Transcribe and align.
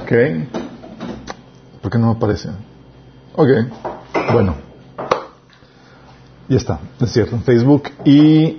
Ok. 0.00 0.12
¿Por 1.82 1.90
qué 1.90 1.98
no 1.98 2.10
aparece? 2.10 2.48
Ok. 3.34 3.48
Bueno. 4.32 4.54
Ya 6.48 6.56
está, 6.56 6.80
es 7.00 7.12
cierto, 7.12 7.36
en 7.36 7.42
Facebook 7.42 7.84
y 8.04 8.58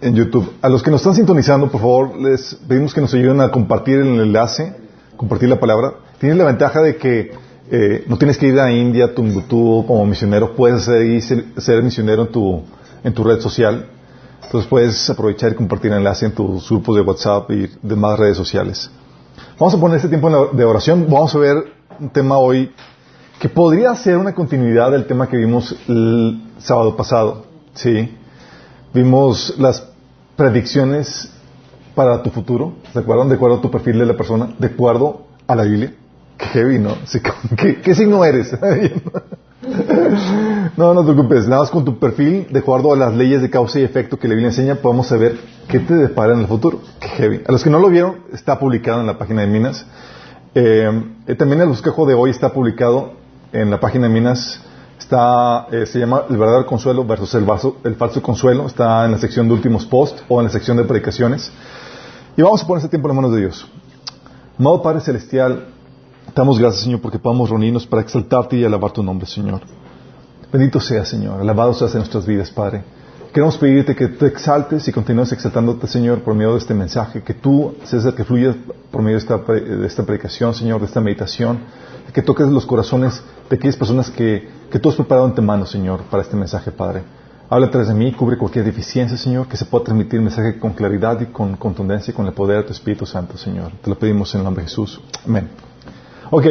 en 0.00 0.14
YouTube. 0.14 0.52
A 0.62 0.68
los 0.68 0.82
que 0.82 0.90
nos 0.90 1.00
están 1.00 1.14
sintonizando, 1.14 1.68
por 1.70 1.80
favor, 1.80 2.16
les 2.20 2.54
pedimos 2.54 2.94
que 2.94 3.00
nos 3.00 3.12
ayuden 3.14 3.40
a 3.40 3.50
compartir 3.50 3.98
el 3.98 4.20
enlace, 4.20 4.74
compartir 5.16 5.48
la 5.48 5.58
palabra. 5.58 5.94
Tienes 6.18 6.38
la 6.38 6.44
ventaja 6.44 6.82
de 6.82 6.96
que 6.96 7.32
eh, 7.70 8.04
no 8.06 8.16
tienes 8.18 8.38
que 8.38 8.48
ir 8.48 8.58
a 8.60 8.72
India, 8.72 9.14
Tumbutu, 9.14 9.84
como 9.86 10.04
misionero, 10.06 10.54
puedes 10.54 10.84
ser, 10.84 11.44
ser 11.56 11.82
misionero 11.82 12.22
en 12.22 12.32
tu, 12.32 12.62
en 13.04 13.14
tu 13.14 13.24
red 13.24 13.40
social. 13.40 13.86
Entonces 14.44 14.68
puedes 14.68 15.08
aprovechar 15.08 15.52
y 15.52 15.54
compartir 15.54 15.92
el 15.92 15.98
enlace 15.98 16.26
en 16.26 16.32
tus 16.32 16.68
grupos 16.68 16.96
de 16.96 17.02
WhatsApp 17.02 17.50
y 17.50 17.70
demás 17.82 18.18
redes 18.18 18.36
sociales. 18.36 18.90
Vamos 19.58 19.74
a 19.74 19.78
poner 19.78 19.96
este 19.96 20.08
tiempo 20.08 20.50
de 20.52 20.64
oración. 20.64 21.06
Vamos 21.08 21.34
a 21.34 21.38
ver 21.38 21.56
un 21.98 22.10
tema 22.10 22.38
hoy 22.38 22.72
que 23.38 23.48
podría 23.48 23.94
ser 23.94 24.16
una 24.16 24.34
continuidad 24.34 24.90
del 24.90 25.06
tema 25.06 25.28
que 25.28 25.36
vimos 25.36 25.74
el 25.88 26.42
sábado 26.58 26.96
pasado. 26.96 27.44
Sí. 27.74 28.16
Vimos 28.92 29.54
las 29.58 29.86
predicciones 30.36 31.30
para 31.94 32.22
tu 32.22 32.30
futuro. 32.30 32.74
¿De 32.94 33.00
acuerdo? 33.00 33.24
De 33.26 33.34
acuerdo 33.34 33.56
a 33.58 33.60
tu 33.60 33.70
perfil 33.70 33.98
de 33.98 34.06
la 34.06 34.16
persona. 34.16 34.54
De 34.58 34.68
acuerdo 34.68 35.22
a 35.46 35.56
la 35.56 35.64
Biblia. 35.64 35.94
Qué 36.36 36.46
heavy, 36.46 36.78
¿no? 36.78 36.96
¿Qué, 37.56 37.80
qué 37.80 37.94
signo 37.94 38.24
eres? 38.24 38.54
no, 40.80 40.94
no 40.94 41.04
te 41.04 41.12
preocupes. 41.12 41.46
Nada 41.46 41.62
más 41.62 41.70
con 41.70 41.84
tu 41.84 41.98
perfil, 41.98 42.46
de 42.50 42.58
acuerdo 42.58 42.92
a 42.92 42.96
las 42.96 43.14
leyes 43.14 43.42
de 43.42 43.50
causa 43.50 43.78
y 43.78 43.84
efecto 43.84 44.18
que 44.18 44.26
la 44.26 44.34
Biblia 44.34 44.48
enseña, 44.48 44.76
podemos 44.76 45.06
saber 45.06 45.38
qué 45.68 45.78
te 45.78 45.94
depara 45.94 46.32
en 46.32 46.40
el 46.40 46.46
futuro. 46.46 46.80
Qué 46.98 47.08
heavy. 47.08 47.42
A 47.46 47.52
los 47.52 47.62
que 47.62 47.70
no 47.70 47.78
lo 47.78 47.88
vieron, 47.88 48.16
está 48.32 48.58
publicado 48.58 49.00
en 49.00 49.06
la 49.06 49.18
página 49.18 49.42
de 49.42 49.46
Minas. 49.46 49.86
Eh, 50.54 50.90
eh, 51.26 51.34
también 51.36 51.60
el 51.60 51.68
bosquejo 51.68 52.06
de 52.06 52.14
hoy 52.14 52.30
está 52.30 52.52
publicado 52.52 53.12
en 53.52 53.70
la 53.70 53.78
página 53.78 54.08
de 54.08 54.14
Minas. 54.14 54.60
Está, 54.98 55.66
eh, 55.70 55.86
se 55.86 55.98
llama 55.98 56.24
El 56.28 56.36
verdadero 56.36 56.66
consuelo 56.66 57.04
versus 57.04 57.34
el, 57.34 57.46
el 57.84 57.94
falso 57.96 58.22
consuelo. 58.22 58.66
Está 58.66 59.04
en 59.04 59.12
la 59.12 59.18
sección 59.18 59.46
de 59.48 59.54
últimos 59.54 59.86
posts 59.86 60.24
o 60.28 60.40
en 60.40 60.46
la 60.46 60.50
sección 60.50 60.76
de 60.78 60.84
predicaciones. 60.84 61.52
Y 62.36 62.42
vamos 62.42 62.62
a 62.62 62.66
poner 62.66 62.78
este 62.78 62.88
tiempo 62.88 63.08
en 63.10 63.16
manos 63.16 63.32
de 63.32 63.40
Dios. 63.40 63.68
Amado 64.58 64.82
Padre 64.82 65.00
Celestial, 65.00 65.66
damos 66.34 66.58
gracias, 66.58 66.84
Señor, 66.84 67.00
porque 67.00 67.18
podamos 67.18 67.48
reunirnos 67.48 67.86
para 67.86 68.02
exaltarte 68.02 68.56
y 68.56 68.64
alabar 68.64 68.92
tu 68.92 69.02
nombre, 69.02 69.26
Señor. 69.26 69.62
Bendito 70.52 70.80
sea, 70.80 71.04
Señor. 71.04 71.40
Alabado 71.40 71.72
seas 71.74 71.92
en 71.92 71.98
nuestras 71.98 72.26
vidas, 72.26 72.50
Padre. 72.50 72.82
Queremos 73.32 73.56
pedirte 73.58 73.94
que 73.94 74.08
tú 74.08 74.26
exaltes 74.26 74.88
y 74.88 74.92
continúes 74.92 75.30
exaltándote, 75.30 75.86
Señor, 75.86 76.22
por 76.22 76.34
medio 76.34 76.52
de 76.52 76.58
este 76.58 76.74
mensaje, 76.74 77.22
que 77.22 77.34
tú 77.34 77.76
seas 77.84 78.04
el 78.04 78.14
que 78.14 78.24
fluya 78.24 78.56
por 78.90 79.02
medio 79.02 79.18
de 79.18 79.22
esta, 79.22 79.38
de 79.38 79.86
esta 79.86 80.02
predicación, 80.02 80.52
Señor, 80.52 80.80
de 80.80 80.86
esta 80.86 81.00
meditación, 81.00 81.60
que 82.12 82.22
toques 82.22 82.48
los 82.48 82.66
corazones 82.66 83.22
de 83.48 83.54
aquellas 83.54 83.76
personas 83.76 84.10
que, 84.10 84.48
que 84.68 84.80
tú 84.80 84.88
has 84.88 84.96
preparado 84.96 85.28
ante 85.28 85.40
mano, 85.40 85.64
Señor, 85.64 86.02
para 86.10 86.24
este 86.24 86.36
mensaje, 86.36 86.72
Padre. 86.72 87.02
Habla 87.48 87.66
a 87.66 87.70
través 87.70 87.86
de 87.86 87.94
mí, 87.94 88.10
cubre 88.12 88.36
cualquier 88.36 88.64
deficiencia, 88.64 89.16
Señor, 89.16 89.46
que 89.46 89.56
se 89.56 89.64
pueda 89.64 89.84
transmitir 89.84 90.16
el 90.16 90.22
mensaje 90.22 90.58
con 90.58 90.72
claridad 90.72 91.20
y 91.20 91.26
con 91.26 91.56
contundencia 91.56 92.10
y 92.10 92.14
con 92.14 92.26
el 92.26 92.32
poder 92.32 92.58
de 92.58 92.64
tu 92.64 92.72
Espíritu 92.72 93.06
Santo, 93.06 93.36
Señor. 93.36 93.70
Te 93.80 93.90
lo 93.90 93.96
pedimos 93.96 94.34
en 94.34 94.40
el 94.40 94.44
nombre 94.44 94.64
de 94.64 94.68
Jesús. 94.68 95.00
Amén. 95.24 95.48
Ok. 96.32 96.46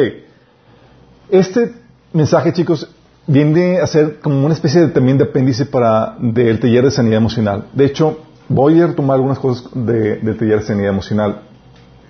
Este 1.28 1.74
mensaje, 2.14 2.54
chicos, 2.54 2.88
viene 3.26 3.78
a 3.78 3.86
ser 3.86 4.20
como 4.20 4.44
una 4.44 4.54
especie 4.54 4.80
de, 4.80 4.88
también 4.88 5.18
de 5.18 5.24
apéndice 5.24 5.66
para 5.66 6.16
del 6.18 6.58
taller 6.60 6.84
de 6.84 6.90
sanidad 6.90 7.18
emocional. 7.18 7.66
De 7.72 7.84
hecho, 7.84 8.18
voy 8.48 8.80
a 8.80 8.88
retomar 8.88 9.16
algunas 9.16 9.38
cosas 9.38 9.70
del 9.74 10.36
taller 10.36 10.60
de 10.60 10.66
sanidad 10.66 10.90
emocional. 10.90 11.42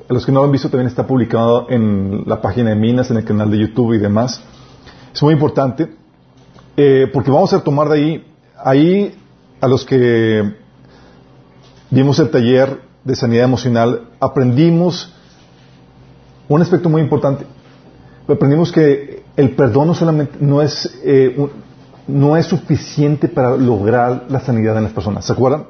A 0.08 0.12
los 0.12 0.27
que 0.27 0.33
no 0.33 0.41
lo 0.41 0.47
han 0.47 0.53
visto 0.53 0.69
también 0.69 0.88
está 0.88 1.06
publicado 1.06 1.70
en 1.70 2.25
la 2.27 2.41
página 2.41 2.70
de 2.70 2.77
Minas, 2.77 3.11
en 3.11 3.19
el 3.19 3.25
canal 3.25 3.50
de 3.50 3.58
YouTube 3.58 3.94
y 3.94 3.98
demás. 3.98 4.42
Es 5.12 5.22
muy 5.22 5.34
importante 5.34 5.94
eh, 6.77 7.08
porque 7.12 7.31
vamos 7.31 7.53
a 7.53 7.58
retomar 7.58 7.88
de 7.88 7.98
ahí, 7.98 8.27
ahí 8.56 9.15
a 9.60 9.69
los 9.69 9.84
que 9.84 10.54
vimos 11.91 12.19
el 12.19 12.31
taller 12.31 12.81
de 13.04 13.15
sanidad 13.15 13.44
emocional, 13.44 14.09
aprendimos 14.21 15.12
un 16.48 16.62
aspecto 16.62 16.88
muy 16.88 17.03
importante. 17.03 17.44
Aprendimos 18.27 18.72
que 18.72 19.19
el 19.41 19.51
perdón 19.56 19.89
no 19.89 19.95
solamente 19.95 20.37
no 20.41 20.61
es, 20.61 21.01
eh, 21.03 21.34
no 22.06 22.37
es 22.37 22.47
suficiente 22.47 23.28
para 23.28 23.56
lograr 23.56 24.27
la 24.28 24.41
sanidad 24.41 24.77
en 24.77 24.84
las 24.84 24.93
personas. 24.93 25.25
¿Se 25.25 25.33
acuerdan? 25.33 25.65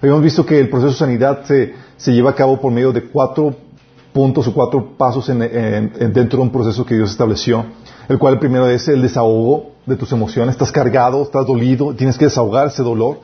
Habíamos 0.00 0.22
visto 0.22 0.46
que 0.46 0.58
el 0.58 0.70
proceso 0.70 0.92
de 0.92 0.98
sanidad 0.98 1.44
se, 1.44 1.74
se 1.98 2.12
lleva 2.12 2.30
a 2.30 2.34
cabo 2.34 2.58
por 2.58 2.72
medio 2.72 2.92
de 2.92 3.04
cuatro 3.04 3.54
puntos 4.12 4.46
o 4.48 4.54
cuatro 4.54 4.96
pasos 4.96 5.28
en, 5.28 5.38
dentro 6.12 6.38
de 6.38 6.42
un 6.42 6.50
proceso 6.50 6.84
que 6.84 6.94
Dios 6.94 7.10
estableció, 7.10 7.64
el 8.08 8.18
cual 8.18 8.34
el 8.34 8.40
primero 8.40 8.66
es 8.68 8.88
el 8.88 9.02
desahogo 9.02 9.72
de 9.84 9.96
tus 9.96 10.10
emociones. 10.12 10.54
Estás 10.54 10.72
cargado, 10.72 11.22
estás 11.22 11.46
dolido, 11.46 11.94
tienes 11.94 12.16
que 12.16 12.24
desahogar 12.24 12.68
ese 12.68 12.82
dolor. 12.82 13.20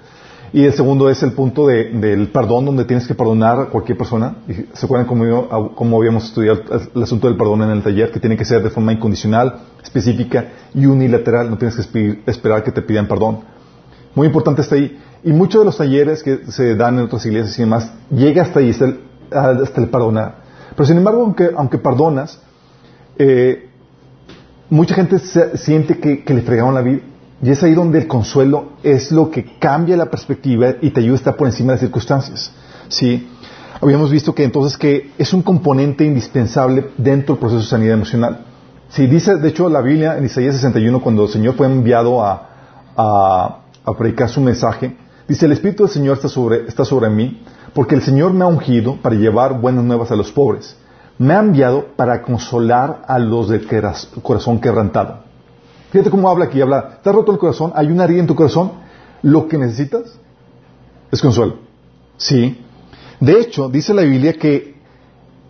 Y 0.52 0.64
el 0.64 0.72
segundo 0.72 1.10
es 1.10 1.22
el 1.22 1.32
punto 1.32 1.66
del 1.66 2.28
perdón, 2.32 2.66
donde 2.66 2.84
tienes 2.84 3.06
que 3.06 3.14
perdonar 3.14 3.60
a 3.60 3.66
cualquier 3.66 3.98
persona. 3.98 4.36
¿Se 4.72 4.86
acuerdan 4.86 5.06
cómo, 5.06 5.98
habíamos 5.98 6.24
estudiado 6.26 6.62
el 6.94 7.02
asunto 7.02 7.26
del 7.26 7.36
perdón 7.36 7.62
en 7.62 7.70
el 7.70 7.82
taller? 7.82 8.10
Que 8.10 8.20
tiene 8.20 8.36
que 8.36 8.44
ser 8.44 8.62
de 8.62 8.70
forma 8.70 8.92
incondicional, 8.92 9.60
específica 9.82 10.52
y 10.74 10.86
unilateral. 10.86 11.50
No 11.50 11.58
tienes 11.58 11.76
que 11.76 12.22
esperar 12.26 12.62
que 12.62 12.72
te 12.72 12.82
pidan 12.82 13.08
perdón. 13.08 13.40
Muy 14.14 14.28
importante 14.28 14.62
está 14.62 14.76
ahí. 14.76 14.98
Y 15.24 15.32
muchos 15.32 15.60
de 15.60 15.64
los 15.66 15.76
talleres 15.76 16.22
que 16.22 16.50
se 16.50 16.76
dan 16.76 16.98
en 16.98 17.04
otras 17.04 17.26
iglesias 17.26 17.58
y 17.58 17.62
demás, 17.62 17.92
llega 18.10 18.42
hasta 18.42 18.60
ahí, 18.60 18.70
hasta 18.70 18.84
el, 18.84 19.00
hasta 19.32 19.80
el 19.80 19.88
perdonar. 19.88 20.36
Pero 20.70 20.86
sin 20.86 20.98
embargo, 20.98 21.22
aunque, 21.22 21.50
aunque 21.56 21.78
perdonas, 21.78 22.40
eh, 23.18 23.68
mucha 24.70 24.94
gente 24.94 25.18
siente 25.18 25.98
que, 25.98 26.22
que 26.22 26.34
le 26.34 26.42
fregaron 26.42 26.74
la 26.74 26.82
vida 26.82 27.00
y 27.46 27.52
es 27.52 27.62
ahí 27.62 27.74
donde 27.74 27.98
el 28.00 28.08
consuelo 28.08 28.70
es 28.82 29.12
lo 29.12 29.30
que 29.30 29.56
cambia 29.60 29.96
la 29.96 30.06
perspectiva 30.06 30.74
y 30.80 30.90
te 30.90 30.98
ayuda 30.98 31.12
a 31.12 31.18
estar 31.18 31.36
por 31.36 31.46
encima 31.46 31.68
de 31.68 31.74
las 31.74 31.80
circunstancias. 31.80 32.50
¿Sí? 32.88 33.28
Habíamos 33.80 34.10
visto 34.10 34.34
que 34.34 34.42
entonces 34.42 34.76
que 34.76 35.12
es 35.16 35.32
un 35.32 35.42
componente 35.42 36.04
indispensable 36.04 36.88
dentro 36.98 37.36
del 37.36 37.40
proceso 37.40 37.60
de 37.60 37.68
sanidad 37.68 37.94
emocional. 37.94 38.40
Si 38.88 39.06
dice, 39.06 39.36
de 39.36 39.48
hecho, 39.48 39.68
la 39.68 39.80
Biblia 39.80 40.18
en 40.18 40.24
Isaías 40.24 40.56
61, 40.56 41.00
cuando 41.00 41.22
el 41.22 41.28
Señor 41.28 41.54
fue 41.54 41.68
enviado 41.68 42.20
a, 42.20 42.48
a, 42.96 43.58
predicar 43.96 44.28
su 44.28 44.40
mensaje, 44.40 44.96
dice, 45.28 45.46
el 45.46 45.52
Espíritu 45.52 45.84
del 45.84 45.92
Señor 45.92 46.16
está 46.16 46.28
sobre, 46.28 46.66
está 46.66 46.84
sobre 46.84 47.10
mí, 47.10 47.44
porque 47.74 47.94
el 47.94 48.02
Señor 48.02 48.32
me 48.32 48.42
ha 48.42 48.48
ungido 48.48 48.96
para 48.96 49.14
llevar 49.14 49.60
buenas 49.60 49.84
nuevas 49.84 50.10
a 50.10 50.16
los 50.16 50.32
pobres. 50.32 50.76
Me 51.16 51.32
ha 51.32 51.38
enviado 51.38 51.94
para 51.94 52.22
consolar 52.22 53.02
a 53.06 53.20
los 53.20 53.48
de 53.48 53.64
corazón 54.20 54.60
quebrantado 54.60 55.25
Fíjate 55.90 56.10
cómo 56.10 56.28
habla 56.28 56.46
aquí, 56.46 56.60
habla, 56.60 57.00
te 57.02 57.12
roto 57.12 57.32
el 57.32 57.38
corazón, 57.38 57.72
hay 57.74 57.86
una 57.86 58.04
herida 58.04 58.20
en 58.20 58.26
tu 58.26 58.34
corazón, 58.34 58.72
lo 59.22 59.48
que 59.48 59.58
necesitas 59.58 60.18
es 61.10 61.22
consuelo. 61.22 61.56
Sí. 62.16 62.60
De 63.20 63.40
hecho, 63.40 63.68
dice 63.68 63.94
la 63.94 64.02
Biblia 64.02 64.34
que 64.34 64.76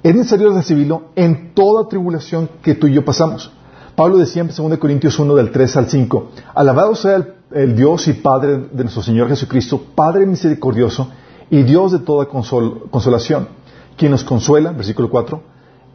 es 0.02 0.14
necesario 0.14 0.52
recibirlo 0.52 1.06
en 1.16 1.52
toda 1.54 1.88
tribulación 1.88 2.48
que 2.62 2.74
tú 2.74 2.86
y 2.86 2.94
yo 2.94 3.04
pasamos. 3.04 3.50
Pablo 3.96 4.18
decía 4.18 4.42
en 4.42 4.48
2 4.48 4.78
Corintios 4.78 5.18
1 5.18 5.34
del 5.34 5.50
3 5.50 5.76
al 5.78 5.88
5, 5.88 6.30
alabado 6.54 6.94
sea 6.94 7.26
el, 7.50 7.74
Dios 7.74 8.06
y 8.08 8.12
Padre 8.12 8.58
de 8.70 8.84
nuestro 8.84 9.02
Señor 9.02 9.28
Jesucristo, 9.28 9.82
Padre 9.94 10.26
misericordioso 10.26 11.08
y 11.50 11.62
Dios 11.62 11.92
de 11.92 12.00
toda 12.00 12.26
consolación, 12.26 13.48
quien 13.96 14.10
nos 14.10 14.22
consuela, 14.22 14.72
versículo 14.72 15.08
4, 15.08 15.42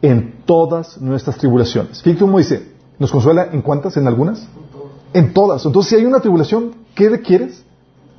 en 0.02 0.42
todas 0.44 1.00
nuestras 1.00 1.36
tribulaciones. 1.36 2.02
Fíjate 2.02 2.20
cómo 2.20 2.38
dice, 2.38 2.72
¿Nos 2.98 3.10
consuela 3.10 3.48
en 3.52 3.62
cuántas? 3.62 3.96
¿En 3.96 4.06
algunas? 4.06 4.46
En 5.12 5.32
todas. 5.32 5.64
Entonces, 5.64 5.90
si 5.90 5.96
hay 5.96 6.04
una 6.04 6.20
tribulación, 6.20 6.72
¿qué 6.94 7.08
requieres? 7.08 7.64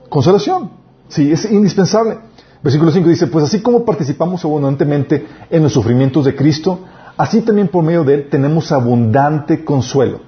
Consolación. 0.09 0.71
Sí, 1.07 1.31
es 1.31 1.49
indispensable. 1.51 2.17
Versículo 2.61 2.91
5 2.91 3.09
dice, 3.09 3.27
pues 3.27 3.45
así 3.45 3.61
como 3.61 3.83
participamos 3.83 4.43
abundantemente 4.45 5.25
en 5.49 5.63
los 5.63 5.73
sufrimientos 5.73 6.25
de 6.25 6.35
Cristo, 6.35 6.79
así 7.17 7.41
también 7.41 7.67
por 7.67 7.83
medio 7.83 8.03
de 8.03 8.13
Él 8.13 8.29
tenemos 8.29 8.71
abundante 8.71 9.65
consuelo. 9.65 10.21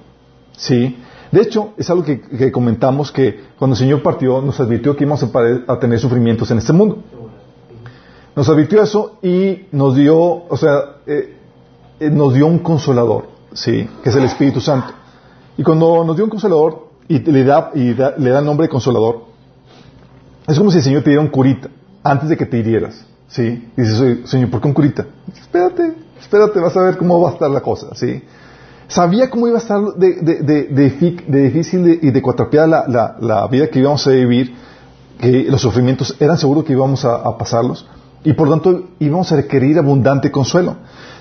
¿Sí? 0.56 0.96
De 1.32 1.40
hecho, 1.40 1.72
es 1.76 1.88
algo 1.90 2.04
que, 2.04 2.52
comentamos 2.52 3.10
que 3.10 3.40
cuando 3.58 3.74
el 3.74 3.78
Señor 3.78 4.02
partió 4.02 4.40
nos 4.40 4.60
advirtió 4.60 4.96
que 4.96 5.04
íbamos 5.04 5.22
a, 5.22 5.78
tener 5.78 5.98
sufrimientos 5.98 6.50
en 6.50 6.58
este 6.58 6.72
mundo. 6.72 6.98
Nos 8.34 8.48
advirtió 8.48 8.82
eso 8.82 9.18
y 9.22 9.66
nos 9.72 9.96
dio, 9.96 10.18
o 10.18 10.56
sea, 10.56 10.96
eh, 11.06 11.36
eh, 12.00 12.10
nos 12.10 12.34
dio 12.34 12.46
un 12.46 12.58
consolador. 12.58 13.28
¿Sí? 13.56 13.88
que 14.02 14.10
es 14.10 14.16
el 14.16 14.24
Espíritu 14.24 14.60
Santo. 14.60 14.92
Y 15.58 15.62
cuando 15.62 16.04
nos 16.04 16.14
dio 16.14 16.24
un 16.24 16.30
consolador 16.30 16.88
y 17.08 17.18
le 17.18 17.44
da, 17.44 17.70
y 17.74 17.94
le 17.94 18.30
da 18.30 18.38
el 18.38 18.44
nombre 18.44 18.66
de 18.66 18.70
consolador, 18.70 19.24
es 20.46 20.58
como 20.58 20.70
si 20.70 20.78
el 20.78 20.84
Señor 20.84 21.02
te 21.02 21.10
diera 21.10 21.22
un 21.22 21.28
curita 21.28 21.68
antes 22.04 22.28
de 22.28 22.36
que 22.36 22.46
te 22.46 22.58
hirieras. 22.58 23.04
¿sí? 23.28 23.70
Y 23.76 23.80
dices, 23.80 24.30
Señor, 24.30 24.50
¿por 24.50 24.60
qué 24.60 24.68
un 24.68 24.74
curita? 24.74 25.06
Espérate, 25.32 25.94
espérate, 26.20 26.60
vas 26.60 26.76
a 26.76 26.82
ver 26.82 26.96
cómo 26.96 27.20
va 27.20 27.30
a 27.30 27.32
estar 27.32 27.50
la 27.50 27.60
cosa. 27.60 27.94
¿sí? 27.94 28.22
Sabía 28.88 29.28
cómo 29.30 29.48
iba 29.48 29.58
a 29.58 29.60
estar 29.60 29.80
de, 29.96 30.20
de, 30.22 31.42
difícil 31.42 31.98
y 32.02 32.10
de 32.10 32.22
cuatrapeada 32.22 32.86
la, 33.20 33.46
vida 33.48 33.68
que 33.68 33.80
íbamos 33.80 34.06
a 34.06 34.10
vivir, 34.10 34.54
que 35.18 35.44
los 35.48 35.60
sufrimientos 35.60 36.16
eran 36.20 36.38
seguros 36.38 36.64
que 36.64 36.72
íbamos 36.72 37.04
a, 37.04 37.36
pasarlos, 37.36 37.86
y 38.22 38.32
por 38.34 38.48
tanto 38.48 38.90
íbamos 39.00 39.32
a 39.32 39.36
requerir 39.36 39.78
abundante 39.78 40.30
consuelo. 40.30 40.76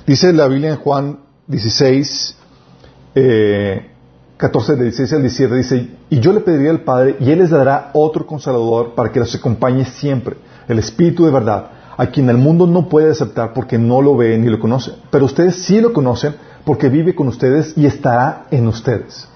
Dice 0.05 0.31
la 0.33 0.47
Biblia 0.47 0.71
en 0.71 0.75
Juan 0.77 1.19
16, 1.47 2.35
eh, 3.15 3.91
14, 4.37 4.75
de 4.75 4.83
16 4.83 5.13
al 5.13 5.21
17 5.21 5.55
dice, 5.55 5.89
y 6.09 6.19
yo 6.19 6.33
le 6.33 6.41
pediría 6.41 6.71
al 6.71 6.81
Padre 6.81 7.17
y 7.19 7.31
Él 7.31 7.39
les 7.39 7.51
dará 7.51 7.91
otro 7.93 8.25
consolador 8.25 8.95
para 8.95 9.11
que 9.11 9.19
los 9.19 9.33
acompañe 9.35 9.85
siempre, 9.85 10.37
el 10.67 10.79
Espíritu 10.79 11.25
de 11.25 11.31
verdad, 11.31 11.71
a 11.97 12.07
quien 12.07 12.29
el 12.29 12.37
mundo 12.37 12.67
no 12.67 12.89
puede 12.89 13.11
aceptar 13.11 13.53
porque 13.53 13.77
no 13.77 14.01
lo 14.01 14.17
ve 14.17 14.37
ni 14.37 14.49
lo 14.49 14.59
conoce, 14.59 14.93
pero 15.11 15.25
ustedes 15.25 15.63
sí 15.63 15.79
lo 15.79 15.93
conocen 15.93 16.35
porque 16.65 16.89
vive 16.89 17.15
con 17.15 17.27
ustedes 17.27 17.73
y 17.77 17.85
estará 17.85 18.47
en 18.51 18.67
ustedes. 18.67 19.27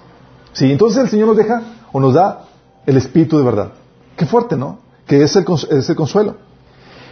¿Sí? 0.52 0.70
Entonces 0.70 1.04
el 1.04 1.08
Señor 1.08 1.28
nos 1.28 1.36
deja 1.36 1.62
o 1.92 2.00
nos 2.00 2.12
da 2.12 2.46
el 2.86 2.96
Espíritu 2.96 3.38
de 3.38 3.44
verdad. 3.44 3.72
Qué 4.16 4.26
fuerte, 4.26 4.56
¿no? 4.56 4.80
Que 5.06 5.22
es 5.22 5.34
el, 5.36 5.44
es 5.70 5.88
el 5.88 5.96
consuelo. 5.96 6.36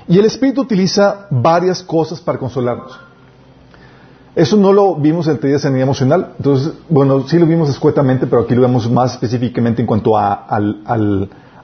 Y 0.08 0.18
el 0.18 0.24
Espíritu 0.24 0.62
utiliza 0.62 1.28
varias 1.30 1.82
cosas 1.82 2.20
para 2.20 2.38
consolarnos. 2.38 2.98
Eso 4.38 4.56
no 4.56 4.72
lo 4.72 4.94
vimos 4.94 5.26
en 5.26 5.32
el 5.34 5.40
de 5.40 5.58
sanidad 5.58 5.82
emocional. 5.82 6.34
Entonces, 6.38 6.72
bueno, 6.88 7.26
sí 7.26 7.40
lo 7.40 7.46
vimos 7.46 7.68
escuetamente, 7.70 8.28
pero 8.28 8.42
aquí 8.42 8.54
lo 8.54 8.62
vemos 8.62 8.88
más 8.88 9.14
específicamente 9.14 9.82
en 9.82 9.86
cuanto 9.86 10.16
a, 10.16 10.60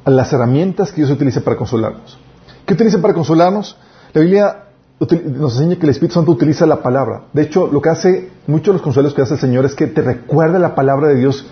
las 0.07 0.33
herramientas 0.33 0.91
que 0.91 0.97
Dios 0.97 1.11
utiliza 1.13 1.41
para 1.43 1.57
consolarnos. 1.57 2.19
¿Qué 2.67 2.75
utiliza 2.75 3.01
para 3.01 3.15
consolarnos? 3.15 3.77
La 4.13 4.23
Biblia 4.23 4.65
nos 4.99 5.55
enseña 5.55 5.77
que 5.77 5.87
el 5.87 5.91
Espíritu 5.91 6.15
Santo 6.15 6.33
utiliza 6.33 6.67
la 6.67 6.83
palabra. 6.83 7.27
De 7.33 7.43
hecho, 7.43 7.69
lo 7.69 7.81
que 7.81 7.91
hace, 7.91 8.31
muchos 8.49 8.67
de 8.67 8.73
los 8.73 8.83
consuelos 8.83 9.15
que 9.15 9.23
hace 9.23 9.35
el 9.35 9.41
Señor 9.41 9.65
es 9.67 9.77
que 9.77 9.87
te 9.87 10.03
recuerda 10.03 10.59
la 10.59 10.75
palabra 10.75 11.07
de 11.07 11.15
Dios, 11.15 11.47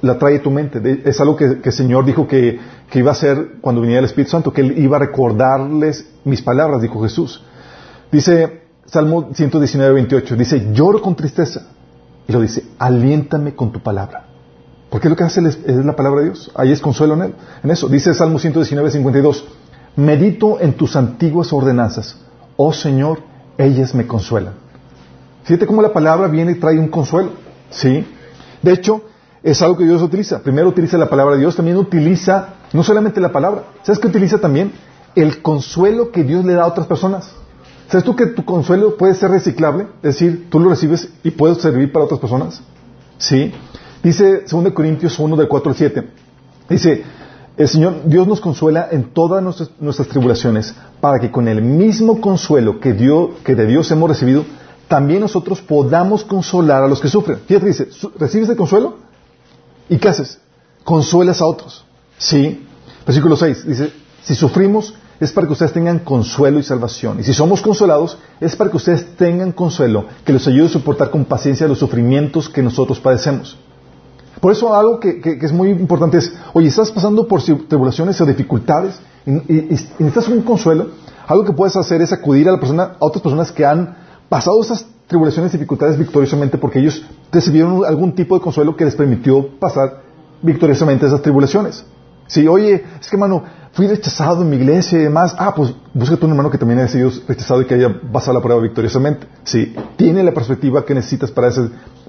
la 0.00 0.16
trae 0.16 0.36
a 0.36 0.42
tu 0.42 0.52
mente. 0.52 1.02
Es 1.04 1.20
algo 1.20 1.34
que, 1.34 1.58
el 1.60 1.72
Señor 1.72 2.04
dijo 2.04 2.28
que, 2.28 2.60
que, 2.88 3.00
iba 3.00 3.10
a 3.10 3.14
hacer 3.14 3.56
cuando 3.60 3.80
viniera 3.80 3.98
el 3.98 4.04
Espíritu 4.04 4.30
Santo, 4.30 4.52
que 4.52 4.60
Él 4.60 4.78
iba 4.78 4.96
a 4.96 5.00
recordarles 5.00 6.08
mis 6.22 6.40
palabras, 6.40 6.80
dijo 6.80 7.02
Jesús. 7.02 7.42
Dice 8.12 8.67
Salmo 8.90 9.28
119, 9.34 9.92
28, 9.92 10.36
dice, 10.36 10.72
lloro 10.72 11.02
con 11.02 11.14
tristeza. 11.14 11.66
Y 12.26 12.32
lo 12.32 12.40
dice, 12.40 12.64
aliéntame 12.78 13.54
con 13.54 13.70
tu 13.70 13.80
palabra. 13.80 14.24
Porque 14.90 15.08
lo 15.08 15.16
que 15.16 15.24
hace 15.24 15.46
es, 15.46 15.58
la 15.66 15.94
palabra 15.94 16.20
de 16.20 16.26
Dios. 16.26 16.50
Ahí 16.54 16.72
es 16.72 16.80
consuelo 16.80 17.14
en 17.14 17.22
él. 17.22 17.34
En 17.62 17.70
eso. 17.70 17.88
Dice 17.88 18.14
Salmo 18.14 18.38
119, 18.38 18.90
52, 18.90 19.44
medito 19.96 20.58
en 20.60 20.72
tus 20.72 20.96
antiguas 20.96 21.52
ordenanzas. 21.52 22.18
Oh 22.56 22.72
Señor, 22.72 23.20
ellas 23.58 23.94
me 23.94 24.06
consuelan. 24.06 24.54
Fíjate 25.44 25.66
cómo 25.66 25.82
la 25.82 25.92
palabra 25.92 26.28
viene 26.28 26.52
y 26.52 26.54
trae 26.54 26.78
un 26.78 26.88
consuelo. 26.88 27.32
¿Sí? 27.70 28.06
De 28.62 28.72
hecho, 28.72 29.02
es 29.42 29.60
algo 29.60 29.76
que 29.76 29.84
Dios 29.84 30.00
utiliza. 30.00 30.40
Primero 30.40 30.68
utiliza 30.68 30.96
la 30.96 31.10
palabra 31.10 31.34
de 31.34 31.40
Dios, 31.40 31.56
también 31.56 31.76
utiliza 31.76 32.54
no 32.72 32.82
solamente 32.82 33.20
la 33.20 33.32
palabra. 33.32 33.64
¿Sabes 33.82 33.98
qué 33.98 34.08
utiliza 34.08 34.38
también? 34.38 34.72
El 35.14 35.42
consuelo 35.42 36.10
que 36.10 36.24
Dios 36.24 36.44
le 36.44 36.54
da 36.54 36.62
a 36.62 36.66
otras 36.66 36.86
personas. 36.86 37.34
¿Sabes 37.88 38.04
tú 38.04 38.14
que 38.14 38.26
tu 38.26 38.44
consuelo 38.44 38.96
puede 38.96 39.14
ser 39.14 39.30
reciclable? 39.30 39.86
Es 40.02 40.14
decir, 40.14 40.48
tú 40.50 40.60
lo 40.60 40.68
recibes 40.68 41.08
y 41.24 41.30
puedes 41.30 41.58
servir 41.58 41.90
para 41.90 42.04
otras 42.04 42.20
personas. 42.20 42.60
¿Sí? 43.16 43.52
Dice 44.02 44.44
2 44.50 44.72
Corintios 44.72 45.18
1 45.18 45.36
de 45.36 45.48
4 45.48 45.70
al 45.70 45.76
7. 45.76 46.08
Dice, 46.68 47.04
el 47.56 47.66
Señor, 47.66 48.02
Dios 48.04 48.28
nos 48.28 48.40
consuela 48.40 48.88
en 48.90 49.12
todas 49.14 49.42
nuestras, 49.42 50.08
tribulaciones 50.08 50.74
para 51.00 51.18
que 51.18 51.30
con 51.30 51.48
el 51.48 51.62
mismo 51.62 52.20
consuelo 52.20 52.78
que, 52.78 52.94
que 53.42 53.54
de 53.54 53.66
Dios 53.66 53.90
hemos 53.90 54.08
recibido, 54.08 54.44
también 54.86 55.20
nosotros 55.20 55.60
podamos 55.60 56.24
consolar 56.24 56.82
a 56.82 56.88
los 56.88 57.00
que 57.00 57.08
sufren. 57.08 57.38
Fíjate, 57.46 57.66
dice, 57.66 57.88
¿recibes 58.18 58.48
el 58.50 58.56
consuelo? 58.56 58.98
¿Y 59.88 59.96
qué 59.96 60.08
haces? 60.08 60.40
Consuelas 60.84 61.40
a 61.40 61.46
otros. 61.46 61.84
¿Sí? 62.18 62.66
Versículo 63.06 63.36
6 63.36 63.66
dice, 63.66 63.92
si 64.22 64.34
sufrimos, 64.34 64.94
es 65.20 65.32
para 65.32 65.46
que 65.46 65.52
ustedes 65.52 65.72
tengan 65.72 65.98
consuelo 65.98 66.58
y 66.58 66.62
salvación. 66.62 67.18
Y 67.20 67.24
si 67.24 67.34
somos 67.34 67.60
consolados, 67.60 68.18
es 68.40 68.54
para 68.54 68.70
que 68.70 68.76
ustedes 68.76 69.16
tengan 69.16 69.52
consuelo, 69.52 70.06
que 70.24 70.32
los 70.32 70.46
ayude 70.46 70.66
a 70.66 70.70
soportar 70.70 71.10
con 71.10 71.24
paciencia 71.24 71.66
los 71.66 71.78
sufrimientos 71.78 72.48
que 72.48 72.62
nosotros 72.62 73.00
padecemos. 73.00 73.56
Por 74.40 74.52
eso 74.52 74.74
algo 74.74 75.00
que, 75.00 75.20
es 75.40 75.52
muy 75.52 75.70
importante 75.70 76.18
es, 76.18 76.32
oye, 76.52 76.68
estás 76.68 76.92
pasando 76.92 77.26
por 77.26 77.42
tribulaciones 77.42 78.20
o 78.20 78.26
dificultades 78.26 79.00
y, 79.26 79.32
necesitas 79.32 80.28
un 80.28 80.42
consuelo, 80.42 80.88
algo 81.26 81.44
que 81.44 81.52
puedes 81.52 81.76
hacer 81.76 82.00
es 82.00 82.12
acudir 82.12 82.48
a, 82.48 82.52
la 82.52 82.60
persona, 82.60 82.92
a 83.00 83.04
otras 83.04 83.22
personas 83.22 83.50
que 83.50 83.64
han 83.64 83.96
pasado 84.28 84.62
esas 84.62 84.86
tribulaciones 85.08 85.52
y 85.52 85.56
dificultades 85.56 85.98
victoriosamente 85.98 86.58
porque 86.58 86.78
ellos 86.78 87.04
recibieron 87.32 87.84
algún 87.84 88.14
tipo 88.14 88.36
de 88.36 88.40
consuelo 88.40 88.76
que 88.76 88.84
les 88.84 88.94
permitió 88.94 89.58
pasar 89.58 90.02
victoriosamente 90.42 91.06
esas 91.06 91.22
tribulaciones. 91.22 91.84
Si, 92.28 92.46
oye, 92.46 92.84
es 93.00 93.08
que 93.08 93.16
hermano, 93.16 93.42
fui 93.78 93.86
rechazado 93.86 94.42
en 94.42 94.50
mi 94.50 94.56
iglesia 94.56 94.98
y 94.98 95.02
demás. 95.02 95.36
Ah, 95.38 95.54
pues 95.54 95.72
búscate 95.94 96.24
un 96.24 96.32
hermano 96.32 96.50
que 96.50 96.58
también 96.58 96.80
haya 96.80 96.88
sido 96.88 97.12
rechazado 97.28 97.62
y 97.62 97.64
que 97.64 97.74
haya 97.74 98.00
pasado 98.12 98.36
la 98.36 98.42
prueba 98.42 98.60
victoriosamente. 98.60 99.28
Sí, 99.44 99.72
tiene 99.94 100.24
la 100.24 100.34
perspectiva 100.34 100.84
que 100.84 100.94
necesitas 100.94 101.30
para, 101.30 101.48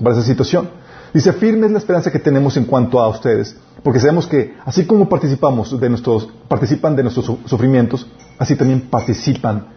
para 0.03 0.15
esa 0.15 0.23
situación. 0.23 0.67
Dice, 1.13 1.31
firme 1.31 1.67
es 1.67 1.71
la 1.71 1.77
esperanza 1.77 2.09
que 2.11 2.17
tenemos 2.17 2.57
en 2.57 2.65
cuanto 2.65 2.99
a 2.99 3.07
ustedes, 3.07 3.55
porque 3.83 3.99
sabemos 3.99 4.25
que 4.25 4.55
así 4.65 4.87
como 4.87 5.07
participamos 5.07 5.79
de 5.79 5.89
nuestros, 5.89 6.27
participan 6.47 6.95
de 6.95 7.03
nuestros 7.03 7.31
sufrimientos, 7.45 8.07
así 8.39 8.55
también 8.55 8.89
participan 8.89 9.67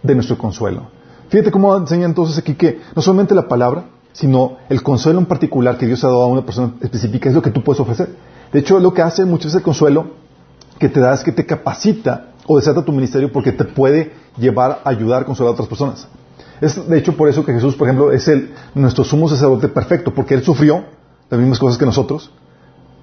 de 0.00 0.14
nuestro 0.14 0.38
consuelo. 0.38 0.86
Fíjate 1.30 1.50
cómo 1.50 1.76
enseña 1.76 2.06
entonces 2.06 2.38
aquí 2.38 2.54
que 2.54 2.78
no 2.94 3.02
solamente 3.02 3.34
la 3.34 3.48
palabra, 3.48 3.86
sino 4.12 4.58
el 4.68 4.84
consuelo 4.84 5.18
en 5.18 5.26
particular 5.26 5.78
que 5.78 5.86
Dios 5.86 6.04
ha 6.04 6.06
dado 6.06 6.22
a 6.22 6.28
una 6.28 6.42
persona 6.42 6.74
específica 6.80 7.28
es 7.28 7.34
lo 7.34 7.42
que 7.42 7.50
tú 7.50 7.64
puedes 7.64 7.80
ofrecer. 7.80 8.08
De 8.52 8.60
hecho, 8.60 8.78
lo 8.78 8.94
que 8.94 9.02
hace 9.02 9.24
muchas 9.24 9.46
veces 9.46 9.56
el 9.56 9.62
consuelo 9.64 10.27
que 10.78 10.88
te 10.88 11.00
da 11.00 11.14
es 11.14 11.22
que 11.22 11.32
te 11.32 11.44
capacita 11.44 12.32
o 12.46 12.56
desata 12.56 12.84
tu 12.84 12.92
ministerio 12.92 13.30
porque 13.32 13.52
te 13.52 13.64
puede 13.64 14.12
llevar 14.36 14.80
a 14.84 14.88
ayudar 14.88 15.24
consolar 15.24 15.50
a 15.50 15.52
otras 15.52 15.68
personas. 15.68 16.08
Es 16.60 16.88
de 16.88 16.98
hecho 16.98 17.16
por 17.16 17.28
eso 17.28 17.44
que 17.44 17.52
Jesús, 17.52 17.76
por 17.76 17.88
ejemplo, 17.88 18.10
es 18.12 18.26
el, 18.28 18.52
nuestro 18.74 19.04
sumo 19.04 19.28
sacerdote 19.28 19.68
perfecto, 19.68 20.12
porque 20.12 20.34
Él 20.34 20.42
sufrió 20.42 20.84
las 21.30 21.38
mismas 21.38 21.58
cosas 21.58 21.78
que 21.78 21.86
nosotros, 21.86 22.30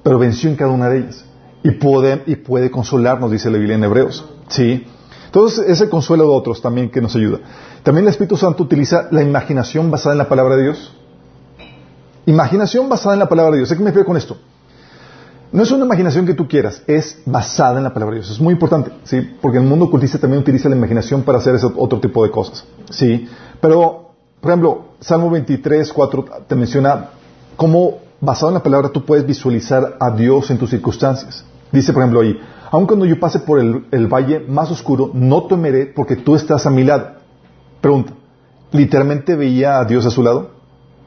pero 0.04 0.20
venció 0.20 0.50
en 0.50 0.56
cada 0.56 0.72
una 0.72 0.90
de 0.90 1.00
ellas. 1.00 1.26
Y 1.64 1.72
puede, 1.72 2.24
y 2.26 2.36
puede 2.36 2.70
consolarnos, 2.70 3.32
dice 3.32 3.50
la 3.50 3.58
Biblia 3.58 3.76
en 3.76 3.84
Hebreos. 3.84 4.26
¿Sí? 4.50 4.86
Entonces, 5.26 5.66
ese 5.68 5.90
consuelo 5.90 6.26
de 6.26 6.30
otros 6.30 6.62
también 6.62 6.90
que 6.90 7.02
nos 7.02 7.16
ayuda. 7.16 7.40
También 7.84 8.06
el 8.06 8.10
Espíritu 8.10 8.38
Santo 8.38 8.64
utiliza 8.64 9.08
la 9.12 9.22
imaginación 9.22 9.90
basada 9.90 10.14
en 10.14 10.20
la 10.20 10.30
palabra 10.30 10.56
de 10.56 10.64
Dios. 10.64 10.94
Imaginación 12.26 12.88
basada 12.90 13.14
en 13.14 13.20
la 13.20 13.30
palabra 13.30 13.52
de 13.52 13.58
Dios. 13.58 13.72
¿A 13.72 13.76
qué 13.76 13.82
me 13.82 13.88
refiero 13.88 14.06
con 14.06 14.18
esto? 14.18 14.38
No 15.56 15.64
es 15.64 15.72
una 15.72 15.86
imaginación 15.86 16.26
que 16.26 16.34
tú 16.34 16.50
quieras, 16.50 16.84
es 16.86 17.22
basada 17.26 17.78
en 17.78 17.86
la 17.86 17.94
palabra 17.94 18.16
de 18.16 18.20
Dios. 18.20 18.32
Es 18.32 18.42
muy 18.42 18.52
importante, 18.52 18.92
¿sí? 19.06 19.22
Porque 19.42 19.58
el 19.58 19.64
mundo 19.64 19.86
ocultista 19.86 20.18
también 20.18 20.42
utiliza 20.42 20.68
la 20.68 20.76
imaginación 20.76 21.24
para 21.24 21.38
hacer 21.38 21.56
ese 21.56 21.68
otro 21.78 22.02
tipo 22.02 22.26
de 22.26 22.30
cosas, 22.30 22.66
¿sí? 22.90 23.26
Pero, 23.62 24.16
por 24.42 24.52
ejemplo, 24.52 24.86
Salmo 25.00 25.30
23, 25.30 25.94
4 25.94 26.26
te 26.46 26.56
menciona 26.56 27.12
cómo, 27.56 28.00
basado 28.20 28.50
en 28.50 28.56
la 28.56 28.64
palabra, 28.64 28.90
tú 28.90 29.06
puedes 29.06 29.26
visualizar 29.26 29.96
a 29.98 30.12
Dios 30.12 30.52
en 30.52 30.58
tus 30.58 30.72
circunstancias. 30.72 31.46
Dice, 31.72 31.94
por 31.94 32.02
ejemplo, 32.02 32.20
ahí, 32.20 32.38
aun 32.70 32.86
cuando 32.86 33.06
yo 33.06 33.18
pase 33.18 33.40
por 33.40 33.58
el, 33.62 33.86
el 33.92 34.08
valle 34.08 34.42
más 34.42 34.70
oscuro, 34.72 35.12
no 35.14 35.46
temeré 35.46 35.86
porque 35.86 36.18
tú 36.18 36.36
estás 36.36 36.66
a 36.66 36.70
mi 36.70 36.84
lado. 36.84 37.12
Pregunta, 37.80 38.12
¿literalmente 38.74 39.38
veía 39.38 39.80
a 39.80 39.86
Dios 39.86 40.06
a 40.06 40.12
su 40.12 40.22
lado? 40.22 40.50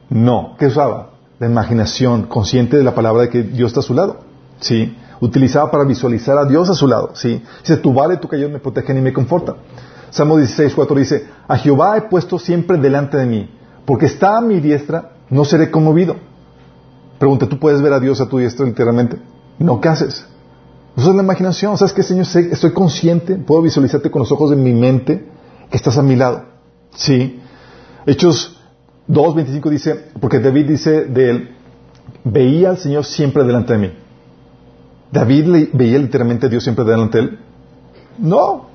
No. 0.09 0.55
¿Qué 0.57 0.65
usaba? 0.65 1.11
La 1.37 1.45
imaginación, 1.45 2.23
consciente 2.23 2.77
de 2.77 2.83
la 2.83 2.95
palabra 2.95 3.21
de 3.21 3.29
que 3.29 3.43
Dios 3.43 3.67
está 3.67 3.81
a 3.81 3.83
su 3.83 3.93
lado. 3.93 4.28
¿Sí? 4.59 4.95
Utilizaba 5.21 5.69
para 5.69 5.83
visualizar 5.83 6.37
a 6.37 6.45
Dios 6.45 6.69
a 6.69 6.73
su 6.73 6.87
lado, 6.87 7.11
¿sí? 7.13 7.43
Dice, 7.61 7.77
tu 7.77 7.93
vale, 7.93 8.17
tu 8.17 8.27
cayón 8.27 8.53
me 8.53 8.59
protegen 8.59 8.97
y 8.97 9.01
me 9.01 9.13
confortan. 9.13 9.55
Salmo 10.09 10.37
16, 10.37 10.73
4 10.73 10.95
dice, 10.97 11.27
a 11.47 11.57
Jehová 11.57 11.97
he 11.97 12.01
puesto 12.03 12.39
siempre 12.39 12.77
delante 12.77 13.17
de 13.17 13.25
mí, 13.25 13.49
porque 13.85 14.05
está 14.05 14.37
a 14.37 14.41
mi 14.41 14.59
diestra, 14.59 15.11
no 15.29 15.45
seré 15.45 15.69
conmovido. 15.69 16.15
Pregunta, 17.19 17.47
¿tú 17.47 17.59
puedes 17.59 17.81
ver 17.81 17.93
a 17.93 17.99
Dios 17.99 18.21
a 18.21 18.27
tu 18.27 18.37
diestra 18.37 18.65
literalmente? 18.65 19.17
No, 19.59 19.81
¿qué 19.81 19.89
haces? 19.89 20.25
Eso 20.95 21.09
es 21.09 21.15
la 21.15 21.23
imaginación. 21.23 21.77
¿Sabes 21.77 21.93
qué, 21.93 22.03
Señor? 22.03 22.25
Estoy 22.51 22.71
consciente, 22.71 23.35
puedo 23.35 23.61
visualizarte 23.61 24.09
con 24.09 24.21
los 24.21 24.31
ojos 24.31 24.49
de 24.49 24.55
mi 24.55 24.73
mente 24.73 25.27
que 25.69 25.77
estás 25.77 25.97
a 25.97 26.01
mi 26.01 26.15
lado. 26.15 26.43
Sí. 26.95 27.39
Hechos 28.05 28.59
2, 29.07 29.35
25 29.35 29.69
dice, 29.69 30.05
porque 30.19 30.39
David 30.39 30.67
dice 30.67 31.05
de 31.05 31.29
él, 31.29 31.55
veía 32.23 32.69
al 32.69 32.77
Señor 32.77 33.05
siempre 33.05 33.43
delante 33.43 33.73
de 33.73 33.79
mí. 33.79 33.93
¿David 35.11 35.69
veía 35.73 35.97
literalmente 35.97 36.45
a 36.45 36.49
Dios 36.49 36.63
siempre 36.63 36.85
delante 36.85 37.17
de 37.17 37.23
él? 37.23 37.39
No, 38.19 38.67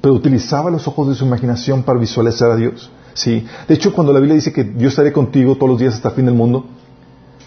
pero 0.00 0.14
utilizaba 0.14 0.70
los 0.70 0.86
ojos 0.88 1.08
de 1.08 1.14
su 1.14 1.24
imaginación 1.24 1.82
para 1.82 1.98
visualizar 1.98 2.50
a 2.50 2.56
Dios. 2.56 2.90
Sí. 3.14 3.46
De 3.68 3.74
hecho, 3.74 3.92
cuando 3.92 4.12
la 4.12 4.18
Biblia 4.18 4.34
dice 4.34 4.52
que 4.52 4.64
Dios 4.64 4.92
estará 4.92 5.12
contigo 5.12 5.54
todos 5.56 5.70
los 5.70 5.78
días 5.78 5.94
hasta 5.94 6.08
el 6.08 6.14
fin 6.14 6.24
del 6.26 6.34
mundo, 6.34 6.66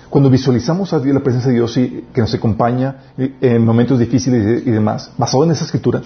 cuando 0.09 0.29
visualizamos 0.29 0.93
a 0.93 0.99
Dios, 0.99 1.13
la 1.13 1.23
presencia 1.23 1.49
de 1.49 1.57
Dios 1.57 1.75
y 1.77 2.05
que 2.13 2.21
nos 2.21 2.33
acompaña 2.33 2.97
en 3.17 3.65
momentos 3.65 3.99
difíciles 3.99 4.65
y 4.65 4.71
demás, 4.71 5.11
basado 5.17 5.43
en 5.43 5.51
esa 5.51 5.65
escritura, 5.65 6.01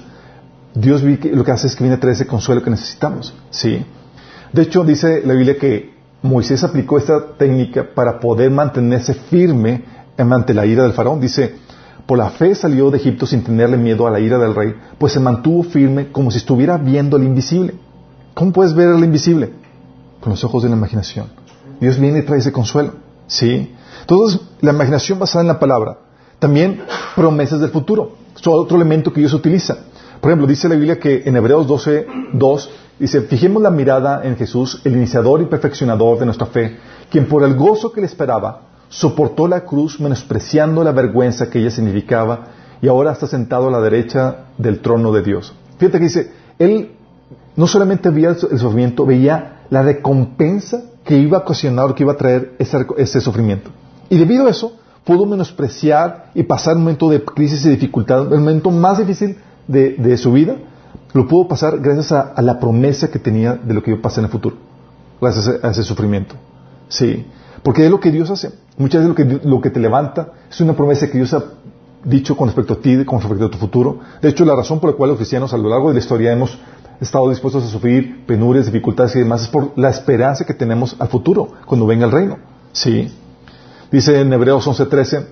Dios 0.73 1.03
lo 1.03 1.43
que 1.43 1.51
hace 1.51 1.67
es 1.67 1.75
que 1.75 1.83
viene 1.83 1.97
a 1.97 1.99
traer 1.99 2.15
ese 2.15 2.25
consuelo 2.25 2.63
que 2.63 2.69
necesitamos. 2.69 3.33
Sí. 3.51 3.85
De 4.51 4.63
hecho, 4.63 4.83
dice 4.83 5.21
la 5.25 5.33
Biblia 5.33 5.57
que 5.57 5.93
Moisés 6.21 6.63
aplicó 6.63 6.97
esta 6.97 7.33
técnica 7.37 7.87
para 7.93 8.19
poder 8.19 8.49
mantenerse 8.49 9.13
firme 9.13 9.83
ante 10.17 10.53
la 10.53 10.65
ira 10.65 10.83
del 10.83 10.93
faraón. 10.93 11.19
Dice, 11.19 11.55
por 12.09 12.17
la 12.17 12.31
fe 12.31 12.55
salió 12.55 12.89
de 12.89 12.97
Egipto 12.97 13.27
sin 13.27 13.43
tenerle 13.43 13.77
miedo 13.77 14.07
a 14.07 14.09
la 14.09 14.19
ira 14.19 14.39
del 14.39 14.55
rey, 14.55 14.73
pues 14.97 15.13
se 15.13 15.19
mantuvo 15.19 15.61
firme 15.61 16.11
como 16.11 16.31
si 16.31 16.39
estuviera 16.39 16.75
viendo 16.75 17.17
al 17.17 17.23
invisible. 17.23 17.75
¿Cómo 18.33 18.51
puedes 18.51 18.73
ver 18.73 18.87
al 18.87 19.03
invisible? 19.03 19.53
Con 20.19 20.31
los 20.31 20.43
ojos 20.43 20.63
de 20.63 20.69
la 20.69 20.75
imaginación. 20.75 21.27
Dios 21.79 21.99
viene 21.99 22.17
y 22.17 22.21
trae 22.23 22.39
ese 22.39 22.51
consuelo. 22.51 22.93
¿Sí? 23.27 23.75
Entonces, 24.01 24.41
la 24.59 24.71
imaginación 24.71 25.19
basada 25.19 25.43
en 25.43 25.49
la 25.49 25.59
palabra. 25.59 25.99
También 26.39 26.81
promesas 27.15 27.59
del 27.59 27.69
futuro. 27.69 28.13
Es 28.35 28.41
otro 28.47 28.75
elemento 28.75 29.13
que 29.13 29.19
Dios 29.19 29.35
utiliza. 29.35 29.77
Por 30.19 30.31
ejemplo, 30.31 30.47
dice 30.47 30.67
la 30.67 30.73
Biblia 30.73 30.99
que 30.99 31.21
en 31.27 31.35
Hebreos 31.35 31.67
12, 31.67 32.07
2, 32.33 32.69
dice, 32.97 33.21
fijemos 33.21 33.61
la 33.61 33.69
mirada 33.69 34.21
en 34.23 34.35
Jesús, 34.35 34.81
el 34.83 34.93
iniciador 34.93 35.43
y 35.43 35.45
perfeccionador 35.45 36.17
de 36.17 36.25
nuestra 36.25 36.47
fe, 36.47 36.75
quien 37.11 37.27
por 37.27 37.43
el 37.43 37.53
gozo 37.53 37.91
que 37.91 38.01
le 38.01 38.07
esperaba, 38.07 38.68
soportó 38.89 39.47
la 39.47 39.61
cruz 39.61 39.99
menospreciando 39.99 40.83
la 40.83 40.91
vergüenza 40.91 41.49
que 41.49 41.59
ella 41.59 41.71
significaba 41.71 42.47
y 42.81 42.87
ahora 42.87 43.11
está 43.11 43.27
sentado 43.27 43.67
a 43.67 43.71
la 43.71 43.79
derecha 43.79 44.45
del 44.57 44.79
trono 44.79 45.11
de 45.11 45.21
Dios. 45.21 45.53
Fíjate 45.77 45.97
que 45.97 46.03
dice, 46.03 46.31
él 46.57 46.91
no 47.55 47.67
solamente 47.67 48.09
veía 48.09 48.29
el 48.29 48.59
sufrimiento, 48.59 49.05
veía 49.05 49.61
la 49.69 49.81
recompensa 49.81 50.83
que 51.03 51.17
iba 51.17 51.37
a 51.37 51.41
ocasionar, 51.41 51.93
que 51.93 52.03
iba 52.03 52.13
a 52.13 52.17
traer 52.17 52.55
ese, 52.59 53.21
sufrimiento. 53.21 53.69
Y 54.09 54.17
debido 54.17 54.47
a 54.47 54.49
eso, 54.49 54.73
pudo 55.03 55.25
menospreciar 55.25 56.31
y 56.35 56.43
pasar 56.43 56.75
un 56.75 56.83
momento 56.83 57.09
de 57.09 57.23
crisis 57.23 57.65
y 57.65 57.69
dificultad, 57.69 58.31
el 58.31 58.39
momento 58.39 58.71
más 58.71 58.97
difícil 58.99 59.37
de, 59.67 60.17
su 60.17 60.31
vida, 60.31 60.55
lo 61.13 61.27
pudo 61.27 61.47
pasar 61.47 61.79
gracias 61.79 62.11
a, 62.11 62.41
la 62.41 62.59
promesa 62.59 63.09
que 63.09 63.19
tenía 63.19 63.55
de 63.55 63.73
lo 63.73 63.83
que 63.83 63.91
iba 63.91 63.99
a 63.99 64.03
pasar 64.03 64.19
en 64.19 64.25
el 64.25 64.31
futuro, 64.31 64.55
gracias 65.21 65.63
a, 65.63 65.69
ese 65.69 65.83
sufrimiento. 65.83 66.35
Sí, 66.87 67.25
porque 67.63 67.85
es 67.85 67.91
lo 67.91 67.99
que 67.99 68.11
Dios 68.11 68.29
hace. 68.29 68.51
Muchas 68.77 69.01
veces 69.01 69.09
lo 69.09 69.15
que, 69.15 69.47
lo 69.47 69.61
que 69.61 69.69
te 69.69 69.79
levanta 69.79 70.33
es 70.49 70.59
una 70.61 70.73
promesa 70.73 71.07
que 71.07 71.17
Dios 71.17 71.33
ha 71.33 71.43
dicho 72.03 72.37
con 72.37 72.47
respecto 72.47 72.73
a 72.73 72.77
ti, 72.77 73.03
con 73.05 73.19
respecto 73.19 73.45
a 73.45 73.51
tu 73.51 73.57
futuro. 73.57 73.99
De 74.21 74.29
hecho, 74.29 74.45
la 74.45 74.55
razón 74.55 74.79
por 74.79 74.91
la 74.91 74.95
cual 74.95 75.09
los 75.09 75.17
cristianos 75.17 75.53
a 75.53 75.57
lo 75.57 75.69
largo 75.69 75.89
de 75.89 75.95
la 75.95 75.99
historia 75.99 76.31
hemos 76.31 76.57
estado 77.01 77.29
dispuestos 77.29 77.63
a 77.63 77.67
sufrir 77.67 78.25
penurias, 78.25 78.65
dificultades 78.65 79.15
y 79.15 79.19
demás 79.19 79.43
es 79.43 79.47
por 79.47 79.77
la 79.77 79.89
esperanza 79.89 80.45
que 80.45 80.53
tenemos 80.53 80.95
al 80.99 81.07
futuro, 81.07 81.49
cuando 81.65 81.85
venga 81.85 82.05
el 82.05 82.11
reino. 82.11 82.37
Sí. 82.71 83.11
Dice 83.91 84.19
en 84.19 84.31
Hebreos 84.31 84.67
11:13, 84.67 85.25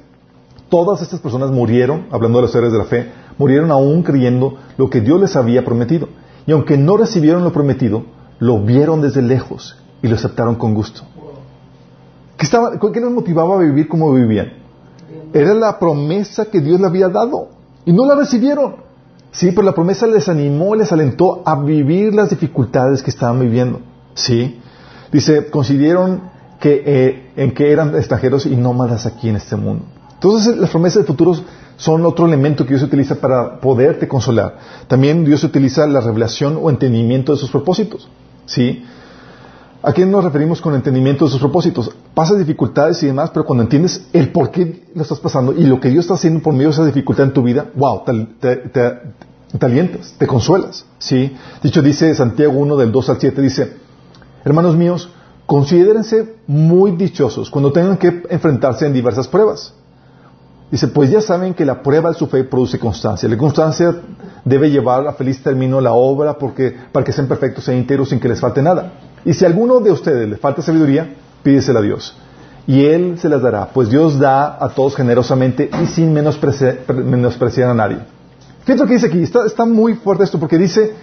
todas 0.70 1.02
estas 1.02 1.20
personas 1.20 1.52
murieron, 1.52 2.08
hablando 2.12 2.40
de 2.40 2.44
los 2.44 2.52
seres 2.52 2.72
de 2.72 2.78
la 2.78 2.86
fe, 2.86 3.12
murieron 3.38 3.72
aún 3.72 4.04
creyendo 4.04 4.56
lo 4.78 4.90
que 4.90 5.02
Dios 5.02 5.20
les 5.20 5.36
había 5.36 5.64
prometido. 5.64 6.10
Y 6.46 6.54
aunque 6.54 6.78
no 6.78 6.98
recibieron 6.98 7.44
lo 7.44 7.52
prometido, 7.52 8.06
lo 8.40 8.60
vieron 8.60 9.02
desde 9.02 9.22
lejos 9.22 9.78
y 10.02 10.08
lo 10.08 10.16
aceptaron 10.16 10.56
con 10.56 10.74
gusto. 10.74 11.04
¿Qué, 12.38 12.46
estaba, 12.46 12.80
¿Qué 12.80 13.00
les 13.00 13.12
motivaba 13.12 13.56
a 13.56 13.60
vivir 13.60 13.88
como 13.88 14.14
vivían? 14.14 14.54
Era 15.34 15.54
la 15.54 15.80
promesa 15.80 16.46
que 16.46 16.62
Dios 16.62 16.80
le 16.80 16.88
había 16.88 17.10
dado 17.10 17.50
y 17.86 17.92
no 17.92 18.06
la 18.06 18.16
recibieron. 18.16 18.76
Sí, 19.32 19.52
pero 19.52 19.64
la 19.64 19.74
promesa 19.74 20.08
les 20.08 20.30
animó, 20.30 20.76
les 20.76 20.92
alentó 20.92 21.42
a 21.46 21.56
vivir 21.62 22.14
las 22.14 22.30
dificultades 22.30 23.04
que 23.04 23.10
estaban 23.10 23.40
viviendo. 23.40 23.82
Sí. 24.14 24.60
Dice, 25.12 25.50
consideraron 25.50 26.22
que, 26.60 26.84
eh, 26.86 27.32
en 27.36 27.54
que 27.54 27.72
eran 27.72 27.96
extranjeros 27.96 28.46
y 28.46 28.56
nómadas 28.56 29.06
aquí 29.06 29.30
en 29.30 29.36
este 29.36 29.56
mundo. 29.56 29.86
Entonces, 30.14 30.58
las 30.58 30.70
promesas 30.70 31.04
de 31.04 31.08
futuros 31.08 31.44
son 31.76 32.06
otro 32.06 32.26
elemento 32.26 32.66
que 32.66 32.72
Dios 32.72 32.84
utiliza 32.84 33.16
para 33.16 33.60
poderte 33.60 34.08
consolar. 34.08 34.58
También 34.88 35.24
Dios 35.24 35.44
utiliza 35.44 35.86
la 35.86 36.02
revelación 36.02 36.58
o 36.60 36.70
entendimiento 36.70 37.34
de 37.34 37.38
sus 37.38 37.52
propósitos. 37.52 38.08
¿Sí? 38.46 38.84
¿A 39.84 39.94
qué 39.94 40.06
nos 40.06 40.24
referimos 40.24 40.60
con 40.60 40.74
entendimiento 40.74 41.26
de 41.26 41.32
sus 41.32 41.40
propósitos? 41.40 41.92
Pasas 42.14 42.40
dificultades 42.40 43.02
y 43.04 43.08
demás, 43.08 43.30
pero 43.30 43.46
cuando 43.46 43.64
entiendes 43.64 44.08
el 44.12 44.32
por 44.32 44.50
qué 44.50 44.86
lo 44.96 45.04
estás 45.04 45.20
pasando 45.20 45.54
y 45.54 45.66
lo 45.66 45.80
que 45.80 45.90
Dios 45.90 46.06
está 46.06 46.16
haciendo 46.16 46.42
por 46.42 46.54
medio 46.54 46.70
de 46.70 46.74
esa 46.74 46.86
dificultad 46.86 47.28
en 47.28 47.34
tu 47.34 47.44
vida, 47.44 47.68
wow, 47.76 48.02
te, 48.40 49.66
alientas, 49.66 50.16
te 50.18 50.26
consuelas. 50.26 50.86
¿sí? 50.98 51.36
Dicho 51.62 51.82
dice 51.82 52.14
Santiago 52.16 52.54
1 52.58 52.76
del 52.76 52.92
2 52.92 53.10
al 53.10 53.20
7, 53.20 53.42
dice, 53.42 53.78
hermanos 54.44 54.76
míos, 54.76 55.10
considérense 55.46 56.36
muy 56.48 56.92
dichosos 56.92 57.52
cuando 57.52 57.72
tengan 57.72 57.98
que 57.98 58.24
enfrentarse 58.30 58.88
en 58.88 58.94
diversas 58.94 59.28
pruebas. 59.28 59.74
Dice, 60.70 60.90
pues 60.90 61.10
ya 61.10 61.22
saben 61.22 61.54
que 61.54 61.66
la 61.66 61.82
prueba 61.82 62.10
de 62.10 62.16
su 62.16 62.28
fe 62.28 62.44
produce 62.44 62.78
constancia. 62.78 63.30
La 63.30 63.38
constancia 63.38 63.96
debe 64.44 64.70
llevar 64.70 65.08
a 65.08 65.14
feliz 65.14 65.42
término 65.42 65.80
la 65.80 65.94
obra 65.94 66.38
porque, 66.38 66.76
para 66.92 67.06
que 67.06 67.14
sean 67.14 67.28
perfectos 67.28 67.68
e 67.70 67.78
íntegros 67.78 68.10
sin 68.10 68.20
que 68.20 68.28
les 68.28 68.40
falte 68.40 68.62
nada. 68.62 68.92
Y 69.24 69.34
si 69.34 69.46
a 69.46 69.48
alguno 69.48 69.80
de 69.80 69.92
ustedes 69.92 70.28
le 70.28 70.36
falta 70.38 70.62
sabiduría, 70.62 71.16
pídesela 71.42 71.80
a 71.80 71.82
Dios. 71.82 72.18
Y 72.66 72.84
Él 72.84 73.18
se 73.18 73.30
las 73.30 73.42
dará, 73.42 73.70
pues 73.74 73.90
Dios 73.90 74.20
da 74.20 74.58
a 74.60 74.70
todos 74.70 74.94
generosamente 74.96 75.70
y 75.82 75.86
sin 75.86 76.12
menospreciar, 76.12 77.70
a 77.70 77.74
nadie. 77.74 78.00
Fíjate 78.66 78.82
lo 78.82 78.88
que 78.88 78.96
dice 78.96 79.08
aquí, 79.08 79.24
está, 79.24 79.66
muy 79.66 79.96
fuerte 79.96 80.26
esto, 80.26 80.38
porque 80.38 80.58
dice 80.58 80.94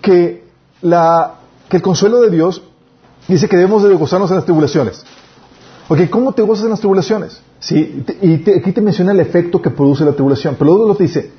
que, 0.00 0.44
la, 0.80 1.34
que 1.68 1.76
el 1.76 1.82
consuelo 1.82 2.22
de 2.22 2.30
Dios 2.30 2.62
dice 3.28 3.50
que 3.50 3.56
debemos 3.58 3.82
de 3.82 3.94
gozarnos 3.94 4.30
en 4.30 4.36
las 4.36 4.46
tribulaciones. 4.46 5.04
Ok, 5.92 6.08
¿cómo 6.08 6.30
te 6.30 6.42
gozas 6.42 6.66
en 6.66 6.70
las 6.70 6.78
tribulaciones? 6.78 7.40
¿Sí? 7.58 8.04
Y 8.22 8.48
aquí 8.48 8.70
te 8.70 8.80
menciona 8.80 9.10
el 9.10 9.18
efecto 9.18 9.60
que 9.60 9.70
produce 9.70 10.04
la 10.04 10.12
tribulación. 10.12 10.54
Pero 10.56 10.76
luego 10.76 10.94
te 10.94 11.02
dice, 11.02 11.32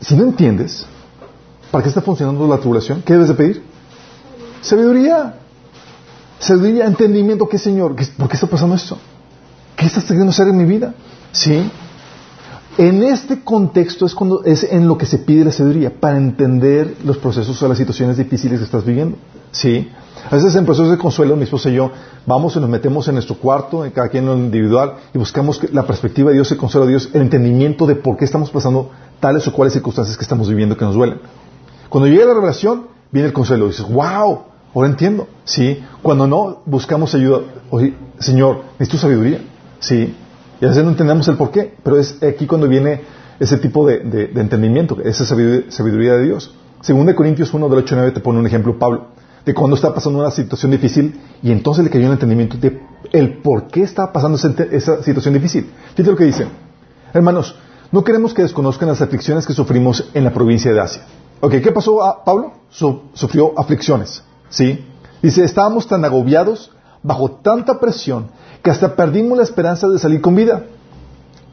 si 0.00 0.14
no 0.14 0.22
entiendes 0.22 0.86
para 1.72 1.82
qué 1.82 1.88
está 1.88 2.02
funcionando 2.02 2.46
la 2.46 2.58
tribulación, 2.58 3.02
¿qué 3.04 3.14
debes 3.14 3.26
de 3.26 3.34
pedir? 3.34 3.62
Sabiduría. 4.60 5.34
Sabiduría, 6.38 6.86
entendimiento. 6.86 7.48
¿Qué, 7.48 7.58
Señor? 7.58 7.96
¿Por 8.16 8.28
qué 8.28 8.34
está 8.34 8.46
pasando 8.46 8.76
esto? 8.76 8.96
¿Qué 9.74 9.86
estás 9.86 10.04
queriendo 10.04 10.30
hacer 10.30 10.46
en 10.46 10.56
mi 10.56 10.64
vida? 10.64 10.94
¿Sí? 11.32 11.68
En 12.78 13.02
este 13.02 13.42
contexto 13.42 14.06
es, 14.06 14.14
cuando, 14.14 14.44
es 14.44 14.62
en 14.62 14.86
lo 14.86 14.96
que 14.96 15.06
se 15.06 15.18
pide 15.18 15.44
la 15.44 15.50
sabiduría, 15.50 15.98
para 15.98 16.16
entender 16.16 16.98
los 17.04 17.18
procesos 17.18 17.60
o 17.60 17.66
las 17.66 17.76
situaciones 17.76 18.18
difíciles 18.18 18.60
que 18.60 18.66
estás 18.66 18.84
viviendo. 18.84 19.16
¿Sí? 19.50 19.88
A 20.28 20.34
veces 20.34 20.54
en 20.54 20.64
procesos 20.64 20.90
de 20.90 20.98
consuelo, 20.98 21.36
mi 21.36 21.44
esposa 21.44 21.70
y 21.70 21.74
yo 21.74 21.90
vamos 22.26 22.56
y 22.56 22.60
nos 22.60 22.68
metemos 22.68 23.08
en 23.08 23.14
nuestro 23.14 23.36
cuarto, 23.36 23.84
en 23.84 23.90
cada 23.90 24.08
quien 24.08 24.24
en 24.24 24.30
lo 24.30 24.36
individual, 24.36 24.94
y 25.14 25.18
buscamos 25.18 25.60
la 25.72 25.86
perspectiva 25.86 26.30
de 26.30 26.36
Dios, 26.36 26.50
el 26.52 26.58
consuelo 26.58 26.86
de 26.86 26.92
Dios, 26.92 27.10
el 27.12 27.22
entendimiento 27.22 27.86
de 27.86 27.94
por 27.94 28.16
qué 28.16 28.24
estamos 28.24 28.50
pasando 28.50 28.90
tales 29.20 29.46
o 29.46 29.52
cuales 29.52 29.72
circunstancias 29.72 30.16
que 30.16 30.22
estamos 30.22 30.48
viviendo 30.48 30.76
que 30.76 30.84
nos 30.84 30.94
duelen. 30.94 31.20
Cuando 31.88 32.08
llega 32.08 32.26
la 32.26 32.34
revelación, 32.34 32.86
viene 33.10 33.28
el 33.28 33.34
consuelo. 33.34 33.66
Y 33.66 33.70
dices, 33.70 33.88
wow, 33.88 34.42
ahora 34.74 34.88
entiendo. 34.88 35.28
¿Sí? 35.44 35.82
Cuando 36.02 36.26
no, 36.26 36.62
buscamos 36.66 37.14
ayuda. 37.14 37.40
Oye, 37.70 37.94
Señor, 38.18 38.62
necesito 38.78 38.98
sabiduría. 38.98 39.40
¿Sí? 39.80 40.14
Y 40.60 40.64
a 40.64 40.68
veces 40.68 40.84
no 40.84 40.90
entendemos 40.90 41.26
el 41.28 41.36
por 41.36 41.50
qué, 41.50 41.74
pero 41.82 41.98
es 41.98 42.22
aquí 42.22 42.46
cuando 42.46 42.68
viene 42.68 43.02
ese 43.38 43.56
tipo 43.56 43.86
de, 43.86 44.30
entendimiento, 44.36 44.98
esa 45.02 45.24
sabiduría, 45.24 46.14
de 46.14 46.24
Dios. 46.24 46.54
Según 46.82 47.06
de 47.06 47.14
Corintios 47.14 47.52
1, 47.52 47.68
del 47.70 47.78
8 47.78 47.94
9, 47.96 48.12
te 48.12 48.20
pone 48.20 48.38
un 48.38 48.46
ejemplo 48.46 48.78
Pablo, 48.78 49.08
de 49.44 49.54
cuando 49.54 49.76
está 49.76 49.94
pasando 49.94 50.18
una 50.18 50.30
situación 50.30 50.70
difícil 50.70 51.20
y 51.42 51.50
entonces 51.50 51.84
le 51.84 51.90
cayó 51.90 52.06
el 52.06 52.12
entendimiento 52.12 52.56
de 52.56 52.80
el 53.12 53.38
por 53.38 53.68
qué 53.68 53.82
estaba 53.82 54.12
pasando 54.12 54.36
esa, 54.36 55.02
situación 55.02 55.34
difícil. 55.34 55.70
Fíjate 55.94 56.10
lo 56.10 56.16
que 56.16 56.24
dice. 56.24 56.46
Hermanos, 57.12 57.56
no 57.90 58.04
queremos 58.04 58.34
que 58.34 58.42
desconozcan 58.42 58.88
las 58.88 59.00
aflicciones 59.00 59.46
que 59.46 59.52
sufrimos 59.52 60.10
en 60.14 60.24
la 60.24 60.32
provincia 60.32 60.72
de 60.72 60.80
Asia. 60.80 61.02
Ok, 61.40 61.54
¿qué 61.62 61.72
pasó 61.72 62.04
a 62.04 62.24
Pablo? 62.24 62.52
sufrió 62.70 63.58
aflicciones. 63.58 64.22
¿Sí? 64.48 64.84
Dice, 65.22 65.44
estábamos 65.44 65.86
tan 65.86 66.04
agobiados, 66.04 66.70
bajo 67.02 67.30
tanta 67.30 67.80
presión, 67.80 68.30
que 68.62 68.70
hasta 68.70 68.94
perdimos 68.94 69.36
la 69.36 69.44
esperanza 69.44 69.88
de 69.88 69.98
salir 69.98 70.20
con 70.20 70.36
vida. 70.36 70.64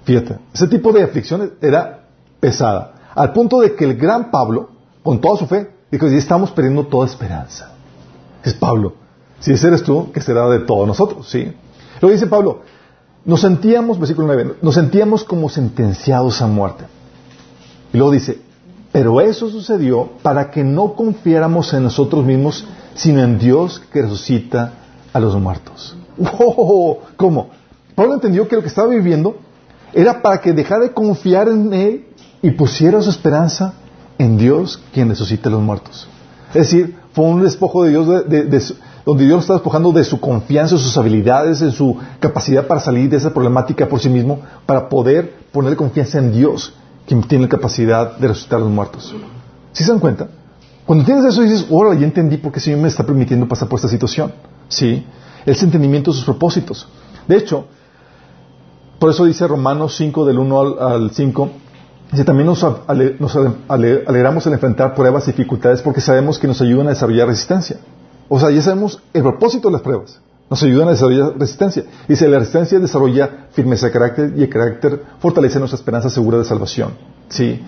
Fíjate, 0.04 0.38
ese 0.54 0.68
tipo 0.68 0.92
de 0.92 1.04
aflicciones 1.04 1.52
era 1.62 2.08
pesada. 2.40 2.94
Al 3.16 3.34
punto 3.34 3.60
de 3.60 3.76
que 3.76 3.86
el 3.86 3.98
gran 3.98 4.30
Pablo, 4.30 4.70
con 5.04 5.20
toda 5.20 5.38
su 5.38 5.48
fe, 5.48 5.72
dijo, 5.92 6.06
estamos 6.08 6.52
perdiendo 6.52 6.86
toda 6.86 7.08
esperanza. 7.08 7.77
Es 8.44 8.54
Pablo. 8.54 8.94
Si 9.40 9.52
ese 9.52 9.68
eres 9.68 9.84
tú, 9.84 10.12
que 10.12 10.22
será 10.22 10.50
de 10.50 10.60
todos 10.60 10.88
nosotros? 10.88 11.30
¿Sí? 11.30 11.54
Luego 12.02 12.14
dice 12.14 12.28
Pablo, 12.28 12.62
nos 13.26 13.42
sentíamos, 13.42 14.00
versículo 14.00 14.28
9, 14.28 14.56
nos 14.62 14.76
sentíamos 14.76 15.24
como 15.24 15.50
sentenciados 15.50 16.42
a 16.42 16.48
muerte. 16.48 16.86
Y 17.94 17.98
luego 17.98 18.12
dice, 18.12 18.40
pero 18.92 19.22
eso 19.22 19.50
sucedió 19.50 20.10
para 20.22 20.50
que 20.50 20.64
no 20.64 20.94
confiáramos 20.94 21.74
en 21.74 21.84
nosotros 21.84 22.26
mismos, 22.26 22.66
sino 22.96 23.22
en 23.22 23.38
Dios 23.38 23.82
que 23.92 24.02
resucita 24.02 24.74
a 25.14 25.20
los 25.20 25.36
muertos. 25.36 25.96
¡Oh! 26.40 27.00
¿Cómo? 27.16 27.50
Pablo 27.96 28.16
entendió 28.16 28.48
que 28.48 28.56
lo 28.56 28.62
que 28.62 28.70
estaba 28.70 28.88
viviendo 28.88 29.38
era 29.94 30.22
para 30.22 30.40
que 30.42 30.54
dejara 30.54 30.84
de 30.84 30.94
confiar 30.94 31.50
en 31.50 31.74
Él 31.74 32.08
y 32.42 32.52
pusiera 32.52 33.02
su 33.02 33.10
esperanza 33.10 33.74
en 34.18 34.38
Dios 34.38 34.82
quien 34.94 35.10
resucita 35.10 35.50
a 35.50 35.52
los 35.52 35.62
muertos. 35.62 36.08
Es 36.50 36.72
decir, 36.72 36.96
fue 37.18 37.26
un 37.26 37.42
despojo 37.42 37.84
de 37.84 37.90
Dios 37.90 38.06
donde 38.06 39.26
Dios 39.26 39.36
lo 39.36 39.40
está 39.40 39.54
despojando 39.54 39.92
de 39.92 40.04
su 40.04 40.20
confianza, 40.20 40.76
de 40.76 40.82
sus 40.82 40.96
habilidades, 41.00 41.62
de 41.62 41.72
su 41.72 41.98
capacidad 42.20 42.68
para 42.68 42.80
salir 42.80 43.10
de 43.10 43.18
esa 43.18 43.34
problemática 43.34 43.90
por 43.90 44.00
sí 44.00 44.08
mismo, 44.08 44.40
para 44.68 44.88
poder 44.88 45.34
poner 45.52 45.76
confianza 45.76 46.20
en 46.20 46.32
Dios 46.32 46.74
quien 47.08 47.24
tiene 47.24 47.46
la 47.46 47.50
capacidad 47.50 48.18
de 48.18 48.28
resucitar 48.28 48.60
a 48.60 48.62
los 48.62 48.70
muertos. 48.70 49.16
¿Sí 49.72 49.84
se 49.84 49.90
dan 49.90 50.00
cuenta? 50.00 50.28
Cuando 50.86 51.06
tienes 51.06 51.26
eso 51.26 51.42
dices, 51.42 51.66
órale, 51.72 52.00
ya 52.00 52.06
entendí 52.06 52.38
por 52.38 52.52
qué 52.52 52.60
el 52.60 52.64
Señor 52.64 52.82
me 52.82 52.88
está 52.88 53.04
permitiendo 53.04 53.48
pasar 53.48 53.68
por 53.68 53.78
esta 53.78 53.90
situación. 53.90 54.32
¿Sí? 54.68 55.04
El 55.44 55.58
entendimiento 55.60 56.12
de 56.12 56.18
sus 56.18 56.26
propósitos. 56.26 56.88
De 57.28 57.36
hecho, 57.36 57.66
por 59.00 59.10
eso 59.10 59.26
dice 59.26 59.48
Romanos 59.48 59.96
5 59.96 60.24
del 60.24 60.38
1 60.38 60.60
al, 60.80 61.10
5, 61.10 61.50
dice, 62.12 62.24
también 62.24 62.48
nos, 62.48 62.64
alegramos 63.68 64.48
al 64.48 64.54
enfrentar 64.54 64.94
pruebas 64.96 65.28
y 65.28 65.32
dificultades 65.32 65.82
porque 65.82 66.02
sabemos 66.02 66.40
que 66.40 66.48
nos 66.48 66.62
ayudan 66.62 66.88
a 66.88 66.90
desarrollar 66.92 67.28
resistencia. 67.28 67.78
O 68.30 68.40
sea, 68.40 68.52
ya 68.52 68.62
sabemos 68.62 69.02
el 69.14 69.22
propósito 69.24 69.70
de 69.70 69.74
las 69.74 69.82
pruebas. 69.82 70.20
Nos 70.50 70.64
ayudan 70.64 70.88
a 70.88 70.92
desarrollar 70.92 71.34
resistencia. 71.38 71.84
Dice, 72.08 72.28
la 72.28 72.40
resistencia 72.40 72.80
desarrolla 72.80 73.48
firmeza 73.52 73.88
de 73.88 73.92
carácter 73.92 74.34
y 74.38 74.44
el 74.44 74.50
carácter 74.50 75.04
fortalece 75.20 75.60
nuestra 75.60 75.78
esperanza 75.78 76.10
segura 76.10 76.38
de 76.38 76.46
salvación. 76.46 76.94
¿Sí? 77.30 77.62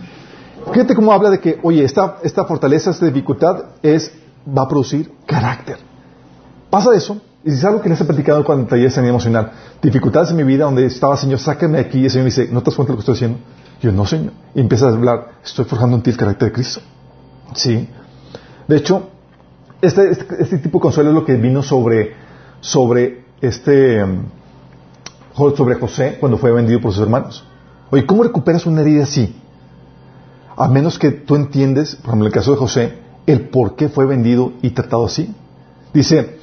Fíjate 0.71 0.95
cómo 0.95 1.11
habla 1.11 1.29
de 1.29 1.39
que, 1.39 1.59
oye, 1.63 1.83
esta, 1.83 2.17
esta 2.23 2.45
fortaleza, 2.45 2.91
esta 2.91 3.05
dificultad 3.05 3.63
es, 3.81 4.11
va 4.47 4.63
a 4.63 4.67
producir 4.67 5.11
carácter. 5.25 5.77
Pasa 6.69 6.93
eso, 6.95 7.17
y 7.43 7.51
es 7.51 7.63
algo 7.63 7.81
que 7.81 7.89
les 7.89 7.99
he 7.99 8.05
platicado 8.05 8.43
cuando 8.43 8.67
taller 8.67 8.91
de 8.91 9.07
emocional, 9.07 9.51
dificultades 9.81 10.29
en 10.31 10.37
mi 10.37 10.43
vida 10.43 10.65
donde 10.65 10.85
estaba, 10.85 11.15
Señor, 11.17 11.39
de 11.39 11.79
aquí, 11.79 11.99
y 11.99 12.05
el 12.05 12.11
Señor 12.11 12.25
me 12.25 12.29
dice, 12.29 12.49
¿no 12.51 12.61
te 12.61 12.65
das 12.69 12.75
cuenta 12.75 12.91
de 12.91 12.97
lo 12.97 12.97
que 12.97 13.11
estoy 13.11 13.15
haciendo? 13.15 13.39
Yo, 13.81 13.91
no, 13.91 14.05
Señor. 14.05 14.33
Y 14.53 14.61
empiezas 14.61 14.93
a 14.93 14.97
hablar, 14.97 15.31
estoy 15.43 15.65
forjando 15.65 15.95
en 15.97 16.03
ti 16.03 16.09
el 16.09 16.17
carácter 16.17 16.49
de 16.49 16.53
Cristo. 16.53 16.81
Sí. 17.55 17.87
De 18.67 18.77
hecho, 18.77 19.09
este, 19.81 20.11
este, 20.11 20.25
este 20.39 20.57
tipo 20.57 20.79
de 20.79 20.81
consuelo 20.83 21.09
es 21.09 21.15
lo 21.15 21.25
que 21.25 21.35
vino 21.35 21.63
sobre, 21.63 22.13
sobre 22.59 23.25
este, 23.41 24.03
um, 24.03 24.23
sobre 25.33 25.75
José 25.75 26.17
cuando 26.19 26.37
fue 26.37 26.51
vendido 26.51 26.81
por 26.81 26.91
sus 26.91 27.01
hermanos. 27.01 27.45
Oye, 27.91 28.05
¿cómo 28.05 28.23
recuperas 28.23 28.65
una 28.65 28.81
herida 28.81 29.03
así? 29.03 29.35
A 30.57 30.67
menos 30.67 30.99
que 30.99 31.11
tú 31.11 31.35
entiendes, 31.35 31.95
por 31.95 32.09
ejemplo, 32.09 32.25
en 32.25 32.27
el 32.27 32.33
caso 32.33 32.51
de 32.51 32.57
José, 32.57 32.97
el 33.25 33.49
por 33.49 33.75
qué 33.75 33.87
fue 33.87 34.05
vendido 34.05 34.53
y 34.61 34.71
tratado 34.71 35.05
así. 35.05 35.33
Dice, 35.93 36.37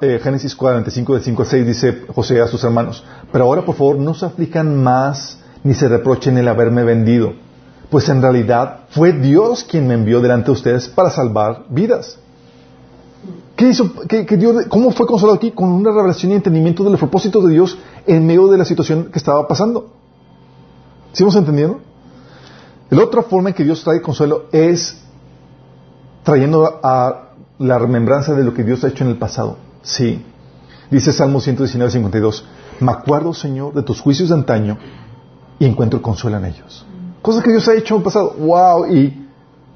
eh, 0.00 0.20
Génesis 0.22 0.56
45, 0.56 1.14
de 1.14 1.20
5 1.20 1.42
a 1.42 1.46
6, 1.46 1.66
dice 1.66 2.02
José 2.14 2.40
a 2.40 2.48
sus 2.48 2.62
hermanos, 2.64 3.04
pero 3.32 3.44
ahora 3.44 3.64
por 3.64 3.76
favor 3.76 3.98
no 3.98 4.14
se 4.14 4.26
aflijan 4.26 4.82
más 4.82 5.37
ni 5.64 5.74
se 5.74 5.88
reprochen 5.88 6.38
el 6.38 6.48
haberme 6.48 6.84
vendido, 6.84 7.34
pues 7.90 8.08
en 8.08 8.22
realidad 8.22 8.80
fue 8.90 9.12
Dios 9.12 9.64
quien 9.64 9.86
me 9.86 9.94
envió 9.94 10.20
delante 10.20 10.46
de 10.46 10.52
ustedes 10.52 10.88
para 10.88 11.10
salvar 11.10 11.64
vidas. 11.68 12.18
¿Qué 13.56 13.68
hizo? 13.68 13.92
¿Cómo 14.68 14.92
fue 14.92 15.06
consolado 15.06 15.36
aquí? 15.36 15.50
Con 15.50 15.70
una 15.70 15.90
revelación 15.90 16.32
y 16.32 16.36
entendimiento 16.36 16.84
de 16.84 16.90
los 16.90 17.00
propósitos 17.00 17.44
de 17.44 17.52
Dios 17.52 17.76
en 18.06 18.26
medio 18.26 18.46
de 18.46 18.58
la 18.58 18.64
situación 18.64 19.06
que 19.06 19.18
estaba 19.18 19.48
pasando. 19.48 19.90
¿Sí 21.12 21.24
hemos 21.24 21.34
entendido? 21.34 21.80
La 22.90 23.02
otra 23.02 23.22
forma 23.22 23.50
en 23.50 23.54
que 23.54 23.64
Dios 23.64 23.82
trae 23.82 24.00
consuelo 24.00 24.44
es 24.52 24.98
trayendo 26.22 26.78
a 26.82 27.30
la 27.58 27.78
remembranza 27.78 28.34
de 28.34 28.44
lo 28.44 28.54
que 28.54 28.62
Dios 28.62 28.84
ha 28.84 28.88
hecho 28.88 29.02
en 29.02 29.10
el 29.10 29.16
pasado. 29.16 29.56
Sí. 29.82 30.24
Dice 30.90 31.12
Salmo 31.12 31.40
119, 31.40 31.90
52. 31.90 32.44
Me 32.80 32.92
acuerdo, 32.92 33.34
Señor, 33.34 33.74
de 33.74 33.82
tus 33.82 34.00
juicios 34.00 34.28
de 34.28 34.36
antaño 34.36 34.78
y 35.58 35.66
encuentro 35.66 36.00
consuelo 36.02 36.38
en 36.38 36.46
ellos. 36.46 36.86
Cosas 37.22 37.42
que 37.42 37.50
Dios 37.50 37.66
ha 37.68 37.74
hecho 37.74 37.94
en 37.94 38.00
el 38.00 38.04
pasado. 38.04 38.34
¡Wow! 38.38 38.86
Y 38.86 39.26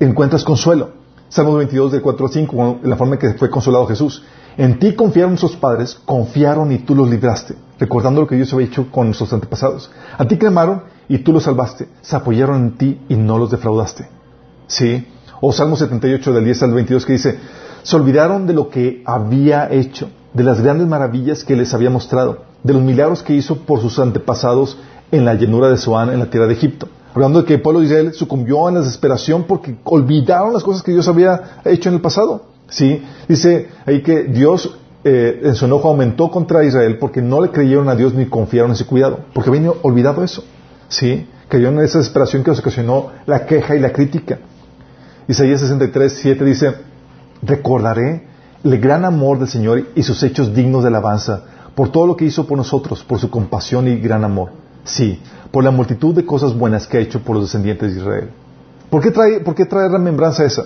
encuentras 0.01 0.45
consuelo. 0.45 0.91
Salmo 1.29 1.55
22, 1.55 1.93
de 1.93 2.01
4 2.03 2.27
a 2.27 2.29
5, 2.29 2.79
la 2.83 2.97
forma 2.97 3.15
en 3.15 3.21
que 3.21 3.35
fue 3.35 3.49
consolado 3.49 3.87
Jesús. 3.87 4.23
En 4.59 4.79
ti 4.79 4.95
confiaron 4.95 5.39
sus 5.39 5.57
padres, 5.57 5.95
confiaron 6.05 6.73
y 6.73 6.79
tú 6.81 6.95
los 6.95 7.09
libraste, 7.09 7.55
recordando 7.79 8.21
lo 8.21 8.27
que 8.27 8.37
Dios 8.37 8.53
había 8.53 8.67
hecho 8.67 8.91
con 8.91 9.07
nuestros 9.07 9.33
antepasados. 9.33 9.91
A 10.19 10.27
ti 10.27 10.37
clamaron 10.37 10.83
y 11.09 11.19
tú 11.19 11.33
los 11.33 11.45
salvaste, 11.45 11.89
se 12.03 12.17
apoyaron 12.17 12.57
en 12.57 12.77
ti 12.77 13.01
y 13.09 13.17
no 13.17 13.39
los 13.39 13.51
defraudaste. 13.51 14.09
¿Sí? 14.67 15.07
O 15.41 15.53
Salmo 15.53 15.77
78 15.77 16.33
del 16.35 16.45
10 16.45 16.63
al 16.65 16.75
22 16.75 17.07
que 17.07 17.13
dice, 17.15 17.39
se 17.83 17.97
olvidaron 17.97 18.47
de 18.47 18.53
lo 18.53 18.69
que 18.69 19.03
había 19.07 19.73
hecho, 19.73 20.11
de 20.35 20.45
las 20.45 20.61
grandes 20.61 20.87
maravillas 20.87 21.45
que 21.45 21.57
les 21.57 21.73
había 21.73 21.91
mostrado, 21.91 22.45
de 22.63 22.75
los 22.75 22.83
milagros 22.83 23.23
que 23.23 23.35
hizo 23.35 23.57
por 23.57 23.81
sus 23.81 23.99
antepasados 23.99 24.79
en 25.13 25.25
la 25.25 25.35
llanura 25.35 25.69
de 25.69 25.77
Zoán, 25.77 26.11
en 26.11 26.19
la 26.19 26.27
tierra 26.27 26.49
de 26.49 26.55
Egipto. 26.55 26.89
Hablando 27.15 27.43
de 27.43 27.47
que 27.47 27.55
el 27.55 27.63
pueblo 27.63 27.81
de 27.81 27.87
Israel 27.87 28.13
sucumbió 28.15 28.69
en 28.69 28.75
la 28.75 28.81
desesperación 28.81 29.45
porque 29.45 29.77
olvidaron 29.85 30.53
las 30.53 30.65
cosas 30.65 30.83
que 30.83 30.93
Dios 30.93 31.07
había 31.07 31.61
hecho 31.65 31.91
en 31.91 31.97
el 31.97 32.01
pasado. 32.01 32.47
¿Sí? 32.69 33.05
Dice 33.29 33.69
ahí 33.85 34.03
que 34.03 34.25
Dios 34.25 34.79
eh, 35.05 35.43
en 35.45 35.55
su 35.55 35.67
enojo 35.67 35.89
aumentó 35.89 36.31
contra 36.31 36.65
Israel 36.65 36.97
porque 36.99 37.21
no 37.21 37.43
le 37.43 37.51
creyeron 37.51 37.89
a 37.91 37.95
Dios 37.95 38.15
ni 38.15 38.27
confiaron 38.27 38.71
en 38.71 38.77
su 38.77 38.87
cuidado, 38.87 39.21
porque 39.35 39.51
habían 39.51 39.71
olvidado 39.83 40.25
eso. 40.25 40.43
¿Sí? 40.89 41.29
Cayeron 41.49 41.79
en 41.79 41.85
esa 41.85 41.99
desesperación 41.99 42.43
que 42.43 42.51
les 42.51 42.61
ocasionó 42.61 43.11
la 43.27 43.45
queja 43.45 43.77
y 43.77 43.81
la 43.81 43.93
crítica. 43.93 44.39
Isaías 45.29 45.61
63, 45.61 46.13
7 46.13 46.45
dice, 46.45 46.75
recordaré 47.43 48.27
el 48.65 48.79
gran 48.79 49.05
amor 49.05 49.39
del 49.39 49.49
Señor 49.49 49.89
y 49.95 50.03
sus 50.03 50.23
hechos 50.23 50.55
dignos 50.55 50.83
de 50.83 50.89
alabanza, 50.89 51.45
por 51.75 51.91
todo 51.91 52.07
lo 52.07 52.17
que 52.17 52.25
hizo 52.25 52.47
por 52.47 52.57
nosotros, 52.57 53.05
por 53.05 53.19
su 53.19 53.29
compasión 53.29 53.89
y 53.89 53.99
gran 53.99 54.25
amor. 54.25 54.62
Sí, 54.85 55.21
por 55.51 55.63
la 55.65 55.71
multitud 55.71 56.15
de 56.15 56.25
cosas 56.25 56.57
buenas 56.57 56.87
que 56.87 56.99
ha 56.99 57.01
hecho 57.01 57.21
por 57.21 57.37
los 57.37 57.45
descendientes 57.47 57.95
de 57.95 58.01
Israel. 58.01 58.31
¿Por 58.91 59.01
qué 59.03 59.11
trae, 59.11 59.41
por 59.41 59.55
qué 59.55 59.65
trae 59.65 59.89
remembranza 59.89 60.45
esa? 60.45 60.65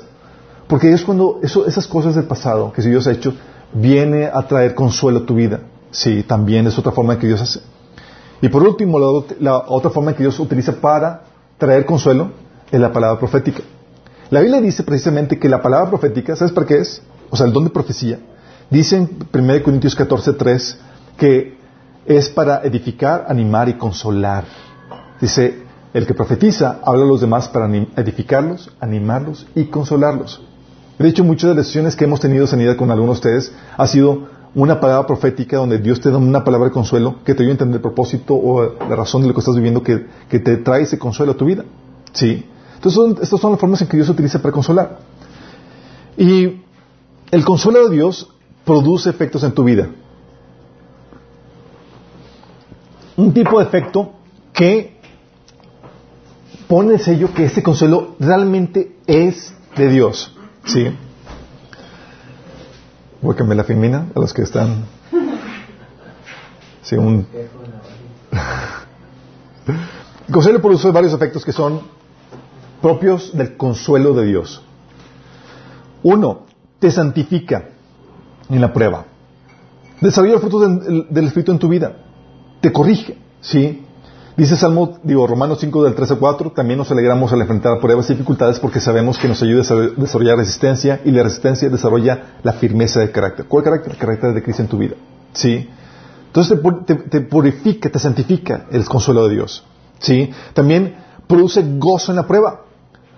Porque 0.66 0.92
es 0.92 1.02
cuando 1.02 1.40
esas 1.42 1.86
cosas 1.86 2.14
del 2.14 2.24
pasado 2.24 2.72
que 2.72 2.82
Dios 2.82 3.06
ha 3.06 3.12
hecho, 3.12 3.34
viene 3.72 4.26
a 4.26 4.42
traer 4.46 4.74
consuelo 4.74 5.20
a 5.20 5.26
tu 5.26 5.34
vida. 5.34 5.60
Sí, 5.90 6.24
también 6.24 6.66
es 6.66 6.78
otra 6.78 6.92
forma 6.92 7.18
que 7.18 7.26
Dios 7.26 7.40
hace. 7.40 7.60
Y 8.40 8.48
por 8.48 8.62
último, 8.62 8.98
la, 9.40 9.58
otra 9.68 9.90
forma 9.90 10.12
que 10.12 10.22
Dios 10.22 10.38
utiliza 10.40 10.72
para 10.72 11.22
traer 11.58 11.86
consuelo 11.86 12.32
es 12.70 12.80
la 12.80 12.92
palabra 12.92 13.18
profética. 13.18 13.62
La 14.30 14.40
Biblia 14.40 14.60
dice 14.60 14.82
precisamente 14.82 15.38
que 15.38 15.48
la 15.48 15.62
palabra 15.62 15.88
profética, 15.88 16.34
¿sabes 16.34 16.52
para 16.52 16.66
qué 16.66 16.78
es? 16.78 17.00
O 17.30 17.36
sea, 17.36 17.46
el 17.46 17.52
don 17.52 17.64
de 17.64 17.70
profecía. 17.70 18.18
Dice 18.68 18.96
en 18.96 19.08
1 19.32 19.62
Corintios 19.62 19.94
14, 19.94 20.32
3 20.32 20.78
que 21.16 21.56
es 22.06 22.28
para 22.28 22.62
edificar, 22.62 23.26
animar 23.28 23.68
y 23.68 23.74
consolar. 23.74 24.44
Dice, 25.20 25.62
el 25.92 26.06
que 26.06 26.14
profetiza 26.14 26.80
habla 26.84 27.04
a 27.04 27.06
los 27.06 27.20
demás 27.20 27.48
para 27.48 27.66
edificarlos, 27.96 28.70
animarlos 28.80 29.46
y 29.54 29.64
consolarlos. 29.64 30.42
De 30.98 31.08
hecho, 31.08 31.24
muchas 31.24 31.50
de 31.50 31.56
las 31.56 31.66
sesiones 31.66 31.96
que 31.96 32.04
hemos 32.04 32.20
tenido 32.20 32.46
sanidad 32.46 32.76
con 32.76 32.90
algunos 32.90 33.20
de 33.20 33.28
ustedes 33.28 33.52
ha 33.76 33.86
sido 33.86 34.28
una 34.54 34.80
palabra 34.80 35.06
profética 35.06 35.58
donde 35.58 35.78
Dios 35.78 36.00
te 36.00 36.10
da 36.10 36.16
una 36.16 36.42
palabra 36.42 36.68
de 36.68 36.72
consuelo 36.72 37.16
que 37.24 37.34
te 37.34 37.42
ayuda 37.42 37.52
a 37.52 37.56
entender 37.56 37.76
el 37.76 37.82
propósito 37.82 38.34
o 38.34 38.74
la 38.88 38.96
razón 38.96 39.22
de 39.22 39.28
lo 39.28 39.34
que 39.34 39.40
estás 39.40 39.54
viviendo 39.54 39.82
que, 39.82 40.06
te 40.28 40.56
trae 40.58 40.82
ese 40.82 40.98
consuelo 40.98 41.32
a 41.32 41.36
tu 41.36 41.44
vida. 41.44 41.64
¿Sí? 42.12 42.46
Entonces, 42.74 43.22
estas 43.22 43.40
son 43.40 43.52
las 43.52 43.60
formas 43.60 43.82
en 43.82 43.88
que 43.88 43.96
Dios 43.96 44.08
utiliza 44.08 44.40
para 44.40 44.52
consolar. 44.52 44.98
Y 46.16 46.62
el 47.30 47.44
consuelo 47.44 47.88
de 47.88 47.94
Dios 47.94 48.30
produce 48.64 49.10
efectos 49.10 49.44
en 49.44 49.52
tu 49.52 49.64
vida. 49.64 49.88
Un 53.16 53.32
tipo 53.32 53.58
de 53.58 53.64
efecto 53.64 54.12
que 54.52 54.96
pone 56.68 56.94
el 56.94 57.00
sello 57.00 57.32
que 57.32 57.44
ese 57.46 57.62
consuelo 57.62 58.16
realmente 58.18 58.96
es 59.06 59.54
de 59.76 59.88
Dios. 59.88 60.34
¿Sí? 60.64 60.94
Voy 63.22 63.34
a 63.34 63.36
cambiar 63.36 63.56
la 63.56 63.64
femina 63.64 64.08
a 64.14 64.20
los 64.20 64.32
que 64.32 64.42
están. 64.42 64.84
Sí, 66.82 66.96
un... 66.96 67.26
el 70.28 70.32
consuelo 70.32 70.60
produce 70.60 70.90
varios 70.90 71.12
efectos 71.12 71.44
que 71.44 71.52
son 71.52 71.80
propios 72.80 73.36
del 73.36 73.56
consuelo 73.56 74.14
de 74.14 74.26
Dios. 74.26 74.62
Uno, 76.02 76.46
te 76.78 76.90
santifica 76.90 77.70
en 78.48 78.60
la 78.60 78.72
prueba. 78.72 79.06
Desarrolla 80.00 80.34
los 80.34 80.42
frutos 80.42 80.84
del 81.10 81.26
Espíritu 81.26 81.52
en 81.52 81.58
tu 81.58 81.68
vida 81.68 82.05
te 82.60 82.72
corrige, 82.72 83.18
¿sí? 83.40 83.82
Dice 84.36 84.54
Salmo, 84.54 84.98
digo, 85.02 85.26
Romanos 85.26 85.58
5 85.60 85.84
del 85.84 85.94
13 85.94 86.12
al 86.12 86.18
4, 86.18 86.52
también 86.52 86.76
nos 86.76 86.90
alegramos 86.90 87.32
al 87.32 87.40
enfrentar 87.40 87.80
pruebas 87.80 88.10
y 88.10 88.12
dificultades 88.12 88.60
porque 88.60 88.80
sabemos 88.80 89.16
que 89.16 89.28
nos 89.28 89.42
ayuda 89.42 89.62
a 89.62 90.00
desarrollar 90.00 90.36
resistencia 90.36 91.00
y 91.06 91.10
la 91.10 91.22
resistencia 91.22 91.70
desarrolla 91.70 92.34
la 92.42 92.52
firmeza 92.52 93.00
de 93.00 93.10
carácter. 93.10 93.46
¿Cuál 93.46 93.64
carácter? 93.64 93.92
El 93.92 93.98
carácter 93.98 94.34
de 94.34 94.42
Cristo 94.42 94.60
en 94.60 94.68
tu 94.68 94.76
vida, 94.76 94.94
¿sí? 95.32 95.66
Entonces 96.26 96.58
te, 97.10 97.20
purifica, 97.22 97.88
te 97.88 97.98
santifica 97.98 98.66
el 98.70 98.84
consuelo 98.84 99.26
de 99.26 99.36
Dios, 99.36 99.64
¿sí? 100.00 100.30
También 100.52 100.96
produce 101.26 101.64
gozo 101.78 102.12
en 102.12 102.16
la 102.16 102.26
prueba. 102.26 102.60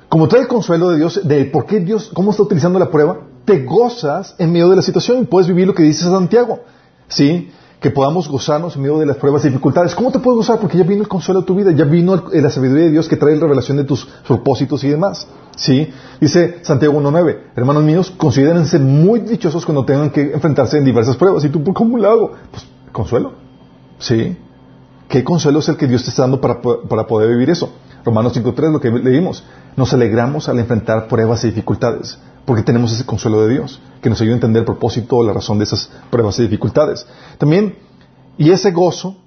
Como 0.08 0.28
trae 0.28 0.42
el 0.42 0.48
consuelo 0.48 0.90
de 0.90 0.98
Dios, 0.98 1.26
de 1.26 1.46
por 1.46 1.66
qué 1.66 1.80
Dios, 1.80 2.12
cómo 2.14 2.30
está 2.30 2.44
utilizando 2.44 2.78
la 2.78 2.92
prueba, 2.92 3.22
te 3.44 3.64
gozas 3.64 4.36
en 4.38 4.52
medio 4.52 4.68
de 4.68 4.76
la 4.76 4.82
situación 4.82 5.18
y 5.18 5.24
puedes 5.24 5.48
vivir 5.48 5.66
lo 5.66 5.74
que 5.74 5.82
dice 5.82 6.04
Santiago, 6.04 6.60
¿sí? 7.08 7.50
Que 7.80 7.90
podamos 7.90 8.28
gozarnos 8.28 8.74
en 8.74 8.82
medio 8.82 8.98
de 8.98 9.06
las 9.06 9.16
pruebas 9.16 9.44
y 9.44 9.48
dificultades. 9.48 9.94
¿Cómo 9.94 10.10
te 10.10 10.18
puedes 10.18 10.38
gozar? 10.38 10.58
Porque 10.58 10.78
ya 10.78 10.84
vino 10.84 11.02
el 11.02 11.08
consuelo 11.08 11.40
de 11.42 11.46
tu 11.46 11.54
vida, 11.54 11.70
ya 11.70 11.84
vino 11.84 12.20
la 12.32 12.50
sabiduría 12.50 12.86
de 12.86 12.90
Dios 12.90 13.08
que 13.08 13.16
trae 13.16 13.36
la 13.36 13.42
revelación 13.42 13.76
de 13.76 13.84
tus 13.84 14.04
propósitos 14.26 14.82
y 14.82 14.88
demás. 14.88 15.28
¿Sí? 15.56 15.88
Dice 16.20 16.58
Santiago 16.62 17.00
1.9, 17.00 17.38
hermanos 17.56 17.84
míos, 17.84 18.12
considérense 18.16 18.78
muy 18.78 19.20
dichosos 19.20 19.64
cuando 19.64 19.84
tengan 19.84 20.10
que 20.10 20.32
enfrentarse 20.32 20.78
en 20.78 20.84
diversas 20.84 21.16
pruebas. 21.16 21.44
¿Y 21.44 21.48
tú 21.50 21.62
cómo 21.72 21.98
lo 21.98 22.10
hago? 22.10 22.32
Pues 22.50 22.66
consuelo. 22.92 23.32
¿Sí? 23.98 24.36
¿Qué 25.08 25.22
consuelo 25.22 25.60
es 25.60 25.68
el 25.68 25.76
que 25.76 25.86
Dios 25.86 26.02
te 26.02 26.10
está 26.10 26.22
dando 26.22 26.40
para, 26.40 26.60
para 26.60 27.06
poder 27.06 27.30
vivir 27.30 27.50
eso? 27.50 27.70
Romanos 28.04 28.36
5.3, 28.36 28.72
lo 28.72 28.80
que 28.80 28.90
leímos. 28.90 29.44
Nos 29.76 29.92
alegramos 29.92 30.48
al 30.48 30.58
enfrentar 30.58 31.06
pruebas 31.06 31.44
y 31.44 31.48
dificultades 31.48 32.18
porque 32.48 32.62
tenemos 32.62 32.90
ese 32.94 33.04
consuelo 33.04 33.42
de 33.42 33.52
Dios, 33.52 33.78
que 34.00 34.08
nos 34.08 34.18
ayuda 34.22 34.32
a 34.32 34.36
entender 34.36 34.60
el 34.60 34.64
propósito 34.64 35.18
o 35.18 35.22
la 35.22 35.34
razón 35.34 35.58
de 35.58 35.64
esas 35.64 35.90
pruebas 36.08 36.38
y 36.38 36.44
dificultades. 36.44 37.06
También, 37.36 37.76
y 38.38 38.52
ese 38.52 38.70
gozo 38.70 39.18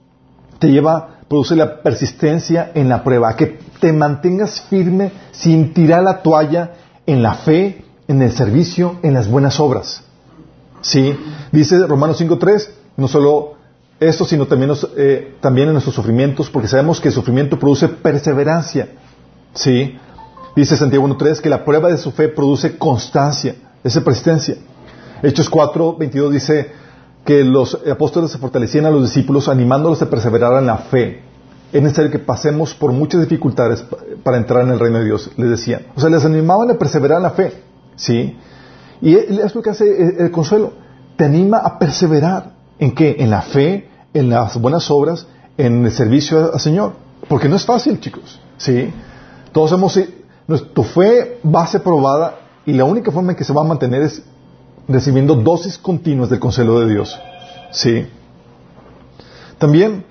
te 0.57 0.71
lleva, 0.71 1.19
produce 1.29 1.55
la 1.55 1.83
persistencia 1.83 2.71
en 2.73 2.89
la 2.89 3.03
prueba, 3.03 3.35
que 3.35 3.59
te 3.79 3.93
mantengas 3.93 4.61
firme 4.61 5.11
sin 5.31 5.71
tirar 5.71 6.01
la 6.01 6.23
toalla 6.23 6.71
en 7.05 7.21
la 7.21 7.35
fe, 7.35 7.85
en 8.07 8.23
el 8.23 8.31
servicio, 8.31 8.95
en 9.03 9.13
las 9.13 9.29
buenas 9.29 9.59
obras. 9.59 10.03
¿Sí? 10.81 11.15
Dice 11.51 11.85
Romanos 11.85 12.19
5.3, 12.19 12.69
no 12.97 13.07
solo 13.07 13.53
esto, 13.99 14.25
sino 14.25 14.47
también, 14.47 14.71
eh, 14.97 15.35
también 15.41 15.67
en 15.67 15.73
nuestros 15.73 15.93
sufrimientos, 15.93 16.49
porque 16.49 16.67
sabemos 16.67 16.99
que 16.99 17.09
el 17.09 17.13
sufrimiento 17.13 17.59
produce 17.59 17.87
perseverancia. 17.87 18.89
¿Sí? 19.53 19.95
Dice 20.55 20.75
Santiago 20.75 21.07
1.3 21.07 21.39
que 21.39 21.49
la 21.49 21.63
prueba 21.63 21.89
de 21.89 21.97
su 21.97 22.11
fe 22.11 22.27
produce 22.27 22.77
constancia, 22.77 23.55
esa 23.83 24.01
persistencia. 24.01 24.55
Hechos 25.23 25.49
4.22 25.49 26.29
dice 26.29 26.71
que 27.23 27.43
los 27.43 27.77
apóstoles 27.89 28.31
se 28.31 28.37
fortalecían 28.37 28.85
a 28.85 28.89
los 28.89 29.03
discípulos 29.03 29.47
animándolos 29.47 30.01
a 30.01 30.09
perseverar 30.09 30.57
en 30.59 30.65
la 30.65 30.77
fe. 30.77 31.21
Es 31.71 31.81
necesario 31.81 32.11
que 32.11 32.19
pasemos 32.19 32.73
por 32.73 32.91
muchas 32.91 33.21
dificultades 33.21 33.85
para 34.23 34.37
entrar 34.37 34.63
en 34.63 34.71
el 34.71 34.79
reino 34.79 34.99
de 34.99 35.05
Dios, 35.05 35.31
les 35.37 35.49
decían. 35.49 35.83
O 35.95 36.01
sea, 36.01 36.09
les 36.09 36.25
animaban 36.25 36.69
a 36.69 36.73
perseverar 36.73 37.17
en 37.17 37.23
la 37.23 37.31
fe. 37.31 37.53
¿Sí? 37.95 38.35
Y 39.01 39.15
es 39.15 39.55
lo 39.55 39.61
que 39.61 39.69
hace 39.69 40.17
el 40.19 40.31
consuelo. 40.31 40.73
Te 41.15 41.25
anima 41.25 41.59
a 41.59 41.79
perseverar. 41.79 42.53
¿En 42.77 42.93
qué? 42.93 43.15
En 43.19 43.29
la 43.29 43.41
fe, 43.41 43.87
en 44.13 44.29
las 44.29 44.59
buenas 44.59 44.91
obras, 44.91 45.27
en 45.57 45.85
el 45.85 45.91
servicio 45.91 46.51
al 46.53 46.59
Señor. 46.59 46.93
Porque 47.29 47.47
no 47.47 47.55
es 47.55 47.65
fácil, 47.65 47.99
chicos. 48.01 48.39
¿Sí? 48.57 48.91
Todos 49.53 49.71
hemos... 49.71 49.99
Tu 50.59 50.83
fe 50.83 51.39
va 51.43 51.63
a 51.63 51.67
ser 51.67 51.81
probada 51.81 52.39
y 52.65 52.73
la 52.73 52.85
única 52.85 53.11
forma 53.11 53.31
en 53.31 53.37
que 53.37 53.43
se 53.43 53.53
va 53.53 53.61
a 53.61 53.65
mantener 53.65 54.01
es 54.01 54.23
recibiendo 54.87 55.35
dosis 55.35 55.77
continuas 55.77 56.29
del 56.29 56.39
consuelo 56.39 56.79
de 56.79 56.89
Dios. 56.89 57.19
¿Sí? 57.71 58.05
También, 59.57 60.05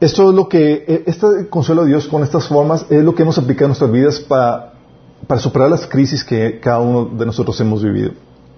esto 0.00 0.30
es 0.30 0.34
lo 0.34 0.48
que, 0.48 0.84
e, 0.86 1.04
este 1.06 1.48
consuelo 1.48 1.82
de 1.82 1.88
Dios 1.88 2.06
con 2.06 2.22
estas 2.22 2.46
formas 2.48 2.86
es 2.88 3.02
lo 3.04 3.14
que 3.14 3.22
hemos 3.22 3.38
aplicado 3.38 3.66
en 3.66 3.70
nuestras 3.70 3.92
vidas 3.92 4.20
para, 4.20 4.72
para 5.26 5.40
superar 5.40 5.70
las 5.70 5.86
crisis 5.86 6.24
que 6.24 6.60
cada 6.60 6.80
uno 6.80 7.04
de 7.04 7.26
nosotros 7.26 7.60
hemos 7.60 7.82
vivido. 7.82 8.12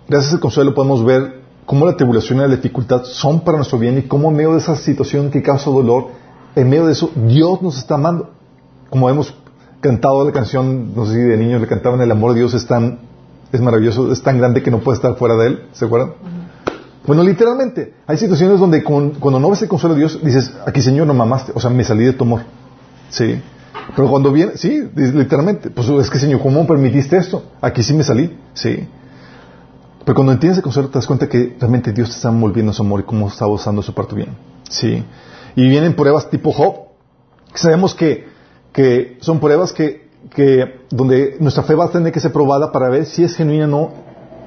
Gracias 0.08 0.34
al 0.34 0.40
consuelo 0.40 0.74
podemos 0.74 1.04
ver 1.04 1.42
cómo 1.66 1.86
la 1.86 1.96
tribulación 1.96 2.38
y 2.38 2.42
la 2.42 2.48
dificultad 2.48 3.04
son 3.04 3.40
para 3.40 3.56
nuestro 3.56 3.78
bien 3.78 3.98
y 3.98 4.02
cómo 4.02 4.28
en 4.30 4.36
medio 4.36 4.52
de 4.52 4.58
esa 4.58 4.76
situación 4.76 5.30
que 5.30 5.42
causa 5.42 5.70
dolor, 5.70 6.08
en 6.54 6.68
medio 6.68 6.86
de 6.86 6.92
eso, 6.92 7.10
Dios 7.14 7.62
nos 7.62 7.78
está 7.78 7.94
amando. 7.94 8.30
Como 8.90 9.08
hemos 9.08 9.34
cantado 9.84 10.24
la 10.24 10.32
canción, 10.32 10.94
no 10.96 11.04
sé 11.04 11.12
si 11.12 11.20
de 11.20 11.36
niños 11.36 11.60
le 11.60 11.66
cantaban, 11.66 12.00
el 12.00 12.10
amor 12.10 12.32
de 12.32 12.38
Dios 12.38 12.54
es 12.54 12.66
tan, 12.66 13.00
es 13.52 13.60
maravilloso, 13.60 14.10
es 14.10 14.22
tan 14.22 14.38
grande 14.38 14.62
que 14.62 14.70
no 14.70 14.78
puede 14.78 14.96
estar 14.96 15.14
fuera 15.16 15.36
de 15.36 15.48
él, 15.48 15.62
¿se 15.72 15.84
acuerdan? 15.84 16.14
Bueno, 17.06 17.22
literalmente, 17.22 17.92
hay 18.06 18.16
situaciones 18.16 18.58
donde 18.58 18.82
cuando 18.82 19.38
no 19.38 19.50
ves 19.50 19.60
el 19.60 19.68
consuelo 19.68 19.94
de 19.94 20.00
Dios, 20.00 20.18
dices, 20.22 20.54
aquí 20.66 20.80
Señor 20.80 21.06
no 21.06 21.12
mamaste, 21.12 21.52
o 21.54 21.60
sea, 21.60 21.68
me 21.68 21.84
salí 21.84 22.04
de 22.06 22.14
tu 22.14 22.24
amor. 22.24 22.40
Sí. 23.10 23.42
Pero 23.94 24.08
cuando 24.08 24.32
viene, 24.32 24.56
sí, 24.56 24.88
literalmente, 24.96 25.68
pues 25.68 25.86
es 25.86 26.08
que 26.08 26.18
Señor, 26.18 26.40
¿cómo 26.40 26.66
permitiste 26.66 27.18
esto? 27.18 27.42
Aquí 27.60 27.82
sí 27.82 27.92
me 27.92 28.04
salí, 28.04 28.34
sí. 28.54 28.88
Pero 30.02 30.14
cuando 30.14 30.32
entiendes 30.32 30.56
el 30.56 30.62
consuelo 30.62 30.88
te 30.88 30.94
das 30.94 31.06
cuenta 31.06 31.28
que 31.28 31.56
realmente 31.60 31.92
Dios 31.92 32.08
te 32.08 32.16
está 32.16 32.30
envolviendo 32.30 32.72
su 32.72 32.82
amor 32.82 33.00
y 33.00 33.02
cómo 33.02 33.28
está 33.28 33.46
usando 33.46 33.82
su 33.82 33.92
parte 33.92 34.14
bien. 34.14 34.30
Sí. 34.70 35.04
Y 35.56 35.68
vienen 35.68 35.94
pruebas 35.94 36.30
tipo 36.30 36.52
Job. 36.52 36.74
Sabemos 37.52 37.94
que, 37.94 38.32
que 38.74 39.16
son 39.20 39.38
pruebas 39.38 39.72
que, 39.72 40.08
que, 40.34 40.80
donde 40.90 41.36
nuestra 41.40 41.62
fe 41.62 41.74
va 41.74 41.86
a 41.86 41.90
tener 41.90 42.12
que 42.12 42.20
ser 42.20 42.32
probada 42.32 42.72
para 42.72 42.90
ver 42.90 43.06
si 43.06 43.24
es 43.24 43.34
genuina 43.36 43.64
o 43.64 43.68
no. 43.68 43.90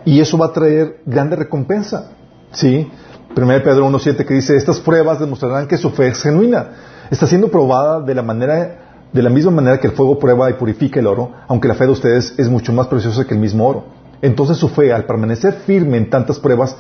Y 0.06 0.20
eso 0.20 0.38
va 0.38 0.48
a 0.48 0.54
traer 0.54 1.00
grande 1.06 1.36
recompensa. 1.36 2.12
Sí. 2.52 2.92
1 3.36 3.48
Pedro 3.64 3.90
1.7 3.90 4.26
que 4.26 4.34
dice, 4.34 4.56
estas 4.56 4.80
pruebas 4.80 5.20
demostrarán 5.20 5.68
que 5.68 5.78
su 5.78 5.90
fe 5.92 6.10
es 6.10 6.22
genuina. 6.22 6.72
Está 7.10 7.26
siendo 7.26 7.48
probada 7.48 8.02
de 8.02 8.14
la 8.14 8.22
manera 8.22 8.84
de 9.14 9.22
la 9.22 9.30
misma 9.30 9.52
manera 9.52 9.80
que 9.80 9.88
el 9.88 9.94
fuego 9.94 10.20
prueba 10.20 10.50
y 10.50 10.54
purifica 10.54 11.00
el 11.00 11.08
oro, 11.08 11.32
aunque 11.48 11.70
la 11.70 11.76
fe 11.76 11.86
de 11.86 11.92
ustedes 11.92 12.36
es 12.38 12.50
mucho 12.50 12.74
más 12.74 12.88
preciosa 12.88 13.26
que 13.26 13.34
el 13.34 13.40
mismo 13.40 13.66
oro. 13.66 13.86
Entonces 14.22 14.58
su 14.58 14.68
fe, 14.68 14.92
al 14.92 15.06
permanecer 15.06 15.54
firme 15.66 15.98
en 15.98 16.10
tantas 16.10 16.38
pruebas, 16.40 16.76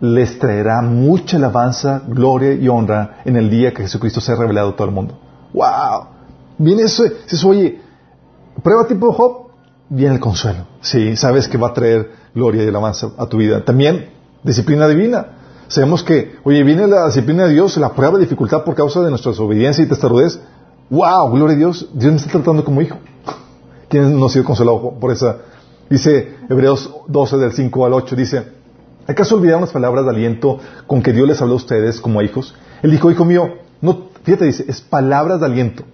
les 0.00 0.38
traerá 0.38 0.80
mucha 0.82 1.36
alabanza, 1.36 2.02
gloria 2.06 2.52
y 2.52 2.68
honra 2.68 3.22
en 3.24 3.36
el 3.36 3.50
día 3.50 3.74
que 3.74 3.82
Jesucristo 3.82 4.20
sea 4.20 4.36
revelado 4.36 4.70
a 4.70 4.76
todo 4.76 4.86
el 4.86 4.94
mundo. 4.94 5.18
¡Wow! 5.52 6.11
Viene 6.62 6.82
eso, 6.82 7.04
eso 7.04 7.48
oye, 7.48 7.80
prueba 8.62 8.86
tipo 8.86 9.12
Job, 9.12 9.48
viene 9.88 10.14
el 10.14 10.20
consuelo. 10.20 10.66
Sí, 10.80 11.16
sabes 11.16 11.48
que 11.48 11.58
va 11.58 11.68
a 11.68 11.74
traer 11.74 12.10
gloria 12.34 12.64
y 12.64 12.68
alabanza 12.68 13.12
a 13.18 13.26
tu 13.26 13.38
vida. 13.38 13.64
También, 13.64 14.10
disciplina 14.42 14.86
divina. 14.88 15.38
Sabemos 15.68 16.02
que, 16.02 16.36
oye, 16.44 16.62
viene 16.62 16.86
la 16.86 17.06
disciplina 17.06 17.46
de 17.46 17.52
Dios, 17.54 17.76
la 17.78 17.92
prueba 17.92 18.18
de 18.18 18.24
dificultad 18.24 18.64
por 18.64 18.74
causa 18.74 19.00
de 19.00 19.10
nuestra 19.10 19.32
desobediencia 19.32 19.84
y 19.84 19.88
testarudez. 19.88 20.40
¡Wow! 20.90 21.30
Gloria 21.32 21.56
a 21.56 21.58
Dios, 21.58 21.88
Dios 21.94 22.12
me 22.12 22.18
está 22.18 22.30
tratando 22.30 22.64
como 22.64 22.80
hijo. 22.80 22.98
¿Quién 23.88 24.18
no 24.18 24.26
ha 24.26 24.28
sido 24.28 24.44
consolado 24.44 24.98
por 25.00 25.10
esa 25.10 25.38
Dice 25.92 26.36
Hebreos 26.48 26.90
12 27.06 27.36
del 27.36 27.52
5 27.52 27.84
al 27.84 27.92
8, 27.92 28.16
dice, 28.16 28.44
¿acaso 29.06 29.36
olvidaron 29.36 29.60
las 29.60 29.72
palabras 29.72 30.04
de 30.04 30.10
aliento 30.10 30.58
con 30.86 31.02
que 31.02 31.12
Dios 31.12 31.28
les 31.28 31.42
habló 31.42 31.52
a 31.52 31.56
ustedes 31.56 32.00
como 32.00 32.22
hijos? 32.22 32.54
Él 32.82 32.92
dijo, 32.92 33.10
hijo 33.10 33.26
mío, 33.26 33.56
no, 33.82 34.08
fíjate, 34.22 34.46
dice, 34.46 34.64
es 34.66 34.80
palabras 34.80 35.40
de 35.40 35.46
aliento. 35.46 35.84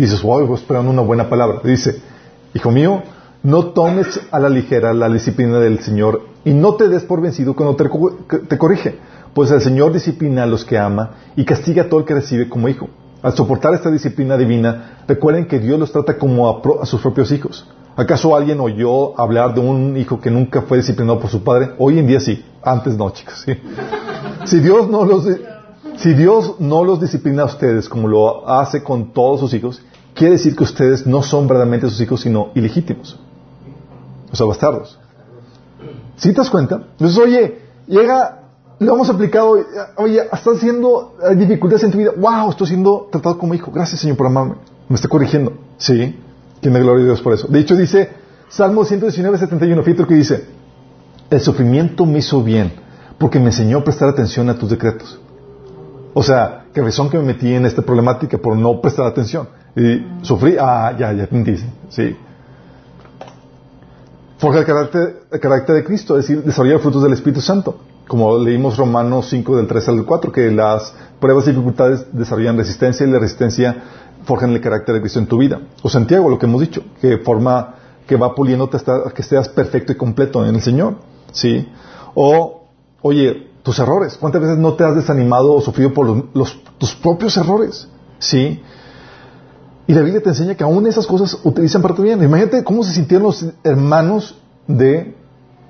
Y 0.00 0.04
dices, 0.04 0.22
wow, 0.22 0.54
esperando 0.54 0.90
una 0.90 1.02
buena 1.02 1.28
palabra. 1.28 1.60
Dice, 1.62 2.00
hijo 2.54 2.70
mío, 2.70 3.02
no 3.42 3.66
tomes 3.66 4.18
a 4.30 4.38
la 4.38 4.48
ligera 4.48 4.94
la 4.94 5.10
disciplina 5.10 5.58
del 5.58 5.80
Señor 5.80 6.22
y 6.42 6.54
no 6.54 6.76
te 6.76 6.88
des 6.88 7.02
por 7.04 7.20
vencido 7.20 7.54
cuando 7.54 7.76
te, 7.76 7.84
te 8.48 8.56
corrige, 8.56 8.96
pues 9.34 9.50
el 9.50 9.60
Señor 9.60 9.92
disciplina 9.92 10.44
a 10.44 10.46
los 10.46 10.64
que 10.64 10.78
ama 10.78 11.10
y 11.36 11.44
castiga 11.44 11.82
a 11.82 11.88
todo 11.90 12.00
el 12.00 12.06
que 12.06 12.14
recibe 12.14 12.48
como 12.48 12.70
hijo. 12.70 12.88
Al 13.20 13.34
soportar 13.34 13.74
esta 13.74 13.90
disciplina 13.90 14.38
divina, 14.38 15.02
recuerden 15.06 15.46
que 15.46 15.58
Dios 15.58 15.78
los 15.78 15.92
trata 15.92 16.16
como 16.16 16.48
a 16.48 16.86
sus 16.86 17.02
propios 17.02 17.30
hijos. 17.30 17.68
¿Acaso 17.94 18.34
alguien 18.34 18.58
oyó 18.58 19.20
hablar 19.20 19.52
de 19.52 19.60
un 19.60 19.98
hijo 19.98 20.18
que 20.18 20.30
nunca 20.30 20.62
fue 20.62 20.78
disciplinado 20.78 21.20
por 21.20 21.28
su 21.28 21.44
padre? 21.44 21.72
Hoy 21.76 21.98
en 21.98 22.06
día 22.06 22.20
sí, 22.20 22.42
antes 22.62 22.96
no, 22.96 23.10
chicos. 23.10 23.44
Si 24.46 24.60
Dios 24.60 24.88
no 24.88 25.04
los 25.04 25.26
si 26.00 26.14
Dios 26.14 26.56
no 26.58 26.82
los 26.84 27.00
disciplina 27.00 27.42
a 27.42 27.46
ustedes 27.46 27.88
como 27.88 28.08
lo 28.08 28.48
hace 28.48 28.82
con 28.82 29.12
todos 29.12 29.40
sus 29.40 29.52
hijos, 29.52 29.82
quiere 30.14 30.32
decir 30.32 30.56
que 30.56 30.64
ustedes 30.64 31.06
no 31.06 31.22
son 31.22 31.46
verdaderamente 31.46 31.88
sus 31.88 32.00
hijos, 32.00 32.22
sino 32.22 32.48
ilegítimos. 32.54 33.18
O 34.32 34.36
sea, 34.36 34.46
bastardos. 34.46 34.98
¿Sí 36.16 36.30
te 36.30 36.38
das 36.38 36.50
cuenta? 36.50 36.76
Entonces, 36.92 37.18
oye, 37.18 37.58
llega, 37.86 38.44
lo 38.78 38.94
hemos 38.94 39.10
aplicado, 39.10 39.58
oye, 39.96 40.22
estás 40.22 40.56
haciendo 40.56 41.16
dificultades 41.36 41.84
en 41.84 41.90
tu 41.90 41.98
vida. 41.98 42.12
¡Wow! 42.16 42.50
Estoy 42.50 42.68
siendo 42.68 43.08
tratado 43.10 43.36
como 43.36 43.52
hijo. 43.52 43.70
Gracias, 43.70 44.00
Señor, 44.00 44.16
por 44.16 44.26
amarme. 44.26 44.54
Me 44.88 44.96
está 44.96 45.08
corrigiendo. 45.08 45.52
Sí. 45.76 46.18
Tiene 46.60 46.80
gloria 46.80 47.02
a 47.02 47.06
Dios 47.06 47.20
por 47.20 47.34
eso. 47.34 47.46
De 47.48 47.58
hecho, 47.58 47.74
dice 47.76 48.10
Salmo 48.48 48.84
119, 48.84 49.38
71, 49.38 49.82
fíjate 49.82 50.02
lo 50.02 50.08
que 50.08 50.14
dice. 50.14 50.46
El 51.30 51.40
sufrimiento 51.40 52.06
me 52.06 52.18
hizo 52.18 52.42
bien 52.42 52.72
porque 53.18 53.38
me 53.38 53.46
enseñó 53.46 53.78
a 53.78 53.84
prestar 53.84 54.08
atención 54.08 54.48
a 54.48 54.58
tus 54.58 54.70
decretos. 54.70 55.20
O 56.12 56.22
sea, 56.22 56.64
que 56.72 56.80
razón 56.82 57.08
que 57.08 57.18
me 57.18 57.24
metí 57.24 57.52
en 57.52 57.66
esta 57.66 57.82
problemática 57.82 58.38
por 58.38 58.56
no 58.56 58.80
prestar 58.80 59.06
atención. 59.06 59.48
Y 59.76 60.04
sufrí, 60.22 60.56
ah, 60.58 60.94
ya, 60.98 61.12
ya 61.12 61.26
te 61.26 61.36
dice, 61.42 61.66
sí. 61.88 62.16
Forja 64.38 64.60
el 64.60 64.64
carácter, 64.64 65.22
el 65.30 65.40
carácter 65.40 65.76
de 65.76 65.84
Cristo, 65.84 66.18
es 66.18 66.26
decir, 66.26 66.42
desarrollar 66.42 66.80
frutos 66.80 67.02
del 67.02 67.12
Espíritu 67.12 67.40
Santo. 67.40 67.78
Como 68.08 68.38
leímos 68.38 68.76
Romanos 68.76 69.28
5 69.30 69.56
del 69.56 69.66
3 69.68 69.88
al 69.90 70.04
4, 70.04 70.32
que 70.32 70.50
las 70.50 70.92
pruebas 71.20 71.46
y 71.46 71.50
dificultades 71.50 72.06
desarrollan 72.12 72.56
resistencia 72.56 73.06
y 73.06 73.10
la 73.10 73.18
resistencia 73.20 73.76
forjan 74.24 74.50
el 74.50 74.60
carácter 74.60 74.94
de 74.96 75.00
Cristo 75.00 75.20
en 75.20 75.26
tu 75.26 75.38
vida. 75.38 75.60
O 75.82 75.88
Santiago, 75.88 76.28
lo 76.28 76.38
que 76.38 76.46
hemos 76.46 76.60
dicho, 76.60 76.82
que 77.00 77.18
forma, 77.18 77.74
que 78.06 78.16
va 78.16 78.34
puliéndote 78.34 78.78
hasta 78.78 79.10
que 79.14 79.22
seas 79.22 79.48
perfecto 79.48 79.92
y 79.92 79.96
completo 79.96 80.44
en 80.44 80.56
el 80.56 80.62
Señor. 80.62 80.96
¿Sí? 81.32 81.68
O, 82.14 82.64
oye, 83.02 83.49
tus 83.62 83.78
errores. 83.78 84.16
¿Cuántas 84.18 84.40
veces 84.42 84.58
no 84.58 84.74
te 84.74 84.84
has 84.84 84.94
desanimado 84.94 85.54
o 85.54 85.60
sufrido 85.60 85.92
por 85.92 86.28
los, 86.34 86.58
tus 86.78 86.94
propios 86.94 87.36
errores? 87.36 87.88
¿Sí? 88.18 88.62
Y 89.86 89.94
la 89.94 90.02
Biblia 90.02 90.22
te 90.22 90.28
enseña 90.28 90.54
que 90.54 90.64
aún 90.64 90.86
esas 90.86 91.06
cosas 91.06 91.38
utilizan 91.44 91.82
para 91.82 91.94
tu 91.94 92.02
bien. 92.02 92.22
Imagínate 92.22 92.62
cómo 92.62 92.84
se 92.84 92.92
sintieron 92.92 93.24
los 93.24 93.44
hermanos 93.64 94.38
de, 94.66 95.16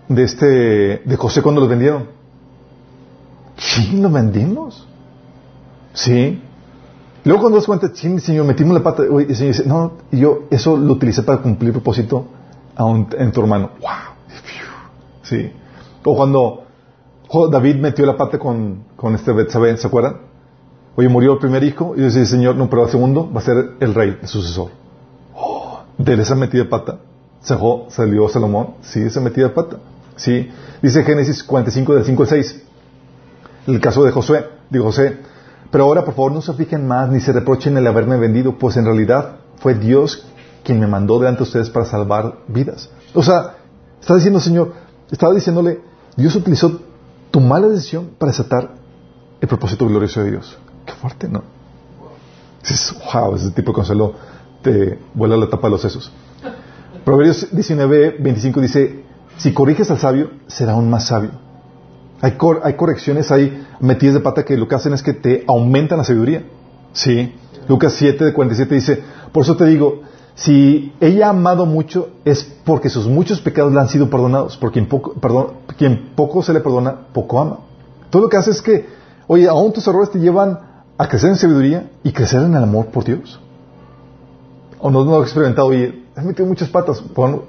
de 0.08 0.22
este, 0.22 0.46
de 0.46 1.16
José 1.16 1.42
cuando 1.42 1.60
los 1.60 1.70
vendieron. 1.70 2.08
¿Quién 3.56 4.02
los 4.02 4.12
vendimos? 4.12 4.86
¿Sí? 5.94 6.42
Luego 7.24 7.42
cuando 7.42 7.58
das 7.58 7.66
cuenta, 7.66 7.90
sí, 7.92 8.18
Señor, 8.20 8.46
metimos 8.46 8.74
la 8.74 8.82
pata, 8.82 9.02
y 9.04 9.30
el 9.30 9.36
Señor 9.36 9.54
dice, 9.54 9.66
no, 9.66 9.92
y 10.10 10.20
yo 10.20 10.44
eso 10.50 10.76
lo 10.76 10.94
utilicé 10.94 11.22
para 11.22 11.42
cumplir 11.42 11.72
propósito 11.72 12.26
en 12.78 13.32
tu 13.32 13.40
hermano. 13.40 13.70
¡Wow! 13.80 13.90
Sí. 15.22 15.52
O 16.04 16.16
cuando 16.16 16.64
David 17.50 17.76
metió 17.76 18.06
la 18.06 18.16
pata 18.16 18.38
con, 18.38 18.84
con 18.96 19.14
este 19.14 19.32
Betsabé, 19.32 19.76
¿se 19.76 19.86
acuerdan? 19.86 20.16
Oye, 20.96 21.08
murió 21.08 21.34
el 21.34 21.38
primer 21.38 21.62
hijo, 21.62 21.94
y 21.96 22.00
decía, 22.00 22.24
Señor, 22.24 22.56
no, 22.56 22.68
pero 22.68 22.84
el 22.84 22.90
segundo 22.90 23.30
va 23.32 23.40
a 23.40 23.44
ser 23.44 23.72
el 23.78 23.94
rey, 23.94 24.18
el 24.20 24.28
sucesor. 24.28 24.70
Oh, 25.34 25.80
de 25.96 26.14
esa 26.14 26.34
metida 26.34 26.64
de 26.64 26.68
pata, 26.68 26.98
salió 27.40 28.28
Salomón, 28.28 28.74
sí, 28.82 29.00
esa 29.00 29.20
metida 29.20 29.48
de 29.48 29.54
pata. 29.54 29.76
Sí. 30.16 30.50
Dice 30.82 31.02
Génesis 31.02 31.42
45, 31.42 31.94
del 31.94 32.04
5 32.04 32.22
al 32.22 32.28
6. 32.28 32.62
El 33.68 33.80
caso 33.80 34.04
de 34.04 34.10
Josué, 34.10 34.46
de 34.68 34.78
José, 34.80 35.18
pero 35.70 35.84
ahora, 35.84 36.04
por 36.04 36.14
favor, 36.14 36.32
no 36.32 36.42
se 36.42 36.52
fijen 36.54 36.86
más 36.86 37.10
ni 37.10 37.20
se 37.20 37.32
reprochen 37.32 37.76
el 37.76 37.86
haberme 37.86 38.16
vendido, 38.18 38.58
pues 38.58 38.76
en 38.76 38.84
realidad 38.84 39.36
fue 39.56 39.74
Dios 39.74 40.26
quien 40.64 40.80
me 40.80 40.86
mandó 40.86 41.18
delante 41.18 41.38
de 41.38 41.44
ustedes 41.44 41.70
para 41.70 41.86
salvar 41.86 42.38
vidas. 42.48 42.90
O 43.14 43.22
sea, 43.22 43.54
está 44.00 44.14
diciendo, 44.16 44.40
Señor, 44.40 44.72
estaba 45.10 45.32
diciéndole, 45.32 45.80
Dios 46.16 46.34
utilizó 46.34 46.80
tu 47.30 47.40
mala 47.40 47.68
decisión 47.68 48.10
para 48.18 48.32
desatar 48.32 48.74
el 49.40 49.48
propósito 49.48 49.86
glorioso 49.86 50.22
de 50.22 50.30
Dios. 50.32 50.58
Qué 50.84 50.92
fuerte, 50.92 51.28
¿no? 51.28 51.42
Dices, 52.62 52.94
wow, 53.12 53.34
ese 53.34 53.50
tipo 53.50 53.72
de 53.72 53.74
consuelo 53.74 54.14
te 54.62 54.98
vuela 55.14 55.36
la 55.36 55.48
tapa 55.48 55.68
de 55.68 55.70
los 55.70 55.80
sesos. 55.80 56.12
Proverbios 57.04 57.48
19, 57.50 58.16
25 58.20 58.60
dice, 58.60 59.04
si 59.38 59.52
corriges 59.52 59.90
al 59.90 59.98
sabio, 59.98 60.30
será 60.46 60.72
aún 60.72 60.90
más 60.90 61.06
sabio. 61.06 61.30
Hay, 62.20 62.32
correcciones, 62.32 63.30
hay 63.30 63.66
metidas 63.80 64.14
de 64.14 64.20
pata 64.20 64.44
que 64.44 64.56
lo 64.56 64.68
que 64.68 64.74
hacen 64.74 64.92
es 64.92 65.02
que 65.02 65.14
te 65.14 65.44
aumentan 65.48 65.98
la 65.98 66.04
sabiduría. 66.04 66.44
Sí. 66.92 67.34
Lucas 67.66 67.94
7, 67.94 68.24
de 68.26 68.32
47 68.34 68.74
dice, 68.74 69.02
por 69.32 69.44
eso 69.44 69.56
te 69.56 69.64
digo, 69.64 70.02
si 70.40 70.94
ella 71.00 71.26
ha 71.26 71.30
amado 71.30 71.66
mucho 71.66 72.08
es 72.24 72.44
porque 72.64 72.88
sus 72.88 73.06
muchos 73.06 73.42
pecados 73.42 73.74
le 73.74 73.80
han 73.80 73.90
sido 73.90 74.08
perdonados, 74.08 74.56
porque 74.56 74.86
quien 75.76 76.12
poco, 76.16 76.42
se 76.42 76.54
le 76.54 76.60
perdona, 76.60 77.08
poco 77.12 77.40
ama. 77.40 77.58
Todo 78.08 78.22
lo 78.22 78.28
que 78.30 78.38
hace 78.38 78.52
es 78.52 78.62
que, 78.62 78.88
oye, 79.26 79.46
aún 79.46 79.70
tus 79.74 79.86
errores 79.86 80.10
te 80.10 80.18
llevan 80.18 80.58
a 80.96 81.08
crecer 81.08 81.28
en 81.28 81.36
sabiduría 81.36 81.90
y 82.02 82.12
crecer 82.12 82.40
en 82.40 82.54
el 82.54 82.62
amor 82.62 82.86
por 82.86 83.04
Dios. 83.04 83.38
O 84.78 84.90
no, 84.90 85.04
no 85.04 85.10
lo 85.10 85.20
he 85.20 85.24
experimentado, 85.24 85.68
oye, 85.68 86.04
has 86.16 86.24
metido 86.24 86.48
muchas 86.48 86.70
patas. 86.70 87.02
Bueno, 87.14 87.42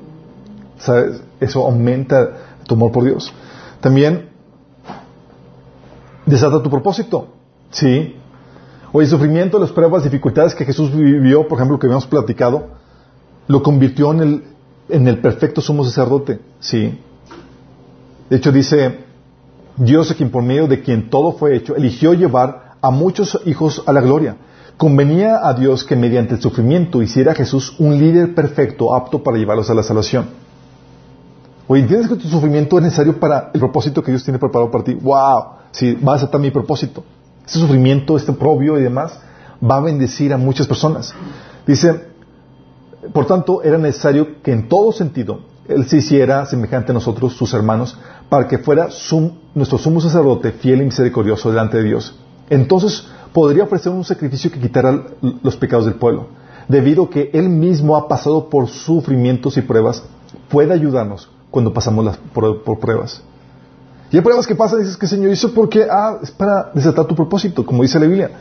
¿sabes? 0.77 1.21
Eso 1.39 1.65
aumenta 1.65 2.57
tu 2.67 2.75
amor 2.75 2.91
por 2.91 3.05
Dios. 3.05 3.31
También 3.79 4.31
desata 6.25 6.61
tu 6.61 6.69
propósito. 6.69 7.27
Sí. 7.69 8.17
Oye, 8.91 9.05
el 9.05 9.09
sufrimiento, 9.09 9.59
las 9.59 9.71
pruebas, 9.71 10.03
dificultades 10.03 10.53
que 10.53 10.65
Jesús 10.65 10.93
vivió, 10.93 11.47
por 11.47 11.57
ejemplo, 11.57 11.79
que 11.79 11.87
habíamos 11.87 12.05
platicado, 12.05 12.80
lo 13.47 13.63
convirtió 13.63 14.11
en 14.11 14.19
el, 14.21 14.43
en 14.89 15.07
el 15.07 15.19
perfecto 15.19 15.61
sumo 15.61 15.83
sacerdote. 15.83 16.39
Sí. 16.59 16.99
De 18.29 18.37
hecho, 18.37 18.51
dice, 18.51 18.99
Dios, 19.77 20.11
a 20.11 20.15
quien 20.15 20.29
por 20.29 20.43
medio 20.43 20.67
de 20.67 20.81
quien 20.81 21.09
todo 21.09 21.33
fue 21.33 21.55
hecho, 21.55 21.75
eligió 21.75 22.13
llevar 22.13 22.75
a 22.81 22.91
muchos 22.91 23.39
hijos 23.45 23.83
a 23.85 23.93
la 23.93 24.01
gloria. 24.01 24.37
Convenía 24.77 25.47
a 25.47 25.53
Dios 25.53 25.83
que 25.83 25.95
mediante 25.95 26.35
el 26.35 26.41
sufrimiento 26.41 27.01
hiciera 27.01 27.33
a 27.33 27.35
Jesús 27.35 27.75
un 27.77 27.97
líder 27.99 28.33
perfecto, 28.33 28.95
apto 28.95 29.21
para 29.21 29.37
llevarlos 29.37 29.69
a 29.69 29.73
la 29.73 29.83
salvación. 29.83 30.25
Oye, 31.67 31.83
¿entiendes 31.83 32.09
que 32.09 32.15
tu 32.15 32.27
sufrimiento 32.27 32.77
es 32.77 32.83
necesario 32.83 33.19
para 33.19 33.51
el 33.53 33.59
propósito 33.59 34.03
que 34.03 34.11
Dios 34.11 34.23
tiene 34.23 34.39
preparado 34.39 34.71
para 34.71 34.83
ti? 34.83 34.93
¡Wow! 34.93 35.43
Si 35.71 35.93
vas 35.93 36.13
a 36.13 36.15
aceptar 36.17 36.41
mi 36.41 36.51
propósito. 36.51 37.03
Este 37.45 37.59
sufrimiento, 37.59 38.17
este 38.17 38.33
propio 38.33 38.77
y 38.77 38.81
demás, 38.81 39.17
va 39.63 39.77
a 39.77 39.81
bendecir 39.81 40.33
a 40.33 40.37
muchas 40.37 40.67
personas. 40.67 41.13
Dice, 41.65 42.10
por 43.13 43.25
tanto, 43.25 43.63
era 43.63 43.77
necesario 43.77 44.41
que 44.41 44.51
en 44.51 44.69
todo 44.69 44.91
sentido 44.91 45.39
Él 45.67 45.85
se 45.85 45.97
hiciera 45.97 46.45
semejante 46.45 46.91
a 46.91 46.93
nosotros, 46.93 47.33
sus 47.33 47.53
hermanos, 47.53 47.97
para 48.29 48.47
que 48.47 48.59
fuera 48.59 48.89
nuestro 49.55 49.77
sumo 49.77 49.99
sacerdote 49.99 50.51
fiel 50.51 50.81
y 50.81 50.85
misericordioso 50.85 51.49
delante 51.49 51.77
de 51.77 51.83
Dios. 51.83 52.15
Entonces 52.49 53.07
podría 53.33 53.63
ofrecer 53.63 53.91
un 53.91 54.03
sacrificio 54.03 54.51
que 54.51 54.59
quitara 54.59 55.03
los 55.41 55.55
pecados 55.55 55.85
del 55.85 55.95
pueblo. 55.95 56.27
Debido 56.67 57.03
a 57.03 57.09
que 57.09 57.31
Él 57.33 57.49
mismo 57.49 57.97
ha 57.97 58.07
pasado 58.07 58.49
por 58.49 58.67
sufrimientos 58.67 59.57
y 59.57 59.61
pruebas, 59.61 60.03
puede 60.49 60.73
ayudarnos 60.73 61.29
cuando 61.49 61.73
pasamos 61.73 62.05
las, 62.05 62.17
por, 62.17 62.63
por 62.63 62.79
pruebas. 62.79 63.23
Y 64.11 64.17
hay 64.17 64.21
pruebas 64.21 64.45
que 64.45 64.55
pasan 64.55 64.79
y 64.79 64.83
dices 64.83 64.97
que 64.97 65.07
Señor 65.07 65.31
hizo 65.31 65.53
porque, 65.53 65.87
ah, 65.89 66.19
es 66.21 66.31
para 66.31 66.71
desatar 66.73 67.05
tu 67.05 67.15
propósito, 67.15 67.65
como 67.65 67.81
dice 67.81 67.99
la 67.99 68.05
Biblia. 68.05 68.31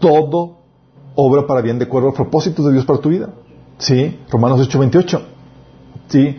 Todo 0.00 0.56
obra 1.14 1.46
para 1.46 1.60
bien 1.60 1.78
de 1.78 1.84
acuerdo 1.84 2.08
a 2.08 2.14
propósitos 2.14 2.64
de 2.64 2.72
Dios 2.72 2.84
para 2.84 2.98
tu 2.98 3.10
vida. 3.10 3.28
¿Sí? 3.78 4.20
Romanos 4.30 4.60
8, 4.60 4.78
28. 4.78 5.22
¿Sí? 6.08 6.36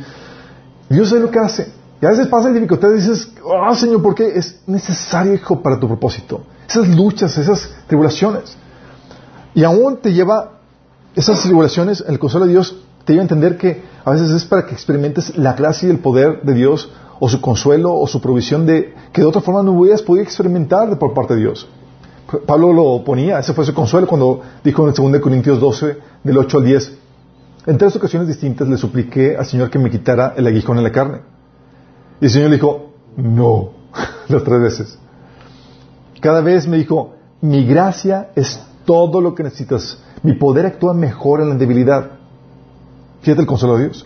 Dios 0.89 1.11
es 1.11 1.21
lo 1.21 1.31
que 1.31 1.39
hace. 1.39 1.71
Y 2.01 2.05
a 2.05 2.09
veces 2.09 2.27
pasa 2.27 2.51
dificultades 2.51 3.05
y 3.05 3.09
dices, 3.09 3.31
ah, 3.61 3.73
Señor, 3.75 4.01
¿por 4.01 4.13
qué? 4.13 4.27
Es 4.35 4.61
necesario, 4.67 5.33
hijo, 5.33 5.61
para 5.61 5.79
tu 5.79 5.87
propósito. 5.87 6.41
Esas 6.67 6.89
luchas, 6.89 7.37
esas 7.37 7.69
tribulaciones. 7.87 8.57
Y 9.55 9.63
aún 9.63 9.97
te 9.97 10.11
lleva, 10.11 10.59
esas 11.15 11.41
tribulaciones, 11.41 12.03
el 12.07 12.19
consuelo 12.19 12.45
de 12.45 12.51
Dios, 12.51 12.75
te 13.05 13.13
lleva 13.13 13.21
a 13.21 13.23
entender 13.23 13.57
que 13.57 13.83
a 14.03 14.11
veces 14.11 14.31
es 14.31 14.43
para 14.45 14.65
que 14.65 14.73
experimentes 14.73 15.37
la 15.37 15.53
gracia 15.53 15.87
y 15.87 15.91
el 15.91 15.99
poder 15.99 16.41
de 16.43 16.53
Dios 16.53 16.91
o 17.19 17.29
su 17.29 17.39
consuelo 17.39 17.93
o 17.93 18.05
su 18.07 18.19
provisión 18.19 18.65
de 18.65 18.93
que 19.13 19.21
de 19.21 19.27
otra 19.27 19.41
forma 19.41 19.63
no 19.63 19.71
hubieras 19.71 20.01
podido 20.01 20.23
experimentar 20.23 20.97
por 20.99 21.13
parte 21.13 21.35
de 21.35 21.41
Dios. 21.41 21.67
Pablo 22.45 22.73
lo 22.73 23.03
ponía, 23.03 23.39
ese 23.39 23.53
fue 23.53 23.65
su 23.65 23.73
consuelo 23.73 24.07
cuando 24.07 24.41
dijo 24.63 24.83
en 24.83 24.89
el 24.89 25.11
2 25.11 25.21
Corintios 25.21 25.59
12, 25.59 25.97
del 26.23 26.37
8 26.37 26.57
al 26.57 26.65
10, 26.65 26.97
en 27.65 27.78
tres 27.78 27.95
ocasiones 27.95 28.28
distintas 28.28 28.67
le 28.67 28.78
supliqué 28.78 29.38
al 29.38 29.45
Señor 29.45 29.69
que 29.69 29.80
me 29.80 29.89
quitara 29.89 30.34
el 30.36 30.45
aguijón 30.47 30.78
en 30.78 30.84
la 30.84 30.91
carne. 30.91 31.21
Y 32.19 32.26
el 32.26 32.32
Señor 32.32 32.49
le 32.49 32.58
dijo, 32.58 32.93
no, 33.15 33.71
las 34.28 34.43
tres 34.43 34.62
veces. 34.62 34.99
Cada 36.19 36.41
vez 36.41 36.67
me 36.67 36.78
dijo, 36.78 37.15
mi 37.41 37.65
gracia 37.65 38.30
es 38.36 38.62
todo 38.86 39.21
lo 39.21 39.36
que 39.36 39.43
necesitas. 39.43 40.02
Mi 40.23 40.34
poder 40.34 40.65
actúa 40.65 40.93
mejor 40.93 41.41
en 41.41 41.49
la 41.49 41.56
debilidad. 41.56 42.12
Fíjate 43.21 43.41
el 43.41 43.47
consuelo 43.47 43.78
de 43.78 43.86
Dios. 43.86 44.06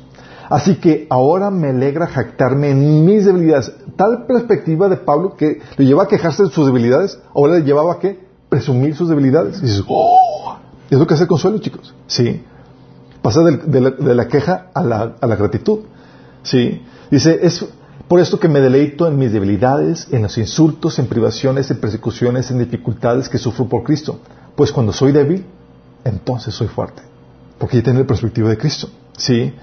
Así 0.50 0.76
que 0.76 1.08
ahora 1.10 1.52
me 1.52 1.70
alegra 1.70 2.08
jactarme 2.08 2.70
en 2.70 3.06
mis 3.06 3.26
debilidades. 3.26 3.72
Tal 3.96 4.26
perspectiva 4.26 4.88
de 4.88 4.98
Pablo 4.98 5.36
que 5.36 5.62
le 5.76 5.86
lleva 5.86 6.04
a 6.04 6.08
quejarse 6.08 6.44
de 6.44 6.50
sus 6.50 6.66
debilidades, 6.66 7.20
ahora 7.36 7.56
le 7.56 7.64
llevaba 7.64 7.94
a 7.94 8.00
qué? 8.00 8.20
Presumir 8.50 8.96
sus 8.96 9.10
debilidades. 9.10 9.60
Y 9.60 9.66
dices, 9.66 9.84
¡oh! 9.88 10.58
Es 10.90 10.98
lo 10.98 11.06
que 11.06 11.16
hace 11.16 11.24
el 11.24 11.30
consuelo, 11.30 11.58
chicos. 11.58 11.94
Sí. 12.08 12.44
Pasa 13.22 13.42
de, 13.42 14.16
la, 14.16 14.28
queja 14.28 14.68
a 14.74 14.84
la, 14.84 15.16
a 15.20 15.28
la 15.28 15.36
gratitud. 15.36 15.80
Sí. 16.44 16.82
Dice, 17.10 17.40
es 17.42 17.66
por 18.08 18.20
esto 18.20 18.40
que 18.40 18.48
me 18.48 18.62
deleito 18.62 19.08
en 19.08 19.18
mis 19.18 19.34
debilidades, 19.34 20.08
en 20.12 20.24
los 20.24 20.38
insultos, 20.38 20.98
en 21.00 21.08
privaciones, 21.08 21.70
en 21.72 21.80
persecuciones, 21.80 22.50
en 22.52 22.60
dificultades 22.60 23.28
que 23.28 23.38
sufro 23.38 23.68
por 23.68 23.84
Cristo. 23.84 24.20
Pues 24.56 24.72
cuando 24.72 24.94
soy 24.94 25.12
débil, 25.12 25.46
entonces 26.06 26.54
soy 26.54 26.68
fuerte. 26.68 27.02
Porque 27.58 27.78
ya 27.78 27.84
tengo 27.84 28.00
la 28.00 28.08
perspectiva 28.08 28.50
de 28.50 28.58
Cristo. 28.58 28.90
¿Sí? 29.18 29.54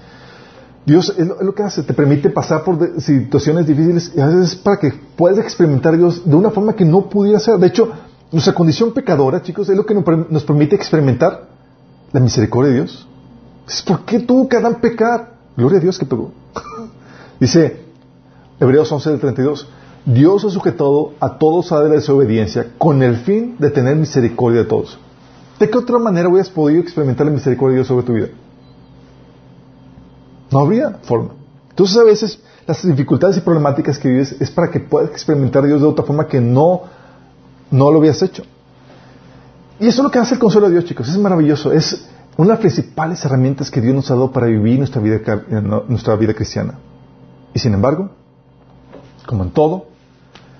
Dios 0.85 1.11
es 1.17 1.25
lo, 1.25 1.55
que 1.55 1.63
hace, 1.63 1.81
te 1.81 1.95
permite 1.95 2.29
pasar 2.29 2.63
por 2.63 3.01
situaciones 3.01 3.65
difíciles 3.65 4.11
y 4.15 4.21
a 4.21 4.27
veces 4.27 4.55
para 4.55 4.77
que 4.77 4.93
puedas 5.15 5.39
experimentar 5.39 5.95
a 5.95 5.97
Dios 5.97 6.21
de 6.23 6.35
una 6.35 6.51
forma 6.51 6.75
que 6.75 6.85
no 6.85 7.09
pudiera 7.09 7.39
ser. 7.39 7.57
De 7.57 7.67
hecho, 7.67 7.91
nuestra 8.31 8.53
condición 8.53 8.93
pecadora, 8.93 9.41
chicos, 9.41 9.67
es 9.69 9.75
lo 9.75 9.85
que 9.85 9.95
nos 9.95 10.43
permite 10.43 10.75
experimentar 10.75 11.47
la 12.11 12.19
misericordia 12.19 12.71
de 12.71 12.77
Dios. 12.81 13.07
¿Por 13.85 14.05
qué 14.05 14.19
tuvo 14.19 14.47
que 14.47 14.57
Adán 14.57 14.79
pecar? 14.81 15.33
Gloria 15.57 15.79
a 15.79 15.81
Dios 15.81 15.97
que 15.97 16.05
pegó. 16.05 16.31
Dice 17.39 17.81
Hebreos 18.59 18.91
11 18.91 19.09
del 19.11 19.19
32. 19.19 19.67
Dios 20.05 20.45
ha 20.45 20.49
sujetado 20.49 21.13
a 21.19 21.37
todos 21.37 21.71
a 21.71 21.79
la 21.79 21.89
desobediencia 21.89 22.73
con 22.77 23.01
el 23.01 23.17
fin 23.17 23.55
de 23.57 23.71
tener 23.71 23.95
misericordia 23.95 24.61
de 24.61 24.67
todos. 24.67 24.99
¿De 25.59 25.69
qué 25.69 25.77
otra 25.77 25.97
manera 25.97 26.29
hubieras 26.29 26.49
podido 26.49 26.81
experimentar 26.81 27.25
la 27.25 27.31
misericordia 27.31 27.71
de 27.71 27.77
Dios 27.77 27.87
sobre 27.87 28.05
tu 28.05 28.13
vida? 28.13 28.27
No 30.51 30.59
habría 30.59 30.91
forma. 31.03 31.31
Entonces 31.69 31.97
a 31.97 32.03
veces 32.03 32.39
las 32.67 32.85
dificultades 32.85 33.37
y 33.37 33.41
problemáticas 33.41 33.97
que 33.97 34.09
vives 34.09 34.35
es 34.39 34.51
para 34.51 34.69
que 34.69 34.79
puedas 34.79 35.09
experimentar 35.09 35.63
a 35.63 35.67
Dios 35.67 35.81
de 35.81 35.87
otra 35.87 36.05
forma 36.05 36.27
que 36.27 36.39
no, 36.39 36.83
no 37.71 37.91
lo 37.91 37.97
habías 37.97 38.21
hecho. 38.21 38.43
Y 39.79 39.87
eso 39.87 40.01
es 40.01 40.03
lo 40.03 40.11
que 40.11 40.19
hace 40.19 40.35
el 40.35 40.39
consuelo 40.39 40.67
de 40.67 40.73
Dios, 40.73 40.85
chicos. 40.85 41.09
Es 41.09 41.17
maravilloso. 41.17 41.71
Es 41.71 42.07
una 42.37 42.47
de 42.47 42.53
las 42.53 42.59
principales 42.59 43.23
herramientas 43.23 43.71
que 43.71 43.79
Dios 43.79 43.95
nos 43.95 44.11
ha 44.11 44.15
dado 44.15 44.31
para 44.31 44.47
vivir 44.47 44.77
nuestra 44.77 45.01
vida, 45.01 45.19
nuestra 45.87 46.15
vida 46.15 46.33
cristiana. 46.33 46.75
Y 47.53 47.59
sin 47.59 47.73
embargo, 47.73 48.09
como 49.25 49.43
en 49.43 49.51
todo, 49.51 49.85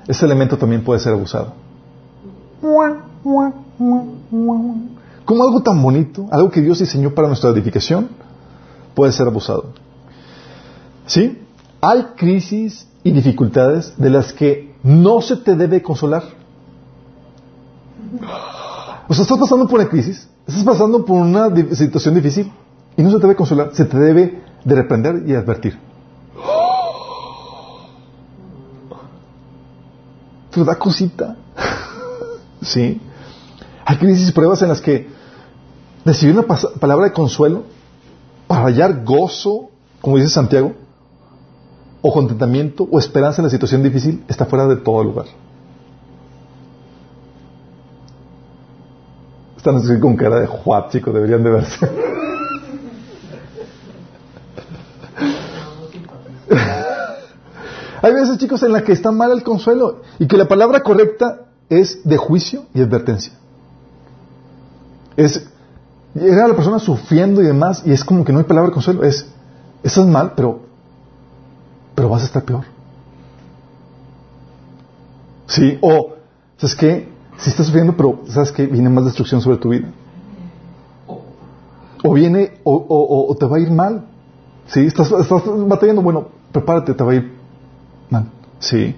ese 0.08 0.26
elemento 0.26 0.58
también 0.58 0.84
puede 0.84 1.00
ser 1.02 1.14
abusado. 1.14 1.54
Como 5.26 5.44
algo 5.44 5.62
tan 5.64 5.82
bonito, 5.82 6.28
algo 6.32 6.50
que 6.50 6.62
Dios 6.62 6.80
diseñó 6.80 7.14
para 7.14 7.28
nuestra 7.28 7.50
edificación, 7.50 8.10
puede 8.94 9.12
ser 9.12 9.28
abusado. 9.28 9.74
¿Sí? 11.08 11.42
Hay 11.82 12.04
crisis 12.16 12.88
y 13.04 13.12
dificultades 13.12 13.94
de 13.98 14.10
las 14.10 14.32
que 14.32 14.74
no 14.82 15.22
se 15.22 15.36
te 15.38 15.56
debe 15.56 15.82
consolar. 15.82 16.24
O 19.08 19.14
sea, 19.14 19.24
estás 19.24 19.38
pasando 19.38 19.68
por 19.68 19.80
una 19.80 19.90
crisis, 19.90 20.28
estás 20.48 20.64
pasando 20.64 21.06
por 21.06 21.22
una 21.22 21.54
situación 21.76 22.16
difícil 22.16 22.52
y 22.98 23.04
no 23.04 23.10
se 23.10 23.18
te 23.18 23.24
debe 23.24 23.36
consolar, 23.36 23.72
se 23.74 23.84
te 23.86 23.98
debe 23.98 24.42
de 24.64 24.76
reprender 24.76 25.24
y 25.28 25.36
advertir. 25.36 25.78
Te 30.52 30.64
da 30.64 30.76
cosita. 30.76 31.36
¿Sí? 32.62 33.02
Hay 33.86 33.98
crisis 33.98 34.30
y 34.30 34.32
pruebas 34.32 34.62
en 34.62 34.70
las 34.70 34.80
que 34.82 35.10
recibir 36.06 36.38
una 36.38 36.48
palabra 36.80 37.08
de 37.08 37.14
consuelo 37.14 37.64
para 38.48 38.64
hallar 38.64 39.04
gozo, 39.04 39.70
como 40.02 40.18
dice 40.18 40.30
Santiago, 40.30 40.74
o 42.02 42.14
contentamiento 42.14 42.88
o 42.90 43.00
esperanza 43.00 43.42
en 43.42 43.46
la 43.46 43.50
situación 43.50 43.84
difícil, 43.84 44.24
está 44.28 44.46
fuera 44.46 44.68
de 44.68 44.78
todo 44.78 45.04
lugar. 45.04 45.26
Están 49.66 49.82
así 49.82 50.00
con 50.00 50.16
cara 50.16 50.42
de 50.42 50.46
juat, 50.46 50.92
chicos, 50.92 51.12
deberían 51.12 51.44
de 51.44 51.50
verse. 51.50 51.90
Hay 58.04 58.14
veces, 58.14 58.38
chicos, 58.38 58.62
en 58.62 58.74
las 58.74 58.84
que 58.84 58.92
está 58.92 59.12
mal 59.12 59.32
el 59.32 59.42
consuelo 59.42 60.02
y 60.20 60.28
que 60.28 60.38
la 60.38 60.48
palabra 60.48 60.84
correcta 60.84 61.48
es 61.68 62.08
de 62.08 62.16
juicio 62.16 62.66
y 62.76 62.82
advertencia. 62.84 63.34
Es 65.18 65.50
llega 66.14 66.46
a 66.46 66.50
la 66.50 66.56
persona 66.56 66.78
sufriendo 66.78 67.42
y 67.42 67.46
demás 67.48 67.82
y 67.88 67.92
es 67.92 68.04
como 68.04 68.24
que 68.24 68.32
no 68.32 68.38
hay 68.38 68.46
palabra 68.46 68.70
de 68.70 68.74
consuelo. 68.76 69.04
Es, 69.04 69.26
estás 69.82 70.06
mal, 70.06 70.34
pero, 70.36 70.60
pero 71.96 72.08
vas 72.08 72.22
a 72.22 72.26
estar 72.26 72.44
peor. 72.44 72.66
Sí, 75.48 75.80
o, 75.82 76.14
¿sabes 76.58 76.76
qué? 76.76 77.15
Si 77.38 77.50
estás 77.50 77.66
sufriendo, 77.66 77.96
pero 77.98 78.22
¿sabes 78.28 78.52
qué? 78.52 78.66
Viene 78.66 78.90
más 78.90 79.06
destrucción 79.06 79.42
sobre 79.42 79.58
tu 79.58 79.70
vida. 79.70 79.92
O 82.04 82.14
viene, 82.14 82.60
o, 82.64 83.36
te 83.40 83.46
va 83.46 83.58
a 83.58 83.60
ir 83.60 83.72
mal. 83.72 84.06
Sí, 84.68 84.82
estás, 84.82 85.12
estás 85.12 85.44
batallando, 85.68 86.02
bueno, 86.02 86.28
prepárate, 86.52 86.94
te 86.94 87.04
va 87.04 87.12
a 87.12 87.16
ir 87.16 87.34
mal. 88.10 88.30
Sí. 88.60 88.96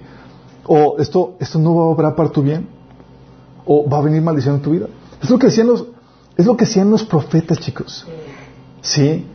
O 0.64 0.96
esto, 0.98 1.36
esto 1.40 1.58
no 1.58 1.74
va 1.74 1.82
a 1.82 1.86
obrar 1.86 2.14
para 2.14 2.28
tu 2.30 2.42
bien. 2.42 2.68
O 3.64 3.88
va 3.88 3.98
a 3.98 4.02
venir 4.02 4.22
maldición 4.22 4.56
en 4.56 4.62
tu 4.62 4.70
vida. 4.70 4.86
Es 5.22 5.30
lo 5.30 5.38
que 5.38 5.46
decían 5.46 5.66
los, 5.66 5.86
es 6.36 6.46
lo 6.46 6.56
que 6.56 6.64
decían 6.64 6.90
los 6.90 7.04
profetas, 7.04 7.58
chicos. 7.58 8.06
Sí. 8.82 9.26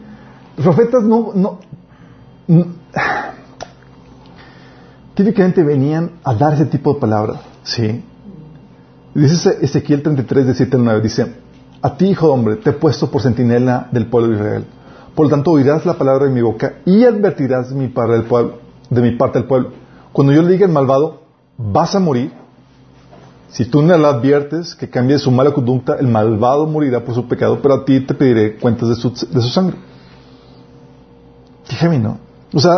Los 0.56 0.66
profetas 0.66 1.04
no, 1.04 1.32
no, 1.34 1.60
típicamente 5.16 5.64
venían 5.64 6.12
a 6.24 6.34
dar 6.34 6.54
ese 6.54 6.66
tipo 6.66 6.94
de 6.94 7.00
palabras. 7.00 7.42
Sí. 7.64 8.04
Dice 9.14 9.58
Ezequiel 9.62 10.02
33, 10.02 10.48
de 10.48 10.54
7 10.56 10.78
al 10.78 10.84
9, 10.86 11.02
dice, 11.02 11.34
a 11.82 11.96
ti, 11.98 12.06
hijo 12.06 12.28
de 12.28 12.34
hombre, 12.34 12.56
te 12.56 12.72
he 12.72 12.74
puesto 12.74 13.12
por 13.12 13.22
centinela 13.22 13.88
del 13.92 14.08
pueblo 14.08 14.30
de 14.30 14.36
Israel. 14.36 14.66
Por 15.14 15.28
lo 15.28 15.30
tanto, 15.30 15.52
oirás 15.52 15.86
la 15.86 15.98
palabra 15.98 16.26
de 16.26 16.32
mi 16.32 16.42
boca 16.42 16.76
y 16.86 17.04
advertirás 17.04 17.70
de 17.70 17.76
mi 17.76 17.90
parte 17.90 18.14
del 18.14 19.46
pueblo. 19.46 19.72
Cuando 20.12 20.34
yo 20.34 20.42
le 20.42 20.52
diga 20.52 20.66
al 20.66 20.72
malvado, 20.72 21.22
vas 21.58 21.94
a 21.96 22.00
morir, 22.00 22.32
si 23.50 23.66
tú 23.66 23.84
no 23.84 23.96
le 23.96 24.08
adviertes 24.08 24.74
que 24.74 24.90
cambie 24.90 25.20
su 25.20 25.30
mala 25.30 25.52
conducta, 25.52 25.96
el 26.00 26.08
malvado 26.08 26.66
morirá 26.66 27.04
por 27.04 27.14
su 27.14 27.28
pecado, 27.28 27.60
pero 27.62 27.76
a 27.76 27.86
ti 27.86 28.00
te 28.00 28.16
pediré 28.16 28.58
cuentas 28.58 28.90
de 28.90 28.96
su, 28.96 29.12
de 29.12 29.42
su 29.42 29.50
sangre. 29.50 29.78
Qué 31.68 31.88
¿no? 32.00 32.18
O 32.52 32.60
sea, 32.60 32.72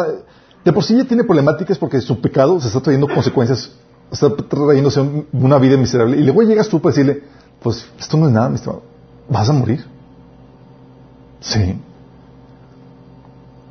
de 0.64 0.74
por 0.74 0.84
sí 0.84 0.98
ya 0.98 1.06
tiene 1.06 1.24
problemáticas 1.24 1.78
porque 1.78 2.02
su 2.02 2.20
pecado 2.20 2.60
se 2.60 2.68
está 2.68 2.82
trayendo 2.82 3.08
consecuencias, 3.08 3.72
está 4.12 4.36
trayéndose 4.36 5.26
una 5.34 5.58
vida 5.58 5.78
miserable. 5.78 6.18
Y 6.18 6.24
luego 6.24 6.44
llegas 6.44 6.70
tú 6.70 6.80
para 6.82 6.96
decirle, 6.96 7.24
pues 7.62 7.86
esto 8.00 8.18
no 8.18 8.28
es 8.28 8.34
nada, 8.34 8.50
mi 8.50 8.56
estimado, 8.56 8.84
vas 9.30 9.50
a 9.50 9.54
morir. 9.54 9.86
Sí. 11.40 11.80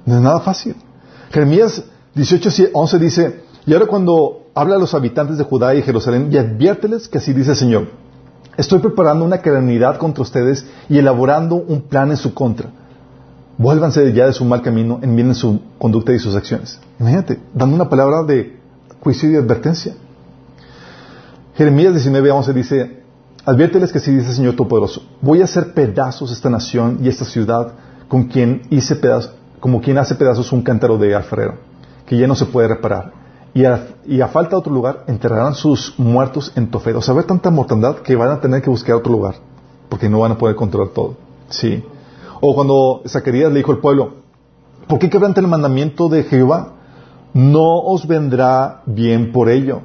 No 0.07 0.17
es 0.17 0.23
nada 0.23 0.41
fácil. 0.41 0.77
Jeremías 1.31 1.83
18, 2.15 2.71
11 2.73 2.99
dice, 2.99 3.41
y 3.67 3.73
ahora 3.73 3.87
cuando 3.87 4.47
habla 4.55 4.77
a 4.77 4.79
los 4.79 4.95
habitantes 4.95 5.39
de 5.39 5.45
Judá 5.45 5.75
y 5.75 5.83
Jerusalén 5.83 6.29
y 6.31 6.37
adviérteles 6.37 7.09
que 7.09 7.19
así 7.19 7.33
dice 7.33 7.51
el 7.51 7.57
Señor, 7.57 7.89
estoy 8.57 8.79
preparando 8.79 9.25
una 9.25 9.39
calamidad 9.39 9.99
contra 9.99 10.23
ustedes 10.23 10.65
y 10.89 10.99
elaborando 10.99 11.57
un 11.57 11.83
plan 11.83 12.11
en 12.11 12.17
su 12.17 12.35
contra. 12.35 12.71
Vuélvanse 13.57 14.13
ya 14.13 14.27
de 14.27 14.33
su 14.33 14.45
mal 14.45 14.63
camino, 14.63 14.99
enmienden 15.03 15.35
su 15.35 15.61
conducta 15.79 16.13
y 16.13 16.19
sus 16.19 16.35
acciones. 16.35 16.79
Imagínate, 16.99 17.39
dando 17.53 17.77
una 17.77 17.89
palabra 17.89 18.23
de 18.25 18.59
juicio 19.01 19.31
y 19.31 19.37
advertencia. 19.37 19.95
Jeremías 21.55 21.93
19, 21.93 22.31
11 22.31 22.53
dice, 22.53 23.03
adviérteles 23.45 23.93
que 23.93 23.99
así 23.99 24.13
dice 24.13 24.29
el 24.29 24.35
Señor 24.35 24.57
Todopoderoso, 24.57 25.03
voy 25.21 25.41
a 25.41 25.45
hacer 25.45 25.73
pedazos 25.73 26.33
esta 26.33 26.51
nación 26.51 26.99
y 27.03 27.09
esta 27.09 27.25
ciudad 27.25 27.73
con 28.09 28.25
quien 28.25 28.63
hice 28.71 28.97
pedazos, 28.97 29.35
como 29.61 29.81
quien 29.81 29.99
hace 29.99 30.15
pedazos 30.15 30.53
un 30.53 30.63
cántaro 30.63 30.99
de 30.99 31.15
alfarero, 31.15 31.55
que 32.07 32.17
ya 32.17 32.27
no 32.27 32.35
se 32.35 32.47
puede 32.47 32.69
reparar 32.69 33.25
y 33.55 33.65
a, 34.21 34.29
falta 34.29 34.51
de 34.51 34.57
otro 34.57 34.73
lugar 34.73 35.05
enterrarán 35.07 35.55
sus 35.55 35.95
muertos 35.97 36.53
en 36.57 36.71
Tofet. 36.71 36.97
O 36.97 37.01
sea, 37.01 37.15
ver 37.15 37.25
tanta 37.25 37.51
mortandad 37.51 37.99
que 37.99 38.17
van 38.17 38.31
a 38.31 38.41
tener 38.41 38.61
que 38.61 38.69
buscar 38.69 38.97
otro 38.97 39.13
lugar, 39.13 39.37
porque 39.89 40.09
no 40.09 40.21
van 40.21 40.33
a 40.33 40.39
poder 40.39 40.57
controlar 40.57 40.93
todo. 40.93 41.15
Sí. 41.49 41.85
O 42.41 42.55
cuando 42.55 43.03
Zacarías 43.07 43.53
le 43.53 43.59
dijo 43.59 43.71
al 43.71 43.79
pueblo, 43.79 44.15
¿por 44.89 44.99
qué 44.99 45.09
quebrantan 45.09 45.45
el 45.45 45.51
mandamiento 45.51 46.09
de 46.09 46.25
Jehová? 46.25 46.73
No 47.33 47.79
os 47.79 48.07
vendrá 48.09 48.83
bien 48.87 49.31
por 49.31 49.49
ello. 49.49 49.83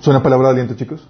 ¿Suena 0.00 0.22
palabra 0.22 0.48
de 0.48 0.52
aliento, 0.54 0.74
chicos? 0.74 1.06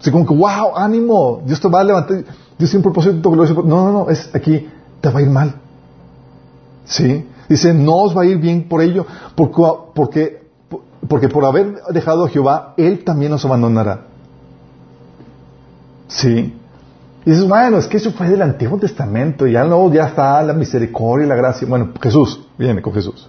Así 0.00 0.10
como 0.10 0.26
que, 0.26 0.34
wow, 0.34 0.76
ánimo, 0.76 1.42
Dios 1.44 1.60
te 1.60 1.68
va 1.68 1.80
a 1.80 1.84
levantar, 1.84 2.24
Dios 2.58 2.70
tiene 2.70 2.76
un 2.76 2.82
propósito 2.82 3.30
glorioso. 3.30 3.62
No, 3.62 3.86
no, 3.86 3.92
no, 3.92 4.10
es 4.10 4.30
aquí, 4.34 4.68
te 5.00 5.10
va 5.10 5.18
a 5.18 5.22
ir 5.22 5.30
mal. 5.30 5.54
¿Sí? 6.84 7.26
Dice, 7.48 7.74
no 7.74 7.96
os 7.96 8.16
va 8.16 8.22
a 8.22 8.26
ir 8.26 8.38
bien 8.38 8.68
por 8.68 8.82
ello, 8.82 9.06
porque, 9.34 10.42
porque, 11.08 11.28
por 11.28 11.44
haber 11.44 11.82
dejado 11.90 12.26
a 12.26 12.28
Jehová, 12.28 12.74
Él 12.76 13.02
también 13.02 13.32
nos 13.32 13.44
abandonará. 13.44 14.02
Sí. 16.08 16.54
Y 17.24 17.30
dices, 17.30 17.48
bueno, 17.48 17.78
es 17.78 17.86
que 17.86 17.96
eso 17.96 18.12
fue 18.12 18.28
del 18.28 18.42
Antiguo 18.42 18.78
Testamento, 18.78 19.46
ya 19.46 19.64
no, 19.64 19.90
ya 19.92 20.04
está 20.04 20.42
la 20.42 20.52
misericordia 20.52 21.24
y 21.24 21.28
la 21.28 21.34
gracia. 21.34 21.66
Bueno, 21.66 21.92
Jesús, 22.00 22.46
viene 22.58 22.82
con 22.82 22.92
Jesús. 22.92 23.28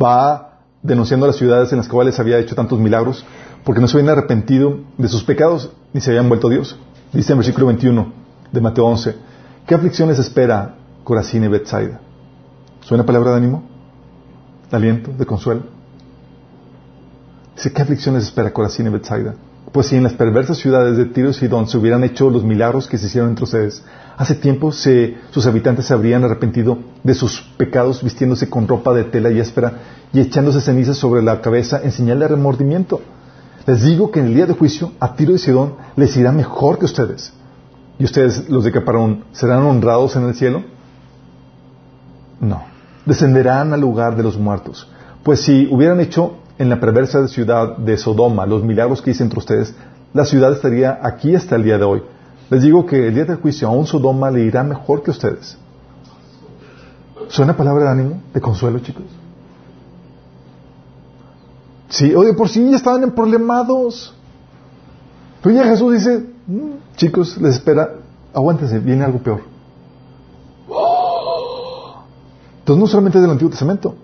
Va 0.00 0.49
denunciando 0.82 1.26
las 1.26 1.36
ciudades 1.36 1.72
en 1.72 1.78
las 1.78 1.88
cuales 1.88 2.18
había 2.18 2.38
hecho 2.38 2.54
tantos 2.54 2.78
milagros, 2.78 3.24
porque 3.64 3.80
no 3.80 3.88
se 3.88 3.98
habían 3.98 4.10
arrepentido 4.10 4.80
de 4.96 5.08
sus 5.08 5.22
pecados 5.22 5.70
ni 5.92 6.00
se 6.00 6.10
habían 6.10 6.28
vuelto 6.28 6.48
a 6.48 6.50
Dios. 6.50 6.78
Dice 7.12 7.32
en 7.32 7.38
versículo 7.38 7.66
21 7.66 8.12
de 8.52 8.60
Mateo 8.60 8.86
11, 8.86 9.14
¿qué 9.66 9.74
aflicciones 9.74 10.18
espera 10.18 10.76
Corazín 11.04 11.44
y 11.44 11.48
Bethsaida? 11.48 12.00
¿Suena 12.82 13.04
palabra 13.04 13.32
de 13.32 13.36
ánimo? 13.36 13.62
¿De 14.70 14.76
aliento? 14.76 15.10
¿De 15.16 15.26
consuelo? 15.26 15.62
Dice, 17.56 17.72
¿qué 17.72 17.82
aflicciones 17.82 18.24
espera 18.24 18.52
Corazín 18.52 18.86
y 18.86 18.90
Bethsaida? 18.90 19.34
Pues 19.72 19.88
si 19.88 19.96
en 19.96 20.02
las 20.02 20.14
perversas 20.14 20.58
ciudades 20.58 20.96
de 20.96 21.04
Tiro 21.06 21.30
y 21.30 21.34
Sidón 21.34 21.68
se 21.68 21.76
hubieran 21.76 22.02
hecho 22.04 22.30
los 22.30 22.42
milagros 22.42 22.88
que 22.88 22.96
se 22.96 23.06
hicieron 23.06 23.30
entre 23.30 23.44
ustedes, 23.44 23.84
hace 24.20 24.34
tiempo 24.34 24.70
sus 24.70 25.46
habitantes 25.46 25.86
se 25.86 25.94
habrían 25.94 26.24
arrepentido 26.24 26.78
de 27.02 27.14
sus 27.14 27.40
pecados 27.56 28.02
vistiéndose 28.02 28.50
con 28.50 28.68
ropa 28.68 28.92
de 28.92 29.04
tela 29.04 29.30
y 29.30 29.40
áspera 29.40 29.72
y 30.12 30.20
echándose 30.20 30.60
cenizas 30.60 30.98
sobre 30.98 31.22
la 31.22 31.40
cabeza 31.40 31.80
en 31.82 31.90
señal 31.90 32.18
de 32.18 32.28
remordimiento. 32.28 33.00
Les 33.66 33.82
digo 33.82 34.10
que 34.10 34.20
en 34.20 34.26
el 34.26 34.34
día 34.34 34.46
de 34.46 34.52
juicio 34.52 34.92
a 35.00 35.14
Tiro 35.14 35.34
y 35.34 35.38
Sidón 35.38 35.74
les 35.96 36.14
irá 36.16 36.32
mejor 36.32 36.78
que 36.78 36.84
ustedes. 36.84 37.32
¿Y 37.98 38.04
ustedes, 38.04 38.48
los 38.48 38.64
de 38.64 38.72
Caparón, 38.72 39.24
serán 39.32 39.62
honrados 39.62 40.16
en 40.16 40.24
el 40.24 40.34
cielo? 40.34 40.64
No 42.40 42.70
descenderán 43.10 43.72
al 43.72 43.80
lugar 43.80 44.16
de 44.16 44.22
los 44.22 44.38
muertos. 44.38 44.88
Pues 45.22 45.40
si 45.40 45.68
hubieran 45.70 46.00
hecho 46.00 46.36
en 46.58 46.68
la 46.68 46.80
perversa 46.80 47.26
ciudad 47.28 47.76
de 47.76 47.96
Sodoma 47.96 48.46
los 48.46 48.62
milagros 48.62 49.02
que 49.02 49.10
hice 49.10 49.22
entre 49.22 49.38
ustedes, 49.38 49.74
la 50.12 50.24
ciudad 50.24 50.52
estaría 50.52 50.98
aquí 51.02 51.34
hasta 51.34 51.56
el 51.56 51.62
día 51.62 51.78
de 51.78 51.84
hoy. 51.84 52.02
Les 52.50 52.62
digo 52.62 52.84
que 52.84 53.08
el 53.08 53.14
día 53.14 53.24
del 53.24 53.36
juicio 53.36 53.68
a 53.68 53.70
un 53.70 53.86
Sodoma 53.86 54.30
le 54.30 54.42
irá 54.42 54.64
mejor 54.64 55.02
que 55.02 55.12
ustedes. 55.12 55.56
¿Suena 57.28 57.56
palabra 57.56 57.84
de 57.84 57.90
ánimo, 57.90 58.22
de 58.34 58.40
consuelo, 58.40 58.80
chicos? 58.80 59.04
Sí, 61.88 62.12
oye, 62.14 62.34
por 62.34 62.48
si 62.48 62.68
ya 62.68 62.76
estaban 62.76 63.04
en 63.04 63.12
problemados. 63.12 64.12
Pero 65.42 65.54
ya 65.54 65.64
Jesús 65.64 65.94
dice, 65.94 66.26
mm, 66.46 66.96
chicos, 66.96 67.38
les 67.38 67.54
espera, 67.54 67.94
aguántense, 68.34 68.80
viene 68.80 69.04
algo 69.04 69.18
peor. 69.20 69.42
Entonces 72.58 72.80
no 72.80 72.86
solamente 72.86 73.20
del 73.20 73.30
Antiguo 73.30 73.50
Testamento. 73.50 73.94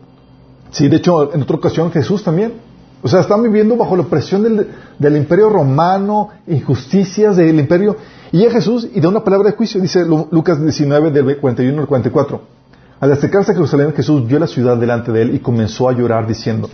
Sí, 0.70 0.88
de 0.88 0.96
hecho, 0.96 1.32
en 1.34 1.42
otra 1.42 1.56
ocasión 1.56 1.90
Jesús 1.90 2.22
también. 2.22 2.54
O 3.02 3.08
sea, 3.08 3.20
están 3.20 3.42
viviendo 3.42 3.76
bajo 3.76 3.94
la 3.94 4.02
opresión 4.02 4.42
del, 4.42 5.16
imperio 5.16 5.48
romano, 5.50 6.30
injusticias 6.46 7.36
del 7.36 7.58
imperio. 7.60 7.96
Y 8.32 8.38
llega 8.38 8.52
Jesús 8.52 8.88
y 8.92 9.00
da 9.00 9.08
una 9.08 9.22
palabra 9.22 9.50
de 9.50 9.56
juicio, 9.56 9.80
dice 9.80 10.04
Lucas 10.04 10.60
19, 10.60 11.10
del 11.10 11.38
41 11.38 11.80
al 11.80 11.86
44. 11.86 12.40
Al 12.98 13.12
acercarse 13.12 13.52
a 13.52 13.54
Jerusalén, 13.54 13.92
Jesús 13.94 14.26
vio 14.26 14.38
la 14.38 14.46
ciudad 14.46 14.76
delante 14.76 15.12
de 15.12 15.22
él 15.22 15.34
y 15.34 15.38
comenzó 15.38 15.88
a 15.88 15.92
llorar 15.92 16.26
diciendo, 16.26 16.70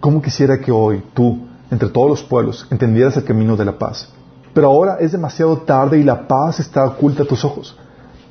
¿cómo 0.00 0.20
quisiera 0.20 0.58
que 0.58 0.72
hoy 0.72 1.02
tú, 1.14 1.46
entre 1.70 1.88
todos 1.88 2.10
los 2.10 2.22
pueblos, 2.22 2.66
entendieras 2.70 3.16
el 3.16 3.24
camino 3.24 3.56
de 3.56 3.64
la 3.64 3.78
paz? 3.78 4.08
Pero 4.52 4.66
ahora 4.66 4.96
es 4.98 5.12
demasiado 5.12 5.58
tarde 5.58 5.98
y 5.98 6.04
la 6.04 6.26
paz 6.26 6.58
está 6.58 6.84
oculta 6.84 7.22
a 7.22 7.26
tus 7.26 7.44
ojos. 7.44 7.76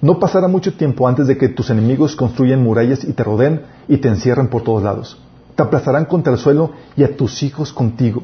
No 0.01 0.19
pasará 0.19 0.47
mucho 0.47 0.73
tiempo 0.73 1.07
antes 1.07 1.25
de 1.27 1.37
que 1.37 1.47
tus 1.47 1.69
enemigos 1.69 2.15
construyan 2.15 2.61
murallas 2.61 3.03
y 3.03 3.13
te 3.13 3.23
rodeen 3.23 3.63
y 3.87 3.97
te 3.97 4.09
encierren 4.09 4.49
por 4.49 4.61
todos 4.61 4.83
lados. 4.83 5.17
Te 5.57 5.63
aplastarán 5.63 6.05
contra 6.05 6.31
el 6.31 6.37
suelo 6.37 6.69
y 6.95 7.03
a 7.03 7.17
tus 7.17 7.41
hijos 7.41 7.73
contigo. 7.73 8.21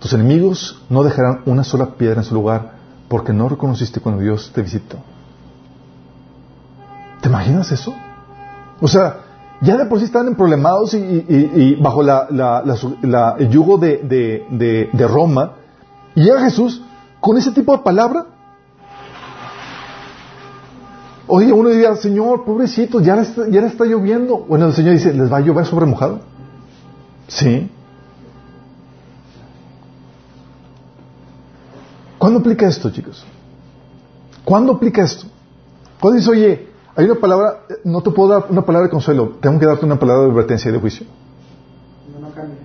Tus 0.00 0.12
enemigos 0.12 0.82
no 0.90 1.02
dejarán 1.02 1.40
una 1.46 1.64
sola 1.64 1.94
piedra 1.94 2.20
en 2.20 2.24
su 2.24 2.34
lugar 2.34 2.72
porque 3.08 3.32
no 3.32 3.48
reconociste 3.48 4.00
cuando 4.00 4.20
Dios 4.20 4.52
te 4.54 4.60
visitó. 4.60 4.98
¿Te 7.22 7.30
imaginas 7.30 7.72
eso? 7.72 7.94
O 8.82 8.86
sea, 8.86 9.20
ya 9.62 9.78
de 9.78 9.86
por 9.86 9.98
sí 9.98 10.04
están 10.04 10.26
emproblemados 10.26 10.92
y, 10.92 11.76
bajo 11.80 12.02
el 12.02 13.48
yugo 13.48 13.78
de, 13.78 14.90
de 14.92 15.08
Roma. 15.08 15.52
Y 16.14 16.24
llega 16.24 16.42
Jesús 16.42 16.82
con 17.18 17.38
ese 17.38 17.52
tipo 17.52 17.74
de 17.74 17.82
palabra 17.82 18.26
Oye, 21.32 21.52
uno 21.52 21.68
diría, 21.68 21.94
Señor, 21.94 22.44
pobrecito, 22.44 23.00
ya 23.00 23.14
le 23.14 23.22
está, 23.22 23.48
ya 23.48 23.60
le 23.60 23.68
está 23.68 23.84
lloviendo. 23.84 24.38
Bueno, 24.38 24.66
el 24.66 24.72
Señor 24.72 24.94
dice, 24.94 25.12
¿les 25.12 25.32
va 25.32 25.36
a 25.36 25.40
llover 25.40 25.64
sobre 25.64 25.86
mojado? 25.86 26.20
Sí. 27.28 27.70
¿Cuándo 32.18 32.40
aplica 32.40 32.66
esto, 32.66 32.90
chicos? 32.90 33.24
¿Cuándo 34.44 34.72
aplica 34.72 35.04
esto? 35.04 35.26
Cuando 36.00 36.18
dice, 36.18 36.30
oye, 36.30 36.68
hay 36.96 37.04
una 37.04 37.14
palabra, 37.14 37.60
no 37.84 38.02
te 38.02 38.10
puedo 38.10 38.30
dar 38.30 38.46
una 38.50 38.62
palabra 38.62 38.88
de 38.88 38.90
consuelo, 38.90 39.36
tengo 39.40 39.60
que 39.60 39.66
darte 39.66 39.86
una 39.86 40.00
palabra 40.00 40.24
de 40.24 40.32
advertencia 40.32 40.68
y 40.68 40.72
de 40.72 40.80
juicio. 40.80 41.06
Cuando 42.10 42.28
no 42.28 42.34
cambia. 42.34 42.58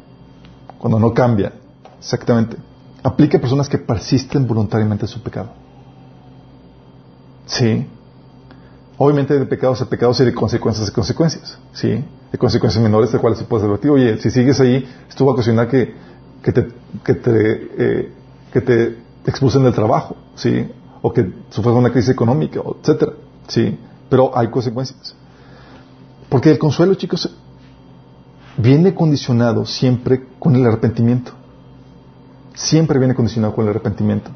Cuando 0.79 0.99
no 0.99 1.13
cambia, 1.13 1.53
exactamente. 1.99 2.57
Aplica 3.03 3.37
a 3.37 3.41
personas 3.41 3.69
que 3.69 3.77
persisten 3.77 4.47
voluntariamente 4.47 5.05
en 5.05 5.09
su 5.09 5.21
pecado. 5.21 5.49
Sí. 7.45 7.85
Obviamente 8.97 9.37
de 9.37 9.45
pecados 9.45 9.81
a 9.81 9.89
pecados 9.89 10.19
y 10.21 10.25
de 10.25 10.33
consecuencias 10.33 10.89
a 10.89 10.93
consecuencias. 10.93 11.57
Sí. 11.73 12.03
De 12.31 12.37
consecuencias 12.37 12.81
menores 12.81 13.11
de 13.11 13.19
cuales 13.19 13.39
se 13.39 13.45
puede 13.45 13.65
advertir. 13.65 13.91
Oye, 13.91 14.17
si 14.19 14.31
sigues 14.31 14.59
ahí, 14.59 14.87
esto 15.09 15.25
va 15.25 15.31
a 15.31 15.33
ocasionar 15.33 15.67
que, 15.67 15.93
que 16.41 16.51
te, 16.51 16.67
que 17.03 17.13
te, 17.13 17.69
eh, 17.77 18.13
que 18.53 18.61
te 18.61 18.97
expulsen 19.25 19.63
del 19.63 19.73
trabajo. 19.73 20.15
Sí. 20.35 20.65
O 21.01 21.11
que 21.11 21.29
sufras 21.49 21.75
una 21.75 21.91
crisis 21.91 22.11
económica, 22.11 22.61
etcétera. 22.81 23.13
Sí. 23.47 23.77
Pero 24.09 24.37
hay 24.37 24.49
consecuencias. 24.49 25.15
Porque 26.29 26.51
el 26.51 26.57
consuelo, 26.57 26.95
chicos, 26.95 27.29
viene 28.57 28.93
condicionado 28.93 29.65
siempre 29.65 30.25
con 30.39 30.55
el 30.55 30.65
arrepentimiento. 30.65 31.33
Siempre 32.53 32.97
viene 32.97 33.13
condicionado 33.13 33.53
con 33.53 33.65
el 33.65 33.71
arrepentimiento. 33.71 34.31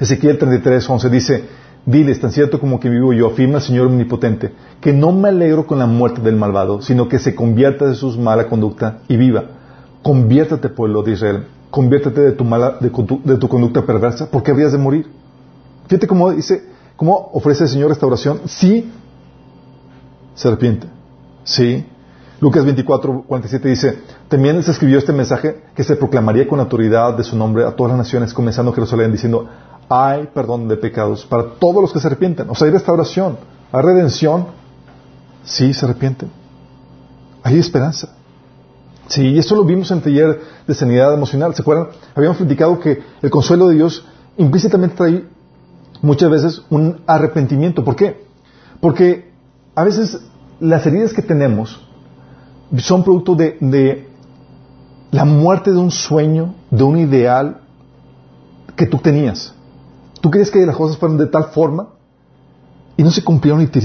Ezequiel 0.00 0.38
33, 0.38 0.88
11 0.88 1.10
dice, 1.10 1.44
diles, 1.88 2.20
tan 2.20 2.30
cierto 2.30 2.60
como 2.60 2.78
que 2.78 2.90
vivo 2.90 3.12
yo, 3.12 3.28
afirma 3.28 3.56
el 3.56 3.62
Señor 3.62 3.86
Omnipotente, 3.86 4.52
que 4.80 4.92
no 4.92 5.10
me 5.10 5.28
alegro 5.28 5.66
con 5.66 5.78
la 5.78 5.86
muerte 5.86 6.20
del 6.20 6.36
malvado, 6.36 6.82
sino 6.82 7.08
que 7.08 7.18
se 7.18 7.34
convierta 7.34 7.86
de 7.86 7.94
su 7.94 8.10
mala 8.18 8.46
conducta 8.46 8.98
y 9.08 9.16
viva. 9.16 9.44
Conviértate, 10.02 10.68
pueblo 10.68 11.02
de 11.02 11.12
Israel, 11.12 11.46
conviértete 11.70 12.20
de 12.20 12.32
tu, 12.32 12.44
mala, 12.44 12.76
de, 12.80 12.90
de 13.24 13.36
tu 13.38 13.48
conducta 13.48 13.86
perversa, 13.86 14.30
porque 14.30 14.50
habrías 14.50 14.72
de 14.72 14.78
morir. 14.78 15.06
Fíjate 15.86 16.06
cómo 16.06 16.30
dice, 16.30 16.62
cómo 16.96 17.30
ofrece 17.32 17.64
el 17.64 17.70
Señor 17.70 17.88
restauración 17.88 18.42
si 18.44 18.92
se 20.34 20.48
arrepiente. 20.48 20.86
Sí. 21.44 21.86
Lucas 22.40 22.64
24, 22.64 23.24
47 23.26 23.68
dice, 23.68 23.98
también 24.28 24.62
se 24.62 24.70
escribió 24.70 24.98
este 24.98 25.12
mensaje 25.12 25.62
que 25.74 25.82
se 25.82 25.96
proclamaría 25.96 26.46
con 26.46 26.60
autoridad 26.60 27.16
de 27.16 27.24
su 27.24 27.36
nombre 27.36 27.64
a 27.64 27.72
todas 27.72 27.92
las 27.92 27.98
naciones, 27.98 28.32
comenzando 28.32 28.72
Jerusalén, 28.72 29.10
diciendo, 29.10 29.48
hay 29.88 30.28
perdón 30.34 30.68
de 30.68 30.76
pecados 30.76 31.24
para 31.24 31.54
todos 31.54 31.82
los 31.82 31.92
que 31.92 32.00
se 32.00 32.06
arrepienten. 32.06 32.48
O 32.50 32.54
sea, 32.54 32.66
hay 32.66 32.72
restauración, 32.72 33.38
hay 33.72 33.82
redención. 33.82 34.46
Sí, 35.44 35.72
se 35.72 35.86
arrepienten. 35.86 36.30
Hay 37.42 37.58
esperanza. 37.58 38.10
Sí, 39.08 39.22
y 39.22 39.38
eso 39.38 39.56
lo 39.56 39.64
vimos 39.64 39.90
en 39.90 39.98
el 39.98 40.04
taller 40.04 40.40
de 40.66 40.74
sanidad 40.74 41.14
emocional. 41.14 41.54
¿Se 41.54 41.62
acuerdan? 41.62 41.88
Habíamos 42.14 42.36
platicado 42.36 42.78
que 42.78 43.02
el 43.22 43.30
consuelo 43.30 43.68
de 43.68 43.76
Dios 43.76 44.04
implícitamente 44.36 44.96
trae 44.96 45.24
muchas 46.02 46.30
veces 46.30 46.62
un 46.68 47.00
arrepentimiento. 47.06 47.84
¿Por 47.84 47.96
qué? 47.96 48.26
Porque 48.80 49.32
a 49.74 49.84
veces 49.84 50.20
las 50.60 50.86
heridas 50.86 51.12
que 51.12 51.22
tenemos 51.22 51.80
son 52.78 53.02
producto 53.02 53.34
de, 53.34 54.06
la 55.10 55.24
muerte 55.24 55.72
de 55.72 55.78
un 55.78 55.90
sueño, 55.90 56.54
de 56.70 56.82
un 56.82 56.98
ideal 56.98 57.62
que 58.76 58.86
tú 58.86 58.98
tenías. 58.98 59.54
Tú 60.20 60.30
crees 60.30 60.50
que 60.50 60.64
las 60.66 60.76
cosas 60.76 60.96
fueran 60.96 61.18
de 61.18 61.26
tal 61.26 61.44
forma 61.44 61.88
y 62.96 63.02
no 63.02 63.10
se 63.10 63.22
cumplieron 63.22 63.62
y 63.62 63.66
te. 63.66 63.80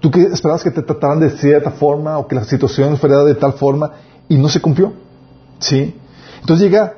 Tú 0.00 0.10
esperabas 0.32 0.62
que 0.62 0.70
te 0.70 0.82
trataran 0.82 1.20
de 1.20 1.30
cierta 1.30 1.70
forma 1.70 2.18
o 2.18 2.26
que 2.26 2.34
la 2.34 2.44
situación 2.44 2.96
fuera 2.96 3.24
de 3.24 3.34
tal 3.34 3.54
forma 3.54 3.92
y 4.28 4.36
no 4.36 4.48
se 4.48 4.60
cumplió. 4.60 4.92
¿Sí? 5.58 5.96
Entonces 6.40 6.68
llega 6.68 6.94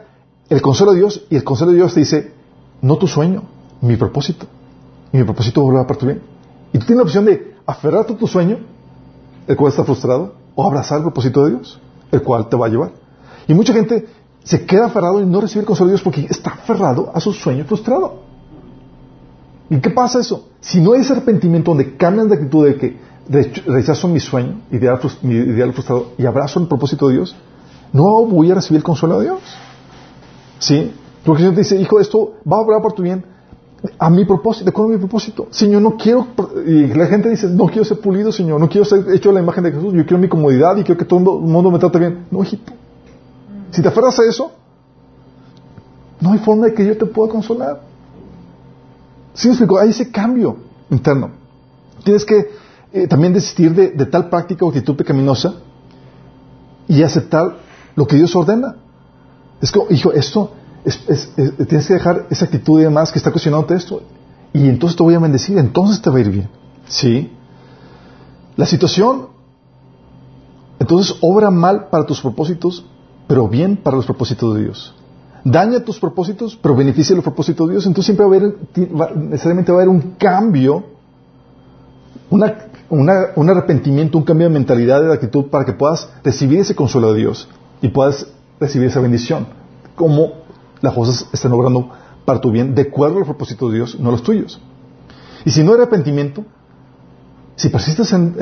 el 0.48 0.62
consuelo 0.62 0.92
de 0.92 0.98
Dios 0.98 1.22
y 1.30 1.36
el 1.36 1.44
consuelo 1.44 1.72
de 1.72 1.78
Dios 1.78 1.94
te 1.94 2.00
dice, 2.00 2.32
no 2.80 2.96
tu 2.96 3.06
sueño, 3.06 3.44
mi 3.80 3.96
propósito. 3.96 4.46
Y 5.12 5.18
mi 5.18 5.24
propósito 5.24 5.62
volverá 5.62 5.86
para 5.86 5.98
tu 5.98 6.06
bien. 6.06 6.22
Y 6.72 6.78
tú 6.78 6.86
tienes 6.86 6.96
la 6.96 7.02
opción 7.02 7.24
de 7.24 7.54
aferrarte 7.66 8.14
a 8.14 8.16
tu 8.16 8.26
sueño, 8.26 8.58
el 9.46 9.56
cual 9.56 9.70
está 9.70 9.84
frustrado, 9.84 10.34
o 10.54 10.66
abrazar 10.66 10.98
el 10.98 11.04
propósito 11.04 11.44
de 11.44 11.52
Dios, 11.52 11.80
el 12.10 12.22
cual 12.22 12.48
te 12.48 12.56
va 12.56 12.66
a 12.66 12.68
llevar. 12.68 12.92
Y 13.46 13.54
mucha 13.54 13.72
gente 13.72 14.06
se 14.42 14.64
queda 14.66 14.86
aferrado 14.86 15.20
y 15.20 15.26
no 15.26 15.40
recibe 15.40 15.60
el 15.60 15.66
consuelo 15.66 15.88
de 15.88 15.96
Dios 15.96 16.02
porque 16.02 16.26
está 16.28 16.50
aferrado 16.50 17.10
a 17.14 17.20
su 17.20 17.32
sueño 17.32 17.64
frustrado. 17.64 18.23
¿Y 19.70 19.78
qué 19.80 19.90
pasa 19.90 20.20
eso? 20.20 20.48
Si 20.60 20.80
no 20.80 20.92
hay 20.92 21.00
ese 21.00 21.12
arrepentimiento 21.12 21.70
donde 21.70 21.96
cambian 21.96 22.28
de 22.28 22.34
actitud 22.34 22.66
de 22.66 22.76
que 22.76 22.98
rechazo 23.66 24.08
mi 24.08 24.20
sueño, 24.20 24.60
ideal, 24.70 25.00
mi 25.22 25.34
ideal 25.34 25.72
frustrado, 25.72 26.12
y 26.18 26.26
abrazo 26.26 26.60
el 26.60 26.68
propósito 26.68 27.08
de 27.08 27.14
Dios, 27.14 27.34
no 27.92 28.24
voy 28.26 28.50
a 28.50 28.54
recibir 28.54 28.78
el 28.78 28.84
consuelo 28.84 29.18
de 29.18 29.24
Dios. 29.24 29.40
¿Sí? 30.58 30.92
Porque 31.24 31.42
el 31.42 31.48
Señor 31.48 31.54
te 31.54 31.60
dice, 31.60 31.76
hijo, 31.76 32.00
esto 32.00 32.34
va 32.50 32.58
a 32.58 32.60
obrar 32.60 32.82
por 32.82 32.92
tu 32.92 33.02
bien 33.02 33.24
a 33.98 34.10
mi 34.10 34.24
propósito, 34.24 34.64
¿de 34.64 34.70
acuerdo 34.70 34.92
a 34.92 34.94
mi 34.94 34.98
propósito? 34.98 35.48
Señor, 35.50 35.82
no 35.82 35.96
quiero, 35.96 36.28
y 36.66 36.86
la 36.86 37.06
gente 37.06 37.28
dice, 37.28 37.48
no 37.48 37.66
quiero 37.66 37.84
ser 37.84 38.00
pulido, 38.00 38.32
Señor, 38.32 38.58
no 38.58 38.68
quiero 38.68 38.84
ser 38.84 39.04
hecho 39.12 39.30
a 39.30 39.32
la 39.32 39.40
imagen 39.40 39.64
de 39.64 39.72
Jesús, 39.72 39.92
yo 39.92 40.06
quiero 40.06 40.18
mi 40.18 40.28
comodidad 40.28 40.76
y 40.76 40.84
quiero 40.84 40.98
que 40.98 41.04
todo 41.04 41.38
el 41.38 41.44
mundo 41.44 41.70
me 41.70 41.78
trate 41.78 41.98
bien. 41.98 42.26
No, 42.30 42.42
hijito. 42.42 42.72
Si 43.70 43.82
te 43.82 43.88
aferras 43.88 44.18
a 44.18 44.24
eso, 44.24 44.52
no 46.20 46.32
hay 46.32 46.38
forma 46.38 46.66
de 46.66 46.74
que 46.74 46.86
yo 46.86 46.96
te 46.96 47.06
pueda 47.06 47.30
consolar. 47.30 47.80
¿Sí 49.34 49.48
me 49.48 49.54
explico? 49.54 49.78
Hay 49.78 49.90
ese 49.90 50.10
cambio 50.10 50.56
interno. 50.90 51.30
Tienes 52.04 52.24
que 52.24 52.50
eh, 52.92 53.06
también 53.08 53.32
desistir 53.32 53.74
de, 53.74 53.90
de 53.90 54.06
tal 54.06 54.28
práctica 54.28 54.64
o 54.64 54.68
actitud 54.68 54.96
pecaminosa 54.96 55.54
y 56.88 57.02
aceptar 57.02 57.56
lo 57.96 58.06
que 58.06 58.16
Dios 58.16 58.34
ordena. 58.36 58.76
Es 59.60 59.70
como, 59.70 59.86
hijo, 59.90 60.12
esto 60.12 60.52
es, 60.84 61.02
es, 61.08 61.32
tienes 61.66 61.86
que 61.86 61.94
dejar 61.94 62.26
esa 62.30 62.44
actitud 62.44 62.80
y 62.80 62.84
demás 62.84 63.10
que 63.10 63.18
está 63.18 63.30
cuestionándote 63.30 63.74
esto. 63.74 64.02
Y 64.52 64.68
entonces 64.68 64.96
te 64.96 65.02
voy 65.02 65.14
a 65.14 65.18
bendecir, 65.18 65.58
entonces 65.58 66.00
te 66.00 66.10
va 66.10 66.16
a 66.16 66.20
ir 66.20 66.30
bien. 66.30 66.48
¿Sí? 66.86 67.32
La 68.56 68.66
situación, 68.66 69.28
entonces 70.78 71.16
obra 71.20 71.50
mal 71.50 71.88
para 71.88 72.04
tus 72.04 72.20
propósitos, 72.20 72.84
pero 73.26 73.48
bien 73.48 73.76
para 73.76 73.96
los 73.96 74.06
propósitos 74.06 74.54
de 74.54 74.62
Dios. 74.62 74.94
Daña 75.44 75.80
tus 75.80 76.00
propósitos, 76.00 76.58
pero 76.60 76.74
beneficia 76.74 77.14
los 77.14 77.22
propósitos 77.22 77.68
de 77.68 77.74
Dios. 77.74 77.86
Entonces 77.86 78.06
siempre 78.06 78.26
va 78.26 78.34
a 78.34 78.38
haber, 78.38 79.16
necesariamente 79.16 79.70
va 79.70 79.78
a 79.78 79.82
haber 79.82 79.90
un 79.90 80.12
cambio, 80.12 80.84
un 82.30 83.50
arrepentimiento, 83.50 84.16
un 84.16 84.24
cambio 84.24 84.48
de 84.48 84.54
mentalidad, 84.54 85.02
de 85.02 85.12
actitud, 85.12 85.46
para 85.46 85.66
que 85.66 85.74
puedas 85.74 86.08
recibir 86.24 86.60
ese 86.60 86.74
consuelo 86.74 87.12
de 87.12 87.18
Dios 87.18 87.48
y 87.82 87.88
puedas 87.88 88.26
recibir 88.58 88.88
esa 88.88 89.00
bendición. 89.00 89.46
Como 89.94 90.32
las 90.80 90.94
cosas 90.94 91.28
están 91.32 91.52
obrando 91.52 91.90
para 92.24 92.40
tu 92.40 92.50
bien, 92.50 92.74
de 92.74 92.82
acuerdo 92.82 93.18
al 93.18 93.24
propósito 93.24 93.68
de 93.68 93.76
Dios, 93.76 94.00
no 94.00 94.10
los 94.10 94.22
tuyos. 94.22 94.60
Y 95.44 95.50
si 95.50 95.62
no 95.62 95.72
hay 95.72 95.76
arrepentimiento, 95.76 96.46
si 97.56 97.68
persistes 97.68 98.12
en, 98.12 98.34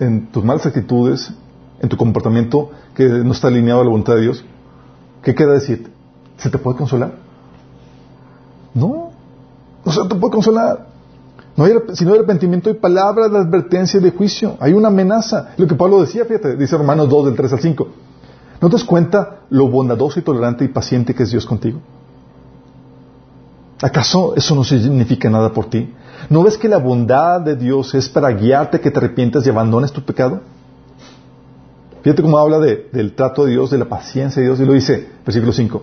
en, 0.00 0.26
tus 0.32 0.44
malas 0.44 0.66
actitudes, 0.66 1.32
en 1.80 1.88
tu 1.88 1.96
comportamiento 1.96 2.70
que 2.94 3.08
no 3.08 3.32
está 3.32 3.48
alineado 3.48 3.80
a 3.80 3.84
la 3.84 3.90
voluntad 3.90 4.16
de 4.16 4.22
Dios, 4.22 4.44
¿qué 5.22 5.34
queda 5.34 5.52
decir? 5.52 5.93
¿Se 6.44 6.50
te 6.50 6.58
puede 6.58 6.76
consolar? 6.76 7.12
No, 8.74 9.12
no 9.82 9.92
se 9.92 10.06
te 10.06 10.14
puede 10.14 10.30
consolar. 10.30 10.88
No 11.56 11.64
hay, 11.64 11.72
si 11.94 12.04
no 12.04 12.10
hay 12.10 12.18
arrepentimiento, 12.18 12.68
hay 12.68 12.76
palabras 12.76 13.32
de 13.32 13.38
advertencia 13.38 13.98
y 13.98 14.02
de 14.02 14.10
juicio. 14.10 14.58
Hay 14.60 14.74
una 14.74 14.88
amenaza. 14.88 15.54
Lo 15.56 15.66
que 15.66 15.74
Pablo 15.74 16.02
decía, 16.02 16.26
fíjate, 16.26 16.56
dice 16.56 16.76
Romanos 16.76 17.08
2, 17.08 17.24
del 17.24 17.34
3 17.34 17.54
al 17.54 17.60
5. 17.60 17.88
¿No 18.60 18.68
te 18.68 18.76
das 18.76 18.84
cuenta 18.84 19.38
lo 19.48 19.68
bondadoso 19.70 20.20
y 20.20 20.22
tolerante 20.22 20.66
y 20.66 20.68
paciente 20.68 21.14
que 21.14 21.22
es 21.22 21.30
Dios 21.30 21.46
contigo? 21.46 21.80
¿Acaso 23.80 24.34
eso 24.36 24.54
no 24.54 24.64
significa 24.64 25.30
nada 25.30 25.50
por 25.50 25.70
ti? 25.70 25.94
¿No 26.28 26.42
ves 26.42 26.58
que 26.58 26.68
la 26.68 26.76
bondad 26.76 27.40
de 27.40 27.56
Dios 27.56 27.94
es 27.94 28.06
para 28.10 28.28
guiarte 28.32 28.80
que 28.80 28.90
te 28.90 28.98
arrepientas 28.98 29.46
y 29.46 29.48
abandones 29.48 29.92
tu 29.92 30.02
pecado? 30.02 30.42
Fíjate 32.02 32.20
cómo 32.20 32.36
habla 32.36 32.58
de, 32.58 32.90
del 32.92 33.14
trato 33.14 33.46
de 33.46 33.52
Dios, 33.52 33.70
de 33.70 33.78
la 33.78 33.86
paciencia 33.86 34.42
de 34.42 34.48
Dios, 34.48 34.60
y 34.60 34.66
lo 34.66 34.74
dice, 34.74 35.08
versículo 35.24 35.50
5. 35.50 35.82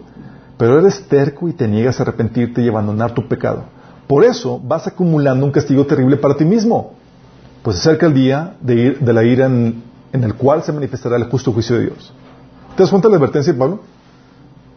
Pero 0.62 0.78
eres 0.78 1.08
terco 1.08 1.50
y 1.50 1.54
te 1.54 1.68
niegas 1.68 2.00
a 2.00 2.04
arrepentirte 2.04 2.62
y 2.62 2.70
abandonar 2.70 3.16
tu 3.16 3.28
pecado. 3.28 3.64
Por 4.06 4.24
eso 4.24 4.62
vas 4.64 4.86
acumulando 4.86 5.44
un 5.44 5.52
castigo 5.52 5.88
terrible 5.88 6.18
para 6.18 6.38
ti 6.38 6.46
mismo. 6.46 6.94
Pues 7.64 7.78
acerca 7.78 8.06
el 8.06 8.14
día 8.14 8.58
de, 8.62 8.76
ir, 8.76 9.00
de 9.00 9.12
la 9.12 9.24
ira 9.24 9.48
en, 9.48 9.82
el 10.14 10.36
cual 10.36 10.62
se 10.62 10.72
manifestará 10.72 11.16
el 11.16 11.24
justo 11.24 11.52
juicio 11.52 11.78
de 11.78 11.86
Dios. 11.86 12.14
¿Te 12.76 12.84
das 12.84 12.92
cuenta 12.92 13.08
de 13.08 13.14
la 13.14 13.18
advertencia 13.18 13.58
Pablo? 13.58 13.80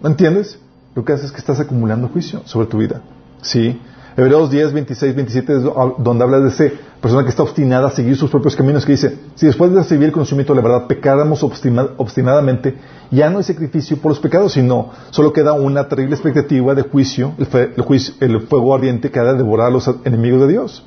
¿No 0.01 0.09
entiendes? 0.09 0.59
Lo 0.95 1.05
que 1.05 1.13
haces 1.13 1.27
es 1.27 1.33
que 1.33 1.41
estás 1.41 1.61
acumulando 1.61 2.09
juicio 2.09 2.41
sobre 2.47 2.67
tu 2.67 2.79
vida. 2.79 3.03
¿Sí? 3.43 3.79
Hebreos 4.17 4.49
10, 4.49 4.73
26, 4.73 5.15
27 5.17 5.57
es 5.57 5.63
donde 5.99 6.23
habla 6.23 6.39
de 6.39 6.49
esa 6.49 6.67
persona 7.01 7.25
que 7.25 7.31
está 7.31 7.43
obstinada 7.43 7.89
a 7.89 7.91
seguir 7.91 8.17
sus 8.17 8.31
propios 8.31 8.55
caminos, 8.55 8.87
que 8.87 8.93
dice, 8.93 9.19
si 9.35 9.47
después 9.47 9.73
de 9.73 9.79
recibir 9.79 10.05
el 10.05 10.13
conocimiento 10.13 10.55
de 10.55 10.63
la 10.63 10.69
verdad 10.69 10.87
pecáramos 10.87 11.43
obstinadamente, 11.43 12.79
ya 13.11 13.29
no 13.29 13.39
hay 13.39 13.45
sacrificio 13.45 13.97
por 13.97 14.13
los 14.13 14.21
pecados, 14.21 14.53
sino 14.53 14.91
solo 15.11 15.33
queda 15.33 15.55
una 15.55 15.89
terrible 15.89 16.15
expectativa 16.15 16.75
de 16.77 16.83
juicio, 16.83 17.35
el, 17.39 18.41
fuego 18.43 18.75
ardiente 18.75 19.11
que 19.11 19.19
ha 19.19 19.25
de 19.25 19.35
devorar 19.35 19.67
a 19.67 19.71
los 19.71 19.91
enemigos 20.05 20.43
de 20.43 20.49
Dios. 20.49 20.85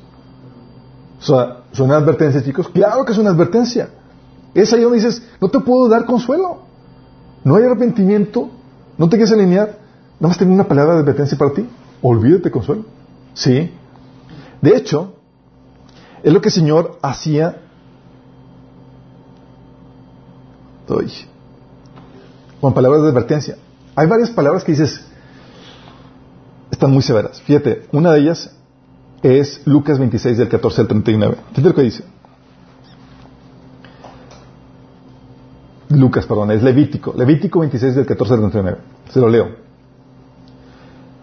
O 1.20 1.24
sea, 1.24 1.58
¿suena 1.72 1.96
advertencia, 1.96 2.42
chicos? 2.42 2.68
Claro 2.68 3.04
que 3.04 3.12
es 3.12 3.18
una 3.18 3.30
advertencia. 3.30 3.90
Es 4.54 4.72
ahí 4.72 4.80
donde 4.80 4.96
dices, 4.98 5.22
no 5.40 5.48
te 5.48 5.60
puedo 5.60 5.88
dar 5.88 6.06
consuelo. 6.06 6.62
No 7.44 7.56
hay 7.56 7.64
arrepentimiento. 7.64 8.48
No 8.96 9.08
te 9.08 9.16
quieres 9.16 9.32
alinear. 9.32 9.78
Nada 10.18 10.28
más 10.28 10.38
tengo 10.38 10.54
una 10.54 10.64
palabra 10.64 10.94
de 10.94 11.00
advertencia 11.00 11.36
para 11.36 11.52
ti. 11.52 11.68
Olvídate, 12.00 12.50
consuelo. 12.50 12.97
Sí. 13.38 13.70
De 14.60 14.76
hecho, 14.76 15.14
es 16.24 16.32
lo 16.32 16.40
que 16.40 16.48
el 16.48 16.52
Señor 16.52 16.98
hacía. 17.02 17.62
Con 22.60 22.74
palabras 22.74 23.02
de 23.02 23.08
advertencia. 23.10 23.56
Hay 23.94 24.08
varias 24.08 24.30
palabras 24.30 24.64
que 24.64 24.72
dices, 24.72 25.04
están 26.70 26.90
muy 26.90 27.02
severas. 27.02 27.40
Fíjate, 27.42 27.86
una 27.92 28.10
de 28.12 28.20
ellas 28.20 28.56
es 29.22 29.64
Lucas 29.66 30.00
26 30.00 30.38
del 30.38 30.48
14 30.48 30.80
al 30.80 30.88
39. 30.88 31.36
Fíjate 31.50 31.68
lo 31.68 31.74
que 31.74 31.82
dice. 31.82 32.04
Lucas, 35.90 36.26
perdón, 36.26 36.50
es 36.50 36.62
Levítico. 36.62 37.14
Levítico 37.16 37.60
26 37.60 37.94
del 37.94 38.06
14 38.06 38.34
al 38.34 38.40
39. 38.40 38.78
Se 39.10 39.20
lo 39.20 39.28
leo. 39.28 39.67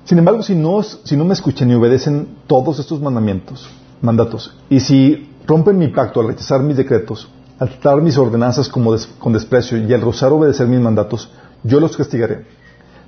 Sin 0.06 0.20
embargo, 0.20 0.44
si 0.44 0.54
no, 0.54 0.82
no 0.82 1.26
me 1.26 1.34
escuchan 1.34 1.72
y 1.72 1.74
obedecen 1.74 2.28
todos 2.46 2.78
estos 2.78 3.02
mandamientos, 3.02 3.68
mandatos, 4.02 4.56
y 4.70 4.80
si 4.80 5.32
rompen 5.48 5.80
mi 5.80 5.88
pacto 5.88 6.22
al 6.22 6.28
rechazar 6.28 6.62
mis 6.62 6.78
decretos, 6.78 7.28
al 7.58 7.70
tratar 7.70 8.04
mis 8.04 8.16
ordenanzas 8.16 8.70
como 8.70 8.96
con 9.18 9.34
desprecio 9.34 9.80
y 9.80 9.92
al 9.92 10.02
rozar 10.02 10.32
obedecer 10.32 10.68
mis 10.68 10.80
mandatos, 10.80 11.32
yo 11.64 11.80
los 11.80 11.98
castigaré. 11.98 12.46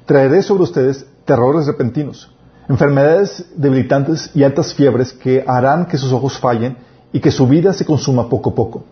Traeré 0.08 0.42
sobre 0.42 0.64
ustedes 0.64 1.06
terrores 1.24 1.68
repentinos, 1.68 2.32
enfermedades 2.68 3.46
debilitantes 3.56 4.32
y 4.34 4.42
altas 4.42 4.74
fiebres 4.74 5.14
que 5.14 5.44
harán 5.46 5.86
que 5.86 6.00
sus 6.00 6.12
ojos 6.12 6.40
fallen 6.40 6.78
y 7.14 7.20
que 7.20 7.30
su 7.30 7.48
vida 7.48 7.74
se 7.74 7.86
consuma 7.86 8.28
poco 8.28 8.50
a 8.50 8.56
poco. 8.56 8.84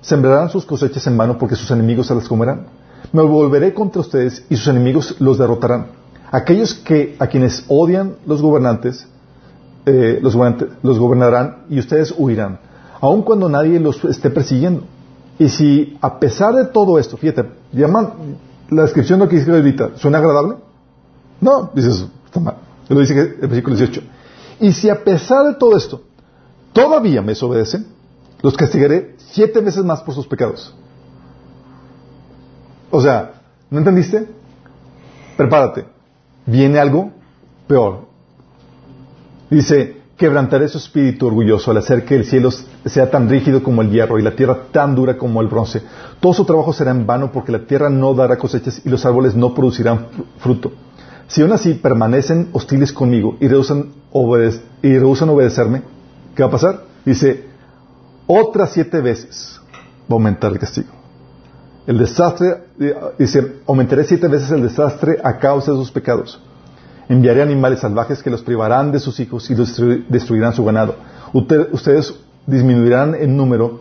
Sembrarán 0.00 0.48
sus 0.48 0.64
cosechas 0.64 1.06
en 1.06 1.18
vano 1.18 1.36
porque 1.36 1.56
sus 1.56 1.70
enemigos 1.70 2.06
se 2.06 2.14
las 2.14 2.26
comerán. 2.26 2.68
Me 3.12 3.22
volveré 3.22 3.74
contra 3.74 4.00
ustedes 4.00 4.46
y 4.48 4.56
sus 4.56 4.68
enemigos 4.68 5.16
los 5.18 5.36
derrotarán. 5.36 5.99
Aquellos 6.30 6.74
que 6.74 7.16
a 7.18 7.26
quienes 7.26 7.64
odian 7.68 8.16
los 8.26 8.40
gobernantes, 8.40 9.06
eh, 9.86 10.20
los, 10.22 10.36
los 10.82 10.98
gobernarán 10.98 11.64
y 11.68 11.78
ustedes 11.78 12.14
huirán, 12.16 12.60
aun 13.00 13.22
cuando 13.22 13.48
nadie 13.48 13.80
los 13.80 14.04
esté 14.04 14.30
persiguiendo. 14.30 14.82
Y 15.38 15.48
si 15.48 15.98
a 16.00 16.20
pesar 16.20 16.54
de 16.54 16.66
todo 16.66 16.98
esto, 16.98 17.16
fíjate, 17.16 17.50
llaman 17.72 18.12
la 18.68 18.82
descripción 18.82 19.18
de 19.18 19.24
lo 19.24 19.30
que 19.30 19.36
dice 19.36 19.50
ahorita, 19.50 19.92
¿suena 19.96 20.18
agradable? 20.18 20.56
No, 21.40 21.70
dices, 21.74 22.06
está 22.26 22.40
mal. 22.40 22.56
Lo 22.88 23.00
dice 23.00 23.36
el 23.40 23.48
versículo 23.48 23.76
18. 23.76 24.02
Y 24.60 24.72
si 24.72 24.90
a 24.90 25.02
pesar 25.02 25.46
de 25.46 25.54
todo 25.54 25.76
esto, 25.76 26.02
todavía 26.72 27.22
me 27.22 27.28
desobedecen, 27.28 27.86
los 28.42 28.56
castigaré 28.56 29.16
siete 29.18 29.60
veces 29.60 29.84
más 29.84 30.02
por 30.02 30.14
sus 30.14 30.26
pecados. 30.26 30.74
O 32.90 33.00
sea, 33.00 33.40
¿no 33.70 33.78
entendiste? 33.78 34.28
Prepárate. 35.36 35.86
Viene 36.46 36.78
algo 36.78 37.10
peor. 37.66 38.08
Dice, 39.50 40.00
quebrantaré 40.16 40.68
su 40.68 40.78
espíritu 40.78 41.26
orgulloso 41.26 41.70
al 41.70 41.78
hacer 41.78 42.04
que 42.04 42.14
el 42.14 42.26
cielo 42.26 42.50
sea 42.84 43.10
tan 43.10 43.28
rígido 43.28 43.62
como 43.62 43.82
el 43.82 43.90
hierro 43.90 44.18
y 44.18 44.22
la 44.22 44.36
tierra 44.36 44.66
tan 44.70 44.94
dura 44.94 45.16
como 45.16 45.40
el 45.40 45.48
bronce. 45.48 45.82
Todo 46.20 46.34
su 46.34 46.44
trabajo 46.44 46.72
será 46.72 46.90
en 46.90 47.06
vano 47.06 47.32
porque 47.32 47.52
la 47.52 47.60
tierra 47.60 47.88
no 47.88 48.12
dará 48.12 48.36
cosechas 48.36 48.82
y 48.84 48.90
los 48.90 49.06
árboles 49.06 49.34
no 49.34 49.54
producirán 49.54 50.08
fruto. 50.38 50.72
Si 51.26 51.42
aún 51.42 51.52
así 51.52 51.74
permanecen 51.74 52.50
hostiles 52.52 52.92
conmigo 52.92 53.36
y 53.40 53.48
rehusan, 53.48 53.92
y 54.82 54.96
obedecerme, 54.98 55.82
¿qué 56.34 56.42
va 56.42 56.48
a 56.48 56.52
pasar? 56.52 56.84
Dice, 57.04 57.46
otras 58.26 58.72
siete 58.72 59.00
veces 59.00 59.60
va 60.02 60.10
a 60.10 60.14
aumentar 60.14 60.52
el 60.52 60.58
castigo. 60.58 60.99
El 61.86 61.98
desastre, 61.98 62.64
dice, 63.18 63.60
aumentaré 63.66 64.04
siete 64.04 64.28
veces 64.28 64.50
el 64.50 64.62
desastre 64.62 65.18
a 65.22 65.38
causa 65.38 65.72
de 65.72 65.78
sus 65.78 65.90
pecados. 65.90 66.40
Enviaré 67.08 67.42
animales 67.42 67.80
salvajes 67.80 68.22
que 68.22 68.30
los 68.30 68.42
privarán 68.42 68.92
de 68.92 69.00
sus 69.00 69.18
hijos 69.18 69.50
y 69.50 69.54
los 69.54 69.80
destruirán 70.08 70.52
su 70.52 70.64
ganado. 70.64 70.96
Ustedes 71.32 72.14
disminuirán 72.46 73.14
en 73.14 73.36
número 73.36 73.80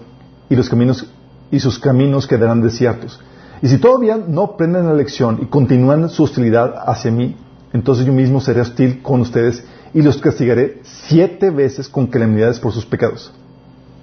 y 0.49 0.55
los 0.55 0.69
caminos 0.69 1.05
y 1.51 1.59
sus 1.59 1.77
caminos 1.77 2.25
quedarán 2.25 2.61
desiertos. 2.61 3.19
Y 3.61 3.67
si 3.67 3.77
todavía 3.77 4.17
no 4.17 4.43
aprenden 4.43 4.87
la 4.87 4.93
lección 4.93 5.39
y 5.41 5.45
continúan 5.47 6.09
su 6.09 6.23
hostilidad 6.23 6.75
hacia 6.87 7.11
mí, 7.11 7.35
entonces 7.73 8.05
yo 8.05 8.13
mismo 8.13 8.39
seré 8.39 8.61
hostil 8.61 9.01
con 9.01 9.21
ustedes 9.21 9.63
y 9.93 10.01
los 10.01 10.17
castigaré 10.17 10.79
siete 10.83 11.49
veces 11.49 11.89
con 11.89 12.07
calamidades 12.07 12.59
por 12.59 12.71
sus 12.71 12.85
pecados. 12.85 13.31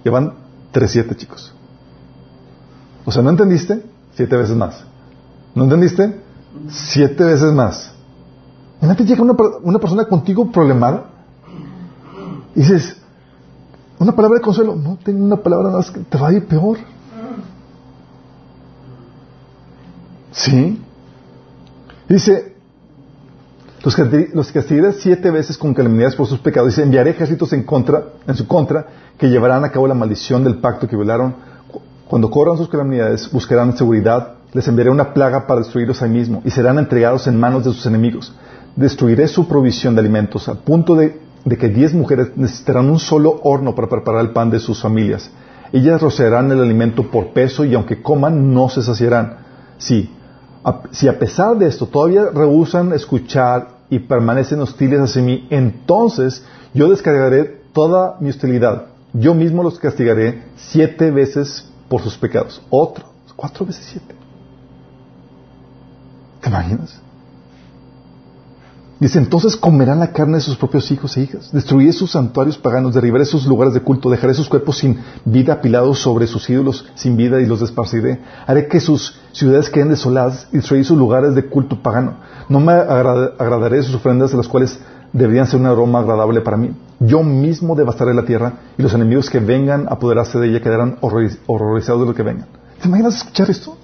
Llevan 0.04 0.34
tres 0.72 0.90
siete, 0.90 1.16
chicos. 1.16 1.55
O 3.06 3.12
sea, 3.12 3.22
¿no 3.22 3.30
entendiste? 3.30 3.82
Siete 4.14 4.36
veces 4.36 4.54
más. 4.54 4.84
¿No 5.54 5.64
entendiste? 5.64 6.20
Siete 6.68 7.24
veces 7.24 7.52
más. 7.52 7.92
Imagínate 8.82 9.04
llega 9.06 9.22
una, 9.22 9.34
una 9.62 9.78
persona 9.78 10.04
contigo 10.04 10.50
problemada 10.52 11.06
y 12.54 12.60
dices, 12.60 12.96
una 13.98 14.12
palabra 14.12 14.38
de 14.38 14.42
consuelo, 14.42 14.76
no 14.76 14.98
tengo 15.02 15.24
una 15.24 15.36
palabra 15.36 15.70
más 15.70 15.90
que 15.90 16.00
te 16.00 16.18
va 16.18 16.28
a 16.28 16.32
ir 16.32 16.46
peor. 16.46 16.78
¿Sí? 20.32 20.82
Dice, 22.08 22.54
los 23.82 24.52
castigaré 24.52 24.92
siete 24.94 25.30
veces 25.30 25.56
con 25.56 25.72
calamidades 25.72 26.14
por 26.14 26.26
sus 26.26 26.38
pecados. 26.40 26.70
Dice, 26.70 26.82
enviaré 26.82 27.10
ejércitos 27.10 27.52
en 27.52 27.62
contra, 27.62 28.04
en 28.26 28.34
su 28.34 28.46
contra, 28.46 28.86
que 29.16 29.28
llevarán 29.28 29.64
a 29.64 29.70
cabo 29.70 29.86
la 29.86 29.94
maldición 29.94 30.44
del 30.44 30.58
pacto 30.58 30.88
que 30.88 30.96
violaron. 30.96 31.36
Cuando 32.08 32.30
corran 32.30 32.56
sus 32.56 32.68
calamidades, 32.68 33.30
buscarán 33.32 33.76
seguridad. 33.76 34.34
Les 34.52 34.66
enviaré 34.68 34.90
una 34.90 35.12
plaga 35.12 35.46
para 35.46 35.60
destruirlos 35.60 36.02
ahí 36.02 36.10
mismo 36.10 36.40
y 36.44 36.50
serán 36.50 36.78
entregados 36.78 37.26
en 37.26 37.38
manos 37.38 37.64
de 37.64 37.72
sus 37.72 37.84
enemigos. 37.86 38.32
Destruiré 38.76 39.26
su 39.26 39.48
provisión 39.48 39.94
de 39.94 40.00
alimentos, 40.00 40.48
al 40.48 40.58
punto 40.58 40.94
de, 40.94 41.20
de 41.44 41.58
que 41.58 41.68
diez 41.68 41.92
mujeres 41.92 42.28
necesitarán 42.36 42.88
un 42.88 42.98
solo 42.98 43.40
horno 43.42 43.74
para 43.74 43.88
preparar 43.88 44.20
el 44.20 44.30
pan 44.30 44.50
de 44.50 44.60
sus 44.60 44.80
familias. 44.80 45.30
Ellas 45.72 46.00
rociarán 46.00 46.50
el 46.52 46.60
alimento 46.60 47.10
por 47.10 47.32
peso 47.32 47.64
y 47.64 47.74
aunque 47.74 48.00
coman, 48.00 48.54
no 48.54 48.68
se 48.68 48.82
saciarán. 48.82 49.38
Sí, 49.78 50.10
si 50.90 51.08
a 51.08 51.18
pesar 51.18 51.56
de 51.58 51.66
esto 51.66 51.86
todavía 51.86 52.26
rehusan 52.32 52.92
escuchar 52.92 53.68
y 53.90 53.98
permanecen 54.00 54.60
hostiles 54.60 55.00
hacia 55.00 55.22
mí, 55.22 55.46
entonces 55.50 56.44
yo 56.72 56.88
descargaré 56.88 57.62
toda 57.72 58.16
mi 58.20 58.30
hostilidad. 58.30 58.86
Yo 59.12 59.34
mismo 59.34 59.62
los 59.62 59.78
castigaré 59.78 60.44
siete 60.56 61.10
veces 61.10 61.68
por 61.88 62.02
sus 62.02 62.16
pecados. 62.16 62.60
Otro, 62.70 63.04
cuatro 63.34 63.64
veces 63.66 63.86
siete. 63.90 64.14
¿Te 66.40 66.48
imaginas? 66.48 67.00
Dice, 68.98 69.18
entonces 69.18 69.56
comerán 69.56 69.98
la 69.98 70.12
carne 70.12 70.36
de 70.36 70.40
sus 70.40 70.56
propios 70.56 70.90
hijos 70.90 71.14
e 71.16 71.22
hijas. 71.22 71.52
Destruiré 71.52 71.92
sus 71.92 72.12
santuarios 72.12 72.56
paganos, 72.56 72.94
derribaré 72.94 73.26
sus 73.26 73.44
lugares 73.46 73.74
de 73.74 73.80
culto, 73.80 74.08
dejaré 74.08 74.32
sus 74.32 74.48
cuerpos 74.48 74.78
sin 74.78 75.00
vida 75.26 75.54
apilados 75.54 75.98
sobre 75.98 76.26
sus 76.26 76.48
ídolos 76.48 76.86
sin 76.94 77.14
vida 77.14 77.38
y 77.42 77.46
los 77.46 77.60
desparciré. 77.60 78.20
Haré 78.46 78.68
que 78.68 78.80
sus 78.80 79.20
ciudades 79.32 79.68
queden 79.68 79.90
desoladas 79.90 80.48
y 80.50 80.56
destruiré 80.56 80.84
sus 80.84 80.96
lugares 80.96 81.34
de 81.34 81.44
culto 81.44 81.82
pagano. 81.82 82.14
No 82.48 82.58
me 82.58 82.72
agradaré 82.72 83.82
sus 83.82 83.96
ofrendas, 83.96 84.30
de 84.30 84.38
las 84.38 84.48
cuales 84.48 84.80
deberían 85.12 85.46
ser 85.46 85.60
un 85.60 85.66
aroma 85.66 86.00
agradable 86.00 86.40
para 86.40 86.56
mí. 86.56 86.74
Yo 87.00 87.22
mismo 87.22 87.74
devastaré 87.74 88.14
la 88.14 88.24
tierra 88.24 88.54
y 88.78 88.82
los 88.82 88.94
enemigos 88.94 89.30
que 89.30 89.40
vengan 89.40 89.86
a 89.88 89.92
apoderarse 89.92 90.38
de 90.38 90.48
ella 90.48 90.62
quedarán 90.62 90.98
horrorizados 91.00 92.00
de 92.00 92.06
lo 92.06 92.14
que 92.14 92.22
vengan. 92.22 92.48
¿Te 92.80 92.88
imaginas 92.88 93.16
escuchar 93.16 93.50
esto? 93.50 93.76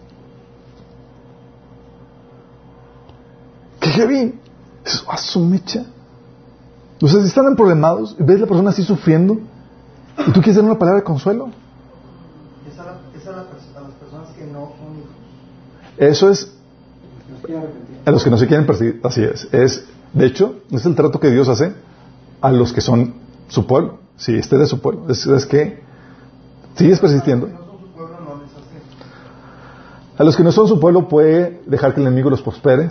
¡Qué 3.80 3.90
heavy! 3.90 4.38
Dices, 4.84 5.04
¡ah, 5.08 5.16
su 5.16 5.40
mecha! 5.40 5.84
O 7.00 7.08
sea, 7.08 7.20
si 7.20 7.26
están 7.26 7.46
emproblemados, 7.46 8.14
ves 8.18 8.36
a 8.36 8.40
la 8.40 8.46
persona 8.46 8.70
así 8.70 8.84
sufriendo, 8.84 9.38
y 10.18 10.30
tú 10.30 10.40
quieres 10.40 10.56
dar 10.56 10.64
una 10.64 10.78
palabra 10.78 11.00
de 11.00 11.04
consuelo. 11.04 11.50
Es 12.70 12.78
a, 12.78 12.84
las 13.32 13.94
personas 13.94 14.28
que 14.36 14.44
no 14.46 14.72
son 14.78 14.98
hijos. 14.98 15.10
Eso 15.98 16.30
es 16.30 16.52
a 18.04 18.10
los 18.10 18.22
que 18.22 18.30
no 18.30 18.36
se 18.36 18.46
quieren 18.46 18.66
perseguir. 18.66 19.00
Así 19.02 19.22
es. 19.22 19.48
Es, 19.52 19.84
de 20.14 20.26
hecho, 20.26 20.56
es 20.70 20.84
el 20.84 20.94
trato 20.94 21.18
que 21.20 21.30
Dios 21.30 21.48
hace 21.48 21.72
a 22.40 22.52
los 22.52 22.72
que 22.72 22.80
son 22.80 23.14
su 23.48 23.66
pueblo. 23.66 23.98
Si 24.16 24.34
este 24.36 24.60
es 24.62 24.68
su 24.68 24.80
pueblo. 24.80 25.06
Es, 25.08 25.26
es 25.26 25.46
que 25.46 25.82
sigues 26.74 27.00
persistiendo. 27.00 27.48
A 30.18 30.24
los 30.24 30.36
que 30.36 30.42
no 30.42 30.52
son 30.52 30.68
su 30.68 30.78
pueblo 30.78 31.08
puede 31.08 31.62
dejar 31.66 31.94
que 31.94 32.00
el 32.00 32.06
enemigo 32.06 32.28
los 32.28 32.42
prospere. 32.42 32.90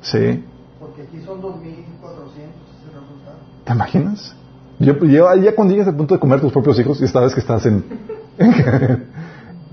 Sí. 0.00 0.44
Porque 0.78 1.02
aquí 1.02 1.20
son 1.24 1.42
2.400 1.42 1.54
¿Te 3.64 3.72
imaginas? 3.72 4.36
Yo, 4.78 4.94
ya 5.04 5.54
cuando 5.54 5.72
llegas 5.72 5.88
al 5.88 5.96
punto 5.96 6.14
de 6.14 6.20
comer 6.20 6.40
tus 6.40 6.52
propios 6.52 6.78
hijos 6.78 7.00
y 7.00 7.08
sabes 7.08 7.34
que 7.34 7.40
estás 7.40 7.66
en, 7.66 7.84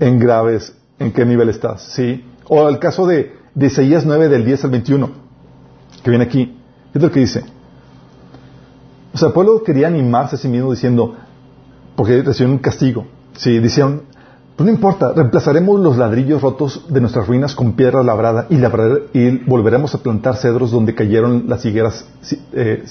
en, 0.00 0.18
graves, 0.18 0.74
¿en 0.98 1.12
qué 1.12 1.24
nivel 1.24 1.48
estás? 1.48 1.82
Sí. 1.82 2.24
O 2.48 2.68
el 2.68 2.78
caso 2.78 3.06
de, 3.06 3.36
de 3.54 3.66
Isaías 3.66 4.04
9 4.06 4.28
del 4.28 4.44
10 4.44 4.64
al 4.64 4.70
21, 4.70 5.10
que 6.02 6.10
viene 6.10 6.24
aquí. 6.24 6.58
¿Qué 6.92 6.98
es 6.98 7.02
lo 7.02 7.10
que 7.10 7.20
dice? 7.20 7.44
O 9.14 9.18
sea, 9.18 9.28
el 9.28 9.34
pueblo 9.34 9.62
quería 9.62 9.88
animarse 9.88 10.36
a 10.36 10.38
sí 10.38 10.48
mismo 10.48 10.70
diciendo, 10.70 11.16
porque 11.96 12.22
recibieron 12.22 12.56
un 12.56 12.58
castigo. 12.58 13.06
Sí, 13.36 13.58
dijeron, 13.58 14.02
pues 14.56 14.66
no 14.66 14.72
importa, 14.72 15.12
reemplazaremos 15.12 15.80
los 15.80 15.96
ladrillos 15.96 16.42
rotos 16.42 16.86
de 16.88 17.00
nuestras 17.00 17.26
ruinas 17.26 17.54
con 17.54 17.72
piedra 17.72 18.02
labrada 18.02 18.46
y, 18.50 18.56
y 19.18 19.44
volveremos 19.46 19.94
a 19.94 19.98
plantar 19.98 20.36
cedros 20.36 20.70
donde 20.70 20.94
cayeron 20.94 21.44
las 21.48 21.64
higueras 21.64 22.06
eh. 22.52 22.84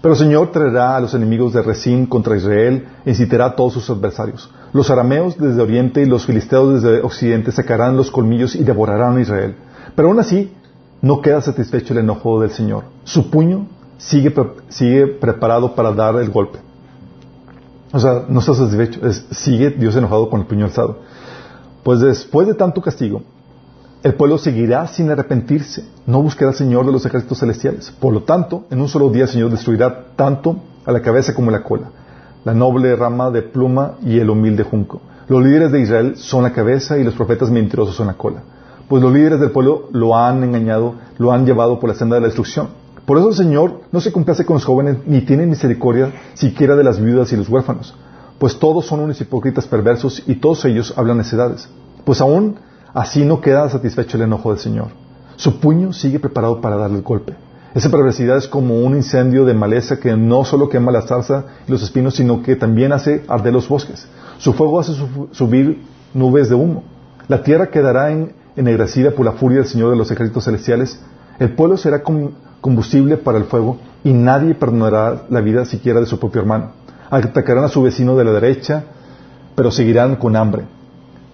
Pero 0.00 0.12
el 0.14 0.18
Señor 0.18 0.52
traerá 0.52 0.96
a 0.96 1.00
los 1.00 1.14
enemigos 1.14 1.54
de 1.54 1.62
Resín 1.62 2.06
contra 2.06 2.36
Israel 2.36 2.86
e 3.04 3.10
incitará 3.10 3.46
a 3.46 3.56
todos 3.56 3.74
sus 3.74 3.88
adversarios. 3.88 4.50
Los 4.72 4.90
arameos 4.90 5.38
desde 5.38 5.62
oriente 5.62 6.02
y 6.02 6.06
los 6.06 6.26
filisteos 6.26 6.82
desde 6.82 7.00
occidente 7.00 7.52
sacarán 7.52 7.96
los 7.96 8.10
colmillos 8.10 8.54
y 8.54 8.64
devorarán 8.64 9.16
a 9.16 9.20
Israel. 9.20 9.56
Pero 9.94 10.08
aún 10.08 10.18
así, 10.18 10.52
no 11.04 11.20
queda 11.20 11.42
satisfecho 11.42 11.92
el 11.92 11.98
enojo 11.98 12.40
del 12.40 12.50
Señor. 12.50 12.84
Su 13.04 13.28
puño 13.28 13.66
sigue, 13.98 14.30
preparado 15.20 15.74
para 15.74 15.92
dar 15.92 16.16
el 16.16 16.30
golpe. 16.30 16.58
O 17.92 18.00
sea, 18.00 18.24
no 18.26 18.40
está 18.40 18.54
satisfecho, 18.54 19.00
sigue 19.30 19.68
Dios 19.68 19.94
enojado 19.96 20.30
con 20.30 20.40
el 20.40 20.46
puño 20.46 20.64
alzado. 20.64 21.00
Pues 21.82 22.00
después 22.00 22.48
de 22.48 22.54
tanto 22.54 22.80
castigo, 22.80 23.20
el 24.02 24.14
pueblo 24.14 24.38
seguirá 24.38 24.86
sin 24.86 25.10
arrepentirse, 25.10 25.84
no 26.06 26.22
buscará 26.22 26.52
al 26.52 26.56
Señor 26.56 26.86
de 26.86 26.92
los 26.92 27.04
ejércitos 27.04 27.38
celestiales. 27.38 27.90
Por 27.90 28.14
lo 28.14 28.22
tanto, 28.22 28.64
en 28.70 28.80
un 28.80 28.88
solo 28.88 29.10
día 29.10 29.24
el 29.24 29.28
Señor 29.28 29.50
destruirá 29.50 30.06
tanto 30.16 30.56
a 30.86 30.90
la 30.90 31.02
cabeza 31.02 31.34
como 31.34 31.50
a 31.50 31.52
la 31.52 31.62
cola, 31.62 31.90
la 32.46 32.54
noble 32.54 32.96
rama 32.96 33.30
de 33.30 33.42
pluma 33.42 33.96
y 34.02 34.20
el 34.20 34.30
humilde 34.30 34.62
junco. 34.64 35.02
Los 35.28 35.44
líderes 35.44 35.70
de 35.70 35.82
Israel 35.82 36.16
son 36.16 36.44
la 36.44 36.52
cabeza 36.54 36.96
y 36.96 37.04
los 37.04 37.12
profetas 37.12 37.50
mentirosos 37.50 37.94
son 37.94 38.06
la 38.06 38.14
cola. 38.14 38.42
Pues 38.88 39.02
los 39.02 39.12
líderes 39.12 39.40
del 39.40 39.50
pueblo 39.50 39.88
lo 39.92 40.16
han 40.16 40.44
engañado, 40.44 40.94
lo 41.18 41.32
han 41.32 41.46
llevado 41.46 41.80
por 41.80 41.88
la 41.88 41.94
senda 41.94 42.16
de 42.16 42.20
la 42.20 42.26
destrucción. 42.26 42.68
Por 43.06 43.18
eso 43.18 43.28
el 43.28 43.34
Señor 43.34 43.80
no 43.92 44.00
se 44.00 44.12
complace 44.12 44.46
con 44.46 44.54
los 44.54 44.64
jóvenes 44.64 44.98
ni 45.06 45.20
tiene 45.20 45.46
misericordia 45.46 46.12
siquiera 46.34 46.74
de 46.74 46.84
las 46.84 47.00
viudas 47.00 47.32
y 47.32 47.36
los 47.36 47.48
huérfanos, 47.48 47.94
pues 48.38 48.58
todos 48.58 48.86
son 48.86 49.00
unos 49.00 49.20
hipócritas 49.20 49.66
perversos 49.66 50.22
y 50.26 50.36
todos 50.36 50.64
ellos 50.64 50.94
hablan 50.96 51.18
necedades. 51.18 51.68
Pues 52.04 52.20
aún 52.20 52.56
así 52.94 53.24
no 53.24 53.40
queda 53.40 53.68
satisfecho 53.68 54.16
el 54.16 54.24
enojo 54.24 54.50
del 54.50 54.58
Señor. 54.58 54.88
Su 55.36 55.60
puño 55.60 55.92
sigue 55.92 56.18
preparado 56.18 56.60
para 56.60 56.76
darle 56.76 56.98
el 56.98 57.02
golpe. 57.02 57.34
Esa 57.74 57.90
perversidad 57.90 58.36
es 58.36 58.46
como 58.46 58.78
un 58.78 58.94
incendio 58.94 59.44
de 59.44 59.52
maleza 59.52 59.98
que 59.98 60.16
no 60.16 60.44
solo 60.44 60.68
quema 60.68 60.92
la 60.92 61.02
zarza 61.02 61.44
y 61.66 61.72
los 61.72 61.82
espinos, 61.82 62.14
sino 62.14 62.40
que 62.42 62.54
también 62.54 62.92
hace 62.92 63.24
arder 63.26 63.52
los 63.52 63.68
bosques. 63.68 64.06
Su 64.38 64.52
fuego 64.52 64.78
hace 64.78 64.92
subir 65.32 65.82
nubes 66.14 66.48
de 66.48 66.54
humo. 66.54 66.84
La 67.26 67.42
tierra 67.42 67.70
quedará 67.70 68.12
ennegrecida 68.56 69.10
por 69.12 69.24
la 69.24 69.32
furia 69.32 69.58
del 69.58 69.66
Señor 69.66 69.90
de 69.90 69.96
los 69.96 70.10
ejércitos 70.10 70.44
celestiales. 70.44 70.98
El 71.38 71.54
pueblo 71.54 71.76
será 71.76 72.02
combustible 72.60 73.16
para 73.16 73.38
el 73.38 73.44
fuego 73.44 73.78
y 74.04 74.12
nadie 74.12 74.54
perdonará 74.54 75.22
la 75.28 75.40
vida 75.40 75.64
siquiera 75.64 76.00
de 76.00 76.06
su 76.06 76.18
propio 76.18 76.42
hermano. 76.42 76.72
Atacarán 77.10 77.64
a 77.64 77.68
su 77.68 77.82
vecino 77.82 78.16
de 78.16 78.24
la 78.24 78.32
derecha, 78.32 78.84
pero 79.54 79.70
seguirán 79.70 80.16
con 80.16 80.36
hambre. 80.36 80.64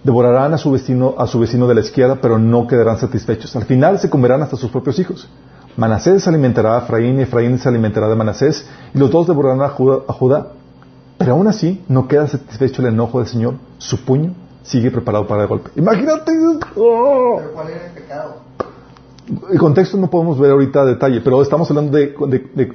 Devorarán 0.03 0.53
a 0.53 0.57
su 0.57 0.71
vecino, 0.71 1.15
a 1.17 1.27
su 1.27 1.39
vecino 1.39 1.67
de 1.67 1.75
la 1.75 1.81
izquierda, 1.81 2.17
pero 2.21 2.39
no 2.39 2.65
quedarán 2.65 2.97
satisfechos. 2.97 3.55
Al 3.55 3.65
final 3.65 3.99
se 3.99 4.09
comerán 4.09 4.41
hasta 4.41 4.57
sus 4.57 4.71
propios 4.71 4.97
hijos. 4.99 5.29
Manasés 5.77 6.23
se 6.23 6.29
alimentará 6.29 6.75
a 6.75 6.79
Efraín 6.79 7.19
y 7.19 7.23
Efraín 7.23 7.57
se 7.59 7.69
alimentará 7.69 8.09
de 8.09 8.15
Manasés 8.15 8.67
y 8.93 8.97
los 8.97 9.11
dos 9.11 9.27
devorarán 9.27 9.61
a 9.61 9.69
Judá, 9.69 10.47
Pero 11.17 11.33
aún 11.33 11.47
así 11.47 11.83
no 11.87 12.07
queda 12.07 12.27
satisfecho 12.27 12.81
el 12.81 12.89
enojo 12.89 13.19
del 13.19 13.27
Señor. 13.27 13.55
Su 13.77 14.03
puño 14.03 14.33
sigue 14.63 14.91
preparado 14.91 15.27
para 15.27 15.43
el 15.43 15.47
golpe. 15.47 15.71
Imagínate. 15.75 16.31
Oh. 16.75 17.37
¿Pero 17.37 17.51
cuál 17.53 17.69
era 17.69 17.85
el 17.87 17.91
pecado? 17.93 18.51
el 19.49 19.59
contexto 19.59 19.97
no 19.97 20.09
podemos 20.09 20.39
ver 20.39 20.51
ahorita 20.51 20.81
a 20.81 20.85
detalle, 20.85 21.21
pero 21.21 21.41
estamos 21.41 21.69
hablando 21.69 21.97
de, 21.97 22.15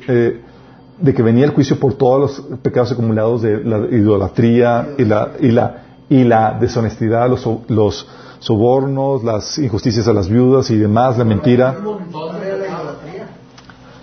eh, 0.08 0.40
de, 0.98 1.14
que 1.14 1.22
venía 1.22 1.44
el 1.44 1.50
juicio 1.50 1.78
por 1.78 1.94
todos 1.94 2.20
los 2.20 2.58
pecados 2.60 2.92
acumulados 2.92 3.42
de 3.42 3.62
la 3.62 3.78
idolatría 3.78 4.94
y 4.96 5.04
la, 5.04 5.32
y 5.40 5.50
la, 5.50 5.82
y 6.08 6.24
la 6.24 6.56
deshonestidad, 6.58 7.28
los, 7.28 7.46
los 7.68 8.06
sobornos, 8.38 9.24
las 9.24 9.58
injusticias 9.58 10.06
a 10.08 10.12
las 10.12 10.28
viudas 10.28 10.70
y 10.70 10.76
demás, 10.76 11.18
la 11.18 11.24
mentira. 11.24 11.76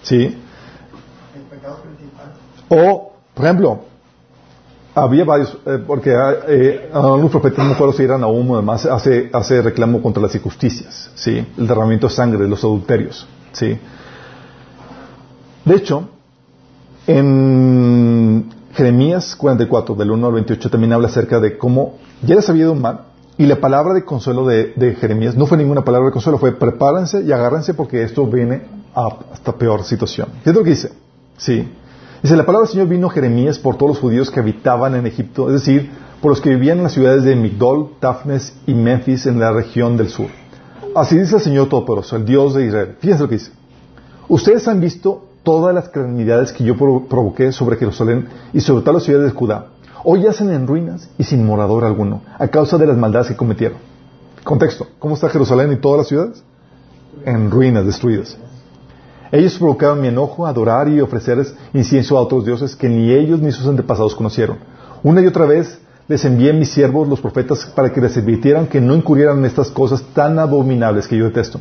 Sí. 0.03 0.37
O, 2.69 3.13
por 3.33 3.45
ejemplo, 3.45 3.79
había 4.95 5.25
varios, 5.25 5.57
eh, 5.65 5.79
porque 5.85 6.13
ah, 6.15 6.35
eh, 6.47 6.89
algunos 6.93 7.31
profetas, 7.31 7.65
no 7.67 7.73
fueron 7.75 7.95
si 7.95 8.03
eran 8.03 8.23
aún 8.23 8.49
además, 8.53 8.85
hace, 8.85 9.29
hace 9.33 9.61
reclamo 9.61 10.01
contra 10.01 10.21
las 10.21 10.35
injusticias, 10.35 11.11
¿sí? 11.15 11.45
El 11.57 11.67
derramamiento 11.67 12.07
de 12.07 12.13
sangre, 12.13 12.47
los 12.47 12.63
adulterios, 12.63 13.27
¿sí? 13.51 13.77
De 15.65 15.75
hecho, 15.75 16.09
en 17.07 18.51
Jeremías 18.73 19.35
44, 19.35 19.95
del 19.95 20.11
1 20.11 20.27
al 20.27 20.33
28, 20.33 20.69
también 20.69 20.93
habla 20.93 21.07
acerca 21.07 21.39
de 21.39 21.57
cómo 21.57 21.97
ya 22.21 22.35
les 22.35 22.47
había 22.49 22.63
ido 22.63 22.75
mal, 22.75 23.01
y 23.37 23.47
la 23.47 23.55
palabra 23.55 23.93
de 23.95 24.05
consuelo 24.05 24.45
de, 24.45 24.73
de, 24.75 24.93
Jeremías 24.93 25.35
no 25.35 25.47
fue 25.47 25.57
ninguna 25.57 25.83
palabra 25.83 26.07
de 26.07 26.13
consuelo, 26.13 26.37
fue 26.37 26.51
prepárense 26.51 27.21
y 27.23 27.31
agárrense 27.31 27.73
porque 27.73 28.03
esto 28.03 28.27
viene 28.27 28.61
a 28.93 29.07
hasta 29.33 29.53
peor 29.53 29.83
situación. 29.83 30.27
¿Qué 30.43 30.51
es 30.51 30.55
lo 30.55 30.63
que 30.63 30.69
dice? 30.69 30.91
Sí. 31.37 31.67
Dice, 32.23 32.37
la 32.37 32.45
palabra 32.45 32.65
del 32.65 32.71
Señor 32.71 32.87
vino 32.87 33.09
Jeremías 33.09 33.59
por 33.59 33.75
todos 33.75 33.89
los 33.89 33.99
judíos 33.99 34.31
que 34.31 34.39
habitaban 34.39 34.95
en 34.95 35.05
Egipto, 35.05 35.47
es 35.47 35.55
decir, 35.55 35.91
por 36.21 36.31
los 36.31 36.39
que 36.39 36.51
vivían 36.51 36.77
en 36.77 36.83
las 36.83 36.93
ciudades 36.93 37.25
de 37.25 37.35
Migdol, 37.35 37.95
Tafnes 37.99 38.55
y 38.65 38.73
Memphis 38.73 39.25
en 39.25 39.41
la 39.41 39.51
región 39.51 39.97
del 39.97 40.07
sur. 40.07 40.27
Así 40.95 41.19
dice 41.19 41.35
el 41.35 41.41
Señor 41.41 41.67
Todopoderoso, 41.67 42.15
el 42.15 42.23
Dios 42.23 42.53
de 42.53 42.65
Israel. 42.65 42.95
Fíjense 43.01 43.23
lo 43.23 43.27
que 43.27 43.35
dice. 43.35 43.51
Ustedes 44.29 44.65
han 44.69 44.79
visto 44.79 45.25
todas 45.43 45.75
las 45.75 45.89
calamidades 45.89 46.53
que 46.53 46.63
yo 46.63 46.77
provoqué 46.77 47.51
sobre 47.51 47.75
Jerusalén 47.75 48.29
y 48.53 48.61
sobre 48.61 48.83
todas 48.83 48.95
las 48.95 49.03
ciudades 49.03 49.33
de 49.33 49.37
Judá. 49.37 49.67
Hoy 50.05 50.21
yacen 50.21 50.49
en 50.51 50.65
ruinas 50.65 51.09
y 51.17 51.25
sin 51.25 51.45
morador 51.45 51.83
alguno, 51.83 52.21
a 52.39 52.47
causa 52.47 52.77
de 52.77 52.87
las 52.87 52.95
maldades 52.95 53.27
que 53.27 53.35
cometieron. 53.35 53.79
Contexto, 54.45 54.87
¿cómo 54.97 55.15
está 55.15 55.27
Jerusalén 55.27 55.73
y 55.73 55.75
todas 55.75 55.97
las 55.97 56.07
ciudades? 56.07 56.41
En 57.25 57.51
ruinas, 57.51 57.85
destruidas. 57.85 58.37
Ellos 59.33 59.57
provocaron 59.57 59.99
mi 59.99 60.09
enojo, 60.09 60.45
adorar 60.45 60.87
y 60.89 61.01
ofrecer 61.01 61.43
incienso 61.73 62.19
a 62.19 62.21
otros 62.21 62.45
dioses 62.45 62.75
que 62.75 62.87
ni 62.87 63.11
ellos 63.11 63.41
ni 63.41 63.51
sus 63.51 63.65
antepasados 63.65 64.13
conocieron. 64.13 64.57
Una 65.01 65.23
y 65.23 65.25
otra 65.25 65.47
vez 65.47 65.79
les 66.07 66.23
envié 66.23 66.53
mis 66.53 66.69
siervos, 66.69 67.07
los 67.07 67.19
profetas, 67.19 67.65
para 67.65 67.91
que 67.91 67.99
les 67.99 68.15
advirtieran 68.15 68.67
que 68.67 68.79
no 68.79 68.93
incurrieran 68.93 69.39
en 69.39 69.45
estas 69.45 69.71
cosas 69.71 70.03
tan 70.13 70.37
abominables 70.37 71.07
que 71.07 71.17
yo 71.17 71.25
detesto. 71.25 71.59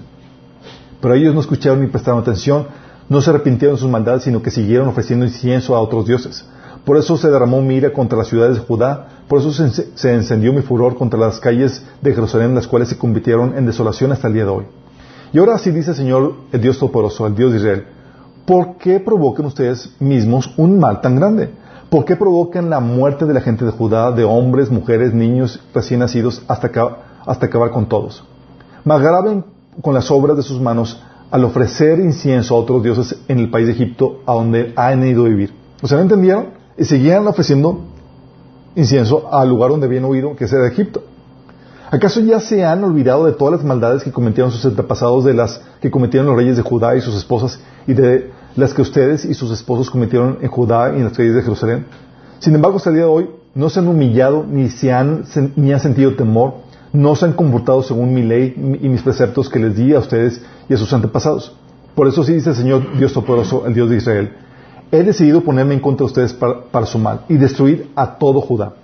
Pero 1.00 1.14
ellos 1.14 1.34
no 1.34 1.40
escucharon 1.40 1.80
ni 1.80 1.86
prestaron 1.86 2.20
atención, 2.20 2.66
no 3.08 3.22
se 3.22 3.30
arrepintieron 3.30 3.76
de 3.76 3.80
sus 3.80 3.90
maldades, 3.90 4.24
sino 4.24 4.42
que 4.42 4.50
siguieron 4.50 4.88
ofreciendo 4.88 5.24
incienso 5.24 5.74
a 5.74 5.80
otros 5.80 6.04
dioses. 6.04 6.44
Por 6.84 6.98
eso 6.98 7.16
se 7.16 7.30
derramó 7.30 7.62
mi 7.62 7.76
ira 7.76 7.94
contra 7.94 8.18
las 8.18 8.28
ciudades 8.28 8.58
de 8.58 8.64
Judá, 8.64 9.08
por 9.28 9.40
eso 9.40 9.50
se, 9.50 10.12
encendió 10.12 10.52
mi 10.52 10.60
furor 10.60 10.94
contra 10.94 11.18
las 11.18 11.40
calles 11.40 11.82
de 12.02 12.12
Jerusalén, 12.12 12.54
las 12.54 12.66
cuales 12.66 12.90
se 12.90 12.98
convirtieron 12.98 13.56
en 13.56 13.64
desolación 13.64 14.12
hasta 14.12 14.28
el 14.28 14.34
día 14.34 14.44
de 14.44 14.50
hoy. 14.50 14.64
Y 15.32 15.38
ahora 15.38 15.56
sí 15.56 15.70
dice 15.70 15.92
el 15.92 15.96
Señor, 15.96 16.34
el 16.52 16.60
Dios 16.60 16.78
Todopoderoso, 16.78 17.26
el 17.26 17.34
Dios 17.34 17.52
de 17.52 17.58
Israel, 17.58 17.84
¿por 18.44 18.76
qué 18.76 19.00
provocan 19.00 19.46
ustedes 19.46 19.94
mismos 19.98 20.52
un 20.58 20.78
mal 20.78 21.00
tan 21.00 21.16
grande? 21.16 21.50
¿Por 21.88 22.04
qué 22.04 22.16
provocan 22.16 22.68
la 22.68 22.80
muerte 22.80 23.24
de 23.24 23.32
la 23.32 23.40
gente 23.40 23.64
de 23.64 23.70
Judá, 23.70 24.12
de 24.12 24.24
hombres, 24.24 24.70
mujeres, 24.70 25.14
niños 25.14 25.60
recién 25.74 26.00
nacidos, 26.00 26.42
hasta, 26.48 26.70
hasta 27.24 27.46
acabar 27.46 27.70
con 27.70 27.86
todos? 27.86 28.24
Me 28.84 28.92
agraven 28.92 29.44
con 29.80 29.94
las 29.94 30.10
obras 30.10 30.36
de 30.36 30.42
sus 30.42 30.60
manos 30.60 31.02
al 31.30 31.44
ofrecer 31.44 31.98
incienso 32.00 32.54
a 32.54 32.58
otros 32.58 32.82
dioses 32.82 33.18
en 33.26 33.38
el 33.38 33.50
país 33.50 33.66
de 33.66 33.72
Egipto, 33.72 34.20
a 34.26 34.34
donde 34.34 34.74
han 34.76 35.06
ido 35.06 35.24
a 35.24 35.28
vivir. 35.28 35.54
O 35.80 35.86
sea, 35.86 35.96
¿no 35.96 36.02
entendieron? 36.02 36.48
Y 36.76 36.84
seguían 36.84 37.26
ofreciendo 37.26 37.80
incienso 38.74 39.32
al 39.32 39.48
lugar 39.48 39.70
donde 39.70 39.86
habían 39.86 40.04
huido, 40.04 40.36
que 40.36 40.44
es 40.44 40.50
de 40.50 40.68
Egipto. 40.68 41.04
¿Acaso 41.92 42.20
ya 42.20 42.40
se 42.40 42.64
han 42.64 42.82
olvidado 42.84 43.26
de 43.26 43.32
todas 43.32 43.52
las 43.52 43.64
maldades 43.64 44.02
que 44.02 44.10
cometieron 44.10 44.50
sus 44.50 44.64
antepasados, 44.64 45.26
de 45.26 45.34
las 45.34 45.60
que 45.78 45.90
cometieron 45.90 46.26
los 46.26 46.36
reyes 46.36 46.56
de 46.56 46.62
Judá 46.62 46.96
y 46.96 47.02
sus 47.02 47.14
esposas, 47.14 47.60
y 47.86 47.92
de 47.92 48.30
las 48.56 48.72
que 48.72 48.80
ustedes 48.80 49.26
y 49.26 49.34
sus 49.34 49.50
esposos 49.50 49.90
cometieron 49.90 50.38
en 50.40 50.48
Judá 50.48 50.90
y 50.94 50.96
en 50.96 51.04
las 51.04 51.12
calles 51.12 51.34
de 51.34 51.42
Jerusalén? 51.42 51.84
Sin 52.38 52.54
embargo, 52.54 52.78
hasta 52.78 52.88
el 52.88 52.96
día 52.96 53.04
de 53.04 53.10
hoy 53.10 53.28
no 53.54 53.68
se 53.68 53.80
han 53.80 53.88
humillado 53.88 54.42
ni, 54.48 54.70
se 54.70 54.90
han, 54.90 55.24
ni 55.54 55.70
han 55.70 55.80
sentido 55.80 56.14
temor, 56.14 56.54
no 56.94 57.14
se 57.14 57.26
han 57.26 57.34
comportado 57.34 57.82
según 57.82 58.14
mi 58.14 58.22
ley 58.22 58.54
y 58.80 58.88
mis 58.88 59.02
preceptos 59.02 59.50
que 59.50 59.58
les 59.58 59.76
di 59.76 59.92
a 59.92 59.98
ustedes 59.98 60.40
y 60.70 60.72
a 60.72 60.78
sus 60.78 60.90
antepasados. 60.94 61.54
Por 61.94 62.08
eso 62.08 62.24
sí 62.24 62.32
dice 62.32 62.48
el 62.48 62.56
Señor 62.56 62.96
Dios 62.96 63.12
Todopoderoso, 63.12 63.66
el 63.66 63.74
Dios 63.74 63.90
de 63.90 63.98
Israel, 63.98 64.32
he 64.90 65.02
decidido 65.02 65.42
ponerme 65.42 65.74
en 65.74 65.80
contra 65.80 66.06
de 66.06 66.06
ustedes 66.06 66.32
para, 66.32 66.62
para 66.62 66.86
su 66.86 66.98
mal 66.98 67.26
y 67.28 67.36
destruir 67.36 67.90
a 67.94 68.16
todo 68.16 68.40
Judá. 68.40 68.76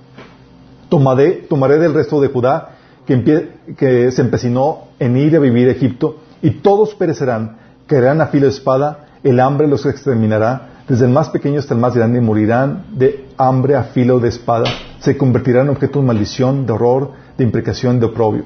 Tomaré, 0.90 1.46
tomaré 1.48 1.78
del 1.78 1.94
resto 1.94 2.20
de 2.20 2.28
Judá 2.28 2.74
que, 3.09 4.11
se 4.12 4.22
empecinó 4.22 4.88
en 4.98 5.16
ir 5.16 5.34
a 5.36 5.38
vivir 5.38 5.68
a 5.68 5.72
Egipto, 5.72 6.18
y 6.42 6.50
todos 6.50 6.94
perecerán, 6.94 7.56
caerán 7.86 8.20
a 8.20 8.26
filo 8.26 8.46
de 8.46 8.52
espada, 8.52 9.06
el 9.24 9.40
hambre 9.40 9.66
los 9.66 9.86
exterminará, 9.86 10.84
desde 10.86 11.06
el 11.06 11.11
más 11.11 11.30
pequeño 11.30 11.59
hasta 11.59 11.74
el 11.74 11.80
más 11.80 11.94
grande, 11.94 12.20
morirán 12.20 12.84
de 12.92 13.26
hambre 13.38 13.76
a 13.76 13.84
filo 13.84 14.20
de 14.20 14.28
espada, 14.28 14.66
se 15.00 15.16
convertirán 15.16 15.66
en 15.66 15.70
objeto 15.70 16.00
de 16.00 16.06
maldición, 16.06 16.66
de 16.66 16.72
horror, 16.72 17.12
de 17.36 17.44
imprecación, 17.44 17.98
de 17.98 18.06
oprobio. 18.06 18.44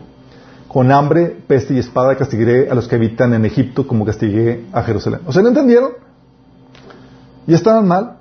Con 0.68 0.90
hambre, 0.90 1.36
peste 1.46 1.74
y 1.74 1.78
espada 1.78 2.16
castigaré 2.16 2.70
a 2.70 2.74
los 2.74 2.88
que 2.88 2.94
habitan 2.94 3.34
en 3.34 3.44
Egipto 3.44 3.86
como 3.86 4.06
castigué 4.06 4.66
a 4.72 4.82
Jerusalén. 4.82 5.20
¿O 5.26 5.32
sea, 5.32 5.42
no 5.42 5.48
entendieron? 5.48 5.90
¿Ya 7.46 7.56
estaban 7.56 7.86
mal? 7.86 8.18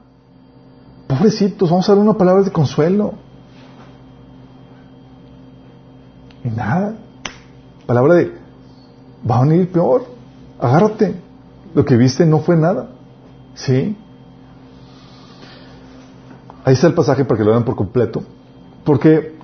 Pobrecitos, 1.07 1.69
vamos 1.69 1.87
a 1.87 1.93
dar 1.93 2.01
una 2.01 2.13
palabra 2.13 2.43
de 2.43 2.51
consuelo. 2.51 3.13
Y 6.43 6.49
nada. 6.49 6.95
Palabra 7.85 8.15
de, 8.15 8.33
va 9.29 9.39
a 9.39 9.41
venir 9.43 9.71
peor. 9.71 10.05
Agárrate. 10.59 11.15
Lo 11.73 11.85
que 11.85 11.95
viste 11.95 12.25
no 12.25 12.39
fue 12.39 12.55
nada. 12.55 12.89
¿Sí? 13.55 13.95
Ahí 16.63 16.73
está 16.73 16.87
el 16.87 16.93
pasaje 16.93 17.25
para 17.25 17.37
que 17.37 17.43
lo 17.43 17.51
vean 17.51 17.63
por 17.63 17.75
completo. 17.75 18.23
Porque 18.83 19.35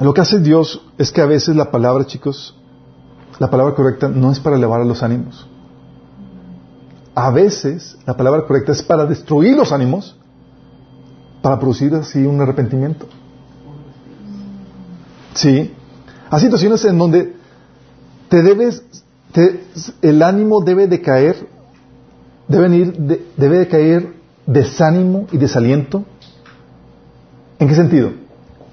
lo 0.00 0.14
que 0.14 0.20
hace 0.20 0.38
Dios 0.38 0.82
es 0.96 1.12
que 1.12 1.20
a 1.20 1.26
veces 1.26 1.56
la 1.56 1.70
palabra, 1.70 2.06
chicos, 2.06 2.56
la 3.38 3.50
palabra 3.50 3.74
correcta 3.74 4.08
no 4.08 4.30
es 4.30 4.40
para 4.40 4.56
elevar 4.56 4.80
a 4.80 4.84
los 4.84 5.02
ánimos. 5.02 5.46
A 7.14 7.30
veces 7.30 7.98
la 8.06 8.16
palabra 8.16 8.46
correcta 8.46 8.72
es 8.72 8.82
para 8.82 9.04
destruir 9.06 9.56
los 9.56 9.72
ánimos, 9.72 10.16
para 11.42 11.58
producir 11.58 11.94
así 11.94 12.24
un 12.24 12.40
arrepentimiento. 12.40 13.06
Sí. 15.34 15.74
Hay 16.30 16.40
situaciones 16.40 16.84
en 16.84 16.98
donde 16.98 17.34
te 18.28 18.42
debes, 18.42 18.82
el 20.02 20.22
ánimo 20.22 20.60
debe 20.62 20.86
de 20.86 21.00
caer, 21.00 21.46
debe, 22.48 22.76
ir, 22.76 23.26
debe 23.36 23.58
de 23.58 23.68
caer 23.68 24.12
desánimo 24.46 25.26
y 25.32 25.38
desaliento. 25.38 26.04
¿En 27.58 27.68
qué 27.68 27.74
sentido? 27.74 28.12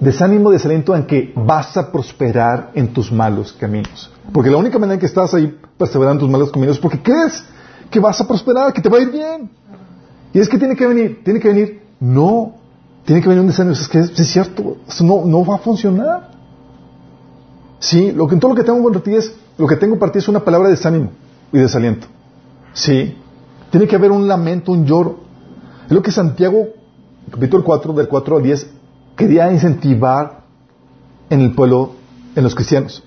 Desánimo 0.00 0.50
y 0.50 0.54
desaliento 0.54 0.94
en 0.94 1.06
que 1.06 1.32
vas 1.34 1.76
a 1.76 1.90
prosperar 1.90 2.72
en 2.74 2.92
tus 2.92 3.10
malos 3.10 3.52
caminos. 3.52 4.10
Porque 4.32 4.50
la 4.50 4.58
única 4.58 4.78
manera 4.78 4.94
en 4.94 5.00
que 5.00 5.06
estás 5.06 5.32
ahí 5.34 5.58
perseverando 5.78 6.20
en 6.20 6.26
tus 6.26 6.30
malos 6.30 6.50
caminos 6.50 6.76
es 6.76 6.82
porque 6.82 7.02
crees 7.02 7.44
que 7.90 8.00
vas 8.00 8.20
a 8.20 8.26
prosperar, 8.26 8.72
que 8.72 8.82
te 8.82 8.88
va 8.88 8.98
a 8.98 9.00
ir 9.00 9.10
bien. 9.10 9.50
Y 10.32 10.40
es 10.40 10.48
que 10.48 10.58
tiene 10.58 10.76
que 10.76 10.86
venir, 10.86 11.22
tiene 11.24 11.40
que 11.40 11.48
venir, 11.48 11.82
no, 11.98 12.56
tiene 13.04 13.22
que 13.22 13.28
venir 13.28 13.40
un 13.40 13.46
desánimo. 13.46 13.74
Es 13.74 13.88
que 13.88 14.00
es, 14.00 14.30
cierto, 14.30 14.76
eso 14.86 15.04
no, 15.04 15.24
no 15.24 15.44
va 15.44 15.54
a 15.56 15.58
funcionar. 15.58 16.35
Sí, 17.78 18.12
lo 18.12 18.26
que, 18.26 18.36
todo 18.36 18.52
lo 18.52 18.56
que 18.56 18.64
tengo 18.64 18.82
contra 18.82 19.02
ti 19.02 19.14
es, 19.14 19.34
lo 19.58 19.66
que 19.66 19.76
tengo 19.76 19.98
para 19.98 20.12
ti 20.12 20.18
es 20.18 20.28
una 20.28 20.40
palabra 20.40 20.68
de 20.68 20.76
desánimo 20.76 21.10
y 21.52 21.58
desaliento. 21.58 22.06
Sí, 22.72 23.16
tiene 23.70 23.86
que 23.86 23.96
haber 23.96 24.10
un 24.10 24.26
lamento, 24.26 24.72
un 24.72 24.86
lloro. 24.86 25.20
Es 25.86 25.92
lo 25.92 26.02
que 26.02 26.10
Santiago, 26.10 26.68
capítulo 27.30 27.64
4, 27.64 27.92
del 27.92 28.08
4 28.08 28.36
al 28.36 28.42
10, 28.42 28.70
quería 29.16 29.52
incentivar 29.52 30.40
en 31.30 31.40
el 31.40 31.54
pueblo, 31.54 31.92
en 32.34 32.44
los 32.44 32.54
cristianos. 32.54 33.02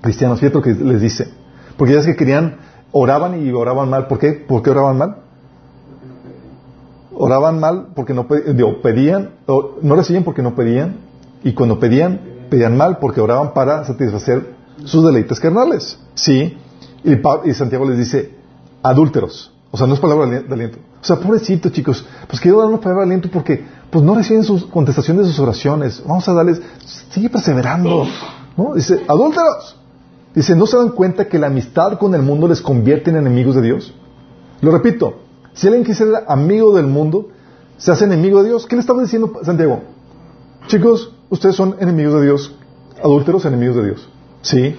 Cristianos, 0.00 0.40
fíjate 0.40 0.56
lo 0.56 0.62
que 0.62 0.74
les 0.74 1.00
dice. 1.00 1.28
Porque 1.76 1.94
ya 1.94 2.00
es 2.00 2.06
que 2.06 2.16
querían, 2.16 2.56
oraban 2.92 3.44
y 3.44 3.50
oraban 3.52 3.88
mal. 3.88 4.06
¿Por 4.06 4.18
qué? 4.18 4.32
¿Por 4.32 4.62
qué 4.62 4.70
oraban 4.70 4.98
mal? 4.98 5.16
Oraban 7.14 7.60
mal 7.60 7.88
porque 7.94 8.14
no 8.14 8.26
pedían, 8.26 9.30
no 9.46 9.94
recibían 9.94 10.24
porque 10.24 10.42
no 10.42 10.54
pedían, 10.54 10.96
y 11.44 11.52
cuando 11.52 11.78
pedían, 11.78 12.20
pedían 12.52 12.76
mal 12.76 12.98
porque 12.98 13.22
oraban 13.22 13.54
para 13.54 13.82
satisfacer 13.86 14.54
sus 14.84 15.02
deleites 15.02 15.40
carnales. 15.40 15.98
Sí. 16.14 16.54
Y, 17.02 17.54
Santiago 17.54 17.88
les 17.88 17.96
dice, 17.96 18.34
adúlteros. 18.82 19.50
O 19.70 19.78
sea, 19.78 19.86
no 19.86 19.94
es 19.94 20.00
palabra 20.00 20.26
de 20.26 20.52
aliento. 20.52 20.76
O 21.00 21.04
sea, 21.04 21.16
pobrecito, 21.16 21.70
chicos. 21.70 22.04
Pues 22.28 22.42
quiero 22.42 22.58
dar 22.58 22.68
una 22.68 22.78
palabra 22.78 23.06
de 23.06 23.14
aliento 23.14 23.30
porque 23.32 23.64
pues 23.90 24.04
no 24.04 24.14
reciben 24.14 24.44
sus 24.44 24.66
contestación 24.66 25.16
de 25.16 25.24
sus 25.24 25.38
oraciones. 25.38 26.02
Vamos 26.06 26.28
a 26.28 26.34
darles, 26.34 26.60
sigue 27.10 27.30
perseverando. 27.30 28.04
¿no? 28.58 28.74
Dice, 28.74 29.02
adúlteros. 29.08 29.78
Dice, 30.34 30.54
¿no 30.54 30.66
se 30.66 30.76
dan 30.76 30.90
cuenta 30.90 31.28
que 31.28 31.38
la 31.38 31.46
amistad 31.46 31.98
con 31.98 32.14
el 32.14 32.20
mundo 32.20 32.48
les 32.48 32.60
convierte 32.60 33.08
en 33.08 33.16
enemigos 33.16 33.54
de 33.54 33.62
Dios? 33.62 33.94
Lo 34.60 34.70
repito, 34.70 35.20
si 35.54 35.68
alguien 35.68 35.84
quiere 35.84 35.98
ser 35.98 36.24
amigo 36.28 36.76
del 36.76 36.86
mundo, 36.86 37.30
se 37.78 37.92
hace 37.92 38.04
enemigo 38.04 38.42
de 38.42 38.50
Dios. 38.50 38.66
¿Qué 38.66 38.76
le 38.76 38.80
estaba 38.80 39.00
diciendo 39.00 39.32
Santiago? 39.42 39.80
Chicos, 40.66 41.14
ustedes 41.32 41.56
son 41.56 41.76
enemigos 41.80 42.14
de 42.14 42.26
Dios, 42.26 42.54
adúlteros 43.02 43.44
enemigos 43.46 43.76
de 43.76 43.84
Dios. 43.86 44.08
¿Sí? 44.42 44.78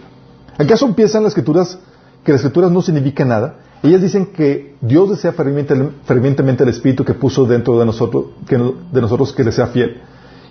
¿Acaso 0.58 0.94
piensan 0.96 1.24
las 1.24 1.32
escrituras 1.32 1.80
que 2.24 2.32
las 2.32 2.42
escrituras 2.42 2.72
no 2.72 2.82
significan 2.82 3.30
nada? 3.30 3.56
Ellas 3.82 4.02
dicen 4.02 4.28
que 4.28 4.76
Dios 4.80 5.10
desea 5.10 5.34
fervientemente 5.34 6.64
el 6.64 6.70
Espíritu 6.70 7.04
que 7.04 7.16
puso 7.16 7.46
dentro 7.46 7.80
de 7.80 7.86
nosotros 7.86 8.26
que, 8.48 8.56
de 8.56 9.02
nosotros 9.02 9.34
que 9.34 9.44
le 9.44 9.52
sea 9.52 9.68
fiel. 9.68 10.02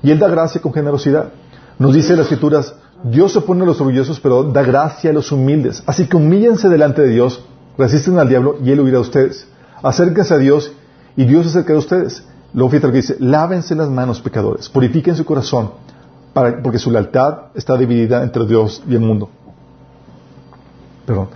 Y 0.03 0.11
Él 0.11 0.18
da 0.18 0.28
gracia 0.28 0.61
con 0.61 0.72
generosidad. 0.72 1.32
Nos 1.78 1.94
dice 1.94 2.16
las 2.16 2.26
escrituras, 2.26 2.74
Dios 3.05 3.32
se 3.32 3.38
opone 3.38 3.62
a 3.62 3.66
los 3.66 3.80
orgullosos, 3.80 4.18
pero 4.18 4.42
da 4.42 4.62
gracia 4.62 5.11
a 5.11 5.14
los 5.14 5.30
humildes. 5.30 5.82
Así 5.86 6.07
que 6.07 6.16
humíllense 6.16 6.68
delante 6.68 7.00
de 7.00 7.09
Dios, 7.09 7.44
resisten 7.78 8.18
al 8.18 8.28
diablo 8.28 8.59
y 8.62 8.72
Él 8.72 8.80
huirá 8.80 8.98
a 8.98 9.03
ustedes. 9.03 9.46
Acérquense 9.82 10.34
a 10.34 10.38
Dios 10.38 10.72
y 11.16 11.24
Dios 11.24 11.44
se 11.44 11.50
acerca 11.50 11.74
a 11.74 11.78
ustedes. 11.78 12.24
Luego 12.53 12.70
fíjate 12.70 12.88
lo 12.88 12.92
que 12.92 12.98
dice, 12.98 13.16
lávense 13.18 13.74
las 13.74 13.88
manos 13.88 14.20
pecadores, 14.20 14.68
purifiquen 14.68 15.16
su 15.16 15.24
corazón, 15.24 15.70
porque 16.33 16.78
su 16.78 16.91
lealtad 16.91 17.49
está 17.55 17.76
dividida 17.76 18.22
entre 18.22 18.47
Dios 18.47 18.83
y 18.89 18.95
el 18.95 19.01
mundo. 19.01 19.28
Perdón. 21.07 21.28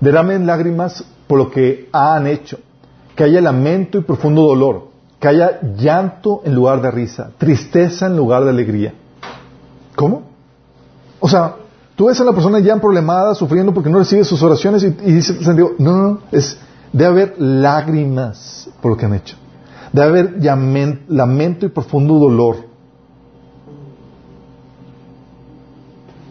Derramen 0.00 0.46
lágrimas 0.46 1.04
por 1.26 1.38
lo 1.38 1.50
que 1.50 1.88
han 1.92 2.26
hecho, 2.26 2.58
que 3.14 3.24
haya 3.24 3.40
lamento 3.40 3.98
y 3.98 4.02
profundo 4.02 4.42
dolor, 4.42 4.88
que 5.18 5.28
haya 5.28 5.60
llanto 5.76 6.42
en 6.44 6.54
lugar 6.54 6.80
de 6.80 6.90
risa, 6.90 7.30
tristeza 7.36 8.06
en 8.06 8.16
lugar 8.16 8.44
de 8.44 8.50
alegría. 8.50 8.94
¿Cómo? 9.96 10.22
O 11.20 11.28
sea, 11.28 11.56
tú 11.96 12.06
ves 12.06 12.20
a 12.20 12.24
la 12.24 12.32
persona 12.32 12.60
ya 12.60 12.76
problemada, 12.76 13.34
sufriendo 13.34 13.74
porque 13.74 13.90
no 13.90 13.98
recibe 13.98 14.24
sus 14.24 14.42
oraciones 14.42 14.84
y, 14.84 14.86
y 14.86 15.12
dice, 15.12 15.36
no, 15.52 15.72
no, 15.78 16.18
es, 16.30 16.56
debe 16.92 17.10
haber 17.10 17.34
lágrimas 17.38 18.70
por 18.80 18.92
lo 18.92 18.96
que 18.96 19.06
han 19.06 19.14
hecho. 19.14 19.36
Debe 19.92 20.20
haber 20.50 21.04
lamento 21.08 21.66
y 21.66 21.70
profundo 21.70 22.14
dolor. 22.14 22.67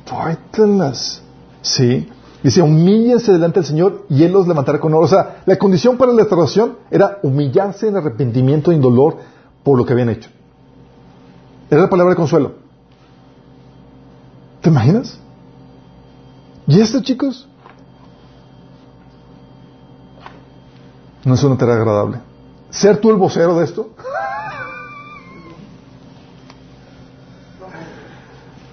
Fuértelas. 0.08 1.22
Sí. 1.62 2.10
Dice, 2.42 2.62
humíllense 2.62 3.32
delante 3.32 3.60
del 3.60 3.68
Señor 3.68 4.06
y 4.10 4.24
Él 4.24 4.32
los 4.32 4.48
levantará 4.48 4.80
con 4.80 4.94
oro. 4.94 5.06
O 5.06 5.10
sea, 5.10 5.42
la 5.46 5.58
condición 5.58 5.98
para 5.98 6.14
la 6.14 6.20
restauración 6.20 6.78
era 6.90 7.20
humillarse 7.24 7.88
en 7.88 7.98
arrepentimiento 7.98 8.72
y 8.72 8.76
en 8.76 8.82
dolor 8.82 9.18
por 9.64 9.78
lo 9.78 9.86
que 9.86 9.94
habían 9.94 10.10
hecho. 10.10 10.30
Era 11.70 11.82
la 11.82 11.90
palabra 11.90 12.12
de 12.12 12.16
consuelo. 12.16 12.54
¿Te 14.62 14.70
imaginas? 14.70 15.20
¿Y 16.68 16.80
esto, 16.80 17.02
chicos? 17.02 17.48
No 21.26 21.34
es 21.34 21.44
una 21.44 21.58
tarea 21.58 21.76
agradable. 21.76 22.20
¿Ser 22.70 23.02
tú 23.02 23.10
el 23.10 23.18
vocero 23.18 23.58
de 23.58 23.66
esto? 23.66 23.90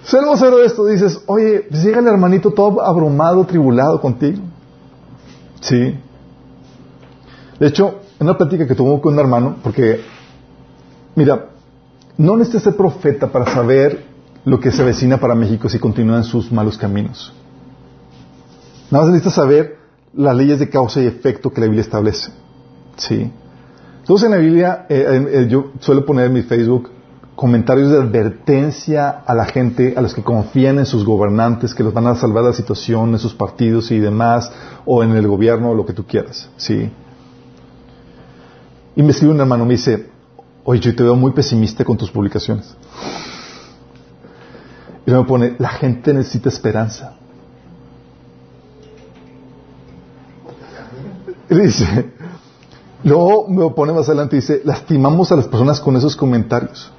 Ser 0.05 0.23
vocero 0.23 0.59
de 0.59 0.67
esto, 0.67 0.85
dices, 0.85 1.19
oye, 1.25 1.65
pues 1.67 1.83
llega 1.83 1.99
el 1.99 2.07
hermanito 2.07 2.51
todo 2.51 2.83
abrumado, 2.83 3.43
tribulado 3.45 3.99
contigo. 3.99 4.37
Sí. 5.61 5.97
De 7.59 7.67
hecho, 7.67 8.01
en 8.19 8.27
una 8.27 8.37
plática 8.37 8.67
que 8.67 8.75
tuvo 8.75 9.01
con 9.01 9.13
un 9.13 9.19
hermano, 9.19 9.55
porque, 9.63 10.01
mira, 11.15 11.47
no 12.17 12.37
necesitas 12.37 12.63
ser 12.63 12.75
profeta 12.75 13.31
para 13.31 13.51
saber 13.51 14.05
lo 14.45 14.59
que 14.59 14.71
se 14.71 14.83
avecina 14.83 15.17
para 15.17 15.33
México 15.33 15.67
si 15.69 15.79
continúan 15.79 16.23
sus 16.23 16.51
malos 16.51 16.77
caminos. 16.77 17.33
Nada 18.91 19.05
más 19.05 19.13
necesitas 19.13 19.33
saber 19.33 19.77
las 20.13 20.35
leyes 20.35 20.59
de 20.59 20.69
causa 20.69 21.01
y 21.01 21.07
efecto 21.07 21.51
que 21.51 21.61
la 21.61 21.65
Biblia 21.65 21.81
establece. 21.81 22.31
Sí. 22.95 23.31
Entonces 24.01 24.25
en 24.25 24.31
la 24.31 24.37
Biblia, 24.37 24.85
eh, 24.87 25.47
yo 25.49 25.71
suelo 25.79 26.05
poner 26.05 26.27
en 26.27 26.33
mi 26.33 26.43
Facebook 26.43 26.91
comentarios 27.35 27.91
de 27.91 27.97
advertencia 27.97 29.09
a 29.09 29.35
la 29.35 29.45
gente, 29.45 29.93
a 29.97 30.01
los 30.01 30.13
que 30.13 30.23
confían 30.23 30.79
en 30.79 30.85
sus 30.85 31.03
gobernantes, 31.03 31.75
que 31.75 31.83
los 31.83 31.93
van 31.93 32.07
a 32.07 32.15
salvar 32.15 32.45
la 32.45 32.53
situación, 32.53 33.11
en 33.11 33.19
sus 33.19 33.33
partidos 33.33 33.91
y 33.91 33.99
demás, 33.99 34.51
o 34.85 35.03
en 35.03 35.11
el 35.11 35.27
gobierno, 35.27 35.71
o 35.71 35.75
lo 35.75 35.85
que 35.85 35.93
tú 35.93 36.05
quieras, 36.05 36.49
¿sí? 36.55 36.89
Y 38.95 39.03
me 39.03 39.11
escribe 39.11 39.33
un 39.33 39.41
hermano, 39.41 39.65
me 39.65 39.73
dice, 39.73 40.09
oye, 40.63 40.79
yo 40.79 40.95
te 40.95 41.03
veo 41.03 41.15
muy 41.15 41.31
pesimista 41.31 41.83
con 41.83 41.97
tus 41.97 42.09
publicaciones. 42.09 42.73
Y 45.05 45.11
me 45.11 45.23
pone, 45.25 45.55
la 45.59 45.69
gente 45.69 46.13
necesita 46.13 46.47
esperanza. 46.47 47.13
Y 51.49 51.55
dice, 51.55 52.13
luego 53.03 53.47
me 53.49 53.69
pone 53.71 53.91
más 53.91 54.07
adelante 54.07 54.37
y 54.37 54.39
dice, 54.39 54.61
lastimamos 54.63 55.33
a 55.33 55.35
las 55.35 55.47
personas 55.49 55.81
con 55.81 55.97
esos 55.97 56.15
comentarios. 56.15 56.91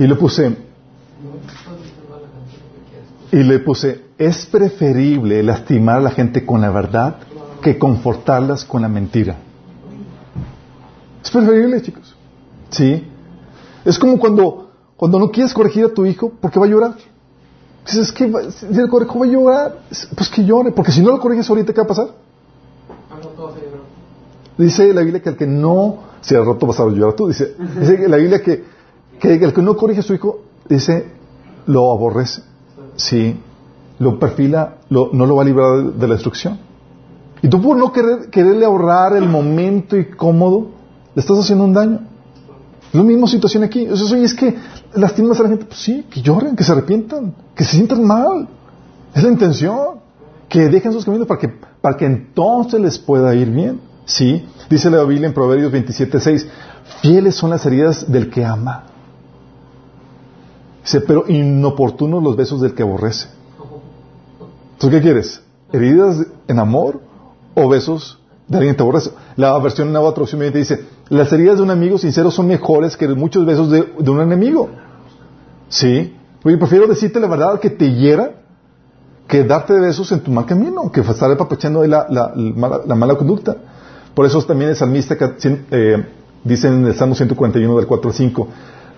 Y 0.00 0.06
le 0.06 0.14
puse, 0.14 0.56
y 3.32 3.36
le 3.36 3.58
puse, 3.58 4.00
es 4.16 4.46
preferible 4.46 5.42
lastimar 5.42 5.98
a 5.98 6.00
la 6.00 6.10
gente 6.10 6.46
con 6.46 6.62
la 6.62 6.70
verdad 6.70 7.16
que 7.60 7.78
confortarlas 7.78 8.64
con 8.64 8.80
la 8.80 8.88
mentira. 8.88 9.36
Es 11.22 11.30
preferible, 11.30 11.82
chicos. 11.82 12.16
Sí. 12.70 13.06
Es 13.84 13.98
como 13.98 14.18
cuando, 14.18 14.70
cuando 14.96 15.18
no 15.18 15.30
quieres 15.30 15.52
corregir 15.52 15.84
a 15.84 15.90
tu 15.90 16.06
hijo 16.06 16.32
porque 16.40 16.58
va 16.58 16.64
a 16.64 16.70
llorar. 16.70 16.94
Dices, 17.84 18.10
que 18.10 18.32
si 18.52 18.88
correjo 18.88 19.18
va 19.18 19.26
a 19.26 19.28
llorar, 19.28 19.78
pues 20.16 20.30
que 20.30 20.42
llore, 20.46 20.72
porque 20.72 20.92
si 20.92 21.02
no 21.02 21.10
lo 21.10 21.20
corriges 21.20 21.50
ahorita, 21.50 21.74
¿qué 21.74 21.80
va 21.82 21.84
a 21.84 21.88
pasar? 21.88 22.08
dice 24.56 24.94
la 24.94 25.02
Biblia 25.02 25.22
que 25.22 25.28
el 25.28 25.36
que 25.36 25.46
no, 25.46 25.98
si 26.22 26.34
al 26.34 26.46
roto 26.46 26.66
vas 26.66 26.80
a 26.80 26.86
llorar 26.86 27.14
tú, 27.14 27.28
dice, 27.28 27.54
dice 27.78 28.08
la 28.08 28.16
Biblia 28.16 28.42
que, 28.42 28.64
que 29.20 29.34
el 29.34 29.52
que 29.52 29.62
no 29.62 29.76
corrige 29.76 30.00
a 30.00 30.02
su 30.02 30.14
hijo, 30.14 30.40
dice, 30.68 31.12
lo 31.66 31.92
aborrece. 31.92 32.42
Sí, 32.96 33.38
lo 33.98 34.18
perfila, 34.18 34.78
no 34.88 35.10
lo 35.12 35.36
va 35.36 35.42
a 35.42 35.44
librar 35.44 35.92
de, 35.92 36.08
la 36.08 36.14
destrucción. 36.14 36.58
Y 37.42 37.48
tú 37.48 37.60
por 37.62 37.76
no 37.76 37.92
querer, 37.92 38.30
quererle 38.30 38.64
ahorrar 38.64 39.16
el 39.16 39.28
momento 39.28 39.96
y 39.96 40.06
cómodo, 40.06 40.68
le 41.14 41.20
estás 41.20 41.38
haciendo 41.38 41.64
un 41.64 41.72
daño. 41.72 42.00
Es 42.88 42.94
la 42.94 43.02
misma 43.02 43.26
situación 43.26 43.62
aquí. 43.62 43.86
O 43.88 43.96
sea, 43.96 44.18
es 44.18 44.34
que 44.34 44.56
lastimas 44.94 45.38
a 45.40 45.44
la 45.44 45.48
gente. 45.50 45.64
Pues 45.64 45.78
sí, 45.78 46.04
que 46.10 46.22
lloren, 46.22 46.56
que 46.56 46.64
se 46.64 46.72
arrepientan, 46.72 47.34
que 47.54 47.64
se 47.64 47.76
sientan 47.76 48.04
mal. 48.04 48.48
Es 49.14 49.22
la 49.22 49.30
intención. 49.30 50.00
Que 50.48 50.68
dejen 50.68 50.92
sus 50.92 51.04
caminos 51.04 51.28
para 51.28 51.38
que, 51.38 51.48
para 51.80 51.96
que 51.96 52.06
entonces 52.06 52.80
les 52.80 52.98
pueda 52.98 53.34
ir 53.34 53.50
bien. 53.50 53.80
Sí. 54.04 54.44
Dice 54.68 54.90
la 54.90 55.04
Biblia 55.04 55.28
en 55.28 55.34
Proverbios 55.34 55.72
27.6, 55.72 56.46
fieles 57.00 57.36
son 57.36 57.50
las 57.50 57.64
heridas 57.64 58.10
del 58.10 58.28
que 58.28 58.44
ama. 58.44 58.84
Dice, 60.82 61.00
pero 61.00 61.24
inoportunos 61.28 62.22
los 62.22 62.36
besos 62.36 62.60
del 62.60 62.74
que 62.74 62.82
aborrece. 62.82 63.28
¿Tú 64.78 64.88
qué 64.90 65.00
quieres? 65.00 65.42
¿Heridas 65.72 66.26
en 66.48 66.58
amor 66.58 67.00
o 67.54 67.68
besos 67.68 68.18
de 68.48 68.56
alguien 68.56 68.74
que 68.74 68.78
te 68.78 68.82
aborrece? 68.82 69.10
La 69.36 69.58
versión 69.58 69.88
en 69.88 69.92
nueva 69.92 70.12
traducción 70.14 70.40
dice, 70.52 70.86
las 71.10 71.32
heridas 71.32 71.58
de 71.58 71.62
un 71.62 71.70
amigo 71.70 71.98
sincero 71.98 72.30
son 72.30 72.46
mejores 72.46 72.96
que 72.96 73.06
muchos 73.08 73.44
besos 73.44 73.70
de, 73.70 74.10
un 74.10 74.20
enemigo. 74.20 74.70
¿Sí? 75.68 76.16
Oye, 76.42 76.56
prefiero 76.56 76.86
decirte 76.86 77.20
la 77.20 77.28
verdad 77.28 77.60
que 77.60 77.70
te 77.70 77.92
hiera 77.92 78.36
que 79.28 79.44
darte 79.44 79.78
besos 79.78 80.10
en 80.12 80.20
tu 80.20 80.30
mal 80.30 80.46
camino, 80.46 80.90
que 80.90 81.00
estar 81.00 81.30
apapachando 81.30 81.86
la, 81.86 82.06
la, 82.08 82.32
la, 82.34 82.80
la 82.86 82.94
mala 82.94 83.14
conducta. 83.16 83.56
Por 84.14 84.26
eso 84.26 84.42
también 84.42 84.70
el 84.70 84.76
salmista 84.76 85.16
eh, 85.70 86.04
dice 86.42 86.68
en 86.68 86.86
el 86.86 86.94
Salmo 86.94 87.14
141 87.14 87.76
del 87.76 87.86
4 87.86 88.10
al 88.10 88.16
5, 88.16 88.48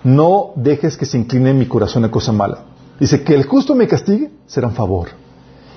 no 0.03 0.51
dejes 0.55 0.97
que 0.97 1.05
se 1.05 1.17
incline 1.17 1.53
mi 1.53 1.65
corazón 1.65 2.03
a 2.05 2.11
cosa 2.11 2.31
mala. 2.31 2.59
Dice, 2.99 3.23
que 3.23 3.33
el 3.33 3.45
justo 3.45 3.75
me 3.75 3.87
castigue 3.87 4.31
será 4.45 4.67
un 4.67 4.75
favor. 4.75 5.09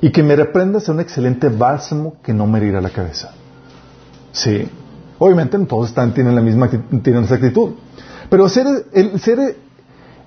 Y 0.01 0.11
que 0.11 0.23
me 0.23 0.37
reprenda 0.37 0.81
será 0.81 0.95
un 0.95 1.01
excelente 1.01 1.49
bálsamo 1.49 2.17
que 2.23 2.35
no 2.35 2.47
me 2.47 2.59
herirá 2.59 2.81
la 2.81 2.91
cabeza. 2.91 3.33
Sí. 4.33 4.69
Obviamente 5.19 5.59
todos 5.61 5.89
están, 5.89 6.13
tienen 6.13 6.35
la 6.35 6.43
misma 6.43 6.69
tienen 7.03 7.25
esa 7.25 7.37
actitud. 7.37 7.73
Pero 8.29 8.49
ser, 8.49 8.67
el, 8.93 9.19
ser 9.21 9.57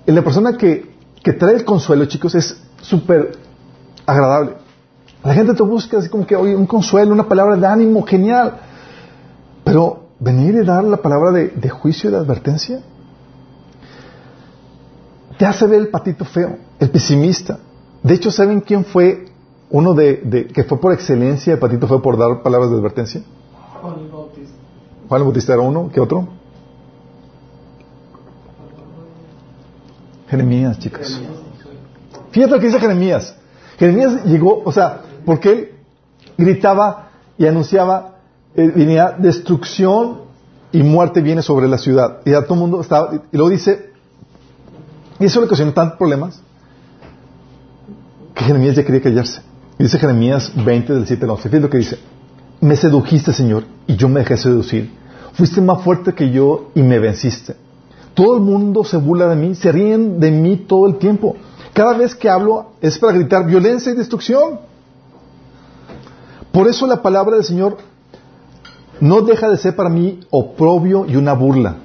la 0.06 0.22
persona 0.22 0.56
que, 0.56 0.90
que 1.22 1.32
trae 1.32 1.54
el 1.54 1.64
consuelo, 1.64 2.06
chicos, 2.06 2.34
es 2.34 2.60
súper 2.80 3.32
agradable. 4.06 4.54
La 5.22 5.34
gente 5.34 5.54
te 5.54 5.62
busca 5.62 5.98
así 5.98 6.08
como 6.08 6.26
que, 6.26 6.34
oye, 6.34 6.56
un 6.56 6.66
consuelo, 6.66 7.12
una 7.12 7.28
palabra 7.28 7.56
de 7.56 7.66
ánimo, 7.66 8.02
genial. 8.02 8.54
Pero 9.62 10.08
venir 10.18 10.54
y 10.54 10.64
dar 10.64 10.82
la 10.82 10.96
palabra 10.96 11.30
de, 11.30 11.48
de 11.48 11.68
juicio 11.68 12.08
y 12.08 12.12
de 12.12 12.18
advertencia 12.18 12.80
te 15.40 15.46
hace 15.46 15.66
ver 15.66 15.80
el 15.80 15.88
patito 15.88 16.26
feo, 16.26 16.58
el 16.78 16.90
pesimista. 16.90 17.58
De 18.02 18.12
hecho, 18.12 18.30
¿saben 18.30 18.60
quién 18.60 18.84
fue 18.84 19.24
uno 19.70 19.94
de, 19.94 20.20
de 20.22 20.46
que 20.46 20.64
fue 20.64 20.78
por 20.78 20.92
excelencia 20.92 21.54
el 21.54 21.58
patito 21.58 21.88
feo 21.88 22.02
por 22.02 22.18
dar 22.18 22.42
palabras 22.42 22.70
de 22.70 22.76
advertencia? 22.76 23.22
Juan 23.80 24.00
el 24.00 24.10
Bautista. 24.10 24.54
Juan 25.08 25.20
el 25.22 25.24
Bautista 25.24 25.54
era 25.54 25.62
uno, 25.62 25.90
¿qué 25.90 25.98
otro? 25.98 26.28
Jeremías, 30.28 30.78
chicos. 30.78 31.22
Fíjate 32.32 32.52
lo 32.52 32.60
que 32.60 32.66
dice 32.66 32.78
Jeremías. 32.78 33.34
Jeremías 33.78 34.26
llegó, 34.26 34.60
o 34.62 34.72
sea, 34.72 35.04
porque 35.24 35.52
él 35.52 35.70
gritaba 36.36 37.12
y 37.38 37.46
anunciaba, 37.46 38.18
eh, 38.54 38.70
venía 38.76 39.16
destrucción 39.18 40.20
y 40.70 40.82
muerte 40.82 41.22
viene 41.22 41.40
sobre 41.40 41.66
la 41.66 41.78
ciudad. 41.78 42.18
Y 42.26 42.34
a 42.34 42.42
todo 42.42 42.52
el 42.52 42.60
mundo 42.60 42.82
estaba, 42.82 43.22
y 43.32 43.36
luego 43.38 43.48
dice, 43.48 43.89
y 45.20 45.26
eso 45.26 45.38
le 45.40 45.46
ocasionó 45.46 45.72
tantos 45.74 45.98
problemas, 45.98 46.40
que 48.34 48.44
Jeremías 48.44 48.74
ya 48.74 48.84
quería 48.84 49.02
callarse. 49.02 49.42
Y 49.78 49.82
dice 49.82 49.98
Jeremías 49.98 50.50
20 50.64 50.94
del 50.94 51.06
7 51.06 51.24
al 51.24 51.30
11. 51.30 51.42
Fíjate 51.42 51.60
lo 51.60 51.70
que 51.70 51.78
dice. 51.78 51.98
Me 52.60 52.74
sedujiste, 52.74 53.32
Señor, 53.32 53.64
y 53.86 53.96
yo 53.96 54.08
me 54.08 54.20
dejé 54.20 54.38
seducir. 54.38 54.90
Fuiste 55.34 55.60
más 55.60 55.82
fuerte 55.82 56.14
que 56.14 56.30
yo 56.30 56.70
y 56.74 56.82
me 56.82 56.98
venciste. 56.98 57.54
Todo 58.14 58.34
el 58.34 58.42
mundo 58.42 58.82
se 58.82 58.96
burla 58.96 59.28
de 59.28 59.36
mí, 59.36 59.54
se 59.54 59.70
ríen 59.70 60.20
de 60.20 60.30
mí 60.30 60.56
todo 60.56 60.86
el 60.86 60.96
tiempo. 60.96 61.36
Cada 61.74 61.96
vez 61.96 62.14
que 62.14 62.28
hablo 62.28 62.72
es 62.80 62.98
para 62.98 63.12
gritar 63.12 63.46
violencia 63.46 63.92
y 63.92 63.96
destrucción. 63.96 64.60
Por 66.50 66.66
eso 66.66 66.86
la 66.86 67.02
palabra 67.02 67.36
del 67.36 67.44
Señor 67.44 67.76
no 69.00 69.22
deja 69.22 69.48
de 69.48 69.56
ser 69.58 69.76
para 69.76 69.88
mí 69.88 70.20
oprobio 70.30 71.06
y 71.06 71.16
una 71.16 71.34
burla. 71.34 71.76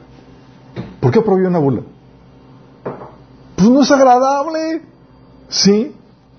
¿Por 1.00 1.12
qué 1.12 1.20
oprobio 1.20 1.46
y 1.46 1.48
una 1.48 1.60
burla? 1.60 1.82
Pues 3.56 3.70
no 3.70 3.82
es 3.82 3.92
agradable. 3.92 4.82
¿Sí? 5.50 5.94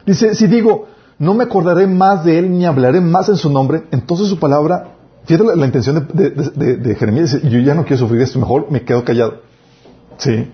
Dice, 0.04 0.34
si 0.34 0.46
digo, 0.46 0.86
no 1.18 1.34
me 1.34 1.44
acordaré 1.44 1.86
más 1.86 2.24
de 2.24 2.38
él 2.38 2.50
ni 2.50 2.64
hablaré 2.64 3.00
más 3.00 3.28
en 3.28 3.36
su 3.36 3.50
nombre, 3.50 3.84
entonces 3.90 4.28
su 4.28 4.38
palabra, 4.38 4.94
fíjate 5.24 5.56
la, 5.56 5.66
intención 5.66 6.08
de, 6.12 6.96
Jeremías, 6.98 7.32
dice, 7.32 7.48
yo 7.48 7.58
ya 7.60 7.74
no 7.74 7.84
quiero 7.84 7.98
sufrir 7.98 8.20
esto, 8.20 8.38
mejor 8.38 8.70
me 8.70 8.82
quedo 8.82 9.04
callado. 9.04 9.40
Sí. 10.18 10.50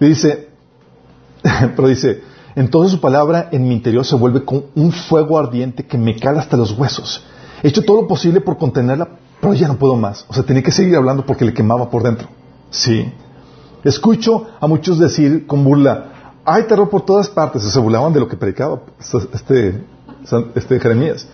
Dice, 0.00 0.48
pero 1.76 1.88
dice, 1.88 2.22
entonces 2.54 2.92
su 2.92 3.00
palabra 3.00 3.48
en 3.52 3.66
mi 3.66 3.74
interior 3.74 4.04
se 4.04 4.16
vuelve 4.16 4.44
como 4.44 4.64
un 4.74 4.92
fuego 4.92 5.38
ardiente 5.38 5.86
que 5.86 5.98
me 5.98 6.16
cala 6.16 6.40
hasta 6.40 6.56
los 6.56 6.76
huesos. 6.78 7.24
He 7.62 7.68
hecho 7.68 7.84
todo 7.84 8.02
lo 8.02 8.08
posible 8.08 8.40
por 8.40 8.58
contenerla, 8.58 9.08
pero 9.40 9.54
ya 9.54 9.68
no 9.68 9.76
puedo 9.76 9.96
más. 9.96 10.26
O 10.28 10.34
sea, 10.34 10.42
tenía 10.42 10.62
que 10.62 10.72
seguir 10.72 10.96
hablando 10.96 11.24
porque 11.24 11.44
le 11.44 11.54
quemaba 11.54 11.88
por 11.88 12.02
dentro. 12.02 12.28
Sí. 12.70 13.12
Escucho 13.84 14.46
a 14.60 14.66
muchos 14.66 14.98
decir 14.98 15.46
con 15.46 15.64
burla, 15.64 16.12
hay 16.44 16.64
terror 16.64 16.88
por 16.88 17.04
todas 17.04 17.28
partes. 17.28 17.62
Se 17.62 17.78
burlaban 17.78 18.12
de 18.12 18.20
lo 18.20 18.28
que 18.28 18.36
predicaba 18.36 18.82
este, 19.32 19.84
este 20.54 20.80
Jeremías. 20.80 21.26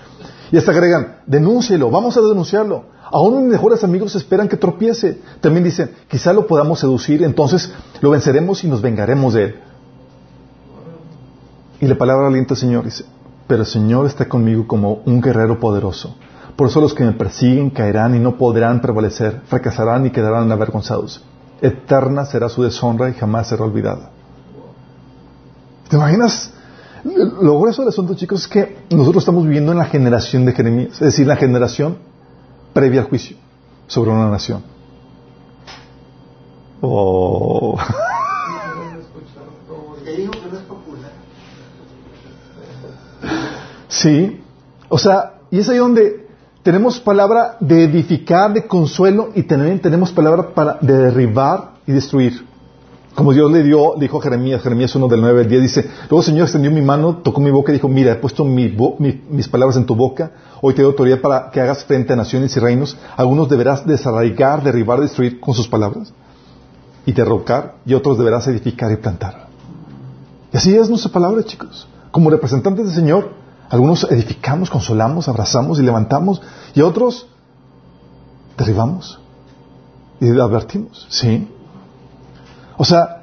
Y 0.50 0.56
hasta 0.56 0.70
agregan, 0.70 1.18
denúncielo, 1.26 1.90
vamos 1.90 2.16
a 2.16 2.20
denunciarlo. 2.20 2.84
Aún 3.10 3.42
mis 3.42 3.52
mejores 3.52 3.84
amigos 3.84 4.14
esperan 4.14 4.48
que 4.48 4.56
tropiece. 4.56 5.20
También 5.40 5.64
dicen, 5.64 5.90
quizá 6.08 6.32
lo 6.32 6.46
podamos 6.46 6.80
seducir, 6.80 7.22
entonces 7.22 7.72
lo 8.00 8.10
venceremos 8.10 8.64
y 8.64 8.68
nos 8.68 8.80
vengaremos 8.80 9.34
de 9.34 9.44
él. 9.44 9.54
Y 11.80 11.86
la 11.86 11.96
palabra 11.96 12.26
alienta 12.26 12.54
al 12.54 12.58
Señor 12.60 12.84
dice, 12.84 13.04
pero 13.46 13.62
el 13.62 13.66
Señor 13.66 14.06
está 14.06 14.28
conmigo 14.28 14.66
como 14.66 15.00
un 15.04 15.20
guerrero 15.20 15.60
poderoso. 15.60 16.16
Por 16.56 16.68
eso 16.68 16.80
los 16.80 16.92
que 16.92 17.04
me 17.04 17.12
persiguen 17.12 17.70
caerán 17.70 18.14
y 18.14 18.18
no 18.18 18.36
podrán 18.36 18.80
prevalecer, 18.80 19.42
fracasarán 19.46 20.06
y 20.06 20.10
quedarán 20.10 20.50
avergonzados. 20.50 21.22
Eterna 21.60 22.24
será 22.24 22.48
su 22.48 22.62
deshonra 22.62 23.10
y 23.10 23.14
jamás 23.14 23.48
será 23.48 23.64
olvidada. 23.64 24.10
¿Te 25.88 25.96
imaginas? 25.96 26.52
Lo 27.04 27.58
grueso 27.58 27.82
del 27.82 27.88
asunto, 27.90 28.14
chicos, 28.14 28.42
es 28.42 28.48
que 28.48 28.78
nosotros 28.90 29.22
estamos 29.22 29.44
viviendo 29.44 29.72
en 29.72 29.78
la 29.78 29.86
generación 29.86 30.44
de 30.44 30.52
Jeremías, 30.52 30.92
es 30.94 31.00
decir, 31.00 31.26
la 31.26 31.36
generación 31.36 31.98
previa 32.72 33.02
al 33.02 33.08
juicio 33.08 33.36
sobre 33.86 34.10
una 34.10 34.30
nación. 34.30 34.62
Oh. 36.80 37.78
Sí, 43.88 44.40
o 44.88 44.98
sea, 44.98 45.40
y 45.50 45.58
es 45.58 45.68
ahí 45.68 45.78
donde 45.78 46.27
tenemos 46.68 47.00
palabra 47.00 47.56
de 47.60 47.84
edificar, 47.84 48.52
de 48.52 48.66
consuelo, 48.66 49.30
y 49.34 49.44
también 49.44 49.80
tenemos 49.80 50.12
palabra 50.12 50.50
para 50.52 50.76
de 50.82 50.98
derribar 50.98 51.70
y 51.86 51.92
destruir. 51.92 52.44
Como 53.14 53.32
Dios 53.32 53.50
le 53.50 53.62
dio, 53.62 53.94
dijo 53.98 54.20
Jeremías, 54.20 54.60
Jeremías 54.60 54.94
1 54.94 55.08
del 55.08 55.22
9 55.22 55.40
al 55.40 55.48
10, 55.48 55.62
dice, 55.62 55.90
luego 56.10 56.18
el 56.18 56.26
Señor 56.26 56.42
extendió 56.42 56.70
mi 56.70 56.82
mano, 56.82 57.22
tocó 57.24 57.40
mi 57.40 57.50
boca 57.50 57.72
y 57.72 57.76
dijo, 57.76 57.88
mira, 57.88 58.12
he 58.12 58.16
puesto 58.16 58.44
mi 58.44 58.68
mi, 58.98 59.22
mis 59.30 59.48
palabras 59.48 59.78
en 59.78 59.86
tu 59.86 59.94
boca, 59.94 60.32
hoy 60.60 60.74
te 60.74 60.82
doy 60.82 60.90
autoridad 60.90 61.22
para 61.22 61.50
que 61.50 61.58
hagas 61.58 61.84
frente 61.84 62.12
a 62.12 62.16
naciones 62.16 62.54
y 62.54 62.60
reinos, 62.60 62.98
algunos 63.16 63.48
deberás 63.48 63.86
desarraigar, 63.86 64.62
derribar, 64.62 65.00
destruir 65.00 65.40
con 65.40 65.54
sus 65.54 65.68
palabras, 65.68 66.12
y 67.06 67.12
derrocar, 67.12 67.76
y 67.86 67.94
otros 67.94 68.18
deberás 68.18 68.46
edificar 68.46 68.92
y 68.92 68.96
plantar. 68.96 69.48
Y 70.52 70.58
así 70.58 70.76
es 70.76 70.90
nuestra 70.90 71.10
palabra, 71.10 71.42
chicos. 71.44 71.88
Como 72.10 72.28
representantes 72.28 72.84
del 72.84 72.94
Señor, 72.94 73.30
algunos 73.70 74.10
edificamos, 74.10 74.70
consolamos, 74.70 75.28
abrazamos 75.28 75.78
y 75.78 75.82
levantamos, 75.82 76.40
y 76.74 76.82
otros 76.82 77.26
derribamos 78.56 79.20
y 80.20 80.30
advertimos, 80.30 81.06
¿sí? 81.10 81.48
O 82.76 82.84
sea, 82.84 83.18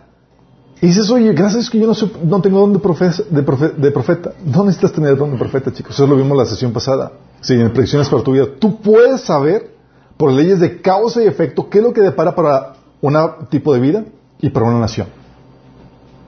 y 0.82 0.88
dices, 0.88 1.10
oye, 1.10 1.34
gracias 1.34 1.70
que 1.70 1.80
yo 1.80 1.88
no, 1.88 1.94
no 2.26 2.42
tengo 2.42 2.60
don 2.60 2.74
de, 2.74 2.80
profeta, 2.80 3.24
de, 3.30 3.42
de 3.42 3.92
profeta. 3.92 4.34
No 4.46 4.64
necesitas 4.66 4.92
tener 4.92 5.18
don 5.18 5.32
de 5.32 5.38
profeta, 5.38 5.74
chicos. 5.74 5.96
Eso 5.96 6.06
lo 6.06 6.16
vimos 6.16 6.38
la 6.38 6.46
sesión 6.46 6.74
pasada. 6.74 7.12
Sí, 7.42 7.54
en 7.54 7.72
predicciones 7.72 8.10
para 8.10 8.24
tu 8.24 8.34
vida. 8.34 8.46
Tú 8.60 8.82
puedes 8.82 9.22
saber, 9.22 9.74
por 10.18 10.32
leyes 10.32 10.60
de 10.60 10.82
causa 10.82 11.24
y 11.24 11.28
efecto, 11.28 11.70
qué 11.70 11.80
es 11.80 11.84
lo 11.84 11.94
que 11.94 12.02
depara 12.02 12.36
para 12.36 12.74
un 13.02 13.16
tipo 13.50 13.74
de 13.74 13.80
vida 13.80 14.04
y 14.42 14.50
para 14.50 14.68
una 14.68 14.80
nación. 14.80 15.08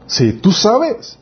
Sí, 0.05 0.33
tú 0.33 0.51
sabes. 0.51 1.19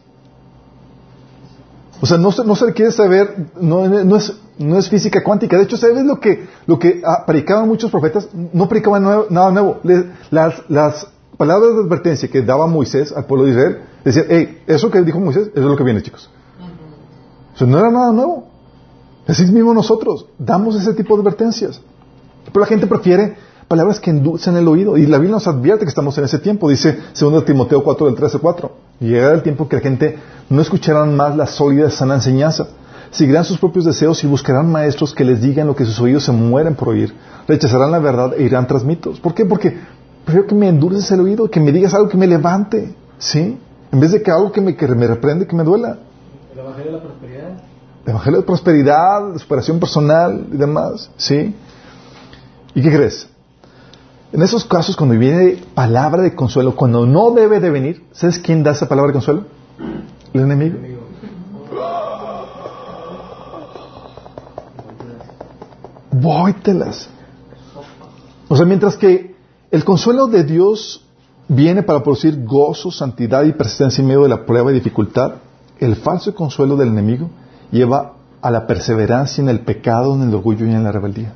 O 2.02 2.06
sea, 2.06 2.18
no, 2.18 2.32
se- 2.32 2.44
no 2.44 2.56
se 2.56 2.74
quiere 2.74 2.92
saber, 2.92 3.48
no, 3.60 3.86
es, 4.18 4.34
no 4.58 4.78
es 4.78 4.90
física 4.90 5.24
cuántica. 5.24 5.58
De 5.58 5.64
hecho, 5.64 5.78
¿sabes 5.78 6.04
lo 6.06 6.20
que, 6.20 6.48
lo 6.68 6.78
que 6.78 7.02
ah, 7.06 7.24
predicaban 7.26 7.68
muchos 7.68 7.90
profetas? 7.90 8.28
No 8.54 8.68
predicaban 8.68 9.04
nada 9.30 9.52
nuevo. 9.52 9.80
Las, 10.30 10.62
las 10.70 11.08
palabras 11.38 11.74
de 11.76 11.82
advertencia 11.82 12.30
que 12.30 12.42
daba 12.42 12.68
Moisés 12.68 13.12
al 13.12 13.26
pueblo 13.26 13.46
de 13.46 13.52
Israel, 13.52 13.78
decían, 14.04 14.26
hey, 14.30 14.62
eso 14.68 14.92
que 14.92 15.02
dijo 15.02 15.20
Moisés, 15.20 15.48
eso 15.54 15.62
es 15.62 15.66
lo 15.66 15.76
que 15.78 15.84
viene, 15.84 16.02
chicos. 16.02 16.30
O 17.54 17.58
sea, 17.58 17.68
no 17.68 17.80
era 17.80 17.90
nada 17.90 18.12
nuevo. 18.12 18.48
Así 19.28 19.46
mismo 19.46 19.74
nosotros 19.74 20.28
damos 20.38 20.76
ese 20.76 20.94
tipo 20.94 21.16
de 21.16 21.22
advertencias. 21.22 21.82
Pero 22.46 22.60
la 22.60 22.68
gente 22.68 22.86
prefiere 22.88 23.36
palabras 23.68 24.00
que 24.00 24.10
endulcen 24.10 24.56
el 24.58 24.68
oído. 24.68 24.98
Y 24.98 25.06
la 25.06 25.18
Biblia 25.18 25.36
nos 25.36 25.48
advierte 25.48 25.86
que 25.86 25.90
estamos 25.90 26.18
en 26.18 26.26
ese 26.26 26.40
tiempo. 26.40 26.70
Dice 26.70 26.98
2 27.20 27.46
Timoteo 27.46 27.84
4 27.84 28.06
del 28.08 28.16
13 28.16 28.38
al 28.38 28.42
4. 28.42 28.72
Y 29.02 29.08
llegará 29.10 29.34
el 29.34 29.44
tiempo 29.44 29.68
que 29.68 29.78
la 29.78 29.82
gente 29.82 30.18
no 30.50 30.62
escucharán 30.62 31.16
más 31.16 31.36
la 31.36 31.48
sólida 31.48 31.88
y 31.88 31.92
sana 31.92 32.16
enseñanza. 32.16 32.68
Seguirán 33.12 33.46
sus 33.46 33.58
propios 33.58 33.86
deseos 33.86 34.24
y 34.24 34.28
buscarán 34.28 34.72
maestros 34.72 35.14
que 35.14 35.24
les 35.24 35.42
digan 35.42 35.68
lo 35.68 35.76
que 35.76 35.86
sus 35.86 36.00
oídos 36.00 36.24
se 36.24 36.32
mueren 36.32 36.76
por 36.76 36.90
oír. 36.90 37.14
Rechazarán 37.48 37.92
la 37.92 38.00
verdad 38.00 38.34
e 38.38 38.44
irán 38.44 38.68
tras 38.68 38.84
mitos. 38.84 39.20
¿Por 39.20 39.34
qué? 39.34 39.46
Porque 39.46 39.78
prefiero 40.26 40.48
que 40.48 40.56
me 40.56 40.68
endulces 40.68 41.10
el 41.12 41.22
oído, 41.22 41.50
que 41.50 41.60
me 41.60 41.72
digas 41.72 41.94
algo 41.94 42.10
que 42.10 42.18
me 42.18 42.28
levante. 42.28 42.96
¿Sí? 43.18 43.58
En 43.92 44.00
vez 44.00 44.12
de 44.12 44.22
que 44.22 44.32
algo 44.32 44.52
que 44.52 44.60
me, 44.60 44.76
que 44.76 44.88
me 44.88 45.08
reprende, 45.08 45.48
que 45.48 45.56
me 45.56 45.64
duela. 45.64 46.00
El 46.52 46.60
Evangelio 46.60 46.92
de 46.92 46.98
la 46.98 47.04
Prosperidad. 47.04 47.50
El 48.04 48.12
Evangelio 48.12 48.40
de 48.40 48.46
prosperidad, 48.46 49.34
de 49.34 49.40
superación 49.40 49.80
personal 49.80 50.48
y 50.52 50.58
demás. 50.58 51.10
¿Sí? 51.18 51.56
¿Y 52.74 52.82
qué 52.82 52.92
crees? 52.92 53.30
En 54.36 54.42
esos 54.42 54.66
casos, 54.66 54.98
cuando 54.98 55.18
viene 55.18 55.64
palabra 55.74 56.22
de 56.22 56.36
consuelo, 56.36 56.76
cuando 56.76 57.06
no 57.06 57.32
debe 57.32 57.62
de 57.62 57.70
venir, 57.70 58.04
¿sabes 58.12 58.38
quién 58.38 58.64
da 58.64 58.72
esa 58.72 58.86
palabra 58.86 59.12
de 59.12 59.14
consuelo? 59.14 59.46
El 60.34 60.42
enemigo. 60.42 60.78
Vóytelas. 66.12 67.08
O 68.50 68.58
sea, 68.58 68.66
mientras 68.66 68.98
que 68.98 69.38
el 69.72 69.86
consuelo 69.86 70.28
de 70.28 70.44
Dios 70.44 71.06
viene 71.48 71.82
para 71.84 72.04
producir 72.04 72.44
gozo, 72.44 72.92
santidad 72.92 73.46
y 73.46 73.54
persistencia 73.54 74.02
en 74.02 74.08
medio 74.10 74.24
de 74.24 74.30
la 74.30 74.46
prueba 74.46 74.70
y 74.70 74.74
dificultad, 74.76 75.36
el 75.80 75.96
falso 75.96 76.36
consuelo 76.36 76.76
del 76.76 76.90
enemigo 76.90 77.30
lleva 77.72 78.16
a 78.42 78.52
la 78.52 78.68
perseverancia 78.68 79.42
en 79.42 79.48
el 79.48 79.62
pecado, 79.62 80.14
en 80.14 80.24
el 80.24 80.36
orgullo 80.36 80.66
y 80.66 80.72
en 80.72 80.84
la 80.84 80.92
rebeldía. 80.92 81.34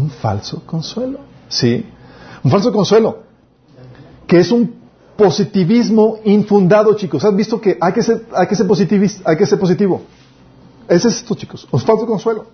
Un 0.00 0.08
falso 0.10 0.62
consuelo. 0.66 1.18
Sí. 1.48 1.72
Un 2.44 2.50
falso 2.50 2.72
consuelo. 2.72 3.08
Que 4.26 4.38
es 4.40 4.50
un 4.50 4.62
positivismo 5.16 6.18
infundado, 6.24 6.94
chicos. 6.94 7.24
¿Has 7.24 7.34
visto 7.36 7.60
que 7.60 7.76
hay 7.80 7.92
que 7.92 8.02
ser, 8.02 8.24
hay 8.34 8.46
que 8.46 8.56
ser, 8.56 8.66
hay 9.24 9.36
que 9.36 9.46
ser 9.46 9.58
positivo? 9.58 10.02
Ese 10.88 11.08
es 11.08 11.16
esto, 11.16 11.34
chicos. 11.34 11.66
Un 11.70 11.80
falso 11.80 12.06
consuelo. 12.06 12.46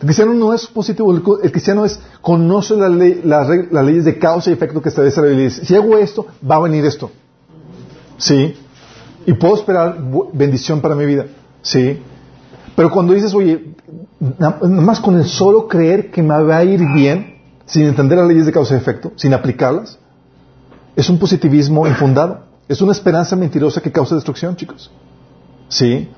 El 0.00 0.06
cristiano 0.06 0.32
no 0.34 0.52
es 0.54 0.66
positivo. 0.66 1.12
El, 1.12 1.50
cristiano 1.52 1.84
es, 1.84 2.00
conoce 2.20 2.74
la 2.76 2.88
ley- 2.88 3.20
las 3.24 3.84
leyes 3.84 4.04
de 4.04 4.18
causa 4.18 4.50
y 4.50 4.52
efecto 4.54 4.80
que 4.82 4.88
establece 4.90 5.20
la 5.20 5.26
Biblia. 5.28 5.44
Y 5.46 5.48
dice, 5.48 5.64
Si 5.66 5.74
hago 5.74 5.96
esto, 5.98 6.26
va 6.48 6.56
a 6.56 6.60
venir 6.60 6.84
esto. 6.84 7.10
Sí. 8.18 8.54
Y 9.26 9.32
puedo 9.34 9.54
esperar 9.54 9.98
bendición 10.32 10.80
para 10.80 10.94
mi 10.94 11.04
vida. 11.06 11.26
Sí. 11.62 11.98
Pero 12.76 12.90
cuando 12.90 13.12
dices, 13.12 13.34
oye, 13.34 13.74
nada 14.20 14.58
más 14.68 15.00
con 15.00 15.16
el 15.16 15.24
solo 15.24 15.66
creer 15.66 16.10
que 16.10 16.22
me 16.22 16.42
va 16.42 16.58
a 16.58 16.64
ir 16.64 16.80
bien, 16.92 17.38
sin 17.66 17.82
entender 17.86 18.18
las 18.18 18.28
leyes 18.28 18.46
de 18.46 18.52
causa 18.52 18.74
y 18.74 18.78
efecto, 18.78 19.12
sin 19.16 19.32
aplicarlas, 19.34 19.98
es 20.96 21.08
un 21.08 21.18
positivismo 21.18 21.86
infundado. 21.86 22.50
Es 22.68 22.80
una 22.80 22.92
esperanza 22.92 23.34
mentirosa 23.34 23.80
que 23.80 23.90
causa 23.90 24.14
destrucción, 24.14 24.54
chicos. 24.54 24.92
Sí. 25.68 26.08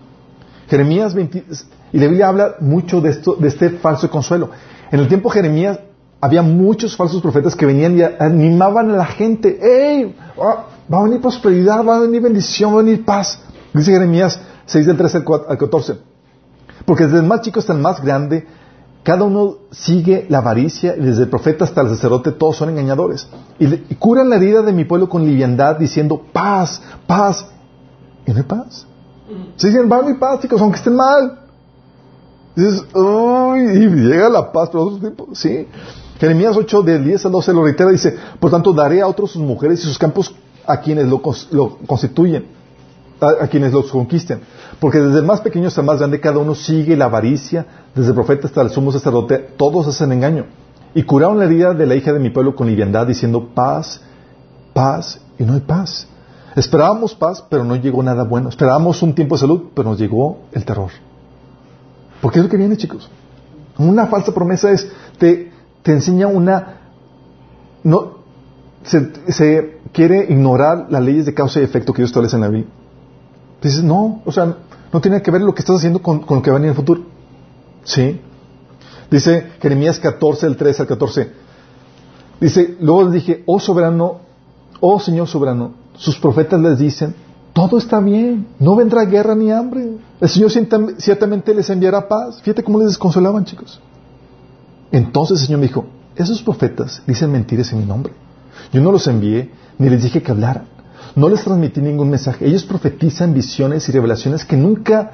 Jeremías 0.68 1.14
20, 1.14 1.44
y 1.92 1.98
la 1.98 2.06
Biblia 2.06 2.28
habla 2.28 2.56
mucho 2.60 3.00
de 3.00 3.10
esto, 3.10 3.36
de 3.36 3.48
este 3.48 3.70
falso 3.70 4.10
consuelo. 4.10 4.50
En 4.90 5.00
el 5.00 5.08
tiempo 5.08 5.30
de 5.30 5.34
Jeremías 5.34 5.78
había 6.20 6.42
muchos 6.42 6.96
falsos 6.96 7.22
profetas 7.22 7.54
que 7.56 7.64
venían 7.64 7.98
y 7.98 8.02
animaban 8.02 8.90
a 8.90 8.96
la 8.96 9.06
gente. 9.06 9.58
¡Ey! 9.62 10.14
ah, 10.38 10.66
Va 10.92 11.00
a 11.00 11.04
venir 11.04 11.20
prosperidad, 11.20 11.84
va 11.84 11.96
a 11.96 12.00
venir 12.00 12.20
bendición, 12.20 12.74
va 12.74 12.80
a 12.80 12.82
venir 12.82 13.04
paz. 13.04 13.38
Dice 13.72 13.92
Jeremías 13.92 14.40
6 14.66 14.86
del 14.86 14.96
13 14.96 15.18
al 15.18 15.24
4 15.24 15.50
al 15.50 15.58
14. 15.58 15.96
Porque 16.86 17.04
desde 17.04 17.18
el 17.18 17.24
más 17.26 17.40
chico 17.42 17.60
hasta 17.60 17.72
el 17.72 17.78
más 17.78 18.02
grande, 18.02 18.46
cada 19.02 19.24
uno 19.24 19.56
sigue 19.70 20.26
la 20.28 20.38
avaricia 20.38 20.94
y 20.96 21.00
desde 21.00 21.24
el 21.24 21.28
profeta 21.28 21.64
hasta 21.64 21.80
el 21.82 21.88
sacerdote 21.88 22.32
todos 22.32 22.56
son 22.56 22.70
engañadores. 22.70 23.28
Y, 23.58 23.66
le- 23.66 23.84
y 23.88 23.94
curan 23.96 24.28
la 24.30 24.36
herida 24.36 24.62
de 24.62 24.72
mi 24.72 24.84
pueblo 24.84 25.08
con 25.08 25.24
liviandad 25.24 25.76
diciendo 25.76 26.20
paz, 26.32 26.80
paz. 27.06 27.46
¿Y 28.26 28.30
no 28.32 28.36
hay 28.38 28.42
paz? 28.44 28.86
Se 29.56 29.68
dicen, 29.68 29.90
va 29.90 29.96
a 29.96 29.98
haber 30.00 30.18
paz, 30.18 30.40
chicos, 30.40 30.60
aunque 30.60 30.78
estén 30.78 30.94
mal. 30.96 31.38
Y 32.56 33.88
llega 33.88 34.28
la 34.28 34.52
paz, 34.52 34.68
pero 34.70 34.84
otro 34.84 34.98
tiempo, 34.98 35.28
sí. 35.32 35.66
Jeremías 36.18 36.56
8, 36.56 36.82
del 36.82 37.04
10 37.04 37.26
al 37.26 37.32
12 37.32 37.52
lo 37.52 37.64
reitera, 37.64 37.90
dice, 37.90 38.16
por 38.38 38.50
tanto 38.50 38.72
daré 38.72 39.00
a 39.00 39.06
otros 39.08 39.32
sus 39.32 39.42
mujeres 39.42 39.80
y 39.80 39.84
sus 39.84 39.98
campos 39.98 40.34
a 40.66 40.76
quienes 40.80 41.06
lo, 41.08 41.20
lo 41.50 41.78
constituyen, 41.86 42.46
a, 43.28 43.46
quienes 43.48 43.72
los 43.72 43.90
conquisten. 43.90 44.40
Porque 44.80 45.00
desde 45.00 45.20
el 45.20 45.24
más 45.24 45.40
pequeño 45.40 45.68
hasta 45.68 45.80
el 45.80 45.86
más 45.86 45.98
grande, 45.98 46.20
cada 46.20 46.38
uno 46.38 46.54
sigue 46.54 46.96
la 46.96 47.06
avaricia, 47.06 47.66
desde 47.94 48.10
el 48.10 48.14
profeta 48.14 48.46
hasta 48.46 48.62
el 48.62 48.70
sumo 48.70 48.92
sacerdote, 48.92 49.38
todos 49.56 49.86
hacen 49.86 50.12
engaño. 50.12 50.46
Y 50.94 51.04
curaron 51.04 51.38
la 51.38 51.44
herida 51.44 51.72
de 51.74 51.86
la 51.86 51.94
hija 51.94 52.12
de 52.12 52.18
mi 52.18 52.30
pueblo 52.30 52.54
con 52.54 52.66
liviandad, 52.66 53.06
diciendo 53.06 53.50
paz, 53.54 54.00
paz, 54.72 55.20
y 55.38 55.44
no 55.44 55.54
hay 55.54 55.60
paz. 55.60 56.06
Esperábamos 56.54 57.14
paz, 57.14 57.42
pero 57.48 57.64
no 57.64 57.76
llegó 57.76 58.02
nada 58.02 58.24
bueno. 58.24 58.48
Esperábamos 58.48 59.02
un 59.02 59.14
tiempo 59.14 59.36
de 59.36 59.40
salud, 59.40 59.62
pero 59.74 59.90
nos 59.90 59.98
llegó 59.98 60.40
el 60.52 60.64
terror. 60.64 60.90
Porque 62.20 62.38
es 62.38 62.44
lo 62.44 62.50
que 62.50 62.58
viene, 62.58 62.76
chicos. 62.76 63.10
Una 63.78 64.06
falsa 64.06 64.32
promesa 64.32 64.70
es, 64.70 64.90
te, 65.18 65.50
te 65.82 65.92
enseña 65.92 66.26
una... 66.26 66.80
No, 67.84 68.18
se, 68.84 69.10
se 69.32 69.80
quiere 69.92 70.26
ignorar 70.28 70.86
las 70.90 71.02
leyes 71.02 71.26
de 71.26 71.34
causa 71.34 71.60
y 71.60 71.64
efecto 71.64 71.92
que 71.92 72.02
Dios 72.02 72.10
establece 72.10 72.36
en 72.36 72.42
la 72.42 72.48
Biblia. 72.48 72.81
Dices, 73.62 73.82
no, 73.82 74.22
o 74.24 74.32
sea, 74.32 74.56
no 74.92 75.00
tiene 75.00 75.22
que 75.22 75.30
ver 75.30 75.40
lo 75.42 75.54
que 75.54 75.60
estás 75.60 75.76
haciendo 75.76 76.02
con, 76.02 76.20
con 76.20 76.38
lo 76.38 76.42
que 76.42 76.50
va 76.50 76.56
a 76.56 76.58
venir 76.58 76.68
en 76.70 76.72
el 76.72 76.76
futuro. 76.76 77.02
¿Sí? 77.84 78.20
Dice 79.10 79.46
Jeremías 79.60 79.98
14, 79.98 80.46
del 80.46 80.56
13 80.56 80.82
al 80.82 80.88
14. 80.88 81.30
Dice, 82.40 82.76
luego 82.80 83.04
les 83.04 83.12
dije, 83.12 83.42
oh 83.46 83.60
soberano, 83.60 84.20
oh 84.80 84.98
Señor 84.98 85.28
soberano, 85.28 85.72
sus 85.96 86.16
profetas 86.18 86.60
les 86.60 86.78
dicen, 86.78 87.14
todo 87.52 87.78
está 87.78 88.00
bien, 88.00 88.46
no 88.58 88.74
vendrá 88.74 89.04
guerra 89.04 89.34
ni 89.34 89.52
hambre. 89.52 89.90
El 90.20 90.28
Señor 90.28 90.50
ciertam- 90.50 90.96
ciertamente 90.98 91.54
les 91.54 91.68
enviará 91.70 92.08
paz. 92.08 92.40
Fíjate 92.42 92.64
cómo 92.64 92.78
les 92.78 92.88
desconsolaban, 92.88 93.44
chicos. 93.44 93.78
Entonces 94.90 95.40
el 95.40 95.46
Señor 95.46 95.60
me 95.60 95.66
dijo, 95.68 95.84
esos 96.16 96.42
profetas 96.42 97.02
dicen 97.06 97.30
mentiras 97.30 97.70
en 97.72 97.78
mi 97.80 97.84
nombre. 97.84 98.12
Yo 98.72 98.80
no 98.80 98.90
los 98.90 99.06
envié, 99.06 99.50
ni 99.78 99.88
les 99.90 100.02
dije 100.02 100.22
que 100.22 100.30
hablaran. 100.32 100.64
No 101.14 101.28
les 101.28 101.44
transmití 101.44 101.80
ningún 101.80 102.10
mensaje. 102.10 102.46
Ellos 102.46 102.64
profetizan 102.64 103.34
visiones 103.34 103.88
y 103.88 103.92
revelaciones 103.92 104.44
que 104.44 104.56
nunca, 104.56 105.12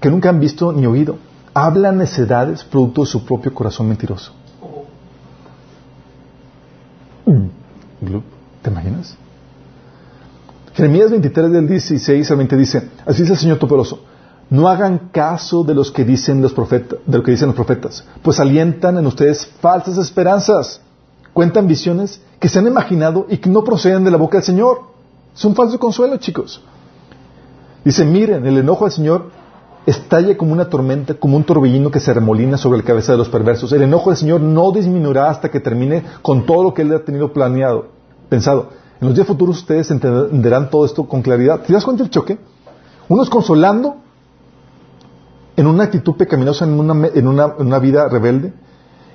que 0.00 0.10
nunca 0.10 0.30
han 0.30 0.40
visto 0.40 0.72
ni 0.72 0.86
oído. 0.86 1.18
Hablan 1.54 1.98
necedades 1.98 2.64
producto 2.64 3.02
de 3.02 3.08
su 3.08 3.24
propio 3.24 3.52
corazón 3.52 3.88
mentiroso. 3.88 4.32
Mm. 7.26 7.46
¿Te 8.62 8.70
imaginas? 8.70 9.16
Jeremías 10.74 11.10
23 11.10 11.52
del 11.52 11.68
16 11.68 12.30
al 12.30 12.36
20 12.38 12.56
dice, 12.56 12.88
así 13.04 13.22
dice 13.22 13.34
el 13.34 13.38
Señor 13.38 13.58
Todopoderoso, 13.58 14.00
no 14.48 14.68
hagan 14.68 15.10
caso 15.12 15.64
de 15.64 15.74
los 15.74 15.90
que 15.90 16.04
dicen 16.04 16.40
los 16.40 16.52
profetas, 16.52 16.98
de 17.04 17.18
lo 17.18 17.22
que 17.22 17.32
dicen 17.32 17.48
los 17.48 17.56
profetas, 17.56 18.04
pues 18.22 18.40
alientan 18.40 18.96
en 18.96 19.06
ustedes 19.06 19.46
falsas 19.46 19.98
esperanzas, 19.98 20.80
cuentan 21.32 21.66
visiones 21.66 22.20
que 22.40 22.48
se 22.48 22.58
han 22.58 22.66
imaginado 22.66 23.26
y 23.28 23.36
que 23.36 23.50
no 23.50 23.62
proceden 23.64 24.04
de 24.04 24.10
la 24.10 24.16
boca 24.16 24.38
del 24.38 24.44
Señor. 24.44 24.91
Es 25.34 25.44
un 25.44 25.54
falso 25.54 25.78
consuelo, 25.78 26.16
chicos. 26.18 26.62
Dice, 27.84 28.04
miren, 28.04 28.46
el 28.46 28.58
enojo 28.58 28.84
del 28.84 28.92
Señor 28.92 29.30
estalla 29.86 30.36
como 30.36 30.52
una 30.52 30.68
tormenta, 30.68 31.14
como 31.14 31.36
un 31.36 31.44
torbellino 31.44 31.90
que 31.90 32.00
se 32.00 32.14
remolina 32.14 32.56
sobre 32.56 32.78
la 32.78 32.84
cabeza 32.84 33.12
de 33.12 33.18
los 33.18 33.28
perversos. 33.28 33.72
El 33.72 33.82
enojo 33.82 34.10
del 34.10 34.16
Señor 34.16 34.40
no 34.40 34.70
disminuirá 34.70 35.30
hasta 35.30 35.50
que 35.50 35.60
termine 35.60 36.04
con 36.22 36.46
todo 36.46 36.62
lo 36.62 36.74
que 36.74 36.82
Él 36.82 36.94
ha 36.94 37.04
tenido 37.04 37.32
planeado, 37.32 37.86
pensado. 38.28 38.70
En 39.00 39.08
los 39.08 39.16
días 39.16 39.26
futuros 39.26 39.58
ustedes 39.58 39.90
entenderán 39.90 40.70
todo 40.70 40.84
esto 40.84 41.04
con 41.04 41.22
claridad. 41.22 41.62
¿Te 41.62 41.72
das 41.72 41.84
cuenta 41.84 42.04
del 42.04 42.10
choque? 42.10 42.38
Unos 43.08 43.28
consolando 43.28 43.96
en 45.56 45.66
una 45.66 45.84
actitud 45.84 46.14
pecaminosa, 46.14 46.64
en 46.64 46.78
una, 46.78 47.08
en 47.08 47.26
una, 47.26 47.54
en 47.58 47.66
una 47.66 47.78
vida 47.78 48.08
rebelde, 48.08 48.52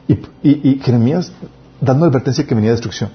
y, 0.07 0.13
y, 0.43 0.69
y 0.71 0.79
Jeremías 0.79 1.31
dando 1.79 2.05
advertencia 2.05 2.45
que 2.45 2.55
venía 2.55 2.71
destrucción. 2.71 3.11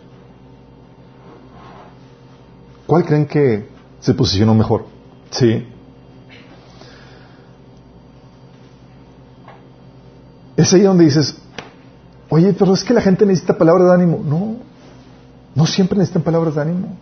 ¿Cuál 2.92 3.06
creen 3.06 3.24
que 3.24 3.66
se 4.00 4.12
posicionó 4.12 4.54
mejor? 4.54 4.84
Sí. 5.30 5.66
Es 10.58 10.74
ahí 10.74 10.82
donde 10.82 11.04
dices, 11.04 11.38
oye, 12.28 12.52
pero 12.52 12.74
es 12.74 12.84
que 12.84 12.92
la 12.92 13.00
gente 13.00 13.24
necesita 13.24 13.56
palabras 13.56 13.88
de 13.88 13.94
ánimo. 13.94 14.22
No, 14.22 14.56
no 15.54 15.66
siempre 15.66 15.96
necesitan 15.96 16.22
palabras 16.22 16.54
de 16.54 16.60
ánimo. 16.60 16.98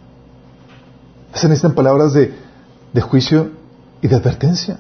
Se 1.34 1.49
necesitan 1.49 1.74
palabras 1.74 2.12
de, 2.12 2.34
de 2.93 3.01
juicio 3.01 3.51
y 4.01 4.07
de 4.07 4.14
advertencia. 4.14 4.78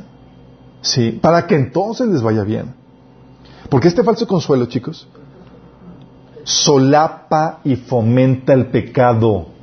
Sí, 0.80 1.10
para 1.10 1.44
que 1.48 1.56
entonces 1.56 2.06
les 2.06 2.22
vaya 2.22 2.44
bien. 2.44 2.72
Porque 3.68 3.88
este 3.88 4.04
falso 4.04 4.28
consuelo, 4.28 4.66
chicos, 4.66 5.08
solapa 6.44 7.58
y 7.64 7.74
fomenta 7.74 8.52
el 8.52 8.66
pecado. 8.66 9.58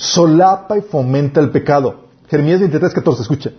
Solapa 0.00 0.78
y 0.78 0.80
fomenta 0.80 1.40
el 1.40 1.50
pecado. 1.50 2.06
Jeremías 2.26 2.58
23, 2.60 2.94
14, 2.94 3.20
escucha. 3.20 3.50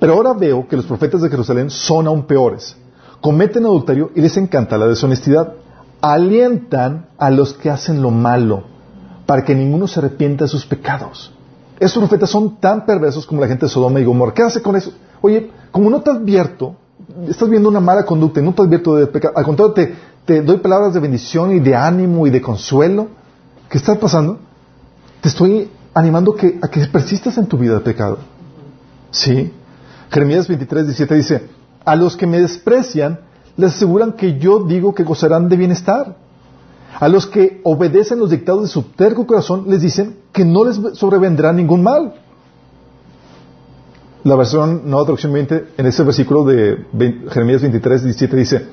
Pero 0.00 0.14
ahora 0.14 0.32
veo 0.32 0.66
que 0.66 0.74
los 0.74 0.86
profetas 0.86 1.22
de 1.22 1.30
Jerusalén 1.30 1.70
son 1.70 2.08
aún 2.08 2.24
peores. 2.24 2.76
Cometen 3.20 3.64
adulterio 3.64 4.10
y 4.16 4.20
les 4.22 4.36
encanta 4.36 4.76
la 4.76 4.88
deshonestidad. 4.88 5.52
Alientan 6.00 7.06
a 7.16 7.30
los 7.30 7.52
que 7.54 7.70
hacen 7.70 8.02
lo 8.02 8.10
malo 8.10 8.64
para 9.24 9.44
que 9.44 9.54
ninguno 9.54 9.86
se 9.86 10.00
arrepienta 10.00 10.46
de 10.46 10.48
sus 10.48 10.66
pecados. 10.66 11.32
Estos 11.78 12.00
profetas 12.00 12.28
son 12.28 12.56
tan 12.56 12.84
perversos 12.84 13.24
como 13.24 13.40
la 13.40 13.46
gente 13.46 13.66
de 13.66 13.70
Sodoma 13.70 14.00
y 14.00 14.04
Gomorra. 14.04 14.34
¿Qué 14.34 14.42
hace 14.42 14.62
con 14.62 14.74
eso? 14.74 14.90
Oye, 15.20 15.52
como 15.70 15.90
no 15.90 16.02
te 16.02 16.10
advierto, 16.10 16.74
estás 17.28 17.48
viendo 17.48 17.68
una 17.68 17.78
mala 17.78 18.04
conducta 18.04 18.40
y 18.40 18.42
no 18.42 18.52
te 18.52 18.62
advierto 18.62 18.96
de 18.96 19.06
pecado, 19.06 19.34
al 19.36 19.44
contrario, 19.44 19.74
te, 19.74 19.94
te 20.24 20.42
doy 20.42 20.56
palabras 20.56 20.92
de 20.92 20.98
bendición 20.98 21.54
y 21.54 21.60
de 21.60 21.76
ánimo 21.76 22.26
y 22.26 22.30
de 22.30 22.42
consuelo. 22.42 23.06
¿Qué 23.68 23.78
está 23.78 23.94
pasando? 23.94 24.40
Te 25.22 25.28
estoy 25.28 25.70
animando 25.94 26.34
que, 26.34 26.58
a 26.60 26.68
que 26.68 26.84
persistas 26.86 27.38
en 27.38 27.46
tu 27.46 27.56
vida 27.56 27.74
de 27.74 27.80
pecado. 27.80 28.18
¿Sí? 29.12 29.52
Jeremías 30.10 30.48
23, 30.48 30.86
17 30.86 31.14
dice, 31.14 31.48
a 31.84 31.96
los 31.96 32.16
que 32.16 32.26
me 32.26 32.40
desprecian 32.40 33.20
les 33.56 33.74
aseguran 33.74 34.12
que 34.12 34.38
yo 34.38 34.64
digo 34.64 34.94
que 34.94 35.04
gozarán 35.04 35.48
de 35.48 35.56
bienestar. 35.56 36.16
A 36.98 37.08
los 37.08 37.26
que 37.26 37.60
obedecen 37.62 38.18
los 38.18 38.30
dictados 38.30 38.62
de 38.62 38.68
su 38.68 38.82
terco 38.82 39.26
corazón 39.26 39.64
les 39.68 39.80
dicen 39.80 40.16
que 40.32 40.44
no 40.44 40.64
les 40.64 40.76
sobrevendrá 40.98 41.52
ningún 41.52 41.82
mal. 41.82 42.14
La 44.24 44.36
versión 44.36 44.82
Nueva 44.84 45.04
Traducción 45.04 45.32
20, 45.32 45.68
en 45.78 45.86
ese 45.86 46.02
versículo 46.02 46.44
de 46.44 46.84
Jeremías 47.30 47.62
23, 47.62 48.04
17 48.04 48.36
dice, 48.36 48.66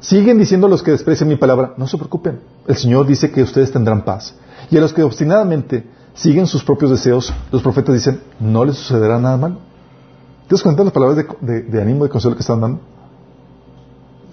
siguen 0.00 0.38
diciendo 0.38 0.66
a 0.66 0.70
los 0.70 0.82
que 0.82 0.92
desprecian 0.92 1.28
mi 1.28 1.36
palabra, 1.36 1.74
no 1.76 1.86
se 1.86 1.96
preocupen, 1.96 2.40
el 2.66 2.76
Señor 2.76 3.06
dice 3.06 3.30
que 3.30 3.42
ustedes 3.42 3.70
tendrán 3.70 4.04
paz. 4.04 4.34
Y 4.70 4.76
a 4.76 4.80
los 4.80 4.92
que 4.92 5.02
obstinadamente 5.02 5.84
siguen 6.14 6.46
sus 6.46 6.62
propios 6.62 6.90
deseos, 6.90 7.32
los 7.50 7.62
profetas 7.62 7.94
dicen, 7.94 8.20
no 8.38 8.64
les 8.64 8.76
sucederá 8.76 9.18
nada 9.18 9.36
malo. 9.36 9.56
¿Te 10.48 10.54
das 10.54 10.62
cuenta 10.62 10.82
de 10.82 10.84
las 10.86 10.94
palabras 10.94 11.24
de, 11.40 11.62
de 11.62 11.82
ánimo, 11.82 12.04
de 12.04 12.10
consuelo 12.10 12.36
que 12.36 12.42
están 12.42 12.60
dando? 12.60 12.80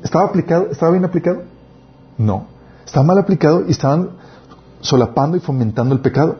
¿Estaba 0.03 0.25
aplicado? 0.25 0.67
¿Estaba 0.71 0.91
bien 0.91 1.05
aplicado? 1.05 1.43
No. 2.17 2.47
Estaba 2.85 3.05
mal 3.05 3.17
aplicado 3.17 3.65
y 3.67 3.71
estaban 3.71 4.11
solapando 4.81 5.37
y 5.37 5.39
fomentando 5.39 5.93
el 5.93 6.01
pecado. 6.01 6.37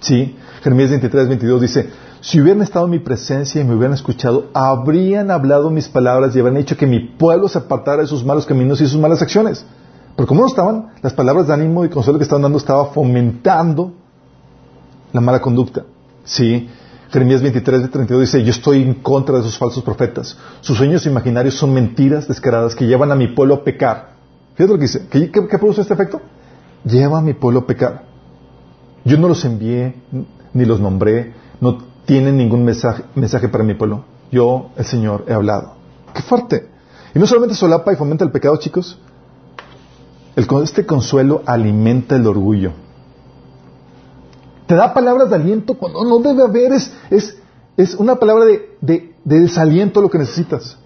Sí, 0.00 0.36
Jeremías 0.62 0.90
23, 0.90 1.28
22 1.28 1.60
dice, 1.62 1.90
si 2.20 2.40
hubieran 2.40 2.62
estado 2.62 2.86
en 2.86 2.92
mi 2.92 2.98
presencia 2.98 3.60
y 3.60 3.64
me 3.64 3.74
hubieran 3.74 3.94
escuchado, 3.94 4.46
habrían 4.54 5.30
hablado 5.30 5.70
mis 5.70 5.88
palabras 5.88 6.34
y 6.34 6.40
habrían 6.40 6.58
hecho 6.58 6.76
que 6.76 6.86
mi 6.86 7.00
pueblo 7.00 7.48
se 7.48 7.58
apartara 7.58 8.02
de 8.02 8.08
sus 8.08 8.24
malos 8.24 8.46
caminos 8.46 8.80
y 8.80 8.86
sus 8.86 8.98
malas 8.98 9.20
acciones. 9.20 9.64
Pero 10.16 10.28
como 10.28 10.42
no 10.42 10.46
estaban, 10.46 10.92
las 11.02 11.12
palabras 11.12 11.48
de 11.48 11.54
ánimo 11.54 11.84
y 11.84 11.88
consuelo 11.88 12.18
que 12.18 12.24
estaban 12.24 12.42
dando 12.42 12.58
estaba 12.58 12.86
fomentando 12.86 13.92
la 15.12 15.20
mala 15.20 15.40
conducta. 15.40 15.84
Sí, 16.24 16.68
Jeremías 17.10 17.42
23, 17.42 17.90
32 17.90 18.20
dice, 18.20 18.42
yo 18.42 18.50
estoy 18.50 18.82
en 18.82 18.94
contra 18.94 19.36
de 19.36 19.42
esos 19.42 19.56
falsos 19.58 19.82
profetas. 19.84 20.36
Sus 20.60 20.76
sueños 20.76 21.06
imaginarios 21.06 21.54
son 21.54 21.72
mentiras 21.72 22.26
descaradas 22.26 22.74
que 22.74 22.86
llevan 22.86 23.12
a 23.12 23.14
mi 23.14 23.28
pueblo 23.28 23.54
a 23.54 23.64
pecar. 23.64 24.14
Fíjate 24.54 24.72
lo 24.72 24.78
que 24.78 24.86
dice. 24.86 25.06
¿Qué, 25.08 25.58
produce 25.58 25.82
este 25.82 25.94
efecto? 25.94 26.20
Lleva 26.84 27.18
a 27.18 27.22
mi 27.22 27.34
pueblo 27.34 27.60
a 27.60 27.66
pecar. 27.66 28.04
Yo 29.04 29.16
no 29.18 29.28
los 29.28 29.44
envié, 29.44 29.94
ni 30.52 30.64
los 30.64 30.80
nombré, 30.80 31.34
no 31.60 31.78
tienen 32.04 32.36
ningún 32.36 32.64
mensaje 32.64 33.48
para 33.48 33.64
mi 33.64 33.74
pueblo. 33.74 34.04
Yo, 34.32 34.70
el 34.76 34.84
Señor, 34.84 35.24
he 35.28 35.32
hablado. 35.32 35.74
¡Qué 36.12 36.22
fuerte! 36.22 36.68
Y 37.14 37.18
no 37.18 37.26
solamente 37.26 37.54
solapa 37.54 37.92
y 37.92 37.96
fomenta 37.96 38.24
el 38.24 38.32
pecado, 38.32 38.56
chicos. 38.56 38.98
Este 40.36 40.84
consuelo 40.84 41.42
alimenta 41.46 42.16
el 42.16 42.26
orgullo. 42.26 42.72
Te 44.66 44.74
da 44.74 44.92
palabras 44.92 45.30
de 45.30 45.36
aliento 45.36 45.74
cuando 45.74 46.04
no 46.04 46.18
debe 46.18 46.42
haber. 46.42 46.72
Es, 46.72 46.92
es, 47.10 47.36
es 47.76 47.94
una 47.94 48.16
palabra 48.16 48.44
de, 48.44 48.76
de, 48.80 49.14
de 49.24 49.40
desaliento 49.40 50.00
lo 50.00 50.10
que 50.10 50.18
necesitas. 50.18 50.76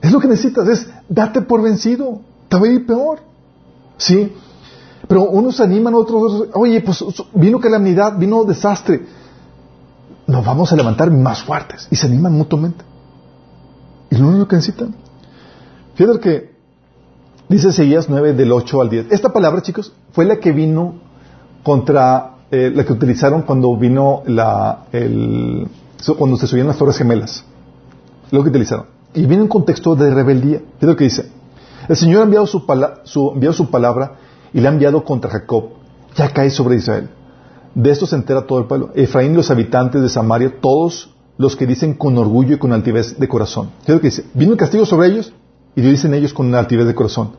Es 0.00 0.12
lo 0.12 0.20
que 0.20 0.28
necesitas. 0.28 0.68
Es 0.68 0.88
date 1.08 1.42
por 1.42 1.62
vencido. 1.62 2.20
Te 2.48 2.58
va 2.58 2.66
a 2.66 2.70
ir 2.70 2.86
peor. 2.86 3.20
¿Sí? 3.96 4.32
Pero 5.08 5.24
unos 5.24 5.60
animan, 5.60 5.94
otros, 5.94 6.48
oye, 6.54 6.80
pues 6.82 7.02
vino 7.34 7.58
calamidad, 7.58 8.16
vino 8.16 8.44
desastre. 8.44 9.04
Nos 10.26 10.44
vamos 10.44 10.72
a 10.72 10.76
levantar 10.76 11.10
más 11.10 11.42
fuertes 11.42 11.88
y 11.90 11.96
se 11.96 12.06
animan 12.06 12.34
mutuamente. 12.34 12.84
Y 14.10 14.16
lo 14.16 14.28
único 14.28 14.46
que 14.46 14.56
necesitan. 14.56 14.94
Fíjate 15.94 16.20
que 16.20 16.49
dice 17.50 17.72
Seguías 17.72 18.08
9 18.08 18.32
del 18.32 18.52
8 18.52 18.80
al 18.80 18.88
10. 18.88 19.06
Esta 19.10 19.32
palabra, 19.32 19.60
chicos, 19.60 19.92
fue 20.12 20.24
la 20.24 20.38
que 20.38 20.52
vino 20.52 20.94
contra, 21.62 22.36
eh, 22.50 22.72
la 22.74 22.84
que 22.84 22.92
utilizaron 22.92 23.42
cuando 23.42 23.76
vino 23.76 24.22
la, 24.26 24.84
cuando 26.16 26.36
se 26.36 26.46
subían 26.46 26.68
las 26.68 26.78
torres 26.78 26.96
gemelas. 26.96 27.44
Lo 28.30 28.42
que 28.42 28.50
utilizaron. 28.50 28.86
Y 29.12 29.26
viene 29.26 29.42
en 29.42 29.48
contexto 29.48 29.96
de 29.96 30.14
rebeldía. 30.14 30.58
Fíjate 30.58 30.86
lo 30.86 30.96
que 30.96 31.04
dice. 31.04 31.30
El 31.88 31.96
Señor 31.96 32.20
ha 32.20 32.24
enviado 32.24 32.46
su, 32.46 32.62
su, 33.02 33.32
enviado 33.32 33.52
su 33.52 33.68
palabra 33.68 34.12
y 34.52 34.60
le 34.60 34.68
ha 34.68 34.70
enviado 34.70 35.04
contra 35.04 35.30
Jacob, 35.30 35.70
ya 36.14 36.32
cae 36.32 36.50
sobre 36.50 36.76
Israel. 36.76 37.10
De 37.74 37.90
esto 37.90 38.06
se 38.06 38.14
entera 38.14 38.46
todo 38.46 38.60
el 38.60 38.66
pueblo. 38.66 38.90
Efraín 38.94 39.32
y 39.32 39.36
los 39.36 39.50
habitantes 39.50 40.00
de 40.00 40.08
Samaria, 40.08 40.54
todos 40.60 41.10
los 41.36 41.56
que 41.56 41.66
dicen 41.66 41.94
con 41.94 42.16
orgullo 42.16 42.54
y 42.54 42.58
con 42.58 42.72
altivez 42.72 43.18
de 43.18 43.26
corazón. 43.26 43.70
¿Qué 43.84 43.92
es 43.92 43.96
lo 43.96 44.00
que 44.00 44.08
dice? 44.08 44.24
Vino 44.34 44.52
el 44.52 44.58
castigo 44.58 44.86
sobre 44.86 45.08
ellos 45.08 45.32
y 45.74 45.82
dicen 45.82 46.14
ellos 46.14 46.32
con 46.32 46.54
altivez 46.54 46.86
de 46.86 46.94
corazón. 46.94 47.32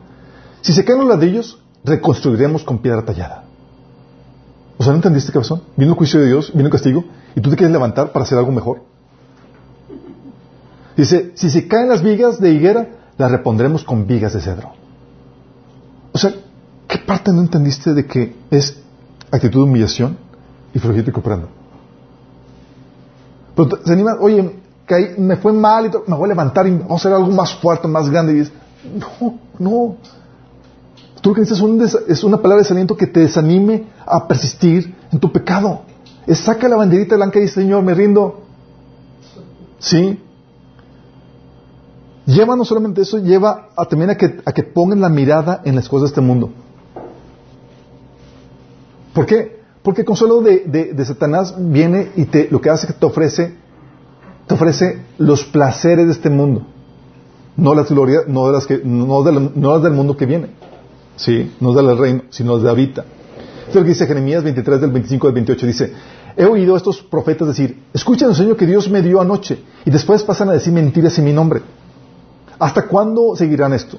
Si 0.60 0.72
se 0.72 0.84
caen 0.84 1.00
los 1.00 1.08
ladrillos, 1.08 1.58
reconstruiremos 1.84 2.64
con 2.64 2.78
piedra 2.78 3.04
tallada. 3.04 3.44
O 4.78 4.82
sea, 4.82 4.92
¿no 4.92 4.96
entendiste 4.96 5.32
pasó? 5.32 5.62
Vino 5.76 5.92
el 5.92 5.98
juicio 5.98 6.20
de 6.20 6.26
Dios, 6.26 6.52
vino 6.52 6.66
el 6.66 6.72
castigo, 6.72 7.04
y 7.34 7.40
tú 7.40 7.50
te 7.50 7.56
quieres 7.56 7.72
levantar 7.72 8.12
para 8.12 8.24
hacer 8.24 8.38
algo 8.38 8.52
mejor. 8.52 8.82
Dice, 10.96 11.32
si 11.34 11.50
se 11.50 11.68
caen 11.68 11.88
las 11.88 12.02
vigas 12.02 12.40
de 12.40 12.50
higuera, 12.50 12.88
las 13.16 13.30
repondremos 13.30 13.84
con 13.84 14.06
vigas 14.06 14.32
de 14.32 14.40
cedro. 14.40 14.72
O 16.12 16.18
sea, 16.18 16.32
¿Qué 16.92 16.98
parte 16.98 17.32
no 17.32 17.40
entendiste 17.40 17.94
de 17.94 18.04
que 18.04 18.36
es 18.50 18.76
actitud 19.30 19.60
de 19.60 19.70
humillación 19.70 20.18
y 20.74 20.78
flojito 20.78 21.08
y 21.08 21.12
comprando? 21.14 21.48
Pero 23.56 23.78
se 23.82 23.92
anima, 23.94 24.18
oye, 24.20 24.60
me 25.18 25.36
fue 25.36 25.52
mal 25.52 25.86
y 25.86 26.10
me 26.10 26.16
voy 26.16 26.26
a 26.26 26.28
levantar 26.28 26.66
y 26.66 26.70
vamos 26.70 26.92
a 26.92 26.94
hacer 26.94 27.12
algo 27.12 27.30
más 27.30 27.54
fuerte, 27.54 27.88
más 27.88 28.10
grande. 28.10 28.32
Y 28.32 28.36
dices, 28.36 28.52
no, 29.20 29.38
no. 29.58 29.96
Tú 31.20 31.30
lo 31.30 31.34
que 31.34 31.42
necesitas 31.42 31.98
es, 32.08 32.24
una 32.24 32.38
palabra 32.38 32.56
de 32.56 32.64
desaliento 32.64 32.96
que 32.96 33.06
te 33.06 33.20
desanime 33.20 33.86
a 34.04 34.26
persistir 34.26 34.94
en 35.12 35.20
tu 35.20 35.30
pecado. 35.30 35.82
Es 36.26 36.40
saca 36.40 36.68
la 36.68 36.76
banderita 36.76 37.16
blanca 37.16 37.38
y 37.38 37.42
dice, 37.42 37.62
Señor, 37.62 37.82
me 37.82 37.94
rindo. 37.94 38.42
¿Sí? 39.78 40.20
Lleva 42.26 42.56
no 42.56 42.64
solamente 42.64 43.02
eso, 43.02 43.18
lleva 43.18 43.68
a, 43.76 43.84
también 43.84 44.10
a 44.10 44.16
que, 44.16 44.40
a 44.44 44.52
que 44.52 44.62
pongan 44.62 45.00
la 45.00 45.08
mirada 45.08 45.60
en 45.64 45.74
las 45.74 45.88
cosas 45.88 46.02
de 46.02 46.08
este 46.08 46.20
mundo. 46.20 46.50
¿Por 49.12 49.26
qué? 49.26 49.60
Porque 49.82 50.02
el 50.02 50.06
consuelo 50.06 50.40
de, 50.40 51.04
Satanás 51.04 51.54
viene 51.58 52.12
y 52.16 52.24
te, 52.26 52.48
lo 52.50 52.60
que 52.60 52.70
hace 52.70 52.86
es 52.86 52.92
que 52.92 52.98
te 52.98 53.06
ofrece, 53.06 53.56
te 54.52 54.54
ofrece 54.54 55.02
los 55.16 55.44
placeres 55.44 56.06
de 56.06 56.12
este 56.12 56.28
mundo. 56.28 56.66
No 57.56 57.74
las 57.74 57.90
glorias, 57.90 58.24
no, 58.28 58.46
de 58.46 58.52
las 58.52 58.66
que, 58.66 58.82
no, 58.84 59.24
las 59.24 59.82
del 59.82 59.92
mundo 59.92 60.16
que 60.16 60.26
viene. 60.26 60.48
Sí, 61.16 61.52
no 61.60 61.72
del 61.72 61.96
reino, 61.96 62.22
sino 62.28 62.58
de 62.58 62.68
habita. 62.68 63.04
Esto 63.66 63.70
es 63.70 63.74
lo 63.76 63.82
que 63.82 63.88
dice 63.88 64.06
Jeremías 64.06 64.44
23 64.44 64.80
del 64.80 64.90
25 64.90 65.26
al 65.28 65.32
28. 65.32 65.66
Dice, 65.66 65.92
he 66.36 66.44
oído 66.44 66.74
a 66.74 66.76
estos 66.76 67.02
profetas 67.02 67.48
decir, 67.48 67.82
escuchen 67.94 68.28
el 68.28 68.34
sueño 68.34 68.56
que 68.56 68.66
Dios 68.66 68.90
me 68.90 69.00
dio 69.00 69.20
anoche 69.20 69.58
y 69.86 69.90
después 69.90 70.22
pasan 70.22 70.50
a 70.50 70.52
decir 70.52 70.72
mentiras 70.72 71.18
en 71.18 71.24
mi 71.24 71.32
nombre. 71.32 71.62
¿Hasta 72.58 72.86
cuándo 72.86 73.34
seguirán 73.36 73.72
esto? 73.72 73.98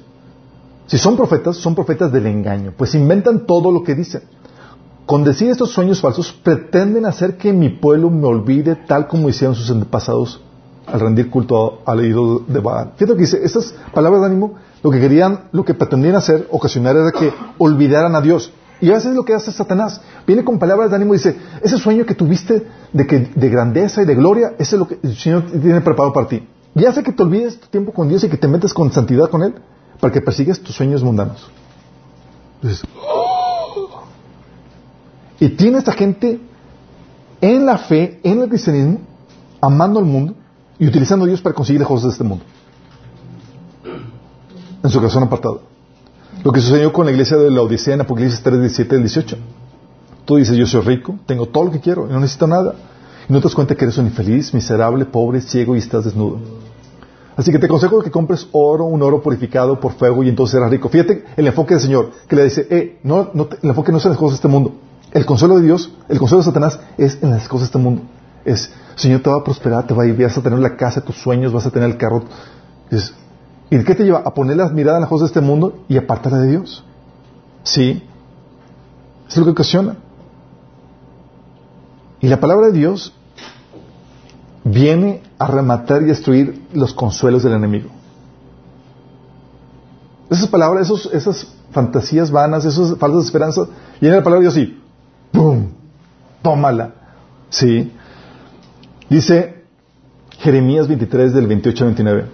Si 0.86 0.98
son 0.98 1.16
profetas, 1.16 1.56
son 1.56 1.74
profetas 1.74 2.12
del 2.12 2.26
engaño, 2.26 2.72
pues 2.76 2.94
inventan 2.94 3.46
todo 3.46 3.72
lo 3.72 3.82
que 3.82 3.94
dicen. 3.94 4.22
Con 5.06 5.22
decir 5.22 5.50
estos 5.50 5.70
sueños 5.70 6.00
falsos, 6.00 6.32
pretenden 6.32 7.04
hacer 7.04 7.36
que 7.36 7.52
mi 7.52 7.68
pueblo 7.68 8.08
me 8.08 8.26
olvide 8.26 8.74
tal 8.74 9.06
como 9.06 9.28
hicieron 9.28 9.54
sus 9.54 9.70
antepasados 9.70 10.40
al 10.86 11.00
rendir 11.00 11.30
culto 11.30 11.80
al 11.84 12.04
ídolo 12.04 12.42
de 12.46 12.60
Baal. 12.60 12.92
Fíjate 12.96 13.12
lo 13.12 13.16
que 13.16 13.22
dice, 13.22 13.40
estas 13.42 13.74
palabras 13.92 14.22
de 14.22 14.26
ánimo, 14.28 14.54
lo 14.82 14.90
que 14.90 15.00
querían, 15.00 15.48
lo 15.52 15.64
que 15.64 15.74
pretendían 15.74 16.14
hacer, 16.14 16.48
ocasionar 16.50 16.96
era 16.96 17.10
que 17.10 17.32
olvidaran 17.58 18.14
a 18.16 18.20
Dios. 18.20 18.52
Y 18.80 18.90
a 18.90 18.94
veces 18.94 19.10
es 19.10 19.16
lo 19.16 19.24
que 19.24 19.34
hace 19.34 19.52
Satanás. 19.52 20.00
Viene 20.26 20.44
con 20.44 20.58
palabras 20.58 20.90
de 20.90 20.96
ánimo 20.96 21.14
y 21.14 21.18
dice, 21.18 21.36
ese 21.62 21.78
sueño 21.78 22.04
que 22.06 22.14
tuviste 22.14 22.66
de, 22.92 23.06
que, 23.06 23.30
de 23.34 23.48
grandeza 23.48 24.02
y 24.02 24.06
de 24.06 24.14
gloria, 24.14 24.54
ese 24.58 24.76
es 24.76 24.78
lo 24.78 24.88
que 24.88 24.98
el 25.02 25.16
Señor 25.16 25.44
tiene 25.50 25.80
preparado 25.80 26.12
para 26.12 26.28
ti. 26.28 26.46
Y 26.74 26.84
hace 26.84 27.02
que 27.02 27.12
te 27.12 27.22
olvides 27.22 27.60
tu 27.60 27.68
tiempo 27.68 27.92
con 27.92 28.08
Dios 28.08 28.24
y 28.24 28.28
que 28.28 28.36
te 28.36 28.48
metas 28.48 28.74
con 28.74 28.90
santidad 28.90 29.30
con 29.30 29.42
Él, 29.42 29.54
para 30.00 30.12
que 30.12 30.20
persigues 30.20 30.60
tus 30.60 30.74
sueños 30.74 31.02
mundanos. 31.02 31.50
Y 35.40 35.48
tiene 35.50 35.78
esta 35.78 35.92
gente 35.92 36.40
en 37.40 37.66
la 37.66 37.78
fe, 37.78 38.20
en 38.22 38.42
el 38.42 38.48
cristianismo, 38.48 39.00
amando 39.60 39.98
al 39.98 40.04
mundo 40.04 40.34
y 40.78 40.86
utilizando 40.86 41.24
a 41.24 41.28
Dios 41.28 41.40
para 41.40 41.54
conseguir 41.54 41.80
las 41.80 41.88
cosas 41.88 42.04
de 42.04 42.10
este 42.10 42.24
mundo. 42.24 42.44
En 44.82 44.90
su 44.90 44.98
corazón 44.98 45.22
apartado. 45.22 45.62
Lo 46.42 46.52
que 46.52 46.60
sucedió 46.60 46.92
con 46.92 47.06
la 47.06 47.12
iglesia 47.12 47.36
de 47.36 47.50
la 47.50 47.62
Odisea 47.62 47.94
en 47.94 48.02
Apocalipsis 48.02 48.42
3, 48.42 48.60
17 48.60 48.96
al 48.96 49.00
18. 49.02 49.36
Tú 50.24 50.36
dices, 50.36 50.56
yo 50.56 50.66
soy 50.66 50.82
rico, 50.82 51.18
tengo 51.26 51.46
todo 51.46 51.64
lo 51.64 51.70
que 51.70 51.80
quiero 51.80 52.06
no 52.06 52.20
necesito 52.20 52.46
nada. 52.46 52.74
Y 53.28 53.32
no 53.32 53.40
te 53.40 53.44
das 53.44 53.54
cuenta 53.54 53.74
que 53.74 53.84
eres 53.84 53.96
un 53.96 54.06
infeliz, 54.06 54.52
miserable, 54.52 55.06
pobre, 55.06 55.40
ciego 55.40 55.74
y 55.74 55.78
estás 55.78 56.04
desnudo. 56.04 56.38
Así 57.36 57.50
que 57.50 57.58
te 57.58 57.66
aconsejo 57.66 58.02
que 58.02 58.10
compres 58.10 58.46
oro, 58.52 58.84
un 58.84 59.02
oro 59.02 59.20
purificado 59.22 59.80
por 59.80 59.92
fuego 59.92 60.22
y 60.22 60.28
entonces 60.28 60.52
serás 60.52 60.70
rico. 60.70 60.88
Fíjate 60.88 61.24
el 61.36 61.46
enfoque 61.46 61.74
del 61.74 61.82
Señor, 61.82 62.10
que 62.28 62.36
le 62.36 62.44
dice, 62.44 62.66
eh, 62.70 62.98
no 63.02 63.30
el 63.32 63.68
enfoque 63.70 63.90
no 63.90 63.98
es 63.98 64.04
en 64.04 64.10
las 64.10 64.18
cosas 64.18 64.32
de 64.32 64.36
este 64.36 64.48
mundo. 64.48 64.74
El 65.14 65.24
consuelo 65.26 65.56
de 65.56 65.62
Dios, 65.62 65.92
el 66.08 66.18
consuelo 66.18 66.42
de 66.42 66.46
Satanás 66.46 66.80
es 66.98 67.22
en 67.22 67.30
las 67.30 67.48
cosas 67.48 67.60
de 67.60 67.66
este 67.66 67.78
mundo. 67.78 68.02
Es, 68.44 68.70
Señor 68.96 69.22
te 69.22 69.30
va 69.30 69.36
a 69.36 69.44
prosperar, 69.44 69.86
te 69.86 69.94
va 69.94 70.02
a 70.02 70.06
ir, 70.06 70.20
vas 70.20 70.36
a 70.36 70.42
tener 70.42 70.58
la 70.58 70.76
casa 70.76 71.00
tus 71.00 71.16
sueños, 71.16 71.52
vas 71.52 71.64
a 71.64 71.70
tener 71.70 71.88
el 71.88 71.96
carro. 71.96 72.24
¿Y 73.70 73.84
qué 73.84 73.94
te 73.94 74.04
lleva? 74.04 74.22
A 74.24 74.34
poner 74.34 74.56
las 74.56 74.72
miradas 74.72 74.98
en 74.98 75.02
las 75.02 75.08
cosas 75.08 75.28
de 75.28 75.38
este 75.38 75.40
mundo 75.40 75.84
y 75.88 75.96
apartarla 75.96 76.40
de 76.40 76.50
Dios. 76.50 76.84
Sí. 77.62 78.02
Es 79.28 79.36
lo 79.36 79.44
que 79.44 79.50
ocasiona. 79.52 79.96
Y 82.20 82.26
la 82.26 82.40
palabra 82.40 82.66
de 82.66 82.72
Dios 82.72 83.12
viene 84.64 85.22
a 85.38 85.46
rematar 85.46 86.02
y 86.02 86.06
destruir 86.06 86.66
los 86.72 86.92
consuelos 86.92 87.44
del 87.44 87.52
enemigo. 87.52 87.88
Esas 90.28 90.48
palabras, 90.48 90.90
esas 91.12 91.46
fantasías 91.70 92.32
vanas, 92.32 92.64
esas 92.64 92.98
falsas 92.98 93.26
esperanzas, 93.26 93.68
viene 94.00 94.16
la 94.16 94.24
palabra 94.24 94.48
de 94.48 94.52
Dios 94.52 94.68
y 94.68 94.83
¡pum! 95.34 95.66
Tómala. 96.40 96.94
¿Sí? 97.50 97.92
Dice 99.10 99.64
Jeremías 100.38 100.88
23 100.88 101.34
del 101.34 101.46
28 101.46 101.84
al 101.84 101.90
29. 101.90 102.24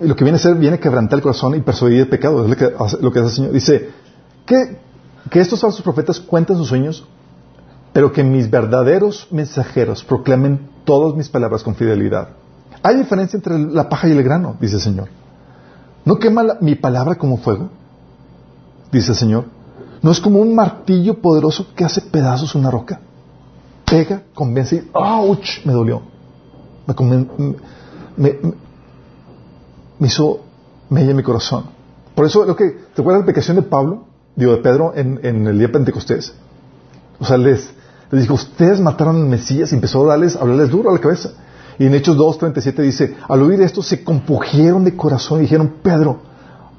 Lo 0.00 0.16
que 0.16 0.24
viene 0.24 0.36
a 0.36 0.40
ser, 0.40 0.56
viene 0.56 0.76
a 0.76 0.80
quebrantar 0.80 1.18
el 1.18 1.22
corazón 1.22 1.54
y 1.54 1.60
persuadir 1.60 2.00
el 2.00 2.08
pecado. 2.08 2.42
Es 2.42 2.50
lo 2.50 2.56
que 2.56 2.74
hace, 2.78 2.96
lo 3.00 3.12
que 3.12 3.18
hace 3.20 3.28
el 3.28 3.34
Señor. 3.34 3.52
Dice 3.52 3.90
que, 4.46 4.78
que 5.30 5.40
estos 5.40 5.60
falsos 5.60 5.82
profetas 5.82 6.18
cuentan 6.18 6.56
sus 6.56 6.68
sueños 6.68 7.06
pero 7.92 8.12
que 8.12 8.22
mis 8.22 8.50
verdaderos 8.50 9.26
mensajeros 9.30 10.04
proclamen 10.04 10.70
todas 10.84 11.16
mis 11.16 11.28
palabras 11.28 11.62
con 11.62 11.74
fidelidad. 11.74 12.28
Hay 12.82 12.96
diferencia 12.96 13.36
entre 13.36 13.58
la 13.58 13.88
paja 13.88 14.08
y 14.08 14.12
el 14.12 14.22
grano, 14.22 14.56
dice 14.60 14.76
el 14.76 14.82
Señor. 14.82 15.08
¿No 16.04 16.18
quema 16.18 16.58
mi 16.60 16.76
palabra 16.76 17.16
como 17.16 17.38
fuego? 17.38 17.70
Dice 18.92 19.10
el 19.10 19.16
Señor. 19.16 19.44
¿No 20.02 20.10
es 20.10 20.20
como 20.20 20.40
un 20.40 20.54
martillo 20.54 21.20
poderoso 21.20 21.66
que 21.74 21.84
hace 21.84 22.00
pedazos 22.00 22.54
una 22.54 22.70
roca? 22.70 23.00
Pega, 23.84 24.22
convence 24.34 24.76
y 24.76 24.90
¡ouch! 24.92 25.64
Me 25.64 25.72
dolió. 25.72 26.02
Me, 26.86 28.38
me, 29.98 30.06
hizo 30.06 30.40
mella 30.90 31.14
mi 31.14 31.22
corazón. 31.22 31.64
Por 32.14 32.26
eso, 32.26 32.44
lo 32.44 32.56
que, 32.56 32.70
¿te 32.94 33.00
acuerdas 33.00 33.20
la 33.20 33.24
explicación 33.24 33.56
de 33.56 33.62
Pablo? 33.62 34.04
Digo, 34.36 34.52
de 34.52 34.58
Pedro 34.58 34.92
en, 34.94 35.20
en 35.22 35.46
el 35.46 35.58
día 35.58 35.66
de 35.66 35.72
Pentecostés. 35.72 36.32
O 37.18 37.24
sea, 37.24 37.36
les, 37.36 37.70
les 38.10 38.22
dijo, 38.22 38.34
ustedes 38.34 38.80
mataron 38.80 39.16
al 39.16 39.28
Mesías 39.28 39.72
y 39.72 39.74
empezó 39.74 40.04
a 40.04 40.08
darles, 40.10 40.36
a 40.36 40.40
hablarles 40.40 40.70
duro 40.70 40.90
a 40.90 40.92
la 40.92 41.00
cabeza. 41.00 41.30
Y 41.78 41.86
en 41.86 41.94
Hechos 41.94 42.16
2.37 42.16 42.82
dice, 42.82 43.16
al 43.28 43.42
oír 43.42 43.60
esto 43.62 43.82
se 43.82 44.02
compugieron 44.02 44.84
de 44.84 44.96
corazón 44.96 45.38
y 45.38 45.42
dijeron, 45.42 45.74
Pedro, 45.82 46.18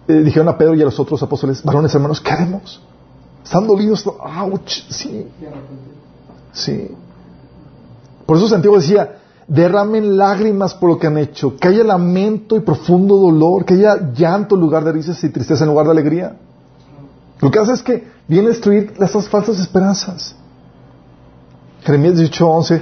eh, 0.08 0.14
dijeron 0.14 0.50
a 0.50 0.58
Pedro 0.58 0.76
y 0.76 0.82
a 0.82 0.86
los 0.86 1.00
otros 1.00 1.22
apóstoles, 1.24 1.64
varones 1.64 1.94
hermanos, 1.94 2.20
¿qué 2.20 2.32
haremos? 2.32 2.82
Están 3.44 3.68
dolidos, 3.68 4.06
ouch, 4.06 4.84
sí. 4.90 5.28
Sí. 6.54 6.90
Por 8.26 8.38
eso 8.38 8.48
Santiago 8.48 8.78
decía, 8.78 9.20
derramen 9.48 10.18
lágrimas 10.18 10.76
por 10.76 10.90
lo 10.90 11.00
que 11.00 11.08
han 11.08 11.18
hecho, 11.18 11.58
que 11.58 11.68
haya 11.68 11.84
lamento 11.84 12.56
y 12.56 12.60
profundo 12.60 13.18
dolor, 13.18 13.66
que 13.66 13.74
haya 13.74 14.12
llanto 14.14 14.56
en 14.56 14.62
lugar 14.62 14.84
de 14.84 14.92
risas 14.92 15.24
y 15.24 15.30
tristeza 15.30 15.64
en 15.64 15.72
lugar 15.72 15.86
de 15.88 15.92
alegría. 15.92 16.36
Lo 17.42 17.50
que 17.50 17.60
hace 17.60 17.74
es 17.74 17.82
que 17.82 18.08
viene 18.28 18.48
a 18.48 18.50
destruir 18.52 18.94
esas 19.00 19.28
falsas 19.28 19.60
esperanzas. 19.60 20.36
Jeremías 21.84 22.16
18:11 22.16 22.82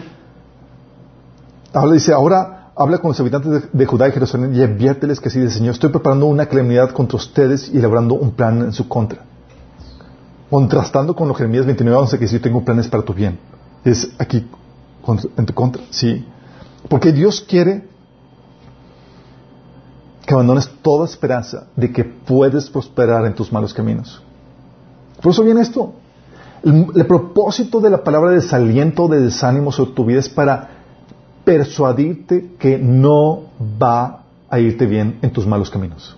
habla, 1.73 1.93
dice, 1.93 2.11
ahora 2.11 2.71
habla 2.75 2.97
con 2.97 3.09
los 3.09 3.19
habitantes 3.19 3.69
de, 3.71 3.85
Judá 3.85 4.07
y 4.07 4.11
Jerusalén 4.11 4.53
y 4.53 4.61
adviérteles 4.61 5.19
que 5.19 5.29
así 5.29 5.39
dice 5.39 5.57
Señor, 5.59 5.75
estoy 5.75 5.89
preparando 5.89 6.25
una 6.25 6.47
calamidad 6.47 6.91
contra 6.91 7.15
ustedes 7.15 7.69
y 7.69 7.77
elaborando 7.77 8.15
un 8.15 8.31
plan 8.31 8.61
en 8.61 8.73
su 8.73 8.87
contra. 8.87 9.26
Contrastando 10.49 11.15
con 11.15 11.27
los 11.27 11.37
Jeremías 11.37 11.65
29:11 11.65 12.11
que 12.11 12.17
dice, 12.19 12.37
yo 12.37 12.41
tengo 12.41 12.63
planes 12.63 12.87
para 12.87 13.03
tu 13.03 13.13
bien. 13.13 13.37
Es 13.83 14.09
aquí 14.17 14.47
en 15.37 15.45
tu 15.45 15.53
contra, 15.53 15.83
sí. 15.89 16.25
Porque 16.89 17.11
Dios 17.11 17.41
quiere 17.41 17.87
que 20.25 20.33
abandones 20.33 20.69
toda 20.81 21.05
esperanza 21.05 21.67
de 21.75 21.91
que 21.91 22.03
puedes 22.03 22.69
prosperar 22.69 23.25
en 23.25 23.33
tus 23.33 23.51
malos 23.51 23.73
caminos. 23.73 24.21
Por 25.21 25.31
eso 25.31 25.43
viene 25.43 25.61
esto. 25.61 25.93
El, 26.63 27.05
propósito 27.05 27.79
de 27.79 27.89
la 27.89 28.03
palabra 28.03 28.31
de 28.31 28.37
desaliento, 28.37 29.07
de 29.07 29.21
desánimo 29.21 29.71
sobre 29.71 29.91
tu 29.91 30.05
vida 30.05 30.19
es 30.19 30.27
para 30.27 30.69
persuadirte 31.45 32.55
que 32.59 32.77
no 32.77 33.43
va 33.81 34.23
a 34.49 34.59
irte 34.59 34.85
bien 34.85 35.17
en 35.21 35.31
tus 35.31 35.47
malos 35.47 35.69
caminos. 35.69 36.17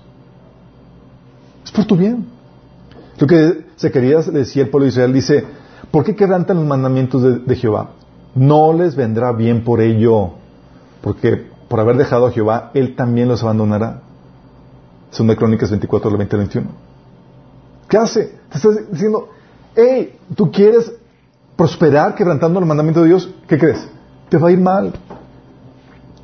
Es 1.64 1.72
por 1.72 1.86
tu 1.86 1.96
bien. 1.96 2.26
Lo 3.20 3.28
que 3.28 3.69
se 3.80 3.92
quería 3.92 4.20
decía 4.20 4.64
el 4.64 4.70
pueblo 4.70 4.84
de 4.84 4.90
Israel, 4.90 5.14
dice, 5.14 5.46
¿por 5.90 6.04
qué 6.04 6.14
quebrantan 6.14 6.58
los 6.58 6.66
mandamientos 6.66 7.46
de, 7.46 7.56
Jehová? 7.56 7.92
No 8.36 8.74
les 8.74 8.98
vendrá 8.98 9.32
bien 9.32 9.64
por 9.64 9.80
ello, 9.80 10.32
porque 11.02 11.48
por 11.70 11.80
haber 11.80 11.96
dejado 11.96 12.28
a 12.28 12.32
Jehová, 12.32 12.72
Él 12.74 12.98
también 12.98 13.30
los 13.30 13.42
abandonará. 13.42 14.02
Segunda 15.12 15.38
Crónicas 15.38 15.70
24, 15.70 16.18
20 16.18 16.38
21. 16.38 16.68
¿Qué 17.88 17.98
hace? 17.98 18.38
Te 18.50 18.58
está 18.58 18.70
diciendo, 18.92 19.30
hey, 19.78 20.18
tú 20.36 20.52
quieres 20.52 20.92
prosperar 21.56 22.16
quebrantando 22.16 22.60
el 22.60 22.66
mandamiento 22.66 23.02
de 23.02 23.08
Dios, 23.08 23.34
¿qué 23.48 23.58
crees? 23.58 23.88
Te 24.28 24.38
va 24.38 24.50
a 24.50 24.52
ir 24.52 24.60
mal. 24.60 24.92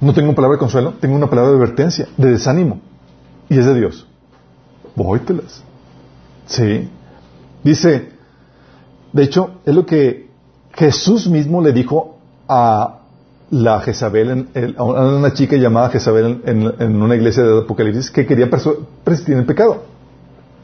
No 0.02 0.14
tengo 0.14 0.28
una 0.28 0.36
palabra 0.36 0.58
de 0.58 0.60
consuelo, 0.60 0.96
tengo 1.00 1.16
una 1.16 1.30
palabra 1.30 1.52
de 1.52 1.56
advertencia, 1.56 2.10
de 2.18 2.32
desánimo. 2.32 2.82
Y 3.48 3.58
es 3.58 3.66
de 3.66 3.76
Dios. 3.76 4.06
Vóytelas. 4.94 5.64
Sí. 6.48 6.90
Dice, 7.66 8.10
de 9.12 9.24
hecho, 9.24 9.56
es 9.66 9.74
lo 9.74 9.88
que 9.88 10.30
Jesús 10.74 11.28
mismo 11.28 11.64
le 11.64 11.74
dijo 11.74 12.20
a 12.48 13.00
la 13.50 13.80
Jezabel, 13.80 14.50
a 14.78 14.84
una 14.84 15.34
chica 15.34 15.56
llamada 15.56 15.90
Jezabel 15.90 16.44
en, 16.46 17.02
una 17.02 17.16
iglesia 17.16 17.44
de 17.44 17.62
Apocalipsis 17.62 18.12
que 18.12 18.28
quería 18.28 18.52
persistir 18.52 19.34
en 19.34 19.40
el 19.40 19.46
pecado. 19.48 19.82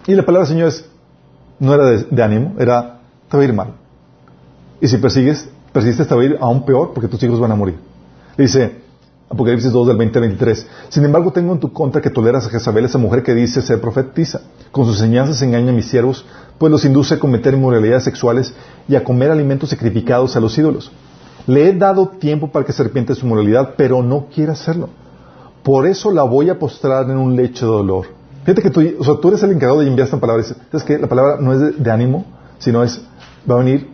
Y 0.06 0.14
la 0.14 0.24
palabra 0.24 0.48
del 0.48 0.56
Señor 0.56 0.68
es, 0.70 0.86
no 1.58 1.74
era 1.74 1.86
de, 1.86 2.24
ánimo, 2.24 2.54
era, 2.60 3.00
te 3.30 3.36
va 3.36 3.42
a 3.42 3.46
ir 3.48 3.54
mal. 3.54 3.74
Y 4.80 4.88
si 4.88 4.98
persigues, 4.98 5.50
persistes, 5.74 6.08
te 6.08 6.14
va 6.14 6.22
a 6.22 6.26
ir 6.26 6.38
aún 6.40 6.66
peor 6.68 6.92
porque 6.94 7.08
tus 7.08 7.24
hijos 7.24 7.40
van 7.40 7.52
a 7.52 7.56
morir. 7.56 7.80
Dice, 8.38 8.81
Apocalipsis 9.32 9.72
2 9.72 9.88
del 9.88 9.98
20 9.98 10.18
al 10.20 10.22
23. 10.22 10.68
Sin 10.90 11.06
embargo, 11.06 11.32
tengo 11.32 11.54
en 11.54 11.60
tu 11.60 11.72
contra 11.72 12.02
que 12.02 12.10
toleras 12.10 12.46
a 12.46 12.50
Jezabel, 12.50 12.86
esa 12.86 12.98
mujer 12.98 13.24
que 13.24 13.34
dice 13.34 13.62
ser 13.62 13.80
profetiza. 13.80 14.42
Con 14.72 14.86
sus 14.86 14.96
enseñanzas 14.96 15.42
engaña 15.42 15.72
a 15.72 15.76
mis 15.76 15.88
siervos, 15.88 16.26
pues 16.58 16.72
los 16.72 16.86
induce 16.86 17.16
a 17.16 17.20
cometer 17.20 17.54
inmoralidades 17.54 18.04
sexuales 18.04 18.54
y 18.88 18.96
a 18.96 19.04
comer 19.04 19.32
alimentos 19.32 19.70
sacrificados 19.70 20.36
a 20.36 20.40
los 20.40 20.58
ídolos. 20.58 20.92
Le 21.48 21.70
he 21.70 21.74
dado 21.74 22.08
tiempo 22.08 22.52
para 22.52 22.66
que 22.66 22.74
se 22.74 22.84
de 22.84 23.16
su 23.16 23.26
moralidad, 23.26 23.76
pero 23.78 24.04
no 24.04 24.28
quiere 24.34 24.52
hacerlo. 24.52 24.90
Por 25.64 25.88
eso 25.88 26.12
la 26.12 26.24
voy 26.24 26.50
a 26.50 26.60
postrar 26.60 27.10
en 27.10 27.18
un 27.18 27.36
lecho 27.36 27.66
de 27.66 27.72
dolor 27.72 28.22
Fíjate 28.44 28.62
que 28.64 28.70
tú, 28.72 28.82
o 29.00 29.04
sea, 29.04 29.16
tú 29.18 29.28
eres 29.28 29.44
el 29.44 29.52
encargado 29.52 29.82
de 29.82 29.88
enviar 29.88 30.06
esta 30.06 30.20
palabra. 30.20 30.44
Es 30.74 30.84
que 30.84 30.98
la 30.98 31.08
palabra 31.08 31.38
no 31.40 31.54
es 31.54 31.84
de, 31.84 31.92
ánimo, 31.92 32.26
sino 32.58 32.84
es, 32.84 33.00
va 33.50 33.56
a 33.56 33.58
venir 33.60 33.90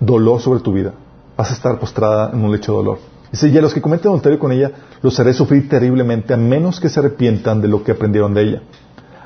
dolor 0.00 0.40
sobre 0.40 0.60
tu 0.60 0.72
vida. 0.72 0.94
Vas 1.36 1.50
a 1.50 1.54
estar 1.54 1.78
postrada 1.78 2.30
en 2.32 2.42
un 2.42 2.50
lecho 2.50 2.72
de 2.72 2.78
dolor. 2.78 3.11
Dice, 3.32 3.48
y 3.48 3.56
a 3.56 3.62
los 3.62 3.72
que 3.72 3.80
cometen 3.80 4.10
adulterio 4.10 4.38
con 4.38 4.52
ella, 4.52 4.70
los 5.00 5.18
haré 5.18 5.32
sufrir 5.32 5.66
terriblemente, 5.66 6.34
a 6.34 6.36
menos 6.36 6.78
que 6.78 6.90
se 6.90 7.00
arrepientan 7.00 7.62
de 7.62 7.68
lo 7.68 7.82
que 7.82 7.92
aprendieron 7.92 8.34
de 8.34 8.42
ella. 8.42 8.62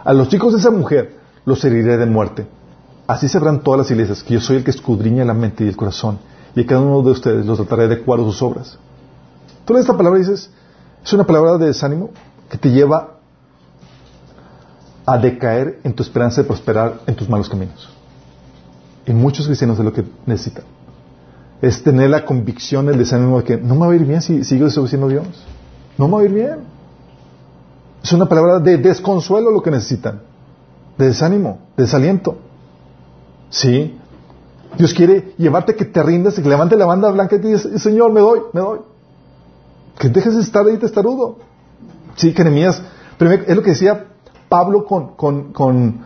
A 0.04 0.12
los 0.12 0.28
chicos 0.28 0.52
de 0.52 0.60
esa 0.60 0.70
mujer 0.70 1.16
los 1.44 1.64
heriré 1.64 1.96
de 1.96 2.06
muerte. 2.06 2.46
Así 3.08 3.28
sabrán 3.28 3.64
todas 3.64 3.78
las 3.78 3.90
iglesias 3.90 4.22
que 4.22 4.34
yo 4.34 4.40
soy 4.40 4.58
el 4.58 4.64
que 4.64 4.70
escudriña 4.70 5.24
la 5.24 5.34
mente 5.34 5.64
y 5.64 5.68
el 5.68 5.76
corazón, 5.76 6.20
y 6.54 6.60
a 6.60 6.66
cada 6.66 6.80
uno 6.80 7.02
de 7.02 7.10
ustedes 7.10 7.44
los 7.44 7.58
trataré 7.58 7.88
de 7.88 7.96
acuerdo 7.96 8.30
sus 8.30 8.40
obras. 8.42 8.78
Tú 9.64 9.72
lees 9.72 9.84
esta 9.84 9.96
palabra 9.96 10.20
y 10.20 10.22
dices, 10.22 10.50
es 11.04 11.12
una 11.12 11.24
palabra 11.24 11.58
de 11.58 11.66
desánimo 11.66 12.10
que 12.48 12.58
te 12.58 12.70
lleva 12.70 13.16
a 15.04 15.18
decaer 15.18 15.80
en 15.82 15.92
tu 15.92 16.04
esperanza 16.04 16.42
de 16.42 16.46
prosperar 16.46 17.00
en 17.08 17.16
tus 17.16 17.28
malos 17.28 17.48
caminos. 17.48 17.88
Y 19.04 19.12
muchos 19.12 19.46
cristianos 19.46 19.78
de 19.78 19.84
lo 19.84 19.92
que 19.92 20.04
necesitan. 20.26 20.64
Es 21.62 21.82
tener 21.82 22.10
la 22.10 22.24
convicción, 22.24 22.88
el 22.88 22.98
desánimo 22.98 23.38
de 23.38 23.44
que 23.44 23.56
no 23.56 23.74
me 23.74 23.86
va 23.86 23.92
a 23.92 23.96
ir 23.96 24.04
bien 24.04 24.20
si 24.20 24.44
sigo 24.44 24.66
desobedeciendo 24.66 25.06
a 25.06 25.10
Dios. 25.10 25.26
No 25.96 26.06
me 26.08 26.14
va 26.14 26.20
a 26.20 26.24
ir 26.24 26.32
bien. 26.32 26.58
Es 28.02 28.12
una 28.12 28.26
palabra 28.26 28.58
de 28.58 28.76
desconsuelo 28.76 29.50
lo 29.50 29.62
que 29.62 29.70
necesitan. 29.70 30.20
De 30.98 31.06
desánimo, 31.06 31.58
de 31.76 31.84
desaliento. 31.84 32.38
Sí. 33.50 33.98
Dios 34.76 34.92
quiere 34.92 35.34
llevarte 35.38 35.74
que 35.74 35.86
te 35.86 36.02
rindas 36.02 36.34
que 36.34 36.48
levante 36.48 36.76
la 36.76 36.86
banda 36.86 37.10
blanca 37.10 37.36
y 37.36 37.40
te 37.40 37.48
digas, 37.48 37.68
Señor, 37.76 38.12
me 38.12 38.20
doy, 38.20 38.40
me 38.52 38.60
doy. 38.60 38.80
Que 39.98 40.08
dejes 40.08 40.34
de 40.34 40.42
estar 40.42 40.66
ahí 40.66 40.76
testarudo. 40.76 41.38
Sí, 42.16 42.32
que 42.32 42.42
es 42.42 43.56
lo 43.56 43.62
que 43.62 43.70
decía 43.70 44.06
Pablo 44.48 44.84
con, 44.84 45.16
con, 45.16 45.52
con 45.52 46.00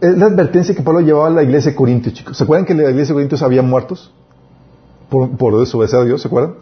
es 0.00 0.18
la 0.18 0.26
advertencia 0.26 0.74
que 0.74 0.82
Pablo 0.82 1.00
llevaba 1.00 1.28
a 1.28 1.30
la 1.30 1.42
iglesia 1.42 1.72
de 1.72 1.76
Corintios, 1.76 2.14
chicos. 2.14 2.36
¿Se 2.36 2.44
acuerdan 2.44 2.64
que 2.66 2.72
en 2.72 2.82
la 2.82 2.90
iglesia 2.90 3.08
de 3.08 3.14
Corintios 3.14 3.42
había 3.42 3.62
muertos? 3.62 4.12
Por, 5.08 5.36
por 5.36 5.58
desobedecer 5.60 6.00
a 6.00 6.04
Dios, 6.04 6.22
¿se 6.22 6.28
acuerdan? 6.28 6.54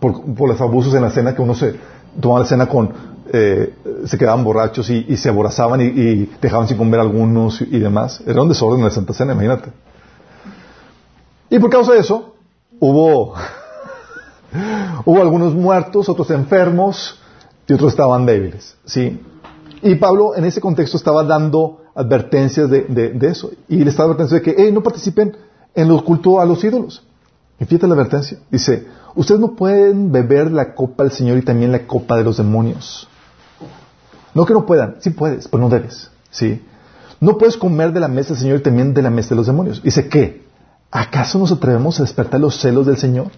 Por, 0.00 0.22
por, 0.34 0.48
los 0.48 0.60
abusos 0.60 0.94
en 0.94 1.02
la 1.02 1.10
cena 1.10 1.34
que 1.34 1.42
uno 1.42 1.54
se 1.54 1.76
tomaba 2.20 2.40
la 2.40 2.46
cena 2.46 2.66
con, 2.66 2.92
eh, 3.32 3.74
se 4.06 4.16
quedaban 4.16 4.44
borrachos 4.44 4.88
y, 4.90 5.04
y 5.08 5.16
se 5.16 5.28
aborazaban 5.28 5.80
y, 5.80 5.84
y, 5.84 6.30
dejaban 6.40 6.66
sin 6.66 6.76
comer 6.76 7.00
algunos 7.00 7.60
y, 7.60 7.78
demás. 7.78 8.22
Era 8.26 8.42
un 8.42 8.48
desorden 8.48 8.78
en 8.78 8.84
la 8.86 8.90
Santa 8.90 9.12
Cena, 9.12 9.32
imagínate. 9.32 9.70
Y 11.50 11.58
por 11.58 11.70
causa 11.70 11.92
de 11.92 12.00
eso, 12.00 12.34
hubo, 12.80 13.34
hubo 15.04 15.20
algunos 15.20 15.54
muertos, 15.54 16.08
otros 16.08 16.30
enfermos 16.30 17.20
y 17.66 17.74
otros 17.74 17.92
estaban 17.92 18.24
débiles, 18.24 18.76
¿sí? 18.84 19.20
Y 19.82 19.94
Pablo 19.96 20.36
en 20.36 20.44
ese 20.44 20.60
contexto 20.60 20.96
estaba 20.96 21.22
dando 21.24 21.84
advertencias 21.94 22.68
de, 22.70 22.82
de, 22.82 23.28
eso. 23.28 23.50
Y 23.68 23.78
le 23.84 23.90
estaba 23.90 24.06
advertenciando 24.06 24.44
de 24.44 24.54
que, 24.54 24.62
hey, 24.62 24.72
no 24.72 24.82
participen 24.82 25.36
en 25.74 25.88
los 25.88 26.02
cultos 26.02 26.38
a 26.38 26.44
los 26.44 26.62
ídolos. 26.64 27.04
Y 27.60 27.64
fíjate 27.64 27.86
la 27.86 27.94
advertencia. 27.94 28.38
Dice, 28.50 28.86
ustedes 29.14 29.40
no 29.40 29.54
pueden 29.54 30.12
beber 30.12 30.50
la 30.50 30.74
copa 30.74 31.04
del 31.04 31.12
Señor 31.12 31.38
y 31.38 31.42
también 31.42 31.72
la 31.72 31.86
copa 31.86 32.16
de 32.16 32.24
los 32.24 32.36
demonios. 32.36 33.08
No 34.34 34.44
que 34.46 34.54
no 34.54 34.66
puedan, 34.66 34.96
sí 35.00 35.10
puedes, 35.10 35.48
pero 35.48 35.62
no 35.62 35.68
debes. 35.68 36.10
¿sí? 36.30 36.62
No 37.20 37.38
puedes 37.38 37.56
comer 37.56 37.92
de 37.92 38.00
la 38.00 38.08
mesa 38.08 38.30
del 38.30 38.38
Señor 38.38 38.58
y 38.58 38.62
también 38.62 38.94
de 38.94 39.02
la 39.02 39.10
mesa 39.10 39.30
de 39.30 39.36
los 39.36 39.46
demonios. 39.46 39.82
Dice, 39.82 40.08
¿qué? 40.08 40.46
¿Acaso 40.90 41.38
nos 41.38 41.52
atrevemos 41.52 41.98
a 41.98 42.04
despertar 42.04 42.40
los 42.40 42.60
celos 42.60 42.86
del 42.86 42.96
Señor? 42.96 43.30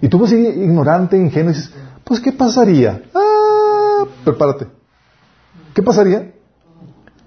Y 0.00 0.08
tú 0.08 0.24
ir 0.26 0.62
ignorante, 0.62 1.16
ingenuo, 1.16 1.52
dices, 1.52 1.72
pues 2.04 2.20
¿qué 2.20 2.32
pasaría? 2.32 3.02
Ah, 3.14 4.04
prepárate. 4.24 4.66
¿Qué 5.74 5.82
pasaría? 5.82 6.32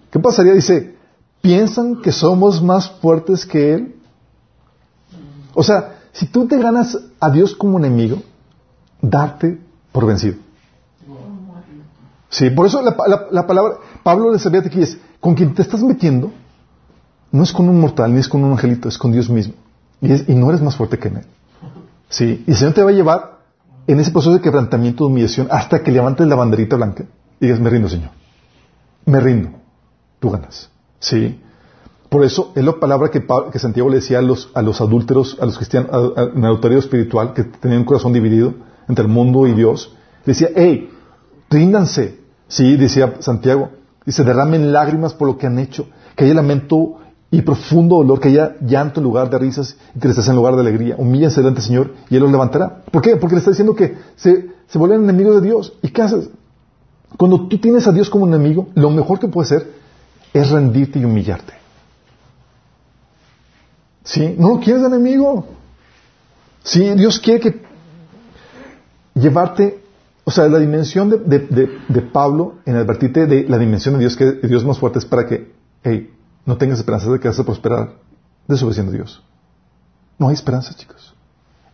¿Qué 0.10 0.20
pasaría? 0.20 0.54
Dice, 0.54 0.96
¿piensan 1.42 2.02
que 2.02 2.12
somos 2.12 2.64
más 2.64 2.90
fuertes 2.90 3.46
que 3.46 3.74
Él? 3.74 3.96
O 5.54 5.64
sea, 5.64 6.00
si 6.14 6.28
tú 6.28 6.48
te 6.48 6.58
ganas 6.58 6.98
a 7.20 7.30
Dios 7.30 7.56
como 7.56 7.78
enemigo, 7.78 8.22
darte 9.02 9.60
por 9.92 10.06
vencido. 10.06 10.38
Sí, 12.30 12.50
por 12.50 12.68
eso 12.68 12.82
la, 12.82 12.96
palabra, 12.96 13.78
Pablo 14.04 14.32
le 14.32 14.40
sabía 14.40 14.62
que 14.62 14.82
es, 14.82 14.98
con 15.20 15.34
quien 15.34 15.54
te 15.54 15.62
estás 15.62 15.82
metiendo, 15.84 16.32
no 17.32 17.44
es 17.44 17.52
con 17.52 17.68
un 17.70 17.80
mortal, 17.80 18.14
ni 18.14 18.20
es 18.20 18.28
con 18.28 18.44
un 18.44 18.52
angelito, 18.52 18.90
es 18.90 18.98
con 18.98 19.12
Dios 19.12 19.30
mismo. 19.30 19.54
Y, 20.02 20.32
y 20.32 20.36
no 20.36 20.50
eres 20.50 20.62
más 20.62 20.76
fuerte 20.76 21.00
que 21.00 21.10
Él. 21.10 21.26
Sí, 22.10 22.44
y 22.48 22.52
el 22.52 22.58
Señor 22.58 22.74
te 22.74 22.84
va 22.84 22.92
a 22.92 22.94
llevar 22.94 23.38
en 23.88 24.00
ese 24.00 24.12
proceso 24.12 24.34
de 24.34 24.42
quebrantamiento, 24.42 25.06
de 25.06 25.12
humillación, 25.12 25.48
hasta 25.52 25.84
que 25.84 25.92
levantes 25.92 26.28
la 26.28 26.36
banderita 26.36 26.76
blanca 26.76 27.06
y 27.40 27.46
digas, 27.46 27.60
me 27.60 27.70
rindo, 27.70 27.90
Señor. 27.90 28.17
Me 29.08 29.20
rindo 29.20 29.50
tú 30.20 30.30
ganas. 30.30 30.70
¿Sí? 31.00 31.40
Por 32.10 32.24
eso 32.24 32.52
es 32.56 32.64
la 32.64 32.74
palabra 32.74 33.10
que, 33.10 33.60
Santiago 33.60 33.90
le 33.90 33.96
decía 33.96 34.20
a 34.20 34.22
los, 34.22 34.50
a 34.54 34.62
los 34.62 34.80
adúlteros, 34.80 35.38
a 35.42 35.46
los 35.46 35.58
cristianos, 35.58 36.14
en 36.16 36.40
el 36.40 36.46
adulterio 36.46 36.80
espiritual, 36.80 37.34
que 37.34 37.44
tenían 37.44 37.82
un 37.82 37.86
corazón 37.86 38.14
dividido 38.14 38.54
entre 38.88 39.06
el 39.06 39.12
mundo 39.12 39.48
y 39.48 39.54
Dios. 39.54 39.96
Decía, 40.26 40.50
hey, 40.56 40.90
ríndanse. 41.50 42.20
Sí, 42.48 42.78
decía 42.78 43.16
Santiago. 43.20 43.72
Dice, 44.06 44.24
derramen 44.24 44.72
lágrimas 44.72 45.14
por 45.14 45.28
lo 45.28 45.38
que 45.38 45.48
han 45.48 45.60
hecho. 45.60 45.88
Que 46.16 46.26
haya 46.26 46.34
lamento 46.34 47.00
y 47.30 47.42
profundo 47.42 47.98
dolor, 47.98 48.22
que 48.22 48.30
haya 48.30 48.56
llanto 48.62 49.02
en 49.02 49.04
lugar 49.04 49.30
de 49.30 49.38
risas 49.38 49.78
y 49.94 50.00
tristeza 50.00 50.32
en 50.32 50.38
lugar 50.38 50.56
de 50.56 50.62
alegría. 50.62 50.96
Humíllense 50.98 51.42
delante 51.42 51.60
del 51.60 51.68
Señor 51.68 51.94
y 52.10 52.16
Él 52.16 52.22
los 52.22 52.32
levantará. 52.32 52.84
¿Por 52.90 53.02
qué? 53.02 53.18
Porque 53.18 53.36
le 53.36 53.40
está 53.40 53.52
diciendo 53.52 53.76
que 53.76 53.98
se, 54.16 54.50
se 54.68 54.78
vuelven 54.78 55.04
enemigos 55.04 55.42
de 55.42 55.48
Dios. 55.48 55.74
¿Y 55.82 55.90
qué 55.90 56.02
haces? 56.02 56.30
Cuando 57.16 57.48
tú 57.48 57.58
tienes 57.58 57.88
a 57.88 57.92
Dios 57.92 58.10
como 58.10 58.28
enemigo, 58.28 58.68
lo 58.76 58.90
mejor 58.90 59.20
que 59.20 59.28
puede 59.28 59.48
ser 59.48 59.72
es 60.34 60.50
rendirte 60.50 61.00
y 61.00 61.06
humillarte. 61.06 61.54
¿Sí? 64.04 64.36
No 64.38 64.50
lo 64.50 64.60
quieres 64.60 64.82
de 64.82 64.88
enemigo. 64.88 65.48
Sí, 66.64 66.82
Dios 66.96 67.20
quiere 67.20 67.40
que 67.40 67.62
llevarte, 69.14 69.84
o 70.24 70.32
sea, 70.32 70.48
la 70.48 70.60
dimensión 70.60 71.10
de, 71.10 72.10
Pablo 72.12 72.56
en 72.66 72.76
advertirte 72.76 73.26
de 73.26 73.48
la 73.48 73.58
dimensión 73.58 73.96
de 73.96 74.02
Dios, 74.02 74.16
que 74.16 74.34
Dios 74.48 74.66
más 74.66 74.78
fuerte 74.78 75.00
es 75.00 75.06
para 75.06 75.26
que, 75.28 75.52
hey, 75.84 76.14
no 76.46 76.58
tengas 76.58 76.80
esperanza 76.80 77.10
de 77.10 77.20
que 77.20 77.28
vas 77.28 77.40
a 77.40 77.44
prosperar 77.44 77.96
desobedeciendo 78.48 78.92
a 78.92 78.96
Dios. 78.96 79.24
No 80.18 80.30
hay 80.30 80.34
esperanza, 80.34 80.74
chicos. 80.74 81.16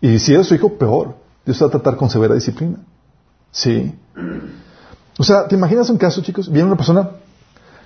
Y 0.01 0.19
si 0.19 0.33
eres 0.33 0.47
su 0.47 0.55
hijo, 0.55 0.77
peor. 0.77 1.15
Dios 1.45 1.61
va 1.61 1.67
a 1.67 1.71
tratar 1.71 1.97
con 1.97 2.09
severa 2.09 2.35
disciplina. 2.35 2.77
Sí. 3.51 3.93
O 5.17 5.23
sea, 5.23 5.47
¿te 5.47 5.55
imaginas 5.55 5.89
un 5.89 5.97
caso, 5.97 6.21
chicos? 6.21 6.49
Viene 6.49 6.67
una 6.67 6.77
persona 6.77 7.09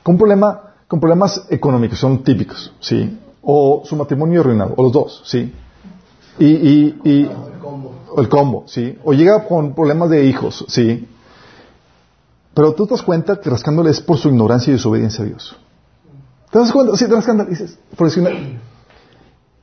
con, 0.04 0.18
problema, 0.18 0.62
con 0.88 1.00
problemas 1.00 1.46
económicos, 1.50 2.00
son 2.00 2.24
típicos, 2.24 2.74
¿sí? 2.80 3.20
O 3.42 3.84
su 3.86 3.96
matrimonio 3.96 4.42
arruinado, 4.42 4.74
o 4.78 4.84
los 4.84 4.92
dos, 4.92 5.22
¿sí? 5.26 5.54
Y, 6.40 6.46
y, 6.46 7.00
y 7.04 7.22
el, 7.24 7.60
combo. 7.62 7.94
el 8.18 8.30
combo, 8.30 8.64
¿sí? 8.68 8.98
O 9.04 9.14
llega 9.14 9.44
con 9.46 9.74
problemas 9.74 10.10
de 10.10 10.26
hijos, 10.26 10.66
¿sí? 10.70 11.08
Pero 12.54 12.74
tú 12.74 12.88
te 12.88 12.94
das 12.94 13.04
cuenta 13.04 13.40
que 13.40 13.50
rascándole 13.50 13.92
es 13.92 14.00
por 14.02 14.18
su 14.18 14.30
ignorancia 14.30 14.72
y 14.72 14.74
desobediencia 14.74 15.24
a 15.24 15.28
Dios. 15.28 15.56
¿Te 16.50 16.60
das 16.60 16.72
cuenta? 16.72 16.96
Sí, 16.96 17.06
te 17.06 17.14
rascándole, 17.14 17.50
dices, 17.50 17.78
por 17.96 18.08
decir 18.08 18.24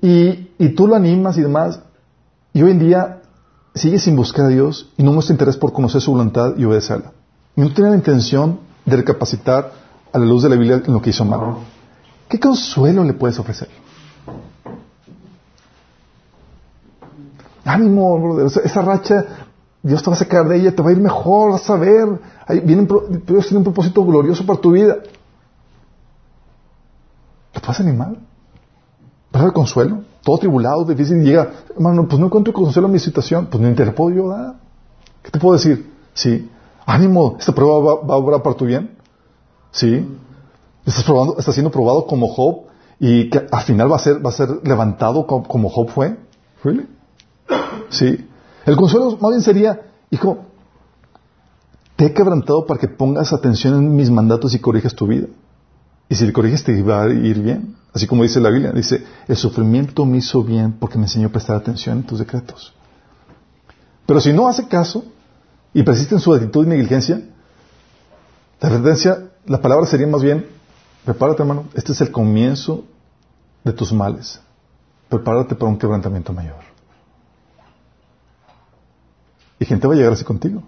y, 0.02 0.50
y 0.58 0.68
tú 0.74 0.86
lo 0.86 0.94
animas 0.94 1.38
y 1.38 1.40
demás, 1.40 1.80
y 2.52 2.62
hoy 2.62 2.72
en 2.72 2.78
día 2.78 3.22
sigue 3.74 3.98
sin 3.98 4.16
buscar 4.16 4.46
a 4.46 4.48
Dios 4.48 4.92
y 4.98 5.02
no 5.02 5.12
muestra 5.12 5.32
interés 5.32 5.56
por 5.56 5.72
conocer 5.72 6.02
su 6.02 6.12
voluntad 6.12 6.56
y 6.58 6.64
obedecerla. 6.66 7.12
Y 7.56 7.60
no 7.60 7.72
tiene 7.72 7.90
la 7.90 7.96
intención 7.96 8.60
de 8.84 8.96
recapacitar 8.96 9.72
a 10.12 10.18
la 10.18 10.24
luz 10.24 10.42
de 10.42 10.48
la 10.48 10.56
Biblia 10.56 10.82
en 10.84 10.92
lo 10.92 11.00
que 11.00 11.10
hizo 11.10 11.24
mal. 11.24 11.56
¿Qué 12.28 12.38
consuelo 12.38 13.04
le 13.04 13.12
puedes 13.12 13.38
ofrecer? 13.38 13.68
Ánimo, 17.64 18.40
esa 18.40 18.82
racha, 18.82 19.24
Dios 19.82 20.02
te 20.02 20.10
va 20.10 20.16
a 20.16 20.18
sacar 20.18 20.48
de 20.48 20.56
ella, 20.56 20.74
te 20.74 20.82
va 20.82 20.90
a 20.90 20.92
ir 20.92 21.00
mejor, 21.00 21.52
vas 21.52 21.68
a 21.70 21.76
ver. 21.76 22.20
viene, 22.64 22.86
Dios 23.26 23.46
tiene 23.46 23.58
un 23.58 23.64
propósito 23.64 24.04
glorioso 24.04 24.44
para 24.44 24.60
tu 24.60 24.72
vida. 24.72 24.96
¿Te 27.52 27.60
puedes 27.60 27.80
animar? 27.80 28.16
¿Vas 29.32 29.42
a 29.42 29.44
dar 29.46 29.52
consuelo? 29.52 30.02
Todo 30.22 30.38
tribulado, 30.38 30.84
difícil, 30.84 31.22
y 31.22 31.24
llega, 31.24 31.50
hermano, 31.74 32.06
pues 32.08 32.18
no 32.18 32.26
encuentro 32.26 32.52
consuelo 32.52 32.88
en 32.88 32.94
mi 32.94 32.98
situación, 32.98 33.46
pues 33.46 33.62
ni 33.62 33.74
te 33.74 33.84
lo 33.84 33.94
puedo 33.94 34.14
yo 34.14 34.28
dar. 34.28 34.54
¿Qué 35.22 35.30
te 35.30 35.38
puedo 35.38 35.54
decir? 35.54 35.90
Sí, 36.14 36.50
ánimo, 36.86 37.36
esta 37.38 37.52
prueba 37.52 37.78
va, 38.02 38.14
a 38.14 38.16
obrar 38.16 38.42
para 38.42 38.56
tu 38.56 38.66
bien. 38.66 38.96
¿Sí? 39.70 40.06
Estás, 40.84 41.04
probando, 41.04 41.38
estás 41.38 41.54
siendo 41.54 41.70
probado 41.70 42.06
como 42.06 42.28
Job 42.28 42.64
y 43.00 43.30
que 43.30 43.46
al 43.50 43.62
final 43.62 43.90
va 43.90 43.96
a 43.96 44.00
ser, 44.00 44.24
va 44.24 44.30
a 44.30 44.32
ser 44.32 44.48
levantado 44.62 45.26
como, 45.26 45.68
Job 45.68 45.88
fue. 45.88 46.16
¿Really? 46.62 46.86
¿Sí? 47.90 48.28
El 48.66 48.76
consuelo 48.76 49.18
más 49.20 49.30
bien 49.30 49.42
sería, 49.42 49.82
hijo, 50.10 50.38
te 51.96 52.06
he 52.06 52.12
quebrantado 52.12 52.66
para 52.66 52.80
que 52.80 52.88
pongas 52.88 53.32
atención 53.32 53.74
en 53.74 53.94
mis 53.94 54.10
mandatos 54.10 54.54
y 54.54 54.58
corrijas 54.58 54.94
tu 54.94 55.06
vida. 55.06 55.26
Y 56.08 56.14
si 56.14 56.26
le 56.26 56.32
corriges 56.32 56.64
te 56.64 56.82
va 56.82 57.04
a 57.04 57.08
ir 57.08 57.40
bien. 57.40 57.76
Así 57.92 58.06
como 58.06 58.24
dice 58.24 58.40
la 58.40 58.50
Biblia, 58.50 58.72
dice, 58.72 59.04
el 59.28 59.36
sufrimiento 59.36 60.04
me 60.04 60.18
hizo 60.18 60.42
bien 60.42 60.72
porque 60.72 60.98
me 60.98 61.04
enseñó 61.04 61.28
a 61.28 61.30
prestar 61.30 61.56
atención 61.56 61.98
en 61.98 62.04
tus 62.04 62.18
decretos. 62.18 62.74
Pero 64.04 64.20
si 64.20 64.32
no 64.32 64.48
hace 64.48 64.66
caso 64.66 65.04
y 65.74 65.82
persiste 65.82 66.14
en 66.14 66.20
su 66.20 66.32
actitud 66.32 66.64
y 66.64 66.68
negligencia, 66.68 67.20
la 68.60 68.68
advertencia 68.68 69.28
la 69.46 69.60
palabra 69.60 69.86
sería 69.86 70.06
más 70.06 70.22
bien, 70.22 70.46
prepárate 71.04 71.42
hermano, 71.42 71.66
este 71.74 71.92
es 71.92 72.00
el 72.00 72.10
comienzo 72.10 72.84
de 73.62 73.72
tus 73.72 73.92
males. 73.92 74.40
Prepárate 75.08 75.54
para 75.54 75.70
un 75.70 75.78
quebrantamiento 75.78 76.32
mayor. 76.32 76.64
Y 79.58 79.64
gente 79.66 79.86
va 79.86 79.94
a 79.94 79.96
llegar 79.96 80.12
así 80.12 80.24
contigo. 80.24 80.62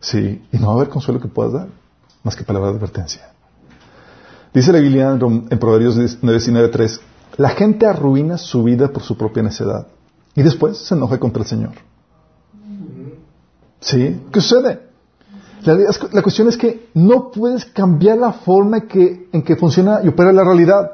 Sí, 0.00 0.44
y 0.50 0.58
no 0.58 0.68
va 0.68 0.72
a 0.72 0.76
haber 0.76 0.88
consuelo 0.88 1.20
que 1.20 1.28
puedas 1.28 1.52
dar, 1.52 1.68
más 2.22 2.36
que 2.36 2.44
palabra 2.44 2.70
de 2.70 2.76
advertencia. 2.76 3.32
Dice 4.52 4.72
la 4.72 4.80
Biblia 4.80 5.10
en 5.10 5.58
Proverbios 5.58 5.96
19.3, 5.96 7.00
la 7.38 7.50
gente 7.50 7.86
arruina 7.86 8.36
su 8.36 8.62
vida 8.64 8.88
por 8.88 9.02
su 9.02 9.16
propia 9.16 9.42
necedad 9.42 9.86
y 10.34 10.42
después 10.42 10.78
se 10.78 10.94
enoja 10.94 11.18
contra 11.18 11.42
el 11.42 11.48
Señor. 11.48 11.72
¿Sí? 13.82 14.22
¿Qué 14.32 14.40
sucede? 14.40 14.80
La, 15.64 16.22
cuestión 16.22 16.48
es 16.48 16.56
que 16.56 16.88
no 16.94 17.30
puedes 17.30 17.64
cambiar 17.66 18.18
la 18.18 18.32
forma 18.32 18.78
en 18.78 19.42
que 19.42 19.56
funciona 19.56 20.00
y 20.02 20.08
opera 20.08 20.32
la 20.32 20.42
realidad. 20.42 20.92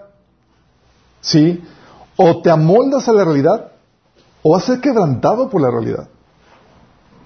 ¿Sí? 1.20 1.62
O 2.16 2.43
te 2.43 2.51
amoldas 2.51 3.09
a 3.09 3.12
la 3.12 3.24
realidad 3.24 3.73
o 4.43 4.52
vas 4.52 4.65
a 4.65 4.73
ser 4.74 4.81
quebrantado 4.81 5.48
por 5.48 5.62
la 5.62 5.70
realidad. 5.70 6.09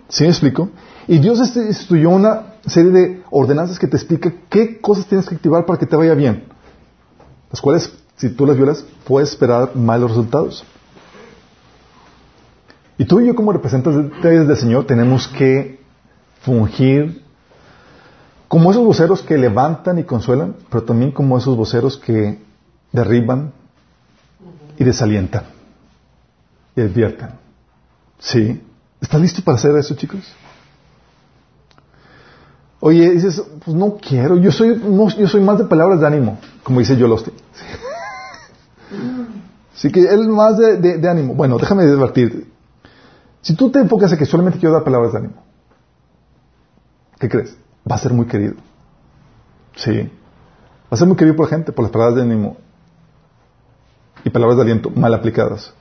¿Sí 0.08 0.24
me 0.24 0.30
explico? 0.30 0.68
Y 1.08 1.18
Dios 1.18 1.40
instituyó 1.56 2.10
una 2.10 2.54
serie 2.66 2.90
de 2.90 3.22
ordenanzas 3.30 3.78
que 3.78 3.86
te 3.86 3.96
explica 3.96 4.32
qué 4.48 4.80
cosas 4.80 5.06
tienes 5.06 5.28
que 5.28 5.34
activar 5.34 5.64
para 5.64 5.78
que 5.78 5.86
te 5.86 5.96
vaya 5.96 6.14
bien. 6.14 6.44
Las 7.50 7.60
cuales 7.60 7.90
si 8.16 8.28
tú 8.30 8.46
las 8.46 8.56
violas, 8.56 8.84
puedes 9.04 9.30
esperar 9.30 9.74
malos 9.74 10.10
resultados. 10.10 10.64
Y 13.02 13.04
tú 13.04 13.18
y 13.18 13.26
yo 13.26 13.34
como 13.34 13.52
representantes 13.52 14.22
del 14.22 14.56
Señor 14.56 14.86
tenemos 14.86 15.26
que 15.26 15.80
fungir 16.42 17.24
como 18.46 18.70
esos 18.70 18.84
voceros 18.84 19.22
que 19.22 19.36
levantan 19.36 19.98
y 19.98 20.04
consuelan, 20.04 20.54
pero 20.70 20.84
también 20.84 21.10
como 21.10 21.36
esos 21.36 21.56
voceros 21.56 21.96
que 21.96 22.38
derriban 22.92 23.54
y 24.78 24.84
desalientan 24.84 25.46
y 26.76 26.82
advierten. 26.82 27.30
¿Sí? 28.20 28.62
¿Estás 29.00 29.20
listo 29.20 29.42
para 29.42 29.56
hacer 29.56 29.76
eso, 29.76 29.96
chicos? 29.96 30.20
Oye, 32.78 33.10
dices, 33.10 33.42
pues 33.64 33.76
no 33.76 33.96
quiero, 33.96 34.36
yo 34.36 34.52
soy, 34.52 34.80
yo 35.18 35.26
soy 35.26 35.40
más 35.40 35.58
de 35.58 35.64
palabras 35.64 35.98
de 35.98 36.06
ánimo, 36.06 36.38
como 36.62 36.78
dice 36.78 36.92
Austin. 37.02 37.34
Así 39.74 39.90
que 39.92 40.02
él 40.02 40.28
más 40.28 40.56
de, 40.56 40.76
de, 40.76 41.08
ánimo. 41.08 41.34
Bueno, 41.34 41.58
déjame 41.58 41.82
advertirte. 41.82 42.52
Si 43.42 43.54
tú 43.54 43.70
te 43.70 43.80
enfocas 43.80 44.12
en 44.12 44.18
que 44.18 44.26
solamente 44.26 44.58
quiero 44.58 44.74
dar 44.74 44.84
palabras 44.84 45.12
de 45.12 45.18
ánimo, 45.18 45.42
¿qué 47.18 47.28
crees? 47.28 47.56
Va 47.90 47.96
a 47.96 47.98
ser 47.98 48.12
muy 48.12 48.26
querido. 48.26 48.54
Sí. 49.76 50.00
Va 50.00 50.08
a 50.90 50.96
ser 50.96 51.08
muy 51.08 51.16
querido 51.16 51.36
por 51.36 51.46
la 51.46 51.56
gente, 51.56 51.72
por 51.72 51.84
las 51.84 51.92
palabras 51.92 52.16
de 52.16 52.22
ánimo 52.22 52.56
y 54.24 54.30
palabras 54.30 54.56
de 54.56 54.62
aliento 54.62 54.90
mal 54.90 55.12
aplicadas. 55.12 55.74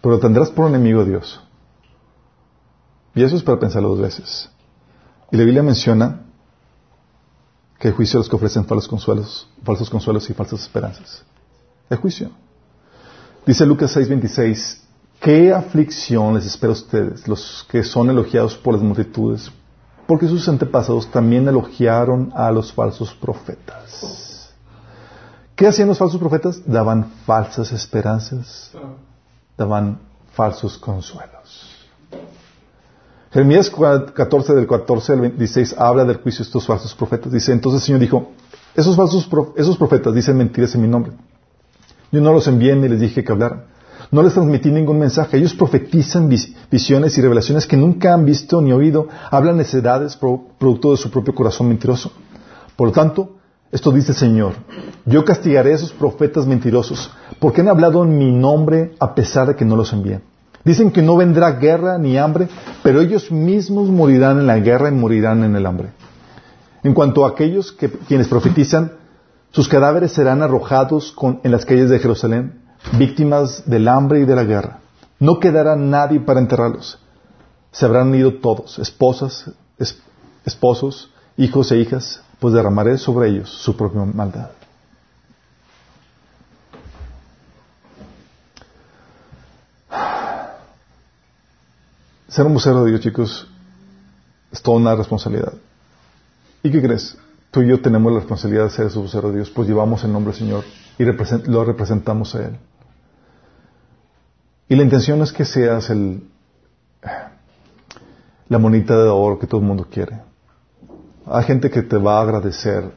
Pero 0.00 0.18
tendrás 0.18 0.50
por 0.50 0.68
enemigo 0.68 1.00
a 1.00 1.04
Dios. 1.04 1.42
Y 3.14 3.22
eso 3.22 3.36
es 3.36 3.42
para 3.42 3.58
pensarlo 3.58 3.90
dos 3.90 4.00
veces. 4.00 4.48
Y 5.30 5.36
la 5.36 5.44
Biblia 5.44 5.62
menciona 5.62 6.22
que 7.78 7.88
hay 7.88 7.94
juicio 7.94 8.18
a 8.18 8.20
los 8.20 8.28
que 8.28 8.36
ofrecen 8.36 8.64
falsos 8.64 8.88
consuelos, 8.88 9.48
falsos 9.64 9.90
consuelos 9.90 10.30
y 10.30 10.34
falsas 10.34 10.60
esperanzas. 10.60 11.24
El 11.90 11.98
juicio. 11.98 12.30
Dice 13.44 13.66
Lucas 13.66 13.96
6:26, 13.96 14.81
¿qué 15.22 15.52
aflicción 15.52 16.34
les 16.34 16.44
espera 16.44 16.72
a 16.72 16.74
ustedes, 16.74 17.26
los 17.28 17.64
que 17.70 17.82
son 17.84 18.10
elogiados 18.10 18.56
por 18.56 18.74
las 18.74 18.82
multitudes? 18.82 19.50
Porque 20.06 20.26
sus 20.26 20.46
antepasados 20.48 21.10
también 21.10 21.46
elogiaron 21.48 22.32
a 22.34 22.50
los 22.50 22.72
falsos 22.72 23.14
profetas. 23.14 24.52
¿Qué 25.54 25.66
hacían 25.66 25.88
los 25.88 25.98
falsos 25.98 26.18
profetas? 26.18 26.60
Daban 26.66 27.12
falsas 27.24 27.72
esperanzas, 27.72 28.72
daban 29.56 30.00
falsos 30.32 30.76
consuelos. 30.76 31.68
Jeremías 33.30 33.70
14 33.70 34.54
del 34.54 34.66
14 34.66 35.12
al 35.12 35.36
16 35.38 35.76
habla 35.78 36.04
del 36.04 36.16
juicio 36.16 36.44
de 36.44 36.48
estos 36.48 36.66
falsos 36.66 36.94
profetas. 36.94 37.32
Dice, 37.32 37.52
entonces 37.52 37.80
el 37.82 37.86
Señor 37.86 38.00
dijo, 38.00 38.32
esos 38.74 38.96
falsos 38.96 39.28
esos 39.56 39.78
profetas 39.78 40.12
dicen 40.14 40.36
mentiras 40.36 40.74
en 40.74 40.82
mi 40.82 40.88
nombre. 40.88 41.12
Yo 42.10 42.20
no 42.20 42.32
los 42.32 42.46
envié 42.48 42.74
ni 42.74 42.88
les 42.88 43.00
dije 43.00 43.22
que 43.22 43.32
hablaran. 43.32 43.71
No 44.12 44.22
les 44.22 44.34
transmití 44.34 44.70
ningún 44.70 44.98
mensaje. 44.98 45.38
Ellos 45.38 45.54
profetizan 45.54 46.28
visiones 46.70 47.16
y 47.16 47.22
revelaciones 47.22 47.66
que 47.66 47.78
nunca 47.78 48.12
han 48.12 48.26
visto 48.26 48.60
ni 48.60 48.70
oído. 48.70 49.08
Hablan 49.30 49.56
necedades 49.56 50.16
producto 50.16 50.90
de 50.90 50.98
su 50.98 51.10
propio 51.10 51.34
corazón 51.34 51.68
mentiroso. 51.68 52.12
Por 52.76 52.88
lo 52.88 52.92
tanto, 52.92 53.36
esto 53.70 53.90
dice 53.90 54.12
el 54.12 54.18
Señor. 54.18 54.52
Yo 55.06 55.24
castigaré 55.24 55.72
a 55.72 55.76
esos 55.76 55.92
profetas 55.92 56.46
mentirosos 56.46 57.10
porque 57.38 57.62
han 57.62 57.68
hablado 57.68 58.04
en 58.04 58.18
mi 58.18 58.30
nombre 58.30 58.94
a 59.00 59.14
pesar 59.14 59.48
de 59.48 59.56
que 59.56 59.64
no 59.64 59.76
los 59.76 59.94
envié. 59.94 60.20
Dicen 60.62 60.90
que 60.90 61.00
no 61.00 61.16
vendrá 61.16 61.52
guerra 61.52 61.96
ni 61.96 62.18
hambre, 62.18 62.48
pero 62.82 63.00
ellos 63.00 63.32
mismos 63.32 63.88
morirán 63.88 64.38
en 64.38 64.46
la 64.46 64.58
guerra 64.58 64.90
y 64.90 64.92
morirán 64.92 65.42
en 65.42 65.56
el 65.56 65.64
hambre. 65.64 65.88
En 66.82 66.92
cuanto 66.92 67.24
a 67.24 67.30
aquellos 67.30 67.72
que, 67.72 67.88
quienes 67.88 68.28
profetizan, 68.28 68.92
sus 69.52 69.68
cadáveres 69.68 70.12
serán 70.12 70.42
arrojados 70.42 71.16
en 71.42 71.50
las 71.50 71.64
calles 71.64 71.88
de 71.88 71.98
Jerusalén, 71.98 72.61
víctimas 72.98 73.68
del 73.68 73.88
hambre 73.88 74.20
y 74.20 74.24
de 74.24 74.34
la 74.34 74.44
guerra. 74.44 74.80
No 75.18 75.38
quedará 75.38 75.76
nadie 75.76 76.20
para 76.20 76.40
enterrarlos. 76.40 76.98
Se 77.70 77.86
habrán 77.86 78.14
ido 78.14 78.34
todos, 78.34 78.78
esposas, 78.78 79.50
esposos, 80.44 81.10
hijos 81.36 81.70
e 81.72 81.78
hijas, 81.78 82.22
pues 82.38 82.54
derramaré 82.54 82.98
sobre 82.98 83.28
ellos 83.28 83.48
su 83.48 83.76
propia 83.76 84.04
maldad. 84.04 84.50
Ser 92.28 92.46
un 92.46 92.54
vocero 92.54 92.84
de 92.84 92.90
Dios, 92.90 93.02
chicos, 93.02 93.46
es 94.50 94.62
toda 94.62 94.78
una 94.78 94.94
responsabilidad. 94.94 95.52
¿Y 96.62 96.70
qué 96.70 96.80
crees? 96.80 97.16
Tú 97.50 97.60
y 97.60 97.68
yo 97.68 97.80
tenemos 97.82 98.10
la 98.10 98.20
responsabilidad 98.20 98.64
de 98.64 98.70
ser 98.70 98.86
ese 98.86 98.98
vocero 98.98 99.28
de 99.28 99.36
Dios, 99.36 99.50
pues 99.50 99.68
llevamos 99.68 100.02
el 100.04 100.12
nombre 100.12 100.32
del 100.32 100.40
Señor 100.40 100.64
y 100.98 101.04
lo 101.04 101.64
representamos 101.64 102.34
a 102.34 102.46
Él. 102.46 102.58
Y 104.68 104.76
la 104.76 104.82
intención 104.82 105.20
es 105.22 105.32
que 105.32 105.44
seas 105.44 105.90
el, 105.90 106.22
la 108.48 108.58
monita 108.58 108.96
de 108.96 109.08
oro 109.08 109.38
que 109.38 109.46
todo 109.46 109.60
el 109.60 109.66
mundo 109.66 109.86
quiere. 109.90 110.20
Hay 111.26 111.44
gente 111.44 111.70
que 111.70 111.82
te 111.82 111.96
va 111.96 112.18
a 112.18 112.22
agradecer 112.22 112.90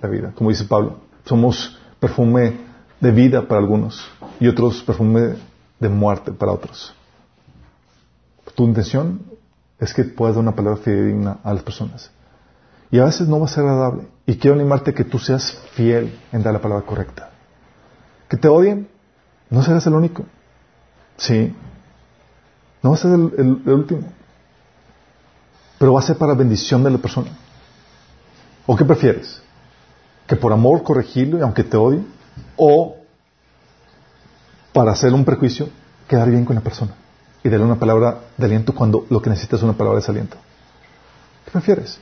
la 0.00 0.08
vida. 0.08 0.32
Como 0.34 0.50
dice 0.50 0.64
Pablo, 0.64 0.98
somos 1.24 1.78
perfume 2.00 2.56
de 3.00 3.10
vida 3.10 3.46
para 3.46 3.60
algunos 3.60 4.04
y 4.40 4.48
otros 4.48 4.82
perfume 4.82 5.34
de 5.78 5.88
muerte 5.88 6.32
para 6.32 6.52
otros. 6.52 6.94
Tu 8.54 8.64
intención 8.64 9.22
es 9.78 9.94
que 9.94 10.04
puedas 10.04 10.34
dar 10.34 10.42
una 10.42 10.54
palabra 10.54 10.80
fidedigna 10.80 11.38
a 11.44 11.54
las 11.54 11.62
personas. 11.62 12.10
Y 12.90 12.98
a 12.98 13.04
veces 13.04 13.28
no 13.28 13.38
va 13.38 13.46
a 13.46 13.48
ser 13.48 13.64
agradable. 13.64 14.08
Y 14.26 14.36
quiero 14.36 14.56
animarte 14.56 14.90
a 14.90 14.94
que 14.94 15.04
tú 15.04 15.18
seas 15.18 15.52
fiel 15.74 16.18
en 16.32 16.42
dar 16.42 16.54
la 16.54 16.60
palabra 16.60 16.84
correcta. 16.84 17.30
Que 18.28 18.36
te 18.36 18.48
odien, 18.48 18.88
no 19.50 19.62
serás 19.62 19.86
el 19.86 19.94
único. 19.94 20.24
Sí. 21.18 21.54
No 22.82 22.90
va 22.90 22.96
a 22.96 22.98
ser 22.98 23.12
el, 23.12 23.62
último. 23.66 24.02
Pero 25.78 25.92
va 25.92 26.00
a 26.00 26.02
ser 26.02 26.16
para 26.16 26.34
bendición 26.34 26.82
de 26.82 26.90
la 26.90 26.98
persona. 26.98 27.30
¿O 28.66 28.76
qué 28.76 28.84
prefieres? 28.84 29.42
¿Que 30.26 30.36
por 30.36 30.52
amor 30.52 30.82
corregirlo 30.82 31.38
y 31.38 31.42
aunque 31.42 31.64
te 31.64 31.76
odie? 31.76 32.02
¿O 32.56 32.96
para 34.72 34.92
hacer 34.92 35.12
un 35.12 35.24
prejuicio, 35.24 35.68
quedar 36.08 36.30
bien 36.30 36.44
con 36.44 36.54
la 36.54 36.62
persona? 36.62 36.94
y 37.42 37.48
darle 37.48 37.64
una 37.64 37.78
palabra 37.78 38.20
de 38.36 38.46
aliento 38.46 38.74
cuando 38.74 39.06
lo 39.10 39.22
que 39.22 39.30
necesitas 39.30 39.60
es 39.60 39.64
una 39.64 39.74
palabra 39.74 39.96
de 39.96 40.02
desaliento. 40.02 40.36
¿Qué 41.44 41.50
prefieres? 41.50 42.00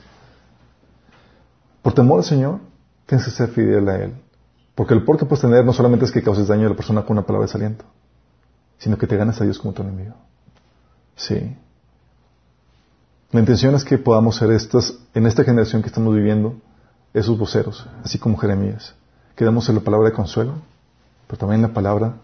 Por 1.81 1.93
temor 1.93 2.19
al 2.19 2.25
Señor, 2.25 2.59
tienes 3.05 3.25
que 3.25 3.31
ser 3.31 3.49
fidel 3.49 3.87
a 3.87 3.95
Él. 3.97 4.13
Porque 4.75 4.93
el 4.93 5.03
por 5.03 5.17
que 5.17 5.25
puedes 5.25 5.41
tener 5.41 5.65
no 5.65 5.73
solamente 5.73 6.05
es 6.05 6.11
que 6.11 6.21
causes 6.21 6.47
daño 6.47 6.67
a 6.67 6.69
la 6.69 6.75
persona 6.75 7.03
con 7.03 7.17
una 7.17 7.25
palabra 7.25 7.45
de 7.45 7.47
desaliento, 7.47 7.85
sino 8.77 8.97
que 8.97 9.07
te 9.07 9.17
ganas 9.17 9.39
a 9.41 9.43
Dios 9.43 9.59
como 9.59 9.73
tu 9.73 9.81
enemigo. 9.81 10.15
Sí. 11.15 11.55
La 13.31 13.39
intención 13.39 13.75
es 13.75 13.83
que 13.83 13.97
podamos 13.97 14.35
ser 14.35 14.51
estas, 14.51 14.93
en 15.13 15.25
esta 15.25 15.43
generación 15.43 15.81
que 15.81 15.87
estamos 15.87 16.13
viviendo, 16.15 16.55
esos 17.13 17.37
voceros, 17.37 17.85
así 18.03 18.19
como 18.19 18.37
Jeremías, 18.37 18.93
que 19.35 19.45
damos 19.45 19.67
la 19.69 19.79
palabra 19.79 20.09
de 20.09 20.15
consuelo, 20.15 20.53
pero 21.27 21.39
también 21.39 21.61
la 21.61 21.73
palabra 21.73 22.15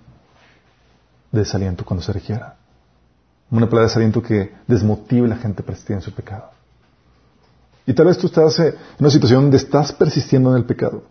de 1.31 1.39
desaliento 1.39 1.83
cuando 1.83 2.03
se 2.03 2.13
requiera 2.13 2.57
una 3.57 3.69
palabra 3.69 3.89
de 3.89 3.95
aliento 3.95 4.21
que 4.21 4.51
desmotive 4.67 5.27
a 5.27 5.29
la 5.29 5.35
gente 5.35 5.61
a 5.61 5.65
persistir 5.65 5.95
en 5.95 6.01
su 6.01 6.11
pecado. 6.11 6.49
Y 7.85 7.93
tal 7.93 8.07
vez 8.07 8.17
tú 8.17 8.27
estás 8.27 8.57
en 8.59 8.73
una 8.99 9.09
situación 9.09 9.43
donde 9.43 9.57
estás 9.57 9.91
persistiendo 9.91 10.49
en 10.51 10.57
el 10.57 10.65
pecado. 10.65 11.03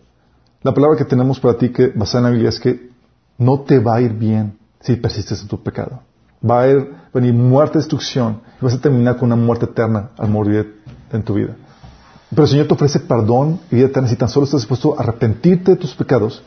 La 0.61 0.73
palabra 0.73 0.97
que 0.97 1.05
tenemos 1.05 1.39
para 1.39 1.57
ti 1.57 1.69
que 1.69 1.87
basada 1.87 2.19
en 2.19 2.23
la 2.23 2.29
Biblia 2.31 2.49
es 2.49 2.59
que 2.59 2.89
no 3.37 3.61
te 3.61 3.79
va 3.79 3.95
a 3.95 4.01
ir 4.01 4.13
bien 4.13 4.57
si 4.83 4.95
persistes 4.97 5.41
en 5.41 5.47
tu 5.47 5.61
pecado. 5.61 6.01
Va 6.47 6.63
a 6.63 6.67
venir 7.13 7.33
muerte, 7.33 7.79
destrucción, 7.79 8.41
y 8.61 8.65
vas 8.65 8.73
a 8.73 8.81
terminar 8.81 9.17
con 9.17 9.31
una 9.31 9.41
muerte 9.41 9.65
eterna 9.65 10.09
al 10.17 10.29
morir 10.29 10.81
en 11.11 11.23
tu 11.23 11.33
vida. 11.33 11.55
Pero 12.29 12.43
el 12.43 12.49
Señor 12.49 12.67
te 12.67 12.73
ofrece 12.73 12.99
perdón 12.99 13.59
y 13.71 13.77
vida 13.77 13.87
eterna 13.87 14.09
si 14.09 14.15
tan 14.15 14.27
solo 14.27 14.45
estás 14.45 14.61
dispuesto 14.61 14.97
a 14.97 15.03
arrepentirte 15.03 15.71
de 15.71 15.77
tus 15.77 15.93
pecados, 15.95 16.43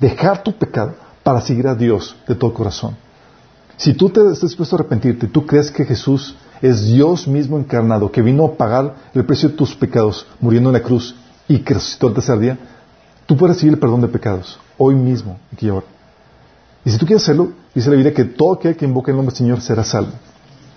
dejar 0.00 0.42
tu 0.42 0.52
pecado 0.52 0.94
para 1.22 1.40
seguir 1.40 1.68
a 1.68 1.74
Dios 1.74 2.16
de 2.26 2.34
todo 2.34 2.54
corazón. 2.54 2.96
Si 3.76 3.92
tú 3.92 4.08
te 4.08 4.20
estás 4.20 4.50
dispuesto 4.50 4.76
a 4.76 4.78
arrepentirte, 4.78 5.26
tú 5.26 5.44
crees 5.44 5.70
que 5.70 5.84
Jesús 5.84 6.34
es 6.62 6.86
Dios 6.86 7.28
mismo 7.28 7.58
encarnado, 7.58 8.10
que 8.10 8.22
vino 8.22 8.46
a 8.46 8.54
pagar 8.54 8.94
el 9.12 9.26
precio 9.26 9.50
de 9.50 9.56
tus 9.56 9.74
pecados, 9.74 10.26
muriendo 10.40 10.70
en 10.70 10.74
la 10.74 10.82
cruz 10.82 11.14
y 11.46 11.58
que 11.58 11.74
resucitó 11.74 12.08
el 12.08 12.14
tercer 12.14 12.38
día, 12.38 12.58
tú 13.26 13.36
puedes 13.36 13.56
recibir 13.56 13.74
el 13.74 13.80
perdón 13.80 14.00
de 14.00 14.08
pecados, 14.08 14.58
hoy 14.78 14.94
mismo, 14.94 15.38
aquí 15.52 15.68
ahora. 15.68 15.95
Y 16.86 16.90
si 16.92 16.98
tú 16.98 17.04
quieres 17.04 17.24
hacerlo, 17.24 17.50
dice 17.74 17.90
la 17.90 17.96
Biblia 17.96 18.14
que 18.14 18.24
todo 18.24 18.54
aquel 18.54 18.76
que 18.76 18.84
invoque 18.84 19.10
el 19.10 19.16
nombre 19.16 19.32
del 19.32 19.38
Señor 19.38 19.60
será 19.60 19.82
salvo. 19.82 20.12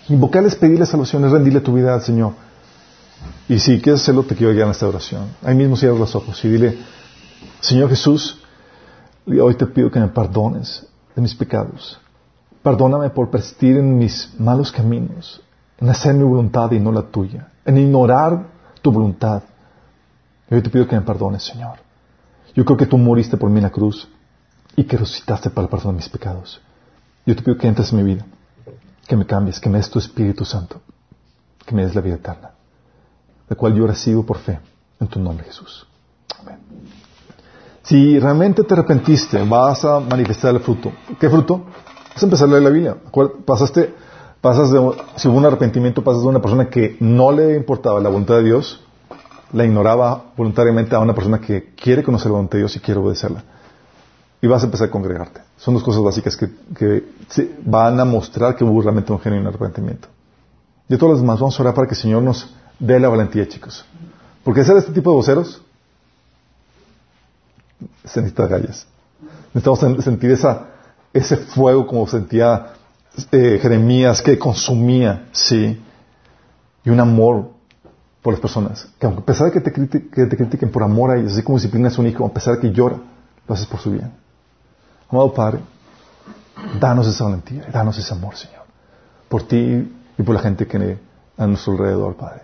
Invocarle 0.07 0.49
es 0.49 0.56
pedirle 0.56 0.88
salvación, 0.88 1.23
es 1.23 1.31
rendirle 1.31 1.61
tu 1.61 1.72
vida 1.72 1.94
al 1.94 2.02
Señor. 2.02 2.34
Y 3.48 3.60
si 3.60 3.80
quieres 3.80 4.02
hacerlo, 4.02 4.23
te 4.23 4.34
quiero 4.34 4.52
guiar 4.52 4.65
en 4.65 4.72
esta 4.72 4.88
oración. 4.88 5.27
Ahí 5.44 5.53
mismo 5.53 5.77
cierra 5.77 5.95
los 5.99 6.15
ojos 6.15 6.44
y 6.44 6.48
dile, 6.48 6.80
Señor 7.60 7.90
Jesús, 7.90 8.41
hoy 9.27 9.53
te 9.53 9.68
pido 9.68 9.91
que 9.91 9.99
me 9.99 10.07
perdones 10.07 10.84
de 11.15 11.22
mis 11.22 11.36
pecados. 11.36 11.99
Perdóname 12.64 13.11
por 13.11 13.30
persistir 13.30 13.77
en 13.77 13.95
mis 13.95 14.34
malos 14.40 14.72
caminos, 14.72 15.44
en 15.77 15.90
hacer 15.90 16.15
mi 16.15 16.23
voluntad 16.23 16.72
y 16.72 16.80
no 16.80 16.91
la 16.91 17.03
tuya, 17.03 17.49
en 17.64 17.77
ignorar 17.77 18.48
tu 18.81 18.91
voluntad. 18.91 19.44
Yo 20.49 20.64
te 20.64 20.72
pido 20.72 20.88
que 20.88 20.95
me 20.95 21.03
perdones, 21.03 21.44
Señor. 21.44 21.77
Yo 22.56 22.65
creo 22.65 22.77
que 22.77 22.88
tú 22.88 22.98
moriste 22.98 23.38
por 23.38 23.52
mí 23.52 23.57
en 23.57 23.64
la 23.65 23.69
cruz 23.69 24.10
y 24.80 24.86
que 24.86 24.96
resucitaste 24.96 25.50
para 25.50 25.66
el 25.66 25.70
perdón 25.70 25.96
de 25.96 25.98
mis 25.98 26.08
pecados. 26.08 26.62
Yo 27.26 27.36
te 27.36 27.42
pido 27.42 27.58
que 27.58 27.68
entres 27.68 27.92
en 27.92 27.98
mi 27.98 28.04
vida, 28.04 28.26
que 29.06 29.18
me 29.18 29.26
cambies, 29.26 29.60
que 29.60 29.70
me 29.70 29.78
des 29.78 29.90
tu 29.90 30.00
Espíritu 30.00 30.46
Santo, 30.46 30.80
que 31.66 31.76
me 31.76 31.84
des 31.84 31.94
la 31.94 32.00
vida 32.00 32.16
eterna, 32.16 32.52
la 33.50 33.56
cual 33.58 33.74
yo 33.74 33.86
recibo 33.86 34.26
por 34.26 34.38
fe 34.38 34.58
en 35.02 35.08
tu 35.08 35.20
nombre, 35.20 35.44
Jesús. 35.44 35.86
Amén. 36.40 36.60
Si 37.84 38.20
realmente 38.20 38.64
te 38.64 38.74
arrepentiste, 38.74 39.44
vas 39.44 39.84
a 39.84 40.00
manifestar 40.00 40.56
el 40.56 40.62
fruto. 40.62 40.94
¿Qué 41.20 41.30
fruto? 41.30 41.66
A 42.16 42.24
empezar 42.24 42.48
a 42.48 42.52
leer 42.52 42.64
la 42.64 42.70
Biblia. 42.70 42.96
Pasaste, 43.46 43.94
pasas 44.40 44.72
de, 44.72 44.80
si 45.18 45.28
hubo 45.28 45.38
un 45.40 45.46
arrepentimiento, 45.46 46.06
pasas 46.06 46.22
de 46.22 46.30
una 46.30 46.42
persona 46.42 46.70
que 46.70 46.96
no 47.02 47.34
le 47.34 47.58
importaba 47.58 48.00
la 48.00 48.08
voluntad 48.08 48.36
de 48.36 48.44
Dios, 48.44 48.82
la 49.52 49.66
ignoraba 49.66 50.32
voluntariamente 50.38 50.96
a 50.96 51.00
una 51.00 51.14
persona 51.14 51.42
que 51.42 51.74
quiere 51.76 52.02
conocer 52.02 52.28
la 52.28 52.36
voluntad 52.36 52.54
de 52.54 52.60
Dios 52.60 52.78
y 52.78 52.80
quiere 52.80 53.02
obedecerla. 53.02 53.44
Y 54.41 54.48
vas 54.48 54.61
a 54.64 54.66
empezar 54.66 54.88
a 54.88 54.91
congregarte. 54.91 55.41
Son 55.57 55.74
dos 55.74 55.84
cosas 55.84 56.02
básicas 56.02 56.38
que, 56.38 56.49
que 56.78 57.03
van 57.66 57.99
a 57.99 58.06
mostrar 58.06 58.56
que 58.56 58.64
hubo 58.64 58.82
realmente 58.82 59.11
un 59.11 59.20
genuino 59.20 59.49
arrepentimiento. 59.49 60.07
Y 60.88 60.98
todos 60.98 61.11
los 61.11 61.22
demás 61.22 61.40
vamos 61.40 61.60
a 61.60 61.64
orar 61.64 61.74
para 61.74 61.88
que 61.88 61.94
el 61.94 62.02
Señor 62.02 62.24
nos 62.24 62.53
dé 62.80 62.99
la 62.99 63.10
valentía, 63.10 63.48
chicos. 63.48 63.86
Porque 64.44 64.64
ser 64.64 64.78
este 64.78 64.91
tipo 64.91 65.11
de 65.11 65.16
voceros 65.18 65.61
se 68.06 68.22
necesita 68.22 68.48
gallas. 68.48 68.88
Necesitamos 69.53 70.03
sentir 70.03 70.32
esa, 70.32 70.68
ese 71.14 71.38
fuego 71.38 71.86
como 71.86 72.07
sentía 72.07 72.74
eh, 73.32 73.60
Jeremías 73.61 74.22
que 74.22 74.38
consumía, 74.38 75.28
sí, 75.32 75.82
y 76.84 76.90
un 76.90 76.99
amor 76.99 77.52
por 78.22 78.34
las 78.34 78.41
personas. 78.41 78.88
Que 78.99 79.07
a 79.07 79.16
pesar 79.18 79.52
de 79.52 79.53
que 79.53 79.61
te, 79.61 79.72
critiquen, 80.38 80.72
por 80.72 80.84
amor 80.84 81.11
a 81.11 81.18
ellos, 81.18 81.34
así 81.34 81.44
como 81.44 81.57
disciplinas 81.57 81.98
a 81.98 82.02
un 82.02 82.07
hijo, 82.07 82.26
a 82.26 82.34
pesar 82.34 82.56
de 82.56 82.61
que 82.61 82.72
llora, 82.72 82.98
lo 83.48 83.53
haces 83.53 83.68
por 83.68 83.80
su 83.80 83.91
bien. 83.91 84.11
Amado 85.10 85.34
Padre, 85.34 85.60
danos 86.80 87.07
esa 87.07 87.23
valentía, 87.23 87.65
danos 87.72 87.98
ese 87.98 88.14
amor, 88.14 88.36
Señor, 88.36 88.64
por 89.27 89.44
ti 89.44 89.91
y 90.18 90.23
por 90.23 90.36
la 90.36 90.41
gente 90.41 90.68
que 90.68 90.99
a 91.38 91.48
nuestro 91.48 91.73
alrededor, 91.73 92.15
Padre. 92.15 92.44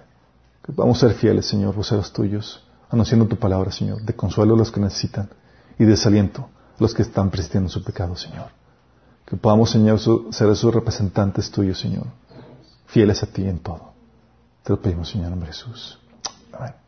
Que 0.64 0.72
vamos 0.72 0.98
a 0.98 1.08
ser 1.08 1.18
fieles, 1.18 1.46
Señor, 1.46 1.76
voceros 1.76 2.12
tuyos, 2.12 2.64
anunciando 2.90 3.28
tu 3.28 3.36
palabra, 3.38 3.72
Señor, 3.72 4.02
de 4.02 4.16
consuelo 4.16 4.56
a 4.56 4.58
los 4.58 4.72
que 4.72 4.80
necesitan 4.80 5.30
y 5.78 5.84
de 5.84 5.92
desaliento 5.92 6.50
a 6.80 6.82
los 6.82 6.94
que 6.94 7.04
están 7.04 7.30
persistiendo 7.30 7.68
en 7.68 7.72
su 7.72 7.84
pecado, 7.84 8.16
Señor. 8.16 8.48
Que 9.26 9.36
podamos, 9.36 9.70
Señor, 9.70 10.00
ser 10.00 10.50
esos 10.50 10.74
representantes 10.74 11.52
tuyos, 11.52 11.80
Señor, 11.80 12.06
fieles 12.88 13.22
a 13.22 13.28
ti 13.28 13.48
en 13.48 13.60
todo. 13.60 13.94
Te 14.64 14.72
lo 14.72 14.82
pedimos, 14.82 15.10
Señor, 15.10 15.26
en 15.26 15.32
nombre 15.32 15.50
de 15.50 15.54
Jesús. 15.54 16.00
Amén. 16.54 16.85